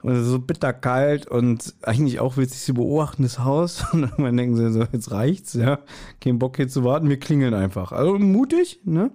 Und 0.03 0.13
es 0.13 0.23
ist 0.23 0.31
so 0.31 0.41
bitterkalt 0.41 1.29
und 1.29 1.77
eigentlich 1.83 2.19
auch 2.19 2.37
witzig, 2.39 2.63
sie 2.63 2.73
beobachten 2.73 3.23
das 3.23 3.39
Haus 3.39 3.85
und 3.93 4.03
irgendwann 4.03 4.37
denken 4.37 4.57
sie 4.57 4.73
so, 4.73 4.85
jetzt 4.91 5.13
reicht's, 5.13 5.55
ja, 5.55 5.79
kein 6.21 6.41
Bock 6.41 6.57
hier 6.57 6.67
zu 6.67 6.83
warten, 6.83 7.09
wir 7.09 7.21
klingeln 7.21 7.55
einfach. 7.55 7.93
Also 7.93 8.19
mutig, 8.19 8.81
ne? 8.85 9.13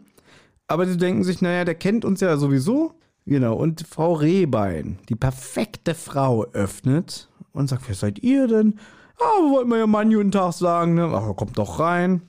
Aber 0.68 0.86
sie 0.86 0.96
denken 0.96 1.26
sich, 1.26 1.42
naja, 1.42 1.66
der 1.66 1.76
kennt 1.76 2.06
uns 2.06 2.22
ja 2.22 2.38
sowieso. 2.38 2.94
Genau, 3.26 3.56
und 3.56 3.86
Frau 3.86 4.14
Rehbein, 4.14 4.98
die 5.10 5.16
perfekte 5.16 5.94
Frau, 5.94 6.46
öffnet 6.54 7.28
und 7.54 7.68
sagt, 7.68 7.84
wer 7.88 7.96
seid 7.96 8.20
ihr 8.20 8.48
denn? 8.48 8.80
Ah, 9.18 9.44
wir 9.44 9.52
wollten 9.52 9.70
mal 9.70 9.80
ja 9.80 9.88
mal 9.88 10.00
einen 10.00 10.14
guten 10.14 10.32
Tag 10.32 10.54
sagen, 10.54 10.96
ne? 10.96 11.12
Ach, 11.14 11.36
kommt 11.36 11.58
doch 11.58 11.80
rein. 11.80 12.22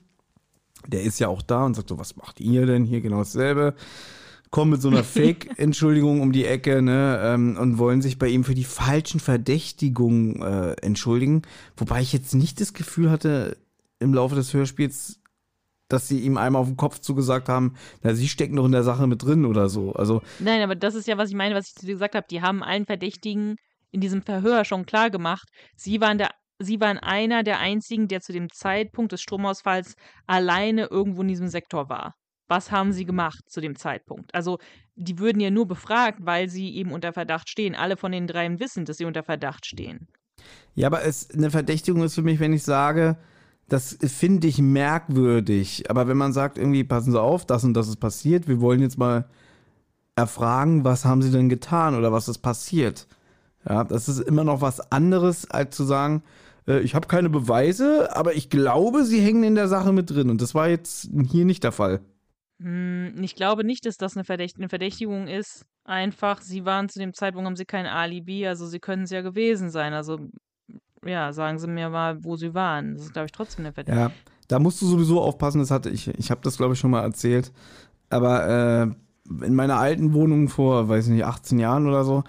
Der 0.87 1.03
ist 1.03 1.19
ja 1.19 1.27
auch 1.27 1.41
da 1.41 1.65
und 1.65 1.75
sagt 1.75 1.89
so, 1.89 1.97
was 1.97 2.15
macht 2.15 2.39
ihr 2.39 2.65
denn 2.65 2.85
hier? 2.85 3.01
Genau 3.01 3.19
dasselbe 3.19 3.75
kommen 4.53 4.71
mit 4.71 4.81
so 4.81 4.87
einer 4.87 5.03
Fake-Entschuldigung 5.03 6.21
um 6.21 6.31
die 6.31 6.45
Ecke 6.45 6.81
ne, 6.81 7.19
ähm, 7.21 7.57
und 7.59 7.79
wollen 7.79 8.01
sich 8.01 8.17
bei 8.19 8.27
ihm 8.27 8.45
für 8.45 8.53
die 8.53 8.63
falschen 8.63 9.19
Verdächtigungen 9.19 10.41
äh, 10.41 10.73
entschuldigen. 10.81 11.41
Wobei 11.75 12.01
ich 12.01 12.13
jetzt 12.13 12.35
nicht 12.35 12.61
das 12.61 12.73
Gefühl 12.73 13.09
hatte 13.09 13.57
im 13.99 14.13
Laufe 14.13 14.35
des 14.35 14.53
Hörspiels, 14.53 15.19
dass 15.89 16.07
sie 16.07 16.19
ihm 16.19 16.37
einmal 16.37 16.61
auf 16.61 16.67
den 16.67 16.77
Kopf 16.77 16.99
zugesagt 16.99 17.49
haben, 17.49 17.73
na, 18.03 18.13
sie 18.13 18.29
stecken 18.29 18.55
doch 18.55 18.65
in 18.65 18.71
der 18.71 18.83
Sache 18.83 19.07
mit 19.07 19.23
drin 19.23 19.45
oder 19.45 19.69
so. 19.69 19.93
Also, 19.93 20.21
Nein, 20.39 20.61
aber 20.61 20.75
das 20.75 20.95
ist 20.95 21.07
ja, 21.07 21.17
was 21.17 21.29
ich 21.29 21.35
meine, 21.35 21.55
was 21.55 21.69
ich 21.69 21.75
zu 21.75 21.85
dir 21.87 21.93
gesagt 21.93 22.15
habe. 22.15 22.27
Die 22.29 22.41
haben 22.41 22.63
allen 22.63 22.85
Verdächtigen 22.85 23.57
in 23.93 24.01
diesem 24.01 24.21
Verhör 24.21 24.65
schon 24.65 24.85
klar 24.85 25.09
gemacht, 25.09 25.47
sie 25.75 26.01
waren 26.01 26.17
der 26.17 26.29
Sie 26.59 26.79
waren 26.79 26.99
einer 26.99 27.43
der 27.43 27.59
einzigen, 27.59 28.07
der 28.07 28.21
zu 28.21 28.31
dem 28.31 28.47
Zeitpunkt 28.49 29.11
des 29.11 29.21
Stromausfalls 29.21 29.95
alleine 30.27 30.85
irgendwo 30.85 31.21
in 31.21 31.27
diesem 31.27 31.47
Sektor 31.47 31.89
war. 31.89 32.13
Was 32.47 32.71
haben 32.71 32.93
sie 32.93 33.05
gemacht 33.05 33.41
zu 33.47 33.59
dem 33.59 33.75
Zeitpunkt? 33.75 34.33
Also, 34.33 34.59
die 34.95 35.17
würden 35.17 35.39
ja 35.39 35.49
nur 35.49 35.67
befragt, 35.67 36.19
weil 36.21 36.49
sie 36.49 36.75
eben 36.75 36.91
unter 36.91 37.11
Verdacht 37.11 37.49
stehen. 37.49 37.75
Alle 37.75 37.97
von 37.97 38.11
den 38.11 38.27
dreien 38.27 38.59
wissen, 38.59 38.85
dass 38.85 38.97
sie 38.97 39.05
unter 39.05 39.23
Verdacht 39.23 39.65
stehen. 39.65 40.07
ja, 40.75 40.87
aber 40.87 41.03
es, 41.03 41.31
eine 41.31 41.49
Verdächtigung 41.49 42.03
ist 42.03 42.15
für 42.15 42.21
mich, 42.21 42.39
wenn 42.39 42.53
ich 42.53 42.63
sage, 42.63 43.17
das 43.67 43.97
finde 44.01 44.47
ich 44.47 44.59
merkwürdig. 44.59 45.89
Aber 45.89 46.07
wenn 46.07 46.17
man 46.17 46.33
sagt, 46.33 46.57
irgendwie, 46.57 46.83
passen 46.83 47.11
Sie 47.11 47.21
auf, 47.21 47.45
das 47.45 47.63
und 47.63 47.73
das 47.73 47.87
ist 47.87 47.97
passiert, 47.97 48.47
wir 48.47 48.61
wollen 48.61 48.81
jetzt 48.81 48.97
mal 48.97 49.25
erfragen, 50.15 50.83
was 50.83 51.05
haben 51.05 51.21
Sie 51.21 51.31
denn 51.31 51.49
getan 51.49 51.95
oder 51.95 52.11
was 52.11 52.27
ist 52.27 52.39
passiert? 52.39 53.07
Ja, 53.67 53.83
das 53.83 54.09
ist 54.09 54.19
immer 54.19 54.43
noch 54.43 54.61
was 54.61 54.91
anderes, 54.91 55.49
als 55.49 55.75
zu 55.75 55.83
sagen, 55.83 56.23
äh, 56.67 56.79
ich 56.79 56.95
habe 56.95 57.07
keine 57.07 57.29
Beweise, 57.29 58.15
aber 58.15 58.35
ich 58.35 58.49
glaube, 58.49 59.03
Sie 59.05 59.21
hängen 59.21 59.43
in 59.43 59.55
der 59.55 59.67
Sache 59.67 59.93
mit 59.93 60.09
drin. 60.09 60.29
Und 60.29 60.41
das 60.41 60.55
war 60.55 60.69
jetzt 60.69 61.09
hier 61.29 61.45
nicht 61.45 61.63
der 61.63 61.71
Fall. 61.71 62.01
Hm, 62.61 63.15
ich 63.21 63.35
glaube 63.35 63.63
nicht, 63.63 63.85
dass 63.85 63.97
das 63.97 64.15
eine, 64.15 64.23
Verdächt 64.23 64.57
eine 64.57 64.69
Verdächtigung 64.69 65.27
ist. 65.27 65.65
Einfach, 65.85 66.41
sie 66.41 66.63
waren 66.65 66.87
zu 66.87 66.99
dem 66.99 67.13
Zeitpunkt, 67.13 67.45
haben 67.45 67.57
sie 67.57 67.65
kein 67.65 67.85
Alibi, 67.85 68.47
also 68.47 68.65
sie 68.65 68.79
können 68.79 69.03
es 69.03 69.09
ja 69.09 69.21
gewesen 69.21 69.69
sein. 69.69 69.93
Also, 69.93 70.17
ja, 71.05 71.33
sagen 71.33 71.59
Sie 71.59 71.67
mir 71.67 71.89
mal, 71.89 72.23
wo 72.23 72.37
sie 72.37 72.53
waren. 72.53 72.95
Das 72.95 73.03
ist, 73.03 73.13
glaube 73.13 73.25
ich, 73.25 73.33
trotzdem 73.33 73.65
eine 73.65 73.73
Verdächtigung. 73.73 74.09
Ja, 74.09 74.15
da 74.47 74.59
musst 74.59 74.81
du 74.81 74.85
sowieso 74.85 75.21
aufpassen, 75.21 75.59
das 75.59 75.71
hatte 75.71 75.89
ich, 75.89 76.07
ich 76.07 76.31
habe 76.31 76.41
das 76.41 76.55
glaube 76.57 76.73
ich 76.73 76.79
schon 76.79 76.91
mal 76.91 77.03
erzählt. 77.03 77.51
Aber 78.09 78.47
äh, 78.47 79.45
in 79.45 79.55
meiner 79.55 79.77
alten 79.77 80.13
Wohnung 80.13 80.47
vor, 80.47 80.87
weiß 80.87 81.07
ich 81.07 81.13
nicht, 81.13 81.25
18 81.25 81.59
Jahren 81.59 81.87
oder 81.87 82.05
so, 82.05 82.23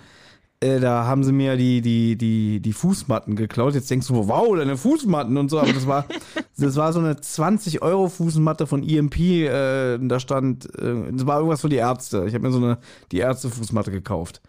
äh, 0.61 0.81
da 0.81 1.05
haben 1.07 1.25
sie 1.25 1.33
mir 1.33 1.57
die, 1.57 1.81
die, 1.81 2.17
die, 2.17 2.61
die 2.61 2.73
Fußmatten 2.73 3.37
geklaut. 3.37 3.75
Jetzt 3.75 3.91
denkst 3.91 4.07
du, 4.09 4.29
wow, 4.29 4.57
deine 4.57 4.77
Fußmatten 4.77 5.37
und 5.37 5.51
so, 5.51 5.59
aber 5.59 5.73
das 5.73 5.87
war, 5.87 6.07
das 6.59 6.77
war 6.77 6.93
so 6.93 7.01
eine 7.01 7.15
20-Euro-Fußmatte 7.15 8.67
von 8.67 8.83
EMP, 8.83 9.19
äh, 9.19 9.99
da 9.99 10.21
stand, 10.21 10.67
äh, 10.79 11.13
das 11.13 11.27
war 11.27 11.39
irgendwas 11.39 11.61
für 11.61 11.69
die 11.69 11.77
Ärzte. 11.77 12.25
Ich 12.27 12.35
habe 12.35 12.47
mir 12.47 12.53
so 12.53 12.59
eine, 12.59 12.79
die 13.13 13.19
Ärzte-Fußmatte 13.19 13.91
gekauft. 13.91 14.41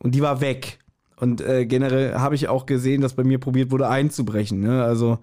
Und 0.00 0.14
die 0.14 0.22
war 0.22 0.40
weg. 0.40 0.78
Und 1.16 1.42
äh, 1.42 1.66
generell 1.66 2.14
habe 2.14 2.34
ich 2.34 2.48
auch 2.48 2.64
gesehen, 2.64 3.02
dass 3.02 3.12
bei 3.12 3.24
mir 3.24 3.38
probiert 3.38 3.70
wurde 3.70 3.88
einzubrechen. 3.88 4.60
Ne? 4.60 4.82
Also 4.82 5.18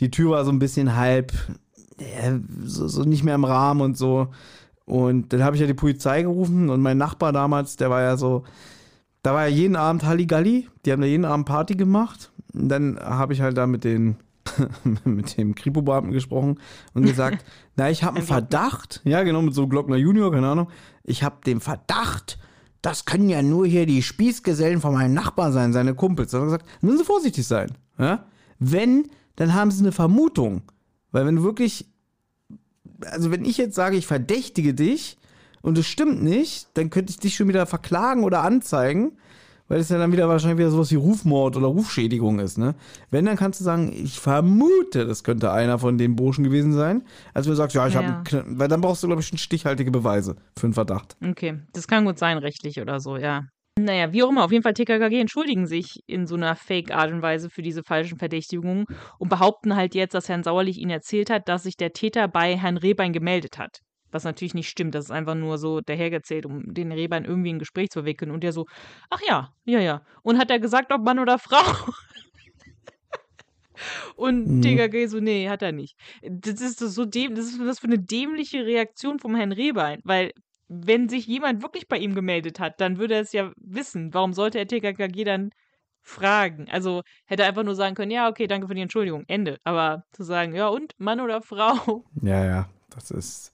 die 0.00 0.10
Tür 0.10 0.32
war 0.32 0.44
so 0.44 0.50
ein 0.50 0.58
bisschen 0.58 0.94
halb, 0.96 1.32
äh, 1.98 2.32
so, 2.62 2.86
so 2.88 3.04
nicht 3.04 3.24
mehr 3.24 3.34
im 3.34 3.44
Rahmen 3.44 3.80
und 3.80 3.96
so. 3.96 4.28
Und 4.84 5.32
dann 5.32 5.42
habe 5.42 5.56
ich 5.56 5.60
ja 5.60 5.66
die 5.66 5.74
Polizei 5.74 6.22
gerufen 6.22 6.68
und 6.68 6.82
mein 6.82 6.98
Nachbar 6.98 7.32
damals, 7.32 7.76
der 7.76 7.90
war 7.90 8.02
ja 8.02 8.16
so, 8.16 8.44
da 9.28 9.34
war 9.34 9.46
ja 9.46 9.54
jeden 9.54 9.76
Abend 9.76 10.04
Halligalli, 10.04 10.68
die 10.86 10.90
haben 10.90 11.02
da 11.02 11.06
jeden 11.06 11.26
Abend 11.26 11.44
Party 11.44 11.74
gemacht. 11.74 12.32
Und 12.54 12.70
dann 12.70 12.98
habe 12.98 13.34
ich 13.34 13.42
halt 13.42 13.58
da 13.58 13.66
mit 13.66 13.84
den 13.84 14.16
mit 15.04 15.36
dem 15.36 15.54
Kripo-Beamten 15.54 16.12
gesprochen 16.12 16.58
und 16.94 17.02
gesagt, 17.02 17.44
na, 17.76 17.90
ich 17.90 18.04
habe 18.04 18.16
einen 18.16 18.26
Verdacht, 18.26 19.02
ja 19.04 19.22
genau, 19.24 19.42
mit 19.42 19.54
so 19.54 19.66
Glockner 19.66 19.96
Junior, 19.96 20.32
keine 20.32 20.48
Ahnung, 20.48 20.68
ich 21.04 21.24
habe 21.24 21.36
den 21.44 21.60
Verdacht, 21.60 22.38
das 22.80 23.04
können 23.04 23.28
ja 23.28 23.42
nur 23.42 23.66
hier 23.66 23.84
die 23.84 24.02
Spießgesellen 24.02 24.80
von 24.80 24.94
meinem 24.94 25.12
Nachbar 25.12 25.52
sein, 25.52 25.74
seine 25.74 25.94
Kumpels. 25.94 26.30
Da 26.30 26.38
hat 26.38 26.44
er 26.44 26.46
gesagt, 26.46 26.66
müssen 26.80 26.96
Sie 26.96 27.04
vorsichtig 27.04 27.46
sein. 27.46 27.72
Ja? 27.98 28.24
Wenn, 28.58 29.10
dann 29.36 29.52
haben 29.52 29.70
Sie 29.70 29.82
eine 29.82 29.92
Vermutung. 29.92 30.62
Weil 31.12 31.26
wenn 31.26 31.36
du 31.36 31.42
wirklich 31.42 31.84
also 33.04 33.30
wenn 33.30 33.44
ich 33.44 33.58
jetzt 33.58 33.74
sage, 33.74 33.98
ich 33.98 34.06
verdächtige 34.06 34.72
dich 34.72 35.17
und 35.68 35.78
es 35.78 35.86
stimmt 35.86 36.22
nicht, 36.22 36.68
dann 36.74 36.90
könnte 36.90 37.10
ich 37.10 37.18
dich 37.18 37.36
schon 37.36 37.48
wieder 37.48 37.66
verklagen 37.66 38.24
oder 38.24 38.42
anzeigen, 38.42 39.12
weil 39.68 39.80
es 39.80 39.90
ja 39.90 39.98
dann 39.98 40.12
wieder 40.12 40.28
wahrscheinlich 40.28 40.58
wieder 40.58 40.70
sowas 40.70 40.90
wie 40.90 40.96
Rufmord 40.96 41.56
oder 41.56 41.66
Rufschädigung 41.66 42.38
ist, 42.40 42.56
ne? 42.56 42.74
Wenn, 43.10 43.26
dann 43.26 43.36
kannst 43.36 43.60
du 43.60 43.64
sagen, 43.64 43.92
ich 43.92 44.18
vermute, 44.18 45.06
das 45.06 45.24
könnte 45.24 45.52
einer 45.52 45.78
von 45.78 45.98
den 45.98 46.16
Burschen 46.16 46.42
gewesen 46.42 46.72
sein. 46.72 47.04
Also 47.34 47.48
wenn 47.48 47.52
du 47.52 47.56
sagst, 47.58 47.76
ja, 47.76 47.86
ich 47.86 47.94
Ja. 47.94 48.02
habe, 48.02 48.44
weil 48.46 48.68
dann 48.68 48.80
brauchst 48.80 49.02
du, 49.02 49.06
glaube 49.08 49.20
ich, 49.20 49.28
schon 49.28 49.38
stichhaltige 49.38 49.90
Beweise 49.90 50.36
für 50.58 50.66
einen 50.66 50.74
Verdacht. 50.74 51.16
Okay, 51.22 51.60
das 51.74 51.86
kann 51.86 52.06
gut 52.06 52.18
sein, 52.18 52.38
rechtlich 52.38 52.80
oder 52.80 52.98
so, 52.98 53.16
ja. 53.16 53.42
Naja, 53.78 54.12
wie 54.12 54.22
auch 54.24 54.30
immer, 54.30 54.44
auf 54.44 54.50
jeden 54.50 54.64
Fall 54.64 54.74
TKKG 54.74 55.20
entschuldigen 55.20 55.66
sich 55.66 56.00
in 56.06 56.26
so 56.26 56.34
einer 56.34 56.56
Fake-Art 56.56 57.12
und 57.12 57.22
Weise 57.22 57.48
für 57.48 57.62
diese 57.62 57.82
falschen 57.84 58.18
Verdächtigungen 58.18 58.86
und 59.18 59.28
behaupten 59.28 59.76
halt 59.76 59.94
jetzt, 59.94 60.14
dass 60.14 60.28
Herrn 60.28 60.42
Sauerlich 60.42 60.78
ihnen 60.78 60.90
erzählt 60.90 61.30
hat, 61.30 61.48
dass 61.48 61.62
sich 61.62 61.76
der 61.76 61.92
Täter 61.92 62.26
bei 62.26 62.56
Herrn 62.56 62.76
Rehbein 62.78 63.12
gemeldet 63.12 63.58
hat. 63.58 63.78
Was 64.10 64.24
natürlich 64.24 64.54
nicht 64.54 64.68
stimmt, 64.68 64.94
das 64.94 65.06
ist 65.06 65.10
einfach 65.10 65.34
nur 65.34 65.58
so 65.58 65.80
dahergezählt, 65.80 66.46
um 66.46 66.72
den 66.72 66.92
Rehbein 66.92 67.24
irgendwie 67.24 67.50
in 67.50 67.56
ein 67.56 67.60
Gespräch 67.60 67.90
zu 67.90 68.00
verwickeln. 68.00 68.30
Und 68.30 68.42
der 68.42 68.52
so, 68.52 68.66
ach 69.10 69.20
ja, 69.26 69.52
ja, 69.64 69.80
ja. 69.80 70.02
Und 70.22 70.38
hat 70.38 70.50
er 70.50 70.58
gesagt, 70.58 70.92
ob 70.92 71.02
Mann 71.02 71.18
oder 71.18 71.38
Frau? 71.38 71.62
Und 74.16 74.46
Mhm. 74.48 74.62
TKG 74.62 75.06
so, 75.06 75.20
nee, 75.20 75.48
hat 75.48 75.62
er 75.62 75.72
nicht. 75.72 75.96
Das 76.22 76.60
ist 76.60 76.78
so 76.78 77.04
däm 77.04 77.34
das 77.34 77.46
ist 77.46 77.60
das 77.60 77.78
für 77.78 77.86
eine 77.86 77.98
dämliche 77.98 78.64
Reaktion 78.66 79.18
vom 79.18 79.36
Herrn 79.36 79.52
Rehbein, 79.52 80.00
weil 80.04 80.32
wenn 80.68 81.08
sich 81.08 81.26
jemand 81.26 81.62
wirklich 81.62 81.88
bei 81.88 81.96
ihm 81.98 82.14
gemeldet 82.14 82.60
hat, 82.60 82.80
dann 82.80 82.98
würde 82.98 83.14
er 83.14 83.20
es 83.22 83.32
ja 83.32 83.52
wissen. 83.56 84.12
Warum 84.12 84.32
sollte 84.32 84.58
er 84.58 84.66
TKKG 84.66 85.24
dann 85.24 85.50
fragen? 86.02 86.68
Also 86.70 87.02
hätte 87.26 87.42
er 87.42 87.48
einfach 87.48 87.62
nur 87.62 87.74
sagen 87.74 87.94
können, 87.94 88.10
ja, 88.10 88.28
okay, 88.28 88.46
danke 88.46 88.68
für 88.68 88.74
die 88.74 88.82
Entschuldigung, 88.82 89.24
Ende. 89.28 89.58
Aber 89.64 90.04
zu 90.12 90.24
sagen, 90.24 90.54
ja 90.54 90.68
und, 90.68 90.94
Mann 90.98 91.20
oder 91.20 91.40
Frau? 91.40 92.04
Ja, 92.20 92.44
ja, 92.44 92.68
das 92.90 93.10
ist, 93.10 93.52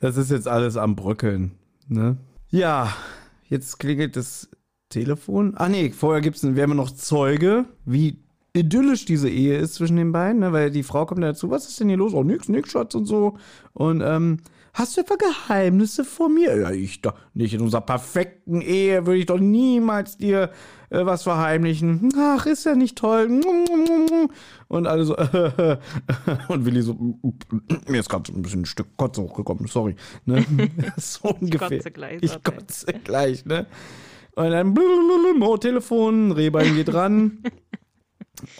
das 0.00 0.16
ist 0.16 0.30
jetzt 0.30 0.48
alles 0.48 0.76
am 0.76 0.96
Bröckeln, 0.96 1.52
ne? 1.88 2.16
Ja, 2.50 2.94
jetzt 3.48 3.78
klingelt 3.78 4.16
das 4.16 4.48
Telefon. 4.88 5.54
Ah 5.56 5.68
nee, 5.68 5.90
vorher 5.90 6.20
gibt's, 6.20 6.42
wir 6.42 6.62
haben 6.62 6.76
noch 6.76 6.90
Zeuge, 6.90 7.66
wie 7.84 8.18
idyllisch 8.54 9.04
diese 9.04 9.28
Ehe 9.28 9.58
ist 9.58 9.74
zwischen 9.74 9.96
den 9.96 10.12
beiden, 10.12 10.40
ne? 10.40 10.52
Weil 10.52 10.70
die 10.70 10.82
Frau 10.82 11.06
kommt 11.06 11.22
dazu, 11.22 11.50
was 11.50 11.68
ist 11.68 11.78
denn 11.80 11.88
hier 11.88 11.98
los? 11.98 12.14
Oh, 12.14 12.24
nix, 12.24 12.48
nix, 12.48 12.70
Schatz 12.70 12.94
und 12.94 13.06
so. 13.06 13.36
Und, 13.74 14.02
ähm, 14.04 14.38
hast 14.78 14.96
du 14.96 15.00
etwa 15.00 15.16
Geheimnisse 15.16 16.04
vor 16.04 16.28
mir? 16.28 16.56
Ja, 16.56 16.70
ich 16.70 17.02
doch 17.02 17.14
nicht. 17.34 17.52
In 17.54 17.60
unserer 17.60 17.80
perfekten 17.80 18.60
Ehe 18.60 19.06
würde 19.06 19.18
ich 19.18 19.26
doch 19.26 19.38
niemals 19.38 20.16
dir 20.16 20.50
äh, 20.90 21.04
was 21.04 21.24
verheimlichen. 21.24 22.12
Ach, 22.16 22.46
ist 22.46 22.64
ja 22.64 22.74
nicht 22.74 22.96
toll. 22.96 23.40
Und 24.68 24.86
alle 24.86 25.04
so, 25.04 25.16
und 26.48 26.64
Willi 26.64 26.82
so, 26.82 26.94
mir 27.88 28.00
ist 28.00 28.08
gerade 28.08 28.24
so 28.26 28.38
ein 28.38 28.42
bisschen 28.42 28.62
ein 28.62 28.66
Stück 28.66 28.96
Kotze 28.96 29.22
hochgekommen, 29.22 29.66
sorry. 29.66 29.96
Ne? 30.24 30.46
so 30.96 31.28
ungefähr. 31.28 31.78
kotze 31.78 31.90
gleich, 31.90 32.22
Ich 32.22 32.42
kotze 32.42 32.92
gleich, 33.04 33.44
ne? 33.44 33.66
Und 34.36 34.50
dann 34.52 34.78
oh, 35.42 35.56
Telefon, 35.56 36.30
Rehbein 36.30 36.76
geht 36.76 36.94
ran 36.94 37.42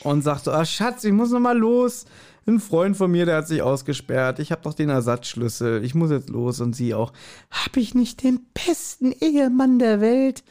und 0.03 0.23
sagt 0.23 0.45
so, 0.45 0.51
ah, 0.51 0.65
Schatz, 0.65 1.05
ich 1.05 1.13
muss 1.13 1.31
noch 1.31 1.39
mal 1.39 1.57
los. 1.57 2.05
Ein 2.49 2.61
Freund 2.61 2.97
von 2.97 3.11
mir, 3.11 3.27
der 3.27 3.37
hat 3.37 3.47
sich 3.47 3.61
ausgesperrt. 3.61 4.39
Ich 4.39 4.51
habe 4.53 4.63
doch 4.63 4.73
den 4.73 4.89
Ersatzschlüssel. 4.89 5.85
Ich 5.85 5.95
muss 5.95 6.11
jetzt 6.11 6.31
los. 6.31 6.61
Und 6.61 6.75
sie 6.75 6.95
auch, 6.95 7.13
hab 7.51 7.77
ich 7.77 7.95
nicht 7.95 8.23
den 8.23 8.41
besten 8.55 9.13
Ehemann 9.13 9.79
der 9.79 10.01
Welt? 10.01 10.43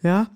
Ja. 0.00 0.28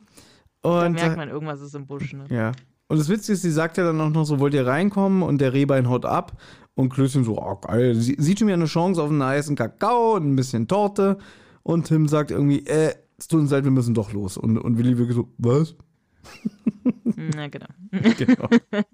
Da 0.62 0.86
Und 0.86 0.94
merkt 0.94 1.16
man, 1.16 1.28
irgendwas 1.28 1.60
ist 1.60 1.76
im 1.76 1.86
Busch. 1.86 2.12
Ne? 2.14 2.24
ja. 2.30 2.50
Und 2.88 2.98
das 2.98 3.08
Witzige 3.08 3.34
ist, 3.34 3.42
sie 3.42 3.52
sagt 3.52 3.76
ja 3.76 3.84
dann 3.84 4.00
auch 4.00 4.10
noch 4.10 4.24
so, 4.24 4.40
wollt 4.40 4.54
ihr 4.54 4.66
reinkommen? 4.66 5.22
Und 5.22 5.40
der 5.40 5.52
Rehbein 5.52 5.88
haut 5.88 6.04
ab 6.04 6.36
und 6.74 6.88
Klößchen 6.88 7.22
so, 7.22 7.38
oh 7.38 7.56
geil, 7.56 7.94
sie, 7.94 8.16
sieht 8.18 8.40
schon 8.40 8.48
wieder 8.48 8.56
eine 8.56 8.66
Chance 8.66 9.00
auf 9.00 9.08
einen 9.08 9.22
heißen 9.22 9.54
Kakao 9.54 10.16
und 10.16 10.26
ein 10.26 10.36
bisschen 10.36 10.66
Torte. 10.66 11.18
Und 11.62 11.86
Tim 11.86 12.08
sagt 12.08 12.32
irgendwie, 12.32 12.66
äh, 12.66 12.92
es 13.16 13.28
tut 13.28 13.40
uns 13.40 13.52
leid, 13.52 13.62
wir 13.62 13.70
müssen 13.70 13.94
doch 13.94 14.12
los. 14.12 14.36
Und, 14.36 14.58
und 14.58 14.78
Willi 14.78 14.98
wirklich 14.98 15.16
so, 15.16 15.28
was? 15.38 15.76
Na, 17.04 17.46
genau. 17.46 17.68
Genau. 18.18 18.48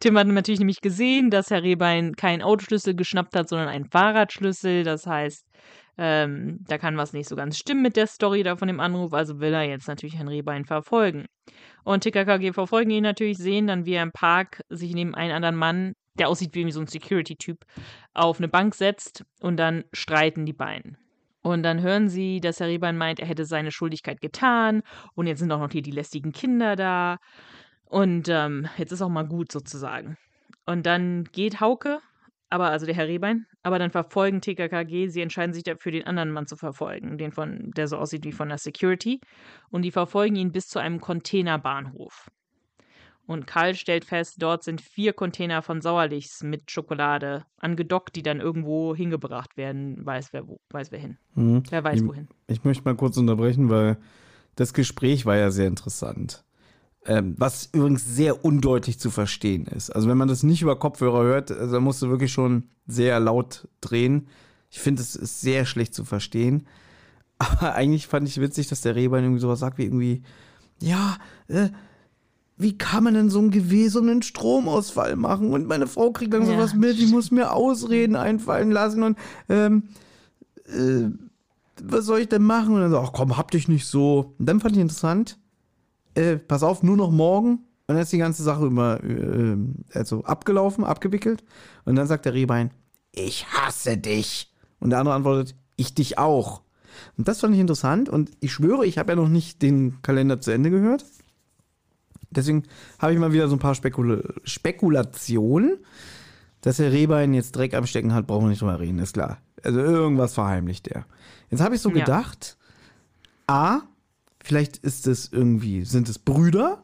Tim 0.00 0.16
hat 0.16 0.28
natürlich 0.28 0.60
nämlich 0.60 0.80
gesehen, 0.80 1.30
dass 1.30 1.50
Herr 1.50 1.62
Rehbein 1.62 2.14
keinen 2.14 2.42
Autoschlüssel 2.42 2.94
geschnappt 2.94 3.34
hat, 3.34 3.48
sondern 3.48 3.68
einen 3.68 3.84
Fahrradschlüssel. 3.84 4.84
Das 4.84 5.06
heißt, 5.06 5.44
ähm, 5.98 6.58
da 6.68 6.78
kann 6.78 6.96
was 6.96 7.12
nicht 7.12 7.28
so 7.28 7.34
ganz 7.34 7.58
stimmen 7.58 7.82
mit 7.82 7.96
der 7.96 8.06
Story 8.06 8.44
da 8.44 8.56
von 8.56 8.68
dem 8.68 8.78
Anruf. 8.78 9.12
Also 9.12 9.40
will 9.40 9.52
er 9.52 9.64
jetzt 9.64 9.88
natürlich 9.88 10.16
Herrn 10.16 10.28
Rehbein 10.28 10.64
verfolgen. 10.64 11.26
Und 11.82 12.02
TKKG 12.04 12.52
verfolgen 12.52 12.90
ihn 12.90 13.02
natürlich, 13.02 13.38
sehen 13.38 13.66
dann, 13.66 13.86
wie 13.86 13.94
er 13.94 14.04
im 14.04 14.12
Park 14.12 14.62
sich 14.68 14.94
neben 14.94 15.16
einen 15.16 15.32
anderen 15.32 15.56
Mann, 15.56 15.94
der 16.14 16.28
aussieht 16.28 16.54
wie 16.54 16.70
so 16.70 16.80
ein 16.80 16.86
Security-Typ, 16.86 17.64
auf 18.14 18.38
eine 18.38 18.48
Bank 18.48 18.76
setzt 18.76 19.24
und 19.40 19.56
dann 19.56 19.84
streiten 19.92 20.46
die 20.46 20.52
beiden. 20.52 20.96
Und 21.42 21.62
dann 21.62 21.80
hören 21.80 22.08
sie, 22.08 22.40
dass 22.40 22.60
Herr 22.60 22.66
Rehbein 22.68 22.98
meint, 22.98 23.20
er 23.20 23.26
hätte 23.26 23.44
seine 23.44 23.70
Schuldigkeit 23.72 24.20
getan 24.20 24.82
und 25.14 25.26
jetzt 25.26 25.38
sind 25.38 25.50
auch 25.50 25.60
noch 25.60 25.70
hier 25.70 25.82
die 25.82 25.90
lästigen 25.90 26.32
Kinder 26.32 26.76
da. 26.76 27.18
Und 27.88 28.28
ähm, 28.28 28.68
jetzt 28.76 28.92
ist 28.92 29.02
auch 29.02 29.08
mal 29.08 29.26
gut 29.26 29.50
sozusagen. 29.52 30.16
Und 30.66 30.84
dann 30.84 31.24
geht 31.32 31.60
Hauke, 31.60 32.00
aber 32.50 32.70
also 32.70 32.84
der 32.86 32.94
Herr 32.94 33.08
Rehbein, 33.08 33.46
aber 33.62 33.78
dann 33.78 33.90
verfolgen 33.90 34.40
TKKG, 34.40 35.08
sie 35.08 35.20
entscheiden 35.22 35.54
sich 35.54 35.62
dafür, 35.64 35.92
den 35.92 36.06
anderen 36.06 36.30
Mann 36.30 36.46
zu 36.46 36.56
verfolgen, 36.56 37.16
den 37.18 37.32
von, 37.32 37.70
der 37.76 37.88
so 37.88 37.96
aussieht 37.96 38.24
wie 38.24 38.32
von 38.32 38.48
der 38.48 38.58
Security. 38.58 39.20
Und 39.70 39.82
die 39.82 39.90
verfolgen 39.90 40.36
ihn 40.36 40.52
bis 40.52 40.68
zu 40.68 40.78
einem 40.78 41.00
Containerbahnhof. 41.00 42.30
Und 43.26 43.46
Karl 43.46 43.74
stellt 43.74 44.06
fest, 44.06 44.36
dort 44.38 44.62
sind 44.64 44.80
vier 44.80 45.12
Container 45.12 45.60
von 45.60 45.82
Sauerlichs 45.82 46.42
mit 46.42 46.70
Schokolade 46.70 47.44
angedockt, 47.58 48.16
die 48.16 48.22
dann 48.22 48.40
irgendwo 48.40 48.94
hingebracht 48.94 49.58
werden. 49.58 50.04
Weiß 50.04 50.32
wer 50.32 50.48
wo, 50.48 50.60
weiß 50.70 50.92
wer 50.92 50.98
hin. 50.98 51.18
Mhm. 51.34 51.62
Wer 51.68 51.84
weiß 51.84 52.00
Ich- 52.00 52.06
wohin. 52.06 52.28
Ich 52.46 52.64
möchte 52.64 52.84
mal 52.84 52.96
kurz 52.96 53.18
unterbrechen, 53.18 53.68
weil 53.68 53.98
das 54.56 54.72
Gespräch 54.72 55.26
war 55.26 55.36
ja 55.36 55.50
sehr 55.50 55.66
interessant. 55.66 56.42
Ähm, 57.06 57.34
was 57.38 57.70
übrigens 57.72 58.04
sehr 58.04 58.44
undeutlich 58.44 58.98
zu 58.98 59.10
verstehen 59.10 59.66
ist. 59.66 59.90
Also 59.90 60.08
wenn 60.08 60.18
man 60.18 60.28
das 60.28 60.42
nicht 60.42 60.62
über 60.62 60.78
Kopfhörer 60.78 61.22
hört, 61.22 61.50
also 61.50 61.72
da 61.72 61.80
musst 61.80 62.02
du 62.02 62.10
wirklich 62.10 62.32
schon 62.32 62.64
sehr 62.86 63.18
laut 63.20 63.68
drehen. 63.80 64.26
Ich 64.70 64.80
finde, 64.80 65.00
es 65.00 65.16
ist 65.16 65.40
sehr 65.40 65.64
schlecht 65.64 65.94
zu 65.94 66.04
verstehen. 66.04 66.66
Aber 67.38 67.74
eigentlich 67.74 68.06
fand 68.06 68.28
ich 68.28 68.40
witzig, 68.40 68.68
dass 68.68 68.80
der 68.80 68.96
Rehbein 68.96 69.24
irgendwie 69.24 69.40
sowas 69.40 69.60
sagt 69.60 69.78
wie 69.78 69.84
irgendwie, 69.84 70.22
ja, 70.80 71.16
äh, 71.46 71.68
wie 72.56 72.76
kann 72.76 73.04
man 73.04 73.14
denn 73.14 73.30
so 73.30 73.38
einen 73.38 74.22
Stromausfall 74.22 75.14
machen? 75.14 75.52
Und 75.52 75.66
meine 75.68 75.86
Frau 75.86 76.10
kriegt 76.10 76.34
dann 76.34 76.42
Ja, 76.42 76.48
sowas 76.48 76.74
mit, 76.74 76.98
die 76.98 77.06
muss 77.06 77.30
mir 77.30 77.52
Ausreden 77.52 78.16
einfallen 78.16 78.72
lassen 78.72 79.04
und 79.04 79.18
ähm, 79.48 79.84
äh, 80.66 81.08
was 81.80 82.04
soll 82.06 82.18
ich 82.18 82.28
denn 82.28 82.42
machen? 82.42 82.74
Und 82.74 82.80
dann 82.80 82.90
so, 82.90 82.98
ach 82.98 83.12
komm, 83.12 83.36
hab 83.36 83.52
dich 83.52 83.68
nicht 83.68 83.86
so. 83.86 84.34
Und 84.38 84.48
dann 84.48 84.58
fand 84.58 84.74
ich 84.74 84.82
interessant, 84.82 85.38
äh, 86.18 86.36
pass 86.36 86.62
auf, 86.62 86.82
nur 86.82 86.96
noch 86.96 87.10
morgen. 87.10 87.64
Und 87.86 87.94
dann 87.94 87.98
ist 87.98 88.12
die 88.12 88.18
ganze 88.18 88.42
Sache 88.42 88.66
immer 88.66 89.02
äh, 89.02 89.56
also 89.94 90.24
abgelaufen, 90.24 90.84
abgewickelt. 90.84 91.42
Und 91.84 91.96
dann 91.96 92.06
sagt 92.06 92.26
der 92.26 92.34
Rehbein, 92.34 92.70
ich 93.12 93.46
hasse 93.46 93.96
dich. 93.96 94.52
Und 94.80 94.90
der 94.90 94.98
andere 94.98 95.14
antwortet, 95.14 95.54
ich 95.76 95.94
dich 95.94 96.18
auch. 96.18 96.62
Und 97.16 97.28
das 97.28 97.40
fand 97.40 97.54
ich 97.54 97.60
interessant. 97.60 98.08
Und 98.08 98.30
ich 98.40 98.52
schwöre, 98.52 98.84
ich 98.84 98.98
habe 98.98 99.12
ja 99.12 99.16
noch 99.16 99.28
nicht 99.28 99.62
den 99.62 100.02
Kalender 100.02 100.40
zu 100.40 100.50
Ende 100.50 100.70
gehört. 100.70 101.04
Deswegen 102.30 102.64
habe 102.98 103.14
ich 103.14 103.18
mal 103.18 103.32
wieder 103.32 103.48
so 103.48 103.56
ein 103.56 103.60
paar 103.60 103.74
Spekula 103.74 104.22
Spekulationen. 104.44 105.78
Dass 106.60 106.78
der 106.78 106.90
Rehbein 106.92 107.34
jetzt 107.34 107.54
Dreck 107.54 107.72
am 107.74 107.86
Stecken 107.86 108.12
hat, 108.12 108.26
brauchen 108.26 108.44
wir 108.46 108.48
nicht 108.50 108.60
drüber 108.60 108.80
reden, 108.80 108.98
ist 108.98 109.14
klar. 109.14 109.38
Also 109.62 109.78
irgendwas 109.78 110.34
verheimlicht 110.34 110.88
er. 110.88 111.06
Jetzt 111.50 111.60
habe 111.60 111.76
ich 111.76 111.80
so 111.80 111.88
Ja. 111.90 112.00
gedacht, 112.00 112.56
A, 113.46 113.82
vielleicht 114.48 114.78
ist 114.78 115.06
es 115.06 115.30
irgendwie, 115.30 115.84
sind 115.84 116.08
es 116.08 116.18
Brüder? 116.18 116.82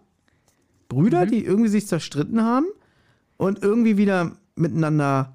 Brüder, 0.88 1.24
die 1.24 1.42
irgendwie 1.44 1.70
sich 1.70 1.86
zerstritten 1.86 2.42
haben 2.42 2.66
und 3.38 3.62
irgendwie 3.62 3.96
wieder 3.96 4.32
miteinander, 4.54 5.34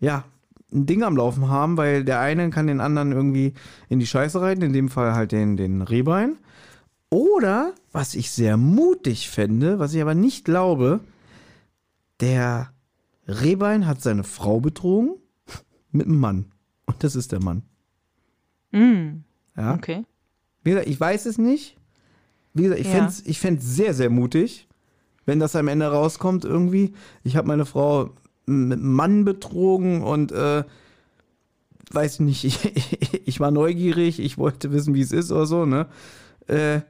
ja, 0.00 0.24
ein 0.72 0.86
Ding 0.86 1.02
am 1.02 1.14
Laufen 1.14 1.50
haben, 1.50 1.76
weil 1.76 2.04
der 2.04 2.20
eine 2.20 2.48
kann 2.48 2.66
den 2.66 2.80
anderen 2.80 3.12
irgendwie 3.12 3.52
in 3.90 3.98
die 3.98 4.06
Scheiße 4.06 4.40
reiten, 4.40 4.62
in 4.62 4.72
dem 4.72 4.88
Fall 4.88 5.12
halt 5.14 5.30
den, 5.32 5.58
den 5.58 5.82
Rehbein. 5.82 6.38
Oder, 7.10 7.74
was 7.92 8.14
ich 8.14 8.30
sehr 8.30 8.56
mutig 8.56 9.28
fände, 9.28 9.78
was 9.78 9.92
ich 9.92 10.00
aber 10.00 10.14
nicht 10.14 10.46
glaube, 10.46 11.00
der 12.20 12.72
Rehbein 13.28 13.86
hat 13.86 14.00
seine 14.00 14.24
Frau 14.24 14.60
betrogen 14.60 15.16
mit 15.90 16.06
einem 16.06 16.18
Mann. 16.18 16.46
Und 16.86 17.04
das 17.04 17.14
ist 17.14 17.32
der 17.32 17.42
Mann. 17.42 17.62
Mm, 18.70 19.24
Ja. 19.54 19.74
okay. 19.74 20.06
Wie 20.64 20.70
gesagt, 20.70 20.88
ich 20.88 20.98
weiß 21.00 21.26
es 21.26 21.38
nicht. 21.38 21.76
Wie 22.54 22.64
gesagt, 22.64 22.80
ich 22.80 22.86
Ja. 22.86 22.92
fände 22.94 23.08
es 23.10 23.20
ich 23.26 23.38
fänd's 23.40 23.64
sehr, 23.74 23.94
sehr 23.94 24.10
mutig, 24.10 24.68
wenn 25.26 25.38
das 25.40 25.56
am 25.56 25.68
Ende 25.68 25.86
rauskommt 25.86 26.44
irgendwie. 26.44 26.92
Ich 27.24 27.36
habe 27.36 27.48
meine 27.48 27.64
Frau 27.64 28.10
mit 28.46 28.78
einem 28.78 28.92
Mann 28.92 29.24
betrogen 29.24 30.02
und 30.02 30.32
äh, 30.32 30.64
weiß 31.92 32.20
nicht, 32.20 32.44
ich, 32.44 32.58
ich 33.26 33.40
war 33.40 33.50
neugierig, 33.50 34.18
ich 34.20 34.38
wollte 34.38 34.72
wissen, 34.72 34.94
wie 34.94 35.00
es 35.00 35.12
ist 35.12 35.30
oder 35.32 35.46
so, 35.46 35.64
ne? 35.66 35.86
Äh, 36.46 36.80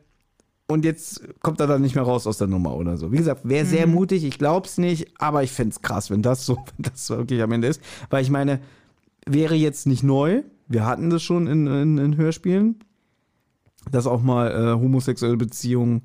und 0.68 0.84
jetzt 0.86 1.22
kommt 1.42 1.60
er 1.60 1.66
dann 1.66 1.82
nicht 1.82 1.96
mehr 1.96 2.04
raus 2.04 2.26
aus 2.26 2.38
der 2.38 2.46
Nummer 2.46 2.74
oder 2.76 2.96
so. 2.96 3.12
Wie 3.12 3.18
gesagt, 3.18 3.46
wäre 3.46 3.66
sehr 3.66 3.86
Mhm. 3.86 3.92
mutig, 3.94 4.24
ich 4.24 4.38
glaub's 4.38 4.78
nicht, 4.78 5.08
aber 5.20 5.42
ich 5.42 5.50
find's 5.50 5.82
krass, 5.82 6.08
wenn 6.10 6.22
das 6.22 6.46
so, 6.46 6.56
wenn 6.76 6.90
das 6.92 7.10
wirklich 7.10 7.42
am 7.42 7.52
Ende 7.52 7.68
ist. 7.68 7.82
Weil 8.08 8.22
ich 8.22 8.30
meine, 8.30 8.60
wäre 9.26 9.54
jetzt 9.54 9.86
nicht 9.86 10.02
neu, 10.02 10.42
wir 10.68 10.86
hatten 10.86 11.10
das 11.10 11.22
schon 11.22 11.46
in, 11.46 11.66
in, 11.66 11.98
in 11.98 12.16
Hörspielen, 12.16 12.76
dass 13.90 14.06
auch 14.06 14.22
mal 14.22 14.50
äh, 14.50 14.80
homosexuelle 14.80 15.36
Beziehungen 15.36 16.02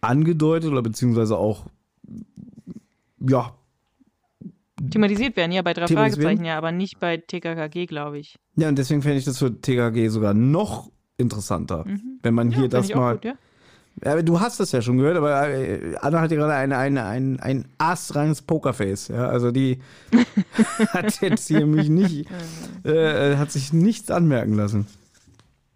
angedeutet 0.00 0.70
oder 0.70 0.82
beziehungsweise 0.82 1.36
auch, 1.36 1.66
ja, 3.20 3.52
Thematisiert 4.90 5.36
werden, 5.36 5.52
ja, 5.52 5.60
bei 5.60 5.74
drei 5.74 5.86
Fragezeichen, 5.86 6.44
ja, 6.46 6.56
aber 6.56 6.72
nicht 6.72 7.00
bei 7.00 7.18
TKKG, 7.18 7.84
glaube 7.84 8.18
ich. 8.18 8.38
ja, 8.56 8.68
und 8.68 8.78
deswegen 8.78 9.02
fände 9.02 9.18
ich 9.18 9.26
das 9.26 9.38
für 9.38 9.60
TKG 9.60 10.08
sogar 10.08 10.32
noch 10.32 10.90
interessanter, 11.18 11.84
wenn 12.22 12.32
man 12.34 12.48
hier 12.48 12.60
Mhm. 12.60 12.62
Ja, 12.64 12.68
das 12.68 12.86
ich 12.86 12.94
auch 12.94 13.00
mal. 13.00 13.14
gut, 13.16 13.24
ja. 13.26 13.34
Ja, 14.02 14.22
du 14.22 14.40
hast 14.40 14.58
das 14.60 14.72
ja 14.72 14.80
schon 14.80 14.96
gehört, 14.96 15.18
aber 15.18 15.48
äh, 15.50 15.96
Anna 16.00 16.20
hat 16.22 16.30
ja 16.30 16.38
gerade 16.38 16.54
ein, 16.54 16.72
ein, 16.72 16.96
ein, 16.96 17.40
ein 17.40 17.66
astreines 17.76 18.40
Pokerface. 18.40 19.08
Ja? 19.08 19.28
Also 19.28 19.50
die 19.50 19.80
hat 20.88 21.20
jetzt 21.20 21.48
hier 21.48 21.66
mich 21.66 21.90
nicht, 21.90 22.26
äh, 22.84 23.36
hat 23.36 23.50
sich 23.52 23.74
nichts 23.74 24.10
anmerken 24.10 24.54
lassen. 24.54 24.86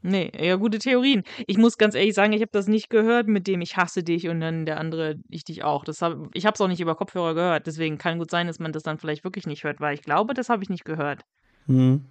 Nee, 0.06 0.30
ja, 0.38 0.56
gute 0.56 0.78
Theorien. 0.78 1.22
Ich 1.46 1.56
muss 1.56 1.78
ganz 1.78 1.94
ehrlich 1.94 2.12
sagen, 2.12 2.34
ich 2.34 2.42
habe 2.42 2.50
das 2.52 2.68
nicht 2.68 2.90
gehört 2.90 3.26
mit 3.26 3.46
dem 3.46 3.62
Ich 3.62 3.78
hasse 3.78 4.02
dich 4.02 4.28
und 4.28 4.38
dann 4.38 4.66
der 4.66 4.78
andere 4.78 5.14
Ich 5.30 5.44
dich 5.44 5.64
auch. 5.64 5.82
Das 5.82 6.02
hab, 6.02 6.18
ich 6.34 6.44
habe 6.44 6.52
es 6.52 6.60
auch 6.60 6.68
nicht 6.68 6.82
über 6.82 6.94
Kopfhörer 6.94 7.32
gehört. 7.32 7.66
Deswegen 7.66 7.96
kann 7.96 8.18
gut 8.18 8.30
sein, 8.30 8.46
dass 8.46 8.58
man 8.58 8.72
das 8.72 8.82
dann 8.82 8.98
vielleicht 8.98 9.24
wirklich 9.24 9.46
nicht 9.46 9.64
hört, 9.64 9.80
weil 9.80 9.94
ich 9.94 10.02
glaube, 10.02 10.34
das 10.34 10.50
habe 10.50 10.62
ich 10.62 10.68
nicht 10.68 10.84
gehört. 10.84 11.22
Hm. 11.64 12.04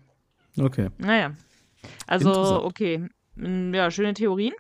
Okay. 0.59 0.89
Naja. 0.97 1.35
Also, 2.07 2.63
okay. 2.63 3.07
Mm, 3.35 3.75
Ja, 3.75 3.91
schöne 3.91 4.15
Theorien. 4.15 4.53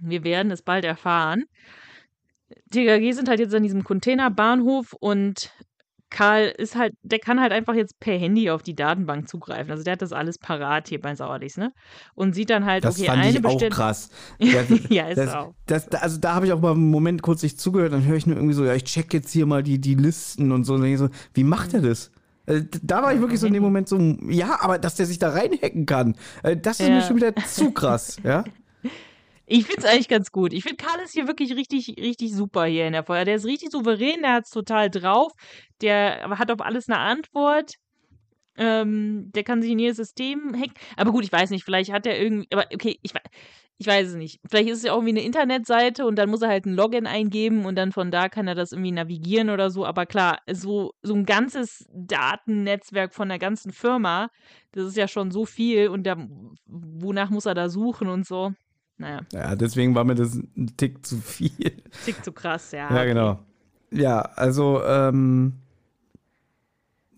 Wir 0.00 0.22
werden 0.22 0.52
es 0.52 0.62
bald 0.62 0.84
erfahren. 0.84 1.46
TKG 2.70 3.10
sind 3.10 3.28
halt 3.28 3.40
jetzt 3.40 3.56
an 3.56 3.64
diesem 3.64 3.82
Containerbahnhof 3.82 4.92
und 5.00 5.50
Karl 6.16 6.44
ist 6.58 6.76
halt, 6.76 6.94
der 7.02 7.18
kann 7.18 7.40
halt 7.40 7.50
einfach 7.50 7.74
jetzt 7.74 7.98
per 7.98 8.16
Handy 8.16 8.48
auf 8.48 8.62
die 8.62 8.76
Datenbank 8.76 9.28
zugreifen. 9.28 9.72
Also 9.72 9.82
der 9.82 9.94
hat 9.94 10.02
das 10.02 10.12
alles 10.12 10.38
parat 10.38 10.86
hier 10.88 11.00
bei 11.00 11.12
Sauerlichs, 11.16 11.56
ne? 11.56 11.72
Und 12.14 12.34
sieht 12.36 12.50
dann 12.50 12.64
halt, 12.64 12.84
Das 12.84 12.96
okay, 12.96 13.06
fand 13.06 13.18
eine 13.22 13.30
ich 13.32 13.38
auch 13.38 13.50
Bestellung. 13.50 13.72
krass. 13.74 14.10
Das, 14.38 14.68
Ja, 14.90 15.08
ist 15.08 15.18
das, 15.18 15.34
auch. 15.34 15.54
Das, 15.66 15.86
da- 15.88 15.98
also 15.98 16.18
da 16.20 16.34
habe 16.36 16.46
ich 16.46 16.52
auch 16.52 16.60
mal 16.60 16.70
einen 16.70 16.88
Moment 16.88 17.20
kurz 17.22 17.42
nicht 17.42 17.58
zugehört, 17.60 17.92
dann 17.92 18.04
höre 18.06 18.16
ich 18.16 18.26
nur 18.28 18.36
irgendwie 18.36 18.54
so, 18.54 18.64
ja, 18.64 18.74
ich 18.74 18.84
check 18.84 19.12
jetzt 19.12 19.32
hier 19.32 19.44
mal 19.46 19.64
die, 19.64 19.80
die 19.80 19.96
Listen 19.96 20.52
und 20.52 20.62
so. 20.62 20.74
Und 20.74 20.82
denke 20.82 20.98
so, 20.98 21.08
wie 21.34 21.42
macht 21.44 21.74
er 21.74 21.80
das? 21.80 22.12
Äh, 22.46 22.60
Da 22.84 23.02
war 23.02 23.12
ich 23.12 23.20
wirklich 23.20 23.40
so 23.40 23.48
in 23.48 23.52
dem 23.54 23.64
Moment 23.64 23.88
so, 23.88 23.98
ja, 24.28 24.58
aber 24.60 24.78
dass 24.78 24.94
der 24.94 25.06
sich 25.06 25.18
da 25.18 25.30
reinhacken 25.30 25.84
kann, 25.84 26.14
äh, 26.44 26.56
das 26.56 26.78
ist 26.78 26.88
Ja. 26.88 26.94
mir 26.94 27.02
schon 27.02 27.16
wieder 27.16 27.34
zu 27.34 27.72
krass, 27.72 28.18
ja? 28.22 28.44
Ich 29.46 29.66
finde 29.66 29.80
es 29.80 29.84
eigentlich 29.84 30.08
ganz 30.08 30.32
gut. 30.32 30.52
Ich 30.52 30.62
finde, 30.62 30.82
Karl 30.82 31.00
ist 31.02 31.12
hier 31.12 31.26
wirklich 31.26 31.54
richtig, 31.54 31.96
richtig 31.98 32.32
super 32.34 32.64
hier 32.64 32.86
in 32.86 32.92
der 32.94 33.04
Feuer. 33.04 33.24
Der 33.24 33.36
ist 33.36 33.44
richtig 33.44 33.70
souverän, 33.70 34.22
der 34.22 34.32
hat 34.32 34.44
es 34.44 34.50
total 34.50 34.90
drauf. 34.90 35.32
Der 35.82 36.28
hat 36.38 36.50
auf 36.50 36.60
alles 36.60 36.88
eine 36.88 36.98
Antwort. 36.98 37.74
Ähm, 38.56 39.30
der 39.34 39.42
kann 39.42 39.60
sich 39.60 39.72
in 39.72 39.78
jedes 39.78 39.96
System 39.96 40.54
hacken. 40.54 40.74
Aber 40.96 41.12
gut, 41.12 41.24
ich 41.24 41.32
weiß 41.32 41.50
nicht, 41.50 41.64
vielleicht 41.64 41.92
hat 41.92 42.06
er 42.06 42.18
irgendwie. 42.20 42.48
Aber 42.52 42.66
okay, 42.72 42.98
ich, 43.02 43.12
ich 43.78 43.86
weiß 43.86 44.08
es 44.08 44.14
nicht. 44.14 44.40
Vielleicht 44.48 44.68
ist 44.70 44.78
es 44.78 44.84
ja 44.84 44.92
irgendwie 44.92 45.10
eine 45.10 45.24
Internetseite 45.24 46.06
und 46.06 46.16
dann 46.16 46.30
muss 46.30 46.42
er 46.42 46.48
halt 46.48 46.64
ein 46.64 46.74
Login 46.74 47.06
eingeben 47.06 47.66
und 47.66 47.76
dann 47.76 47.92
von 47.92 48.10
da 48.10 48.28
kann 48.28 48.46
er 48.46 48.54
das 48.54 48.72
irgendwie 48.72 48.92
navigieren 48.92 49.50
oder 49.50 49.70
so. 49.70 49.84
Aber 49.84 50.06
klar, 50.06 50.38
so, 50.50 50.92
so 51.02 51.14
ein 51.14 51.26
ganzes 51.26 51.84
Datennetzwerk 51.92 53.12
von 53.12 53.28
der 53.28 53.38
ganzen 53.40 53.72
Firma, 53.72 54.30
das 54.72 54.84
ist 54.86 54.96
ja 54.96 55.08
schon 55.08 55.32
so 55.32 55.44
viel 55.44 55.88
und 55.88 56.04
da, 56.04 56.16
wonach 56.66 57.30
muss 57.30 57.46
er 57.46 57.54
da 57.54 57.68
suchen 57.68 58.08
und 58.08 58.26
so. 58.26 58.52
Naja. 58.96 59.20
Ja, 59.32 59.56
deswegen 59.56 59.94
war 59.94 60.04
mir 60.04 60.14
das 60.14 60.34
ein 60.34 60.74
Tick 60.76 61.04
zu 61.04 61.16
viel. 61.16 61.82
Tick 62.04 62.24
zu 62.24 62.32
krass, 62.32 62.72
ja. 62.72 62.90
Ja, 62.90 62.96
okay. 62.96 63.06
genau. 63.08 63.38
Ja, 63.90 64.20
also, 64.20 64.82
ähm, 64.84 65.54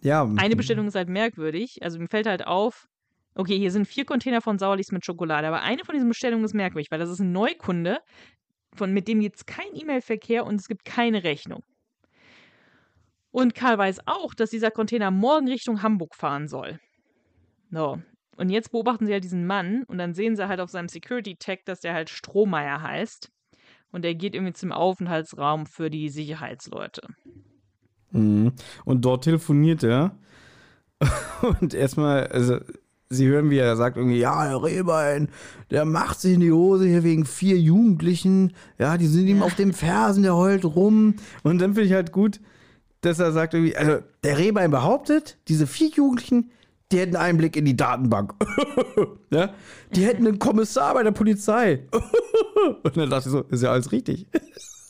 ja. 0.03 0.29
Eine 0.37 0.57
Bestellung 0.57 0.87
ist 0.87 0.95
halt 0.95 1.09
merkwürdig. 1.09 1.83
Also 1.83 1.99
mir 1.99 2.09
fällt 2.09 2.27
halt 2.27 2.47
auf, 2.47 2.89
okay, 3.35 3.59
hier 3.59 3.71
sind 3.71 3.87
vier 3.87 4.05
Container 4.05 4.41
von 4.41 4.59
Sauerlichs 4.59 4.93
mit 4.93 5.05
Schokolade, 5.05 5.47
aber 5.47 5.63
eine 5.63 5.85
von 5.85 5.95
diesen 5.95 6.09
Bestellungen 6.09 6.45
ist 6.45 6.55
merkwürdig, 6.55 6.91
weil 6.91 6.99
das 6.99 7.11
ist 7.11 7.21
ein 7.21 7.33
Neukunde, 7.33 8.01
von, 8.75 8.93
mit 8.93 9.09
dem 9.09 9.21
gibt 9.21 9.37
es 9.37 9.47
kein 9.47 9.75
E-Mail-Verkehr 9.75 10.45
und 10.45 10.57
es 10.57 10.69
gibt 10.69 10.85
keine 10.85 11.25
Rechnung. 11.25 11.63
Und 13.31 13.55
Karl 13.55 13.79
weiß 13.79 14.01
auch, 14.07 14.35
dass 14.35 14.51
dieser 14.51 14.71
Container 14.71 15.11
morgen 15.11 15.49
Richtung 15.49 15.83
Hamburg 15.83 16.15
fahren 16.15 16.49
soll. 16.49 16.79
So. 17.71 18.01
Und 18.37 18.51
jetzt 18.51 18.71
beobachten 18.71 19.07
sie 19.07 19.13
halt 19.13 19.25
diesen 19.25 19.47
Mann 19.47 19.85
und 19.85 19.99
dann 19.99 20.15
sehen 20.15 20.37
sie 20.37 20.49
halt 20.49 20.61
auf 20.61 20.71
seinem 20.71 20.89
Security-Tag, 20.89 21.65
dass 21.65 21.81
der 21.81 21.95
halt 21.95 22.11
Strohmeier 22.11 22.83
heißt. 22.83 23.31
Und 23.93 24.03
der 24.03 24.15
geht 24.15 24.35
irgendwie 24.35 24.53
zum 24.53 24.73
Aufenthaltsraum 24.73 25.67
für 25.67 25.91
die 25.91 26.09
Sicherheitsleute. 26.09 27.03
Mhm. 28.11 28.53
Und 28.85 29.05
dort 29.05 29.25
telefoniert 29.25 29.83
er. 29.83 30.17
Und 31.61 31.75
erstmal, 31.75 32.27
also, 32.27 32.59
sie 33.09 33.27
hören, 33.27 33.51
wie 33.51 33.59
er 33.59 33.77
sagt, 33.77 33.97
irgendwie, 33.97 34.19
ja, 34.19 34.45
Herr 34.45 34.63
Rehbein, 34.63 35.29
der 35.71 35.85
macht 35.85 36.21
sich 36.21 36.35
in 36.35 36.41
die 36.41 36.53
Hose 36.53 36.87
hier 36.87 37.05
wegen 37.05 37.25
vier 37.25 37.59
Jugendlichen. 37.59 38.53
Ja, 38.79 38.97
die 38.97 39.07
sind 39.07 39.29
ihm 39.29 39.43
auf 39.43 39.55
dem 39.55 39.73
Fersen, 39.73 40.23
der 40.23 40.37
heult 40.37 40.65
rum. 40.65 41.17
Und 41.43 41.59
dann 41.61 41.75
finde 41.75 41.89
ich 41.89 41.93
halt 41.93 42.13
gut, 42.13 42.41
dass 43.01 43.19
er 43.19 43.33
sagt 43.33 43.55
irgendwie, 43.55 43.77
also, 43.77 43.99
der 44.25 44.39
Rehbein 44.39 44.71
behauptet, 44.71 45.39
diese 45.49 45.67
vier 45.67 45.89
Jugendlichen, 45.89 46.51
die 46.93 46.99
hätten 46.99 47.17
Einblick 47.17 47.57
in 47.57 47.65
die 47.65 47.77
Datenbank. 47.77 48.35
ja? 49.31 49.55
Die 49.95 50.05
hätten 50.05 50.27
einen 50.27 50.39
Kommissar 50.39 50.95
bei 50.95 51.03
der 51.03 51.13
Polizei. 51.13 51.87
Und 52.83 52.97
dann 52.97 53.11
dachte 53.11 53.29
ich 53.29 53.33
so, 53.33 53.43
ist 53.43 53.63
ja 53.63 53.73
alles 53.73 53.91
richtig. 53.93 54.27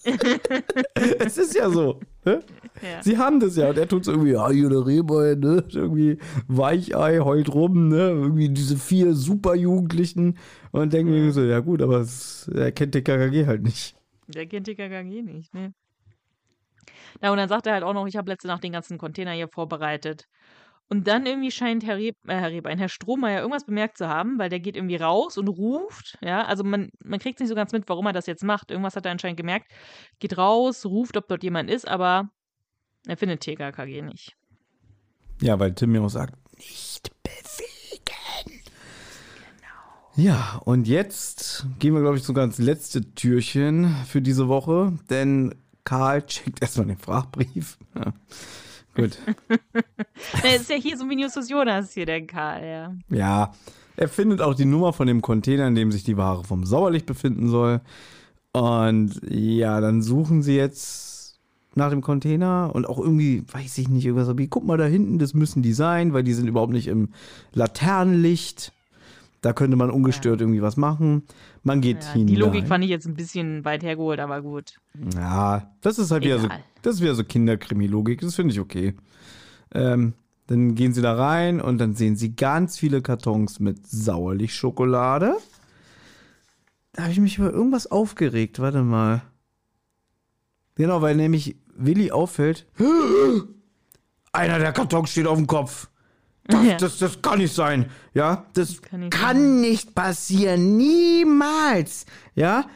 es 1.18 1.36
ist 1.36 1.54
ja 1.54 1.68
so. 1.68 2.00
Ne? 2.24 2.42
Ja. 2.82 3.02
Sie 3.02 3.18
haben 3.18 3.40
das 3.40 3.56
ja. 3.56 3.70
Und 3.70 3.78
er 3.78 3.88
tut 3.88 4.04
so 4.04 4.12
irgendwie, 4.12 4.32
ja, 4.32 4.48
hier 4.50 4.68
der 4.68 4.86
Rehbein, 4.86 5.40
ne? 5.40 5.64
Irgendwie 5.72 6.18
Weichei, 6.46 7.18
heult 7.18 7.52
rum, 7.52 7.88
ne? 7.88 8.10
Irgendwie 8.10 8.48
diese 8.48 8.76
vier 8.76 9.14
Superjugendlichen. 9.14 10.38
Und 10.70 10.92
denken 10.92 11.12
mir 11.12 11.32
so, 11.32 11.42
ja 11.42 11.60
gut, 11.60 11.82
aber 11.82 12.00
es, 12.00 12.48
er 12.54 12.70
kennt 12.72 12.94
den 12.94 13.02
KKG 13.02 13.46
halt 13.46 13.62
nicht. 13.62 13.96
Der 14.28 14.46
kennt 14.46 14.66
TKKG 14.66 15.22
nicht, 15.22 15.54
ne? 15.54 15.72
Na, 17.20 17.30
und 17.30 17.38
dann 17.38 17.48
sagt 17.48 17.66
er 17.66 17.74
halt 17.74 17.82
auch 17.82 17.94
noch, 17.94 18.06
ich 18.06 18.16
habe 18.16 18.30
letzte 18.30 18.48
Nacht 18.48 18.62
den 18.62 18.72
ganzen 18.72 18.98
Container 18.98 19.32
hier 19.32 19.48
vorbereitet. 19.48 20.26
Und 20.88 21.08
dann 21.08 21.26
irgendwie 21.26 21.50
scheint 21.50 21.84
Herr, 21.84 21.96
Reb, 21.96 22.16
äh, 22.28 22.34
Herr 22.34 22.50
Rebein, 22.50 22.78
Herr 22.78 22.88
Strohmeier 22.88 23.40
irgendwas 23.40 23.66
bemerkt 23.66 23.98
zu 23.98 24.08
haben, 24.08 24.38
weil 24.38 24.50
der 24.50 24.60
geht 24.60 24.76
irgendwie 24.76 24.96
raus 24.96 25.36
und 25.36 25.48
ruft, 25.48 26.16
ja, 26.20 26.44
also 26.44 26.62
man, 26.62 26.90
man 27.02 27.18
kriegt 27.18 27.40
nicht 27.40 27.48
so 27.48 27.56
ganz 27.56 27.72
mit, 27.72 27.88
warum 27.88 28.06
er 28.06 28.12
das 28.12 28.26
jetzt 28.26 28.44
macht. 28.44 28.70
Irgendwas 28.70 28.94
hat 28.94 29.04
er 29.04 29.12
anscheinend 29.12 29.36
gemerkt. 29.36 29.72
Geht 30.20 30.38
raus, 30.38 30.86
ruft, 30.86 31.16
ob 31.16 31.26
dort 31.26 31.42
jemand 31.42 31.70
ist, 31.70 31.88
aber 31.88 32.30
er 33.06 33.16
findet 33.16 33.40
TKKG 33.40 34.02
nicht. 34.02 34.36
Ja, 35.40 35.58
weil 35.58 35.74
Tim 35.74 35.90
mir 35.90 36.02
auch 36.02 36.08
sagt, 36.08 36.34
nicht 36.56 37.10
bewegen. 37.22 38.62
Genau. 39.56 40.16
Ja, 40.16 40.60
und 40.64 40.86
jetzt 40.86 41.66
gehen 41.78 41.94
wir, 41.94 42.00
glaube 42.00 42.16
ich, 42.16 42.22
sogar 42.22 42.44
ins 42.44 42.58
letzte 42.58 43.14
Türchen 43.14 43.94
für 44.06 44.22
diese 44.22 44.46
Woche, 44.48 44.96
denn 45.10 45.54
Karl 45.84 46.22
checkt 46.26 46.62
erstmal 46.62 46.86
den 46.86 46.98
Frachbrief. 46.98 47.76
Gut. 48.96 49.18
Der 50.42 50.56
ist 50.56 50.70
ja 50.70 50.76
hier 50.76 50.96
so 50.96 51.04
Justus 51.04 51.48
Jonas 51.48 51.92
hier, 51.92 52.06
der 52.06 52.26
Karl, 52.26 52.64
ja. 52.64 52.94
Ja, 53.10 53.52
er 53.96 54.08
findet 54.08 54.40
auch 54.40 54.54
die 54.54 54.64
Nummer 54.64 54.92
von 54.92 55.06
dem 55.06 55.22
Container, 55.22 55.68
in 55.68 55.74
dem 55.74 55.92
sich 55.92 56.02
die 56.02 56.16
Ware 56.16 56.44
vom 56.44 56.64
Sauerlicht 56.64 57.06
befinden 57.06 57.48
soll. 57.48 57.80
Und 58.52 59.20
ja, 59.28 59.80
dann 59.80 60.02
suchen 60.02 60.42
sie 60.42 60.56
jetzt 60.56 61.38
nach 61.74 61.90
dem 61.90 62.00
Container 62.00 62.70
und 62.72 62.88
auch 62.88 62.98
irgendwie, 62.98 63.44
weiß 63.52 63.76
ich 63.78 63.88
nicht, 63.88 64.06
irgendwas 64.06 64.36
wie, 64.38 64.48
guck 64.48 64.64
mal 64.64 64.78
da 64.78 64.86
hinten, 64.86 65.18
das 65.18 65.34
müssen 65.34 65.62
die 65.62 65.74
sein, 65.74 66.14
weil 66.14 66.22
die 66.22 66.32
sind 66.32 66.48
überhaupt 66.48 66.72
nicht 66.72 66.88
im 66.88 67.10
Laternenlicht. 67.52 68.72
Da 69.46 69.52
könnte 69.52 69.76
man 69.76 69.90
ungestört 69.90 70.40
irgendwie 70.40 70.60
was 70.60 70.76
machen. 70.76 71.22
Man 71.62 71.80
geht 71.80 72.02
ja 72.02 72.14
hinein. 72.14 72.26
die 72.26 72.34
Logik 72.34 72.66
fand 72.66 72.82
ich 72.82 72.90
jetzt 72.90 73.06
ein 73.06 73.14
bisschen 73.14 73.64
weit 73.64 73.84
hergeholt, 73.84 74.18
aber 74.18 74.42
gut. 74.42 74.80
Ja, 75.14 75.70
das 75.82 76.00
ist 76.00 76.10
halt 76.10 76.24
wieder 76.24 76.40
so, 76.40 76.48
das 76.82 76.96
ist 76.96 77.00
wieder 77.00 77.14
so 77.14 77.22
Kinderkrimi-Logik, 77.22 78.22
das 78.22 78.34
finde 78.34 78.54
ich 78.54 78.58
okay. 78.58 78.96
Ähm, 79.72 80.14
dann 80.48 80.74
gehen 80.74 80.92
sie 80.92 81.00
da 81.00 81.14
rein 81.14 81.60
und 81.60 81.78
dann 81.78 81.94
sehen 81.94 82.16
sie 82.16 82.34
ganz 82.34 82.76
viele 82.76 83.02
Kartons 83.02 83.60
mit 83.60 83.86
Sauerlich-Schokolade. 83.86 85.36
Da 86.94 87.02
habe 87.02 87.12
ich 87.12 87.20
mich 87.20 87.38
über 87.38 87.52
irgendwas 87.52 87.86
aufgeregt, 87.88 88.58
warte 88.58 88.82
mal. 88.82 89.22
Genau, 90.74 91.02
weil 91.02 91.14
nämlich 91.14 91.54
Willi 91.76 92.10
auffällt, 92.10 92.66
einer 94.32 94.58
der 94.58 94.72
Kartons 94.72 95.10
steht 95.10 95.28
auf 95.28 95.38
dem 95.38 95.46
Kopf. 95.46 95.88
Das, 96.48 96.64
Ja. 96.64 96.76
das, 96.76 96.98
das 96.98 97.22
kann 97.22 97.38
nicht 97.38 97.54
sein. 97.54 97.86
Ja, 98.14 98.46
das 98.54 98.80
kann 98.82 99.10
kann 99.10 99.60
nicht 99.60 99.70
nicht, 99.86 99.94
passieren. 99.94 100.76
Niemals. 100.76 102.06
Ja, 102.34 102.66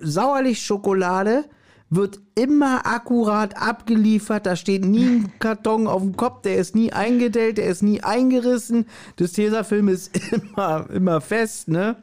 Sauerlich-Schokolade 0.00 1.44
wird 1.90 2.20
immer 2.34 2.86
akkurat 2.86 3.56
abgeliefert. 3.56 4.46
Da 4.46 4.56
steht 4.56 4.84
nie 4.84 5.04
ein 5.04 5.32
Karton 5.38 5.86
auf 5.86 6.02
dem 6.02 6.16
Kopf. 6.16 6.42
Der 6.42 6.56
ist 6.56 6.74
nie 6.74 6.92
eingedellt, 6.92 7.58
der 7.58 7.66
ist 7.66 7.82
nie 7.82 8.02
eingerissen. 8.02 8.86
Das 9.16 9.32
Tesafilm 9.32 9.88
ist 9.88 10.10
immer, 10.32 10.88
immer 10.90 11.20
fest, 11.20 11.68
ne? 11.68 11.96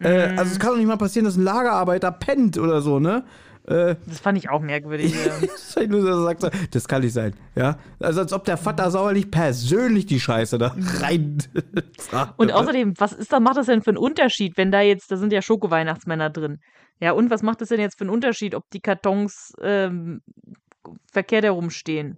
Äh, 0.00 0.36
also 0.36 0.52
es 0.52 0.58
kann 0.58 0.70
doch 0.70 0.76
nicht 0.76 0.86
mal 0.86 0.96
passieren, 0.96 1.24
dass 1.24 1.36
ein 1.36 1.42
Lagerarbeiter 1.44 2.10
pennt 2.12 2.58
oder 2.58 2.82
so, 2.82 2.98
ne? 3.00 3.24
Äh, 3.68 3.96
Das 4.06 4.20
fand 4.20 4.38
ich 4.38 4.48
auch 4.48 4.60
merkwürdig. 4.60 5.14
ja. 5.26 5.46
das 5.46 5.76
nur 5.88 6.02
kann 6.88 7.02
nicht 7.02 7.12
sein, 7.12 7.34
ja? 7.54 7.78
Also 8.00 8.20
als 8.20 8.32
ob 8.32 8.44
der 8.44 8.56
Vater 8.56 8.90
sauerlich 8.90 9.30
persönlich 9.30 10.06
die 10.06 10.20
Scheiße 10.20 10.56
da 10.56 10.74
rein 11.00 11.38
fragt. 11.98 12.38
Und 12.38 12.50
außerdem, 12.52 12.94
was 12.96 13.12
ist 13.12 13.32
da, 13.32 13.40
macht 13.40 13.58
das 13.58 13.66
denn 13.66 13.82
für 13.82 13.90
einen 13.90 13.98
Unterschied, 13.98 14.56
wenn 14.56 14.72
da 14.72 14.80
jetzt, 14.80 15.10
da 15.10 15.16
sind 15.16 15.32
ja 15.32 15.42
Schoko-Weihnachtsmänner 15.42 16.30
drin. 16.30 16.60
Ja, 17.00 17.12
und 17.12 17.30
was 17.30 17.42
macht 17.42 17.60
das 17.60 17.68
denn 17.68 17.80
jetzt 17.80 17.98
für 17.98 18.04
einen 18.04 18.10
Unterschied, 18.10 18.54
ob 18.54 18.64
die 18.70 18.80
Kartons 18.80 19.52
ähm, 19.60 20.22
verkehrt 21.12 21.44
herumstehen? 21.44 22.16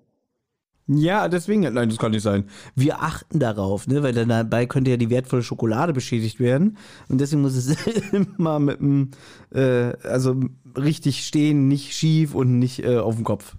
Ja, 0.92 1.28
deswegen, 1.28 1.60
nein, 1.60 1.88
das 1.88 1.98
kann 1.98 2.10
nicht 2.10 2.22
sein. 2.22 2.48
Wir 2.74 3.00
achten 3.00 3.38
darauf, 3.38 3.86
ne, 3.86 4.02
weil 4.02 4.12
dann 4.12 4.28
dabei 4.28 4.66
könnte 4.66 4.90
ja 4.90 4.96
die 4.96 5.08
wertvolle 5.08 5.44
Schokolade 5.44 5.92
beschädigt 5.92 6.40
werden. 6.40 6.78
Und 7.08 7.20
deswegen 7.20 7.42
muss 7.42 7.54
es 7.54 7.76
immer 8.12 8.58
mit 8.58 8.80
dem, 8.80 9.12
äh, 9.54 9.92
also 10.02 10.40
richtig 10.76 11.24
stehen, 11.24 11.68
nicht 11.68 11.92
schief 11.92 12.34
und 12.34 12.58
nicht 12.58 12.82
äh, 12.82 12.98
auf 12.98 13.14
dem 13.14 13.22
Kopf. 13.22 13.54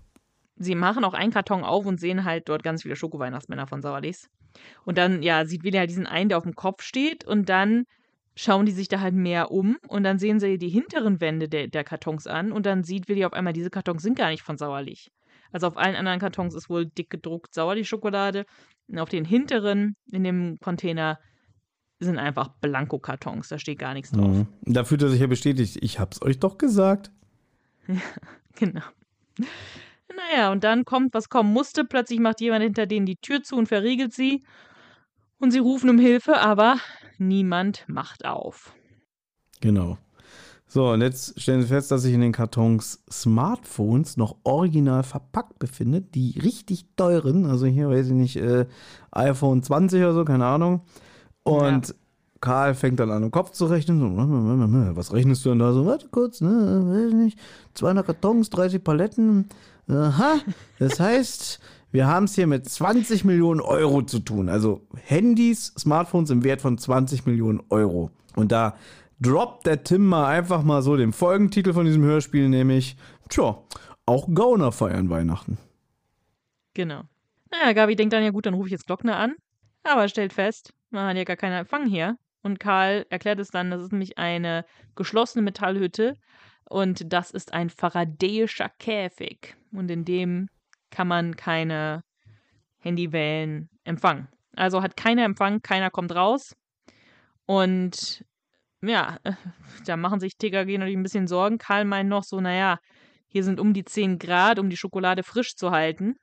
Sie 0.57 0.75
machen 0.75 1.05
auch 1.05 1.13
einen 1.13 1.31
Karton 1.31 1.63
auf 1.63 1.85
und 1.85 2.01
sehen 2.01 2.25
halt 2.25 2.49
dort 2.49 2.63
ganz 2.63 2.81
viele 2.81 2.97
Schoko-Weihnachtsmänner 2.97 3.65
von 3.65 3.81
Sauerlichs. 3.81 4.29
Und 4.83 4.97
dann, 4.97 5.23
ja, 5.23 5.45
sieht 5.45 5.63
halt 5.73 5.89
diesen 5.89 6.07
einen, 6.07 6.27
der 6.27 6.37
auf 6.37 6.43
dem 6.43 6.55
Kopf 6.55 6.83
steht 6.83 7.23
und 7.23 7.47
dann 7.47 7.85
schauen 8.35 8.65
die 8.65 8.73
sich 8.73 8.89
da 8.89 8.99
halt 8.99 9.13
mehr 9.13 9.51
um 9.51 9.77
und 9.87 10.03
dann 10.03 10.19
sehen 10.19 10.41
sie 10.41 10.57
die 10.57 10.69
hinteren 10.69 11.21
Wände 11.21 11.47
der, 11.47 11.67
der 11.67 11.85
Kartons 11.85 12.27
an 12.27 12.51
und 12.51 12.65
dann 12.65 12.83
sieht 12.83 13.07
Willi 13.07 13.23
auf 13.23 13.33
einmal, 13.33 13.53
diese 13.53 13.69
Kartons 13.69 14.03
sind 14.03 14.17
gar 14.17 14.29
nicht 14.29 14.43
von 14.43 14.57
Sauerlich. 14.57 15.11
Also 15.51 15.67
auf 15.67 15.77
allen 15.77 15.95
anderen 15.95 16.19
Kartons 16.19 16.55
ist 16.55 16.69
wohl 16.69 16.85
dick 16.85 17.09
gedruckt 17.09 17.53
Sauerlich-Schokolade 17.53 18.45
und 18.87 18.99
auf 18.99 19.09
den 19.09 19.25
hinteren 19.25 19.95
in 20.11 20.23
dem 20.23 20.57
Container 20.59 21.19
sind 21.99 22.17
einfach 22.17 22.49
Blanko-Kartons, 22.61 23.49
da 23.49 23.59
steht 23.59 23.79
gar 23.79 23.93
nichts 23.93 24.11
drauf. 24.11 24.27
Mhm. 24.27 24.47
Da 24.61 24.83
fühlt 24.83 25.03
er 25.03 25.09
sich 25.09 25.21
ja 25.21 25.27
bestätigt. 25.27 25.77
Ich 25.81 25.99
hab's 25.99 26.21
euch 26.21 26.39
doch 26.39 26.57
gesagt. 26.57 27.11
Genau. 28.55 28.81
Naja, 30.13 30.51
und 30.51 30.65
dann 30.65 30.83
kommt, 30.83 31.13
was 31.13 31.29
kommen 31.29 31.53
musste. 31.53 31.85
Plötzlich 31.85 32.19
macht 32.19 32.41
jemand 32.41 32.63
hinter 32.63 32.85
denen 32.85 33.05
die 33.05 33.15
Tür 33.15 33.43
zu 33.43 33.55
und 33.55 33.67
verriegelt 33.67 34.13
sie. 34.13 34.43
Und 35.39 35.51
sie 35.51 35.59
rufen 35.59 35.89
um 35.89 35.97
Hilfe, 35.97 36.37
aber 36.39 36.77
niemand 37.17 37.85
macht 37.87 38.25
auf. 38.25 38.75
Genau. 39.61 39.97
So, 40.73 40.91
und 40.91 41.02
jetzt 41.02 41.38
stellen 41.38 41.61
Sie 41.61 41.68
fest, 41.68 41.91
dass 41.91 42.03
sich 42.03 42.14
in 42.14 42.22
den 42.22 42.31
Kartons 42.31 43.03
Smartphones 43.11 44.15
noch 44.15 44.38
original 44.45 45.03
verpackt 45.03 45.60
befindet. 45.60 46.15
Die 46.15 46.39
richtig 46.41 46.85
teuren, 46.95 47.45
also 47.45 47.65
hier 47.65 47.89
weiß 47.89 48.07
ich 48.07 48.14
nicht, 48.14 48.38
äh, 48.38 48.65
iPhone 49.11 49.61
20 49.61 50.02
oder 50.02 50.14
so, 50.14 50.23
keine 50.23 50.45
Ahnung. 50.45 50.80
Und 51.43 51.89
Ja. 51.89 51.93
Karl 52.39 52.73
fängt 52.73 53.02
dann 53.02 53.11
an, 53.11 53.22
im 53.22 53.31
Kopf 53.31 53.52
zu 53.52 53.65
rechnen. 53.65 53.99
So, 53.99 54.95
was 54.95 55.11
rechnest 55.11 55.43
du 55.43 55.49
denn 55.49 55.60
da 55.60 55.73
so? 55.73 55.85
Warte 55.85 56.07
kurz, 56.10 56.39
ne, 56.39 56.49
weiß 56.88 57.10
ich 57.10 57.15
nicht. 57.15 57.39
200 57.73 58.06
Kartons, 58.06 58.49
30 58.49 58.81
Paletten. 58.81 59.49
Aha, 59.89 60.35
das 60.80 61.02
heißt, 61.02 61.60
wir 61.91 62.07
haben 62.07 62.23
es 62.23 62.35
hier 62.35 62.48
mit 62.48 62.69
20 62.69 63.26
Millionen 63.26 63.60
Euro 63.60 64.03
zu 64.03 64.19
tun. 64.19 64.48
Also 64.48 64.80
Handys, 65.03 65.73
Smartphones 65.77 66.30
im 66.30 66.45
Wert 66.45 66.61
von 66.61 66.77
20 66.77 67.26
Millionen 67.26 67.61
Euro. 67.68 68.10
Und 68.38 68.53
da 68.53 68.76
droppt 69.22 69.65
der 69.65 69.84
Tim 69.84 70.06
mal 70.06 70.27
einfach 70.27 70.64
mal 70.64 70.81
so 70.81 70.98
den 70.98 71.14
Folgentitel 71.14 71.73
von 71.73 71.85
diesem 71.85 72.03
Hörspiel, 72.03 72.49
nämlich, 72.49 72.98
tja, 73.30 73.61
auch 74.06 74.27
Gauner 74.34 74.72
feiern 74.72 75.10
Weihnachten. 75.10 75.57
Genau. 76.73 77.03
Naja, 77.52 77.73
Gabi 77.73 77.95
denkt 77.95 78.14
dann 78.14 78.23
ja 78.23 78.31
gut, 78.31 78.45
dann 78.45 78.53
rufe 78.53 78.68
ich 78.68 78.72
jetzt 78.72 78.88
Glockner 78.88 79.18
an. 79.18 79.35
Aber 79.84 80.07
stellt 80.07 80.34
fest, 80.34 80.73
man 80.89 81.07
hat 81.07 81.18
ja 81.18 81.23
gar 81.23 81.35
keinen 81.35 81.60
Empfang 81.60 81.85
hier. 81.85 82.18
Und 82.43 82.60
Karl 82.60 83.06
erklärt 83.10 83.39
es 83.39 83.49
dann, 83.49 83.72
das 83.72 83.81
ist 83.81 83.91
nämlich 83.91 84.18
eine 84.18 84.65
geschlossene 84.95 85.43
Metallhütte 85.43 86.18
und 86.69 87.11
das 87.14 87.31
ist 87.31 87.53
ein 87.53 87.69
faradäischer 87.69 88.69
Käfig. 88.80 89.56
Und 89.72 89.91
in 89.91 90.06
dem 90.06 90.49
kann 90.89 91.07
man 91.07 91.35
keine 91.35 92.03
Handywellen 92.80 93.69
empfangen. 93.84 94.27
Also 94.56 94.81
hat 94.81 94.98
keiner 94.98 95.23
Empfang, 95.23 95.61
keiner 95.61 95.89
kommt 95.89 96.15
raus. 96.15 96.56
Und 97.45 98.26
ja, 98.81 99.17
da 99.85 99.97
machen 99.97 100.19
sich 100.19 100.37
TKG 100.37 100.77
natürlich 100.77 100.97
ein 100.97 101.03
bisschen 101.03 101.27
Sorgen. 101.27 101.57
Karl 101.57 101.85
meint 101.85 102.09
noch 102.09 102.23
so, 102.23 102.41
naja, 102.41 102.79
hier 103.27 103.43
sind 103.43 103.59
um 103.59 103.73
die 103.73 103.85
10 103.85 104.19
Grad, 104.19 104.59
um 104.59 104.69
die 104.69 104.77
Schokolade 104.77 105.23
frisch 105.23 105.55
zu 105.55 105.71
halten. 105.71 106.15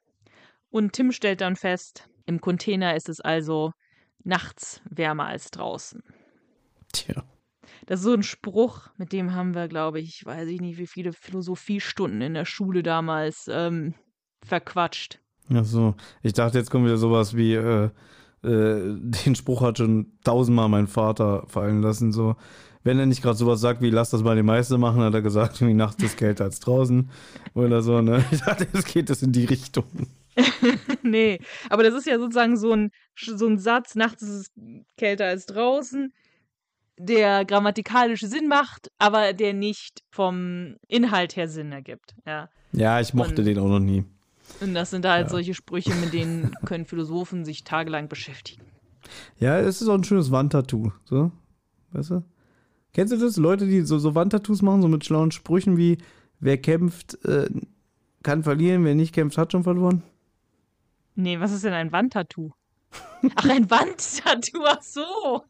Und 0.70 0.93
Tim 0.93 1.12
stellt 1.12 1.40
dann 1.40 1.56
fest, 1.56 2.09
im 2.26 2.40
Container 2.40 2.94
ist 2.94 3.09
es 3.09 3.20
also 3.20 3.72
nachts 4.22 4.82
wärmer 4.85 5.26
als 5.26 5.51
draußen. 5.51 6.02
Tja. 6.93 7.24
Das 7.86 8.01
ist 8.01 8.05
so 8.05 8.12
ein 8.12 8.22
Spruch, 8.22 8.90
mit 8.97 9.12
dem 9.12 9.35
haben 9.35 9.55
wir, 9.55 9.68
glaube 9.68 10.01
ich, 10.01 10.24
weiß 10.24 10.48
ich 10.48 10.60
nicht, 10.60 10.78
wie 10.78 10.86
viele 10.86 11.12
Philosophiestunden 11.12 12.20
in 12.20 12.35
der 12.35 12.44
Schule 12.44 12.82
damals 12.82 13.48
ähm, 13.51 13.94
verquatscht. 14.44 15.20
Ach 15.51 15.64
so, 15.64 15.94
ich 16.22 16.35
dachte, 16.35 16.59
jetzt 16.59 16.70
kommt 16.70 16.85
wieder 16.85 16.98
sowas 16.98 17.35
wie, 17.35 17.55
äh, 17.55 17.90
den 18.43 19.35
Spruch 19.35 19.62
hat 19.62 19.78
schon 19.78 20.12
tausendmal 20.24 20.69
mein 20.69 20.86
Vater 20.86 21.44
fallen 21.48 21.82
lassen, 21.82 22.12
so. 22.12 22.36
Wenn 22.85 22.98
er 22.98 23.06
nicht 23.06 23.23
gerade 23.23 23.36
sowas 23.36 23.60
sagt 23.60 23.82
wie, 23.82 23.90
lass 23.90 24.10
das 24.10 24.23
mal 24.23 24.36
die 24.36 24.43
Meister 24.44 24.78
machen, 24.78 25.01
hat 25.02 25.12
er 25.12 25.20
gesagt, 25.23 25.60
wie 25.66 25.74
nachts 25.74 26.02
ist 26.02 26.16
kälter 26.16 26.44
als 26.44 26.60
draußen 26.60 27.10
oder 27.55 27.82
so, 27.82 28.01
ne? 28.01 28.24
Ich 28.31 28.40
dachte, 28.40 28.66
es 28.73 28.85
geht 28.85 29.10
das 29.10 29.23
in 29.23 29.32
die 29.32 29.44
Richtung. 29.44 29.85
nee, 31.02 31.40
aber 31.69 31.82
das 31.82 31.94
ist 31.94 32.06
ja 32.06 32.19
sozusagen 32.19 32.56
so 32.56 32.73
ein, 32.73 32.90
so 33.16 33.47
ein 33.47 33.59
Satz, 33.59 33.97
nachts 33.97 34.23
ist 34.23 34.28
es 34.31 34.51
kälter 34.97 35.27
als 35.27 35.47
draußen, 35.47 36.12
der 36.97 37.44
grammatikalisch 37.44 38.20
Sinn 38.20 38.47
macht, 38.48 38.89
aber 38.98 39.32
der 39.32 39.52
nicht 39.55 40.01
vom 40.10 40.77
Inhalt 40.86 41.35
her 41.36 41.48
Sinn 41.48 41.73
ergibt. 41.73 42.15
Ja. 42.24 42.48
Ja, 42.73 43.01
ich 43.01 43.15
mochte 43.15 43.40
Und- 43.43 43.47
den 43.47 43.59
auch 43.59 43.69
noch 43.69 43.81
nie. 43.81 44.05
Und 44.61 44.75
das 44.75 44.91
sind 44.91 45.05
halt 45.07 45.27
Ja. 45.27 45.31
solche 45.31 45.55
Sprüche, 45.55 45.95
mit 45.95 46.12
denen 46.12 46.53
können 46.65 46.85
Philosophen 46.85 47.45
sich 47.45 47.65
tagelang 47.65 48.09
beschäftigen. 48.09 48.62
Ja, 49.39 49.59
es 49.59 49.81
ist 49.81 49.89
auch 49.89 49.95
ein 49.95 50.05
schönes 50.05 50.31
Wandtattoo, 50.31 50.93
so. 51.05 51.31
Weißt 51.93 52.11
du? 52.11 52.23
Kennst 52.93 53.12
du 53.12 53.16
das? 53.19 53.37
Leute, 53.37 53.66
die 53.66 53.83
so, 53.83 53.99
so 53.99 54.15
Wandtattoos 54.15 54.62
machen, 54.62 54.83
so 54.83 54.89
mit 54.89 55.05
schlauen 55.05 55.31
Sprüchen 55.31 55.77
wie, 55.77 55.99
wer 56.41 56.59
kämpft, 56.59 57.25
äh, 57.25 57.49
kann 58.23 58.43
verlieren, 58.43 58.85
wer 58.85 58.95
nicht 58.95 59.15
kämpft, 59.15 59.39
hat 59.39 59.53
schon 59.53 59.62
verloren. 59.62 60.03
Nee, 61.15 61.39
was 61.41 61.53
ist 61.53 61.65
denn 61.65 61.73
ein 61.75 61.93
Wandtattoo? 61.93 62.51
Ach, 63.37 63.49
ein 63.49 63.70
Wandtattoo, 63.70 64.65
ach 64.66 64.83
so. 64.83 65.45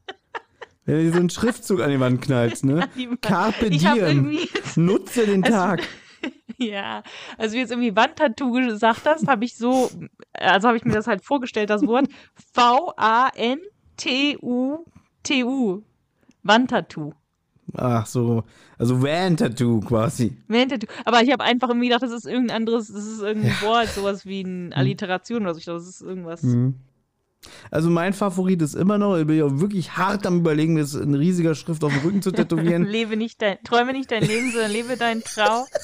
Wenn 0.84 0.96
du 0.96 1.02
dir 1.04 1.12
so 1.12 1.18
einen 1.18 1.30
Schriftzug 1.30 1.80
an 1.80 1.90
die 1.90 2.00
Wand 2.00 2.22
knallst, 2.22 2.64
ne? 2.64 2.88
Carpe 3.20 3.70
diem. 3.70 4.38
Nutze 4.76 5.26
den 5.26 5.42
Tag. 5.42 5.82
ja, 6.58 7.02
als 7.36 7.52
du 7.52 7.58
jetzt 7.58 7.70
irgendwie 7.70 7.94
Wandtattoo 7.94 8.52
gesagt 8.52 9.06
hast, 9.06 9.26
habe 9.26 9.44
ich 9.44 9.56
so, 9.56 9.90
also 10.32 10.68
habe 10.68 10.76
ich 10.76 10.84
mir 10.84 10.92
das 10.94 11.06
halt 11.06 11.24
vorgestellt, 11.24 11.70
das 11.70 11.86
Wort 11.86 12.08
V-A-N-T-U-T-U. 12.54 13.62
Wandtattoo. 16.42 17.12
Ach 17.74 18.06
so, 18.06 18.44
also 18.78 19.02
Van-Tattoo 19.02 19.80
quasi. 19.80 20.36
Wandtattoo. 20.48 20.86
Aber 21.04 21.22
ich 21.22 21.30
habe 21.30 21.44
einfach 21.44 21.68
irgendwie 21.68 21.88
gedacht, 21.88 22.02
das 22.02 22.12
ist 22.12 22.26
irgendein 22.26 22.56
anderes, 22.56 22.88
das 22.88 23.04
ist 23.04 23.20
irgendein 23.20 23.60
Wort, 23.62 23.88
sowas 23.88 24.24
wie 24.24 24.44
eine 24.44 24.74
Alliteration 24.74 25.42
oder 25.42 25.54
so. 25.54 25.58
Ich 25.58 25.64
glaube, 25.64 25.80
das 25.80 25.88
ist 25.88 26.00
irgendwas. 26.00 26.42
Mhm. 26.42 26.76
Also 27.70 27.90
mein 27.90 28.12
Favorit 28.12 28.62
ist 28.62 28.74
immer 28.74 28.98
noch, 28.98 29.16
ich 29.16 29.26
bin 29.26 29.38
ja 29.38 29.60
wirklich 29.60 29.96
hart 29.96 30.26
am 30.26 30.38
überlegen, 30.38 30.74
mir 30.74 30.80
das 30.80 30.94
in 30.94 31.14
riesiger 31.14 31.54
Schrift 31.54 31.84
auf 31.84 31.92
dem 31.92 32.02
Rücken 32.02 32.22
zu 32.22 32.32
tätowieren. 32.32 32.84
Lebe 32.86 33.16
nicht 33.16 33.40
dein, 33.42 33.62
träume 33.62 33.92
nicht 33.92 34.10
dein 34.10 34.24
Leben, 34.24 34.50
sondern 34.50 34.72
lebe 34.72 34.96
deinen 34.96 35.22
Traum. 35.22 35.66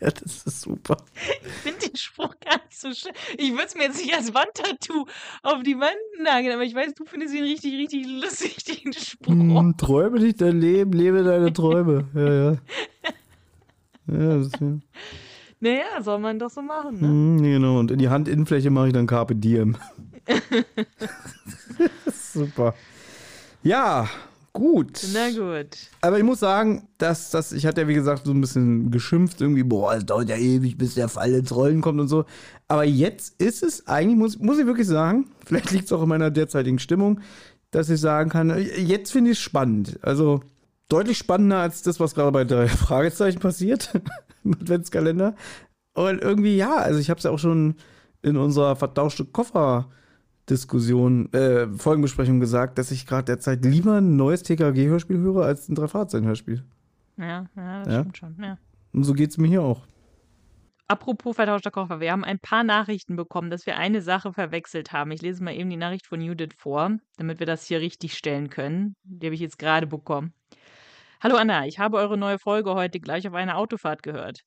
ja, 0.00 0.10
das 0.10 0.42
ist 0.44 0.62
super. 0.62 0.96
Ich 1.14 1.52
finde 1.62 1.88
den 1.88 1.96
Spruch 1.96 2.34
gar 2.40 2.56
nicht 2.56 2.78
so 2.78 2.92
schön. 2.92 3.12
Ich 3.38 3.52
würde 3.52 3.66
es 3.66 3.74
mir 3.74 3.84
jetzt 3.84 4.02
nicht 4.02 4.14
als 4.14 4.34
Wandtattoo 4.34 5.06
auf 5.42 5.62
die 5.62 5.78
Wand 5.78 5.96
nageln, 6.22 6.54
aber 6.54 6.64
ich 6.64 6.74
weiß, 6.74 6.94
du 6.94 7.04
findest 7.04 7.34
ihn 7.34 7.44
richtig, 7.44 7.74
richtig 7.74 8.06
lustig, 8.06 8.64
den 8.64 8.92
Spruch. 8.92 9.32
Hm, 9.32 9.76
träume 9.76 10.20
nicht 10.20 10.40
dein 10.40 10.60
Leben, 10.60 10.92
lebe 10.92 11.22
deine 11.22 11.52
Träume. 11.52 12.08
Ja, 12.14 12.32
ja. 12.32 12.56
Ja, 14.08 14.38
das 14.38 14.46
ist, 14.46 14.60
ja. 14.60 14.78
Naja, 15.60 16.02
soll 16.02 16.18
man 16.18 16.38
doch 16.38 16.50
so 16.50 16.62
machen, 16.62 17.00
ne? 17.00 17.08
Hm, 17.08 17.42
genau. 17.42 17.78
Und 17.78 17.90
in 17.90 17.98
die 17.98 18.10
Handinnenfläche 18.10 18.70
mache 18.70 18.88
ich 18.88 18.92
dann 18.92 19.06
Carpe 19.06 19.34
Diem. 19.34 19.76
super. 22.32 22.74
Ja, 23.62 24.08
gut. 24.52 25.04
Na 25.12 25.30
gut. 25.30 25.76
Aber 26.00 26.18
ich 26.18 26.24
muss 26.24 26.40
sagen, 26.40 26.88
dass 26.98 27.30
das, 27.30 27.52
ich 27.52 27.66
hatte 27.66 27.82
ja 27.82 27.88
wie 27.88 27.94
gesagt 27.94 28.26
so 28.26 28.32
ein 28.32 28.40
bisschen 28.40 28.90
geschimpft, 28.90 29.40
irgendwie, 29.40 29.62
boah, 29.62 29.94
es 29.94 30.06
dauert 30.06 30.28
ja 30.28 30.36
ewig, 30.36 30.78
bis 30.78 30.94
der 30.94 31.08
Fall 31.08 31.32
ins 31.32 31.54
Rollen 31.54 31.80
kommt 31.80 32.00
und 32.00 32.08
so. 32.08 32.24
Aber 32.68 32.84
jetzt 32.84 33.40
ist 33.40 33.62
es 33.62 33.86
eigentlich, 33.86 34.16
muss, 34.16 34.38
muss 34.38 34.58
ich 34.58 34.66
wirklich 34.66 34.86
sagen, 34.86 35.26
vielleicht 35.44 35.70
liegt 35.70 35.86
es 35.86 35.92
auch 35.92 36.02
in 36.02 36.08
meiner 36.08 36.30
derzeitigen 36.30 36.78
Stimmung, 36.78 37.20
dass 37.70 37.90
ich 37.90 38.00
sagen 38.00 38.30
kann, 38.30 38.56
jetzt 38.76 39.12
finde 39.12 39.32
ich 39.32 39.38
es 39.38 39.42
spannend. 39.42 39.98
Also 40.02 40.40
deutlich 40.88 41.18
spannender 41.18 41.58
als 41.58 41.82
das, 41.82 41.98
was 42.00 42.14
gerade 42.14 42.32
bei 42.32 42.44
drei 42.44 42.68
Fragezeichen 42.68 43.40
passiert 43.40 43.90
im 44.46 44.54
Adventskalender. 44.54 45.34
Und 45.94 46.20
irgendwie, 46.20 46.56
ja, 46.56 46.76
also 46.76 46.98
ich 46.98 47.10
habe 47.10 47.18
es 47.18 47.24
ja 47.24 47.30
auch 47.30 47.38
schon 47.38 47.76
in 48.22 48.36
unserer 48.36 48.76
vertauschte 48.76 49.24
Koffer 49.24 49.88
Diskussion, 50.48 51.32
äh, 51.32 51.66
Folgenbesprechung 51.68 52.38
gesagt, 52.38 52.78
dass 52.78 52.90
ich 52.92 53.06
gerade 53.06 53.24
derzeit 53.24 53.64
lieber 53.64 53.94
ein 53.98 54.16
neues 54.16 54.42
TKG-Hörspiel 54.44 55.18
höre 55.18 55.44
als 55.44 55.68
ein 55.68 55.74
Drei-Fahrzeichen-Hörspiel. 55.74 56.62
Ja, 57.18 57.46
ja, 57.56 57.82
das 57.82 57.92
Ja. 57.94 58.00
stimmt 58.00 58.16
schon. 58.16 58.36
Ja. 58.40 58.58
Und 58.92 59.04
so 59.04 59.12
geht's 59.12 59.38
mir 59.38 59.48
hier 59.48 59.62
auch. 59.62 59.86
Apropos 60.88 61.34
vertauschter 61.34 61.72
Koffer, 61.72 61.98
wir 61.98 62.12
haben 62.12 62.22
ein 62.22 62.38
paar 62.38 62.62
Nachrichten 62.62 63.16
bekommen, 63.16 63.50
dass 63.50 63.66
wir 63.66 63.76
eine 63.76 64.02
Sache 64.02 64.32
verwechselt 64.32 64.92
haben. 64.92 65.10
Ich 65.10 65.20
lese 65.20 65.42
mal 65.42 65.52
eben 65.52 65.68
die 65.68 65.76
Nachricht 65.76 66.06
von 66.06 66.20
Judith 66.20 66.54
vor, 66.56 66.92
damit 67.16 67.40
wir 67.40 67.46
das 67.46 67.66
hier 67.66 67.80
richtig 67.80 68.16
stellen 68.16 68.50
können. 68.50 68.94
Die 69.02 69.26
habe 69.26 69.34
ich 69.34 69.40
jetzt 69.40 69.58
gerade 69.58 69.88
bekommen. 69.88 70.32
Hallo 71.26 71.38
Anna, 71.38 71.66
ich 71.66 71.80
habe 71.80 71.96
eure 71.96 72.16
neue 72.16 72.38
Folge 72.38 72.74
heute 72.74 73.00
gleich 73.00 73.26
auf 73.26 73.34
einer 73.34 73.56
Autofahrt 73.56 74.04
gehört. 74.04 74.42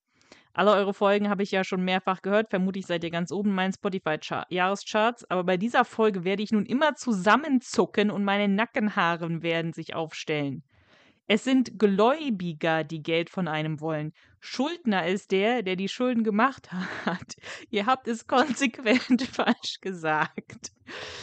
Alle 0.54 0.72
eure 0.72 0.94
Folgen 0.94 1.30
habe 1.30 1.44
ich 1.44 1.52
ja 1.52 1.66
schon 1.66 1.84
mehrfach 1.84 2.22
gehört. 2.22 2.52
Vermutlich 2.52 2.86
seid 2.86 3.04
ihr 3.04 3.10
ganz 3.10 3.34
oben 3.34 3.50
in 3.50 3.56
meinen 3.56 3.74
Spotify-Jahrescharts. 3.74 5.30
Aber 5.30 5.44
bei 5.44 5.58
dieser 5.58 5.84
Folge 5.84 6.24
werde 6.24 6.42
ich 6.42 6.54
nun 6.54 6.66
immer 6.66 6.96
zusammenzucken 6.96 8.10
und 8.10 8.24
meine 8.24 8.48
Nackenhaare 8.48 9.44
werden 9.44 9.74
sich 9.74 9.94
aufstellen. 9.94 10.64
Es 11.32 11.44
sind 11.44 11.78
Gläubiger, 11.78 12.84
die 12.84 13.04
Geld 13.04 13.30
von 13.30 13.48
einem 13.48 13.82
wollen. 13.82 14.14
Schuldner 14.40 15.06
ist 15.08 15.32
der, 15.32 15.62
der 15.62 15.76
die 15.76 15.88
Schulden 15.88 16.24
gemacht 16.24 16.72
hat. 17.06 17.36
Ihr 17.70 17.86
habt 17.86 18.08
es 18.08 18.26
konsequent 18.26 19.22
falsch 19.32 19.80
gesagt. 19.80 20.72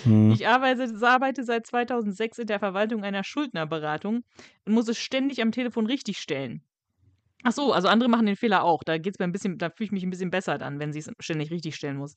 Hm. 0.05 0.31
Ich 0.31 0.47
arbeite, 0.47 0.89
arbeite 1.05 1.43
seit 1.45 1.67
2006 1.67 2.39
in 2.39 2.47
der 2.47 2.61
Verwaltung 2.61 3.03
einer 3.03 3.25
Schuldnerberatung 3.25 4.23
und 4.65 4.73
muss 4.73 4.87
es 4.89 4.99
ständig 4.99 5.43
am 5.43 5.51
Telefon 5.51 5.87
richtigstellen. 5.87 6.63
Ach 7.43 7.53
so, 7.53 7.73
also 7.73 7.89
andere 7.89 8.09
machen 8.09 8.27
den 8.27 8.37
Fehler 8.37 8.63
auch. 8.65 8.85
Da 8.85 8.99
geht's 8.99 9.19
mir 9.19 9.25
ein 9.25 9.33
bisschen, 9.33 9.59
da 9.59 9.71
fühle 9.71 9.87
ich 9.87 9.93
mich 9.93 10.05
ein 10.05 10.11
bisschen 10.11 10.31
besser 10.31 10.59
dann, 10.59 10.79
wenn 10.79 10.93
sie 10.93 11.01
es 11.01 11.11
ständig 11.21 11.51
richtigstellen 11.51 11.97
muss. 11.97 12.15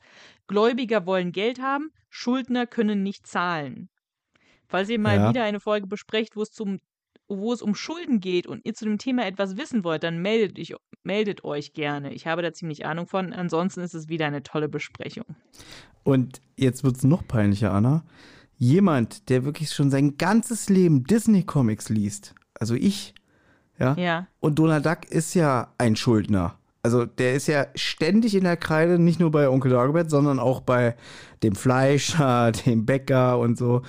Gläubiger 0.48 1.06
wollen 1.08 1.32
Geld 1.32 1.60
haben, 1.60 1.90
Schuldner 2.10 2.68
können 2.68 3.04
nicht 3.04 3.26
zahlen. 3.28 3.90
Falls 4.68 4.90
ihr 4.90 5.00
mal 5.00 5.20
Ja. 5.20 5.30
wieder 5.30 5.44
eine 5.44 5.60
Folge 5.60 5.88
besprecht, 5.88 6.36
wo 6.36 6.44
es 6.44 6.52
zum 6.52 6.80
wo 7.30 7.54
es 7.54 7.62
um 7.62 7.76
Schulden 7.76 8.20
geht 8.20 8.48
und 8.48 8.66
ihr 8.66 8.74
zu 8.74 8.86
dem 8.86 8.98
Thema 8.98 9.26
etwas 9.26 9.56
wissen 9.56 9.84
wollt, 9.84 10.04
dann 10.04 10.22
meldet, 10.22 10.58
ich, 10.58 10.76
meldet 11.04 11.44
euch 11.44 11.74
gerne. 11.74 12.12
Ich 12.14 12.28
habe 12.28 12.42
da 12.42 12.52
ziemlich 12.52 12.86
Ahnung 12.86 13.06
von. 13.08 13.32
Ansonsten 13.34 13.82
ist 13.82 13.94
es 13.94 14.10
wieder 14.10 14.26
eine 14.26 14.44
tolle 14.44 14.68
Besprechung. 14.68 15.26
Und 16.04 16.42
jetzt 16.58 16.84
wird's 16.84 17.04
noch 17.04 17.28
peinlicher, 17.28 17.72
Anna. 17.72 18.04
Jemand, 18.58 19.30
der 19.30 19.46
wirklich 19.46 19.70
schon 19.72 19.90
sein 19.92 20.18
ganzes 20.18 20.68
Leben 20.70 21.04
Disney-Comics 21.06 21.90
liest, 21.90 22.36
also 22.60 22.74
ich, 22.74 23.14
ja, 23.78 23.94
Ja. 23.96 24.28
und 24.42 24.60
Donald 24.60 24.86
Duck 24.86 25.06
ist 25.10 25.34
ja 25.34 25.74
ein 25.78 25.96
Schuldner. 25.96 26.56
Also 26.82 27.06
der 27.06 27.36
ist 27.36 27.48
ja 27.48 27.68
ständig 27.76 28.36
in 28.36 28.44
der 28.46 28.58
Kreide, 28.58 29.00
nicht 29.00 29.20
nur 29.20 29.32
bei 29.32 29.50
Onkel 29.50 29.72
Dagobert, 29.72 30.10
sondern 30.10 30.40
auch 30.40 30.62
bei 30.62 30.96
dem 31.44 31.56
Fleischer, 31.56 32.52
dem 32.66 32.86
Bäcker 32.86 33.38
und 33.40 33.58
so. 33.58 33.82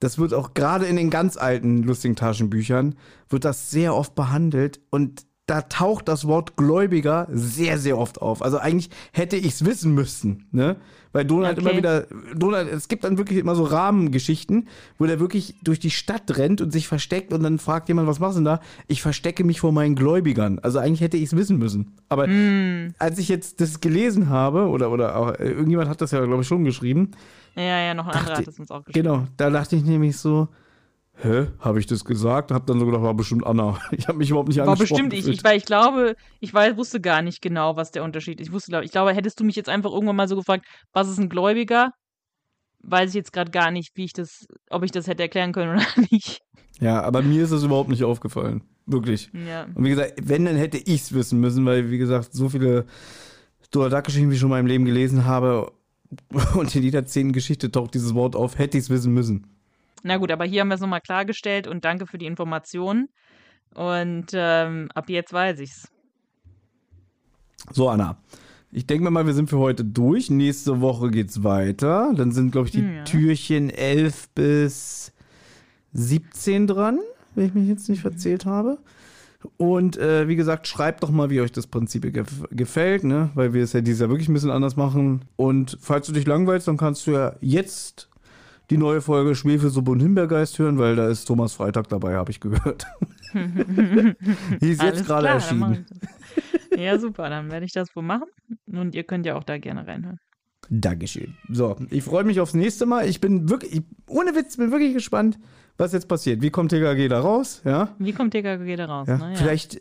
Das 0.00 0.18
wird 0.18 0.32
auch 0.34 0.54
gerade 0.54 0.86
in 0.86 0.96
den 0.96 1.10
ganz 1.10 1.36
alten 1.36 1.82
lustigen 1.82 2.16
Taschenbüchern, 2.16 2.94
wird 3.28 3.44
das 3.44 3.70
sehr 3.70 3.94
oft 3.94 4.14
behandelt 4.14 4.80
und 4.90 5.26
da 5.46 5.62
taucht 5.62 6.08
das 6.08 6.26
Wort 6.26 6.56
Gläubiger 6.56 7.26
sehr, 7.32 7.78
sehr 7.78 7.96
oft 7.96 8.20
auf. 8.20 8.42
Also 8.42 8.58
eigentlich 8.58 8.90
hätte 9.12 9.36
ich 9.36 9.46
es 9.54 9.64
wissen 9.64 9.94
müssen, 9.94 10.46
ne? 10.52 10.76
Weil 11.12 11.24
Donald 11.24 11.58
Okay. 11.58 11.66
immer 11.66 11.78
wieder, 11.78 12.06
Donald, 12.36 12.70
es 12.70 12.86
gibt 12.88 13.02
dann 13.02 13.16
wirklich 13.16 13.38
immer 13.38 13.54
so 13.54 13.64
Rahmengeschichten, 13.64 14.68
wo 14.98 15.06
der 15.06 15.20
wirklich 15.20 15.54
durch 15.62 15.80
die 15.80 15.90
Stadt 15.90 16.36
rennt 16.36 16.60
und 16.60 16.70
sich 16.70 16.86
versteckt 16.86 17.32
und 17.32 17.42
dann 17.42 17.58
fragt 17.58 17.88
jemand, 17.88 18.06
was 18.06 18.20
machst 18.20 18.36
du 18.36 18.40
denn 18.40 18.44
da? 18.44 18.60
Ich 18.88 19.00
verstecke 19.00 19.42
mich 19.42 19.60
vor 19.60 19.72
meinen 19.72 19.94
Gläubigern. 19.94 20.58
Also 20.58 20.80
eigentlich 20.80 21.00
hätte 21.00 21.16
ich 21.16 21.24
es 21.24 21.36
wissen 21.36 21.56
müssen. 21.56 21.92
Aber 22.10 22.28
als 22.98 23.18
ich 23.18 23.30
jetzt 23.30 23.62
das 23.62 23.80
gelesen 23.80 24.28
habe, 24.28 24.68
oder, 24.68 24.90
oder 24.90 25.16
auch, 25.16 25.30
äh, 25.32 25.48
irgendjemand 25.48 25.88
hat 25.88 26.02
das 26.02 26.10
ja, 26.10 26.22
glaube 26.22 26.42
ich, 26.42 26.48
schon 26.48 26.64
geschrieben, 26.64 27.12
Ja, 27.56 27.62
ja, 27.80 27.94
noch 27.94 28.06
ein 28.06 28.12
anderer 28.14 28.34
Dachte- 28.34 28.42
hat 28.46 28.48
es 28.48 28.58
uns 28.58 28.70
auch 28.70 28.84
geschrieben. 28.84 29.04
genau, 29.08 29.26
da 29.36 29.50
dachte 29.50 29.76
ich 29.76 29.84
nämlich 29.84 30.16
so, 30.16 30.48
hä, 31.20 31.46
habe 31.60 31.80
ich 31.80 31.86
das 31.86 32.04
gesagt? 32.04 32.52
Hab 32.52 32.66
dann 32.66 32.78
so 32.78 32.86
gedacht, 32.86 33.02
war 33.02 33.14
bestimmt 33.14 33.44
Anna. 33.46 33.78
Ich 33.90 34.06
habe 34.08 34.18
mich 34.18 34.30
überhaupt 34.30 34.48
nicht 34.48 34.58
War 34.58 34.68
angesprochen 34.68 35.08
bestimmt 35.08 35.28
ich, 35.28 35.38
ich, 35.38 35.44
weil 35.44 35.56
ich 35.58 35.64
glaube, 35.64 36.14
ich 36.40 36.54
weiß, 36.54 36.76
wusste 36.76 37.00
gar 37.00 37.22
nicht 37.22 37.42
genau, 37.42 37.76
was 37.76 37.90
der 37.90 38.04
Unterschied 38.04 38.40
ist. 38.40 38.48
Ich 38.48 38.52
wusste, 38.52 38.70
glaub, 38.70 38.84
ich 38.84 38.92
glaube, 38.92 39.12
hättest 39.14 39.40
du 39.40 39.44
mich 39.44 39.56
jetzt 39.56 39.68
einfach 39.68 39.90
irgendwann 39.92 40.16
mal 40.16 40.28
so 40.28 40.36
gefragt, 40.36 40.64
was 40.92 41.08
ist 41.08 41.18
ein 41.18 41.28
Gläubiger? 41.28 41.92
Weiß 42.80 43.10
ich 43.10 43.16
jetzt 43.16 43.32
gerade 43.32 43.50
gar 43.50 43.72
nicht, 43.72 43.90
wie 43.96 44.04
ich 44.04 44.12
das, 44.12 44.46
ob 44.70 44.84
ich 44.84 44.92
das 44.92 45.08
hätte 45.08 45.24
erklären 45.24 45.52
können 45.52 45.72
oder 45.76 45.84
nicht. 46.12 46.40
Ja, 46.80 47.02
aber 47.02 47.22
mir 47.22 47.42
ist 47.42 47.52
das 47.52 47.64
überhaupt 47.64 47.88
nicht 47.90 48.04
aufgefallen. 48.04 48.62
Wirklich. 48.86 49.30
Ja. 49.34 49.64
Und 49.74 49.84
wie 49.84 49.90
gesagt, 49.90 50.14
wenn, 50.22 50.44
dann 50.44 50.54
hätte 50.56 50.78
ich 50.78 51.02
es 51.02 51.12
wissen 51.12 51.40
müssen, 51.40 51.66
weil, 51.66 51.90
wie 51.90 51.98
gesagt, 51.98 52.32
so 52.32 52.48
viele 52.48 52.86
Duck-Geschichten, 53.72 54.30
wie 54.30 54.34
ich 54.34 54.40
schon 54.40 54.48
in 54.48 54.56
meinem 54.56 54.66
Leben 54.66 54.84
gelesen 54.84 55.24
habe, 55.24 55.72
und 56.54 56.74
in 56.74 56.82
jeder 56.82 57.04
zehnten 57.04 57.32
Geschichte 57.32 57.70
taucht 57.70 57.94
dieses 57.94 58.14
Wort 58.14 58.36
auf, 58.36 58.58
hätte 58.58 58.78
ich 58.78 58.84
es 58.84 58.90
wissen 58.90 59.12
müssen. 59.12 59.46
Na 60.02 60.16
gut, 60.16 60.30
aber 60.30 60.44
hier 60.44 60.60
haben 60.60 60.68
wir 60.68 60.74
es 60.76 60.80
nochmal 60.80 61.00
klargestellt 61.00 61.66
und 61.66 61.84
danke 61.84 62.06
für 62.06 62.18
die 62.18 62.26
Informationen. 62.26 63.08
Und 63.74 64.26
ähm, 64.32 64.88
ab 64.94 65.10
jetzt 65.10 65.32
weiß 65.32 65.60
ich's. 65.60 65.88
So, 67.72 67.88
Anna. 67.88 68.16
Ich 68.70 68.86
denke 68.86 69.04
mir 69.04 69.10
mal, 69.10 69.26
wir 69.26 69.32
sind 69.34 69.48
für 69.48 69.58
heute 69.58 69.84
durch. 69.84 70.30
Nächste 70.30 70.80
Woche 70.80 71.10
geht's 71.10 71.42
weiter. 71.42 72.12
Dann 72.14 72.32
sind, 72.32 72.52
glaube 72.52 72.66
ich, 72.68 72.72
die 72.72 72.80
Ja. 72.82 73.04
Türchen 73.04 73.70
11 73.70 74.28
bis 74.34 75.12
17 75.94 76.66
dran, 76.66 76.98
wenn 77.34 77.46
ich 77.46 77.54
mich 77.54 77.66
jetzt 77.68 77.88
nicht 77.88 78.02
verzählt 78.02 78.44
habe. 78.44 78.78
Und 79.56 79.96
äh, 79.96 80.28
wie 80.28 80.36
gesagt, 80.36 80.66
schreibt 80.66 81.02
doch 81.02 81.10
mal, 81.10 81.30
wie 81.30 81.40
euch 81.40 81.52
das 81.52 81.66
Prinzip 81.66 82.12
gef 82.12 82.44
gefällt, 82.50 83.04
ne? 83.04 83.30
Weil 83.34 83.54
wir 83.54 83.62
es 83.62 83.72
ja 83.72 83.80
dieses 83.80 84.00
Jahr 84.00 84.10
wirklich 84.10 84.28
ein 84.28 84.34
bisschen 84.34 84.50
anders 84.50 84.76
machen. 84.76 85.24
Und 85.36 85.78
falls 85.80 86.06
du 86.06 86.12
dich 86.12 86.26
langweilst, 86.26 86.68
dann 86.68 86.76
kannst 86.76 87.06
du 87.06 87.12
ja 87.12 87.34
jetzt 87.40 88.08
die 88.70 88.76
neue 88.76 89.00
Folge 89.00 89.34
Schwefelsuppe 89.34 89.90
und 89.90 90.00
Himbeergeist 90.00 90.58
hören, 90.58 90.78
weil 90.78 90.94
da 90.94 91.08
ist 91.08 91.24
Thomas 91.24 91.54
Freitag 91.54 91.88
dabei, 91.88 92.14
habe 92.14 92.30
ich 92.30 92.40
gehört. 92.40 92.86
die 93.34 94.70
ist 94.70 94.80
Alles 94.80 94.98
jetzt 94.98 95.06
gerade 95.06 95.28
erschienen. 95.28 95.86
Ja, 96.76 96.98
super, 96.98 97.30
dann 97.30 97.50
werde 97.50 97.66
ich 97.66 97.72
das 97.72 97.94
wohl 97.96 98.02
machen. 98.02 98.28
Und 98.66 98.94
ihr 98.94 99.04
könnt 99.04 99.26
ja 99.26 99.36
auch 99.36 99.44
da 99.44 99.58
gerne 99.58 99.86
reinhören. 99.86 100.18
Dankeschön. 100.70 101.34
So, 101.50 101.76
ich 101.88 102.04
freue 102.04 102.24
mich 102.24 102.40
aufs 102.40 102.54
nächste 102.54 102.84
Mal. 102.84 103.08
Ich 103.08 103.20
bin 103.20 103.48
wirklich, 103.48 103.72
ich, 103.72 103.82
ohne 104.06 104.34
Witz, 104.34 104.58
bin 104.58 104.70
wirklich 104.70 104.92
gespannt, 104.92 105.38
was 105.78 105.92
jetzt 105.92 106.08
passiert. 106.08 106.42
Wie 106.42 106.50
kommt 106.50 106.70
TKG 106.70 107.08
da 107.08 107.20
raus? 107.20 107.62
Ja, 107.64 107.94
Wie 107.98 108.12
kommt 108.12 108.32
TKG 108.32 108.76
da 108.76 108.86
raus? 108.86 109.08
ja. 109.08 109.16
Ne? 109.18 109.30
Ja. 109.32 109.36
Vielleicht 109.36 109.80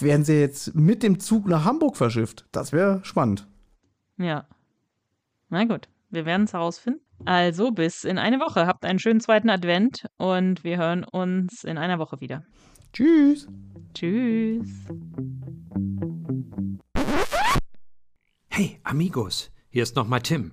werden 0.00 0.24
sie 0.24 0.38
jetzt 0.40 0.74
mit 0.74 1.02
dem 1.02 1.18
Zug 1.18 1.46
nach 1.46 1.64
Hamburg 1.64 1.96
verschifft. 1.96 2.46
Das 2.52 2.72
wäre 2.72 3.00
spannend. 3.02 3.46
Ja. 4.18 4.46
Na 5.48 5.64
gut, 5.64 5.88
wir 6.10 6.24
werden 6.26 6.44
es 6.44 6.52
herausfinden. 6.52 7.00
Also 7.24 7.70
bis 7.72 8.04
in 8.04 8.18
eine 8.18 8.38
Woche. 8.40 8.66
Habt 8.66 8.84
einen 8.84 8.98
schönen 8.98 9.20
zweiten 9.20 9.50
Advent 9.50 10.06
und 10.16 10.64
wir 10.64 10.78
hören 10.78 11.04
uns 11.04 11.64
in 11.64 11.76
einer 11.76 11.98
Woche 11.98 12.20
wieder. 12.20 12.44
Tschüss. 12.92 13.46
Tschüss. 13.94 14.68
Hey, 18.48 18.80
Amigos, 18.84 19.50
hier 19.68 19.82
ist 19.82 19.96
nochmal 19.96 20.20
Tim. 20.22 20.52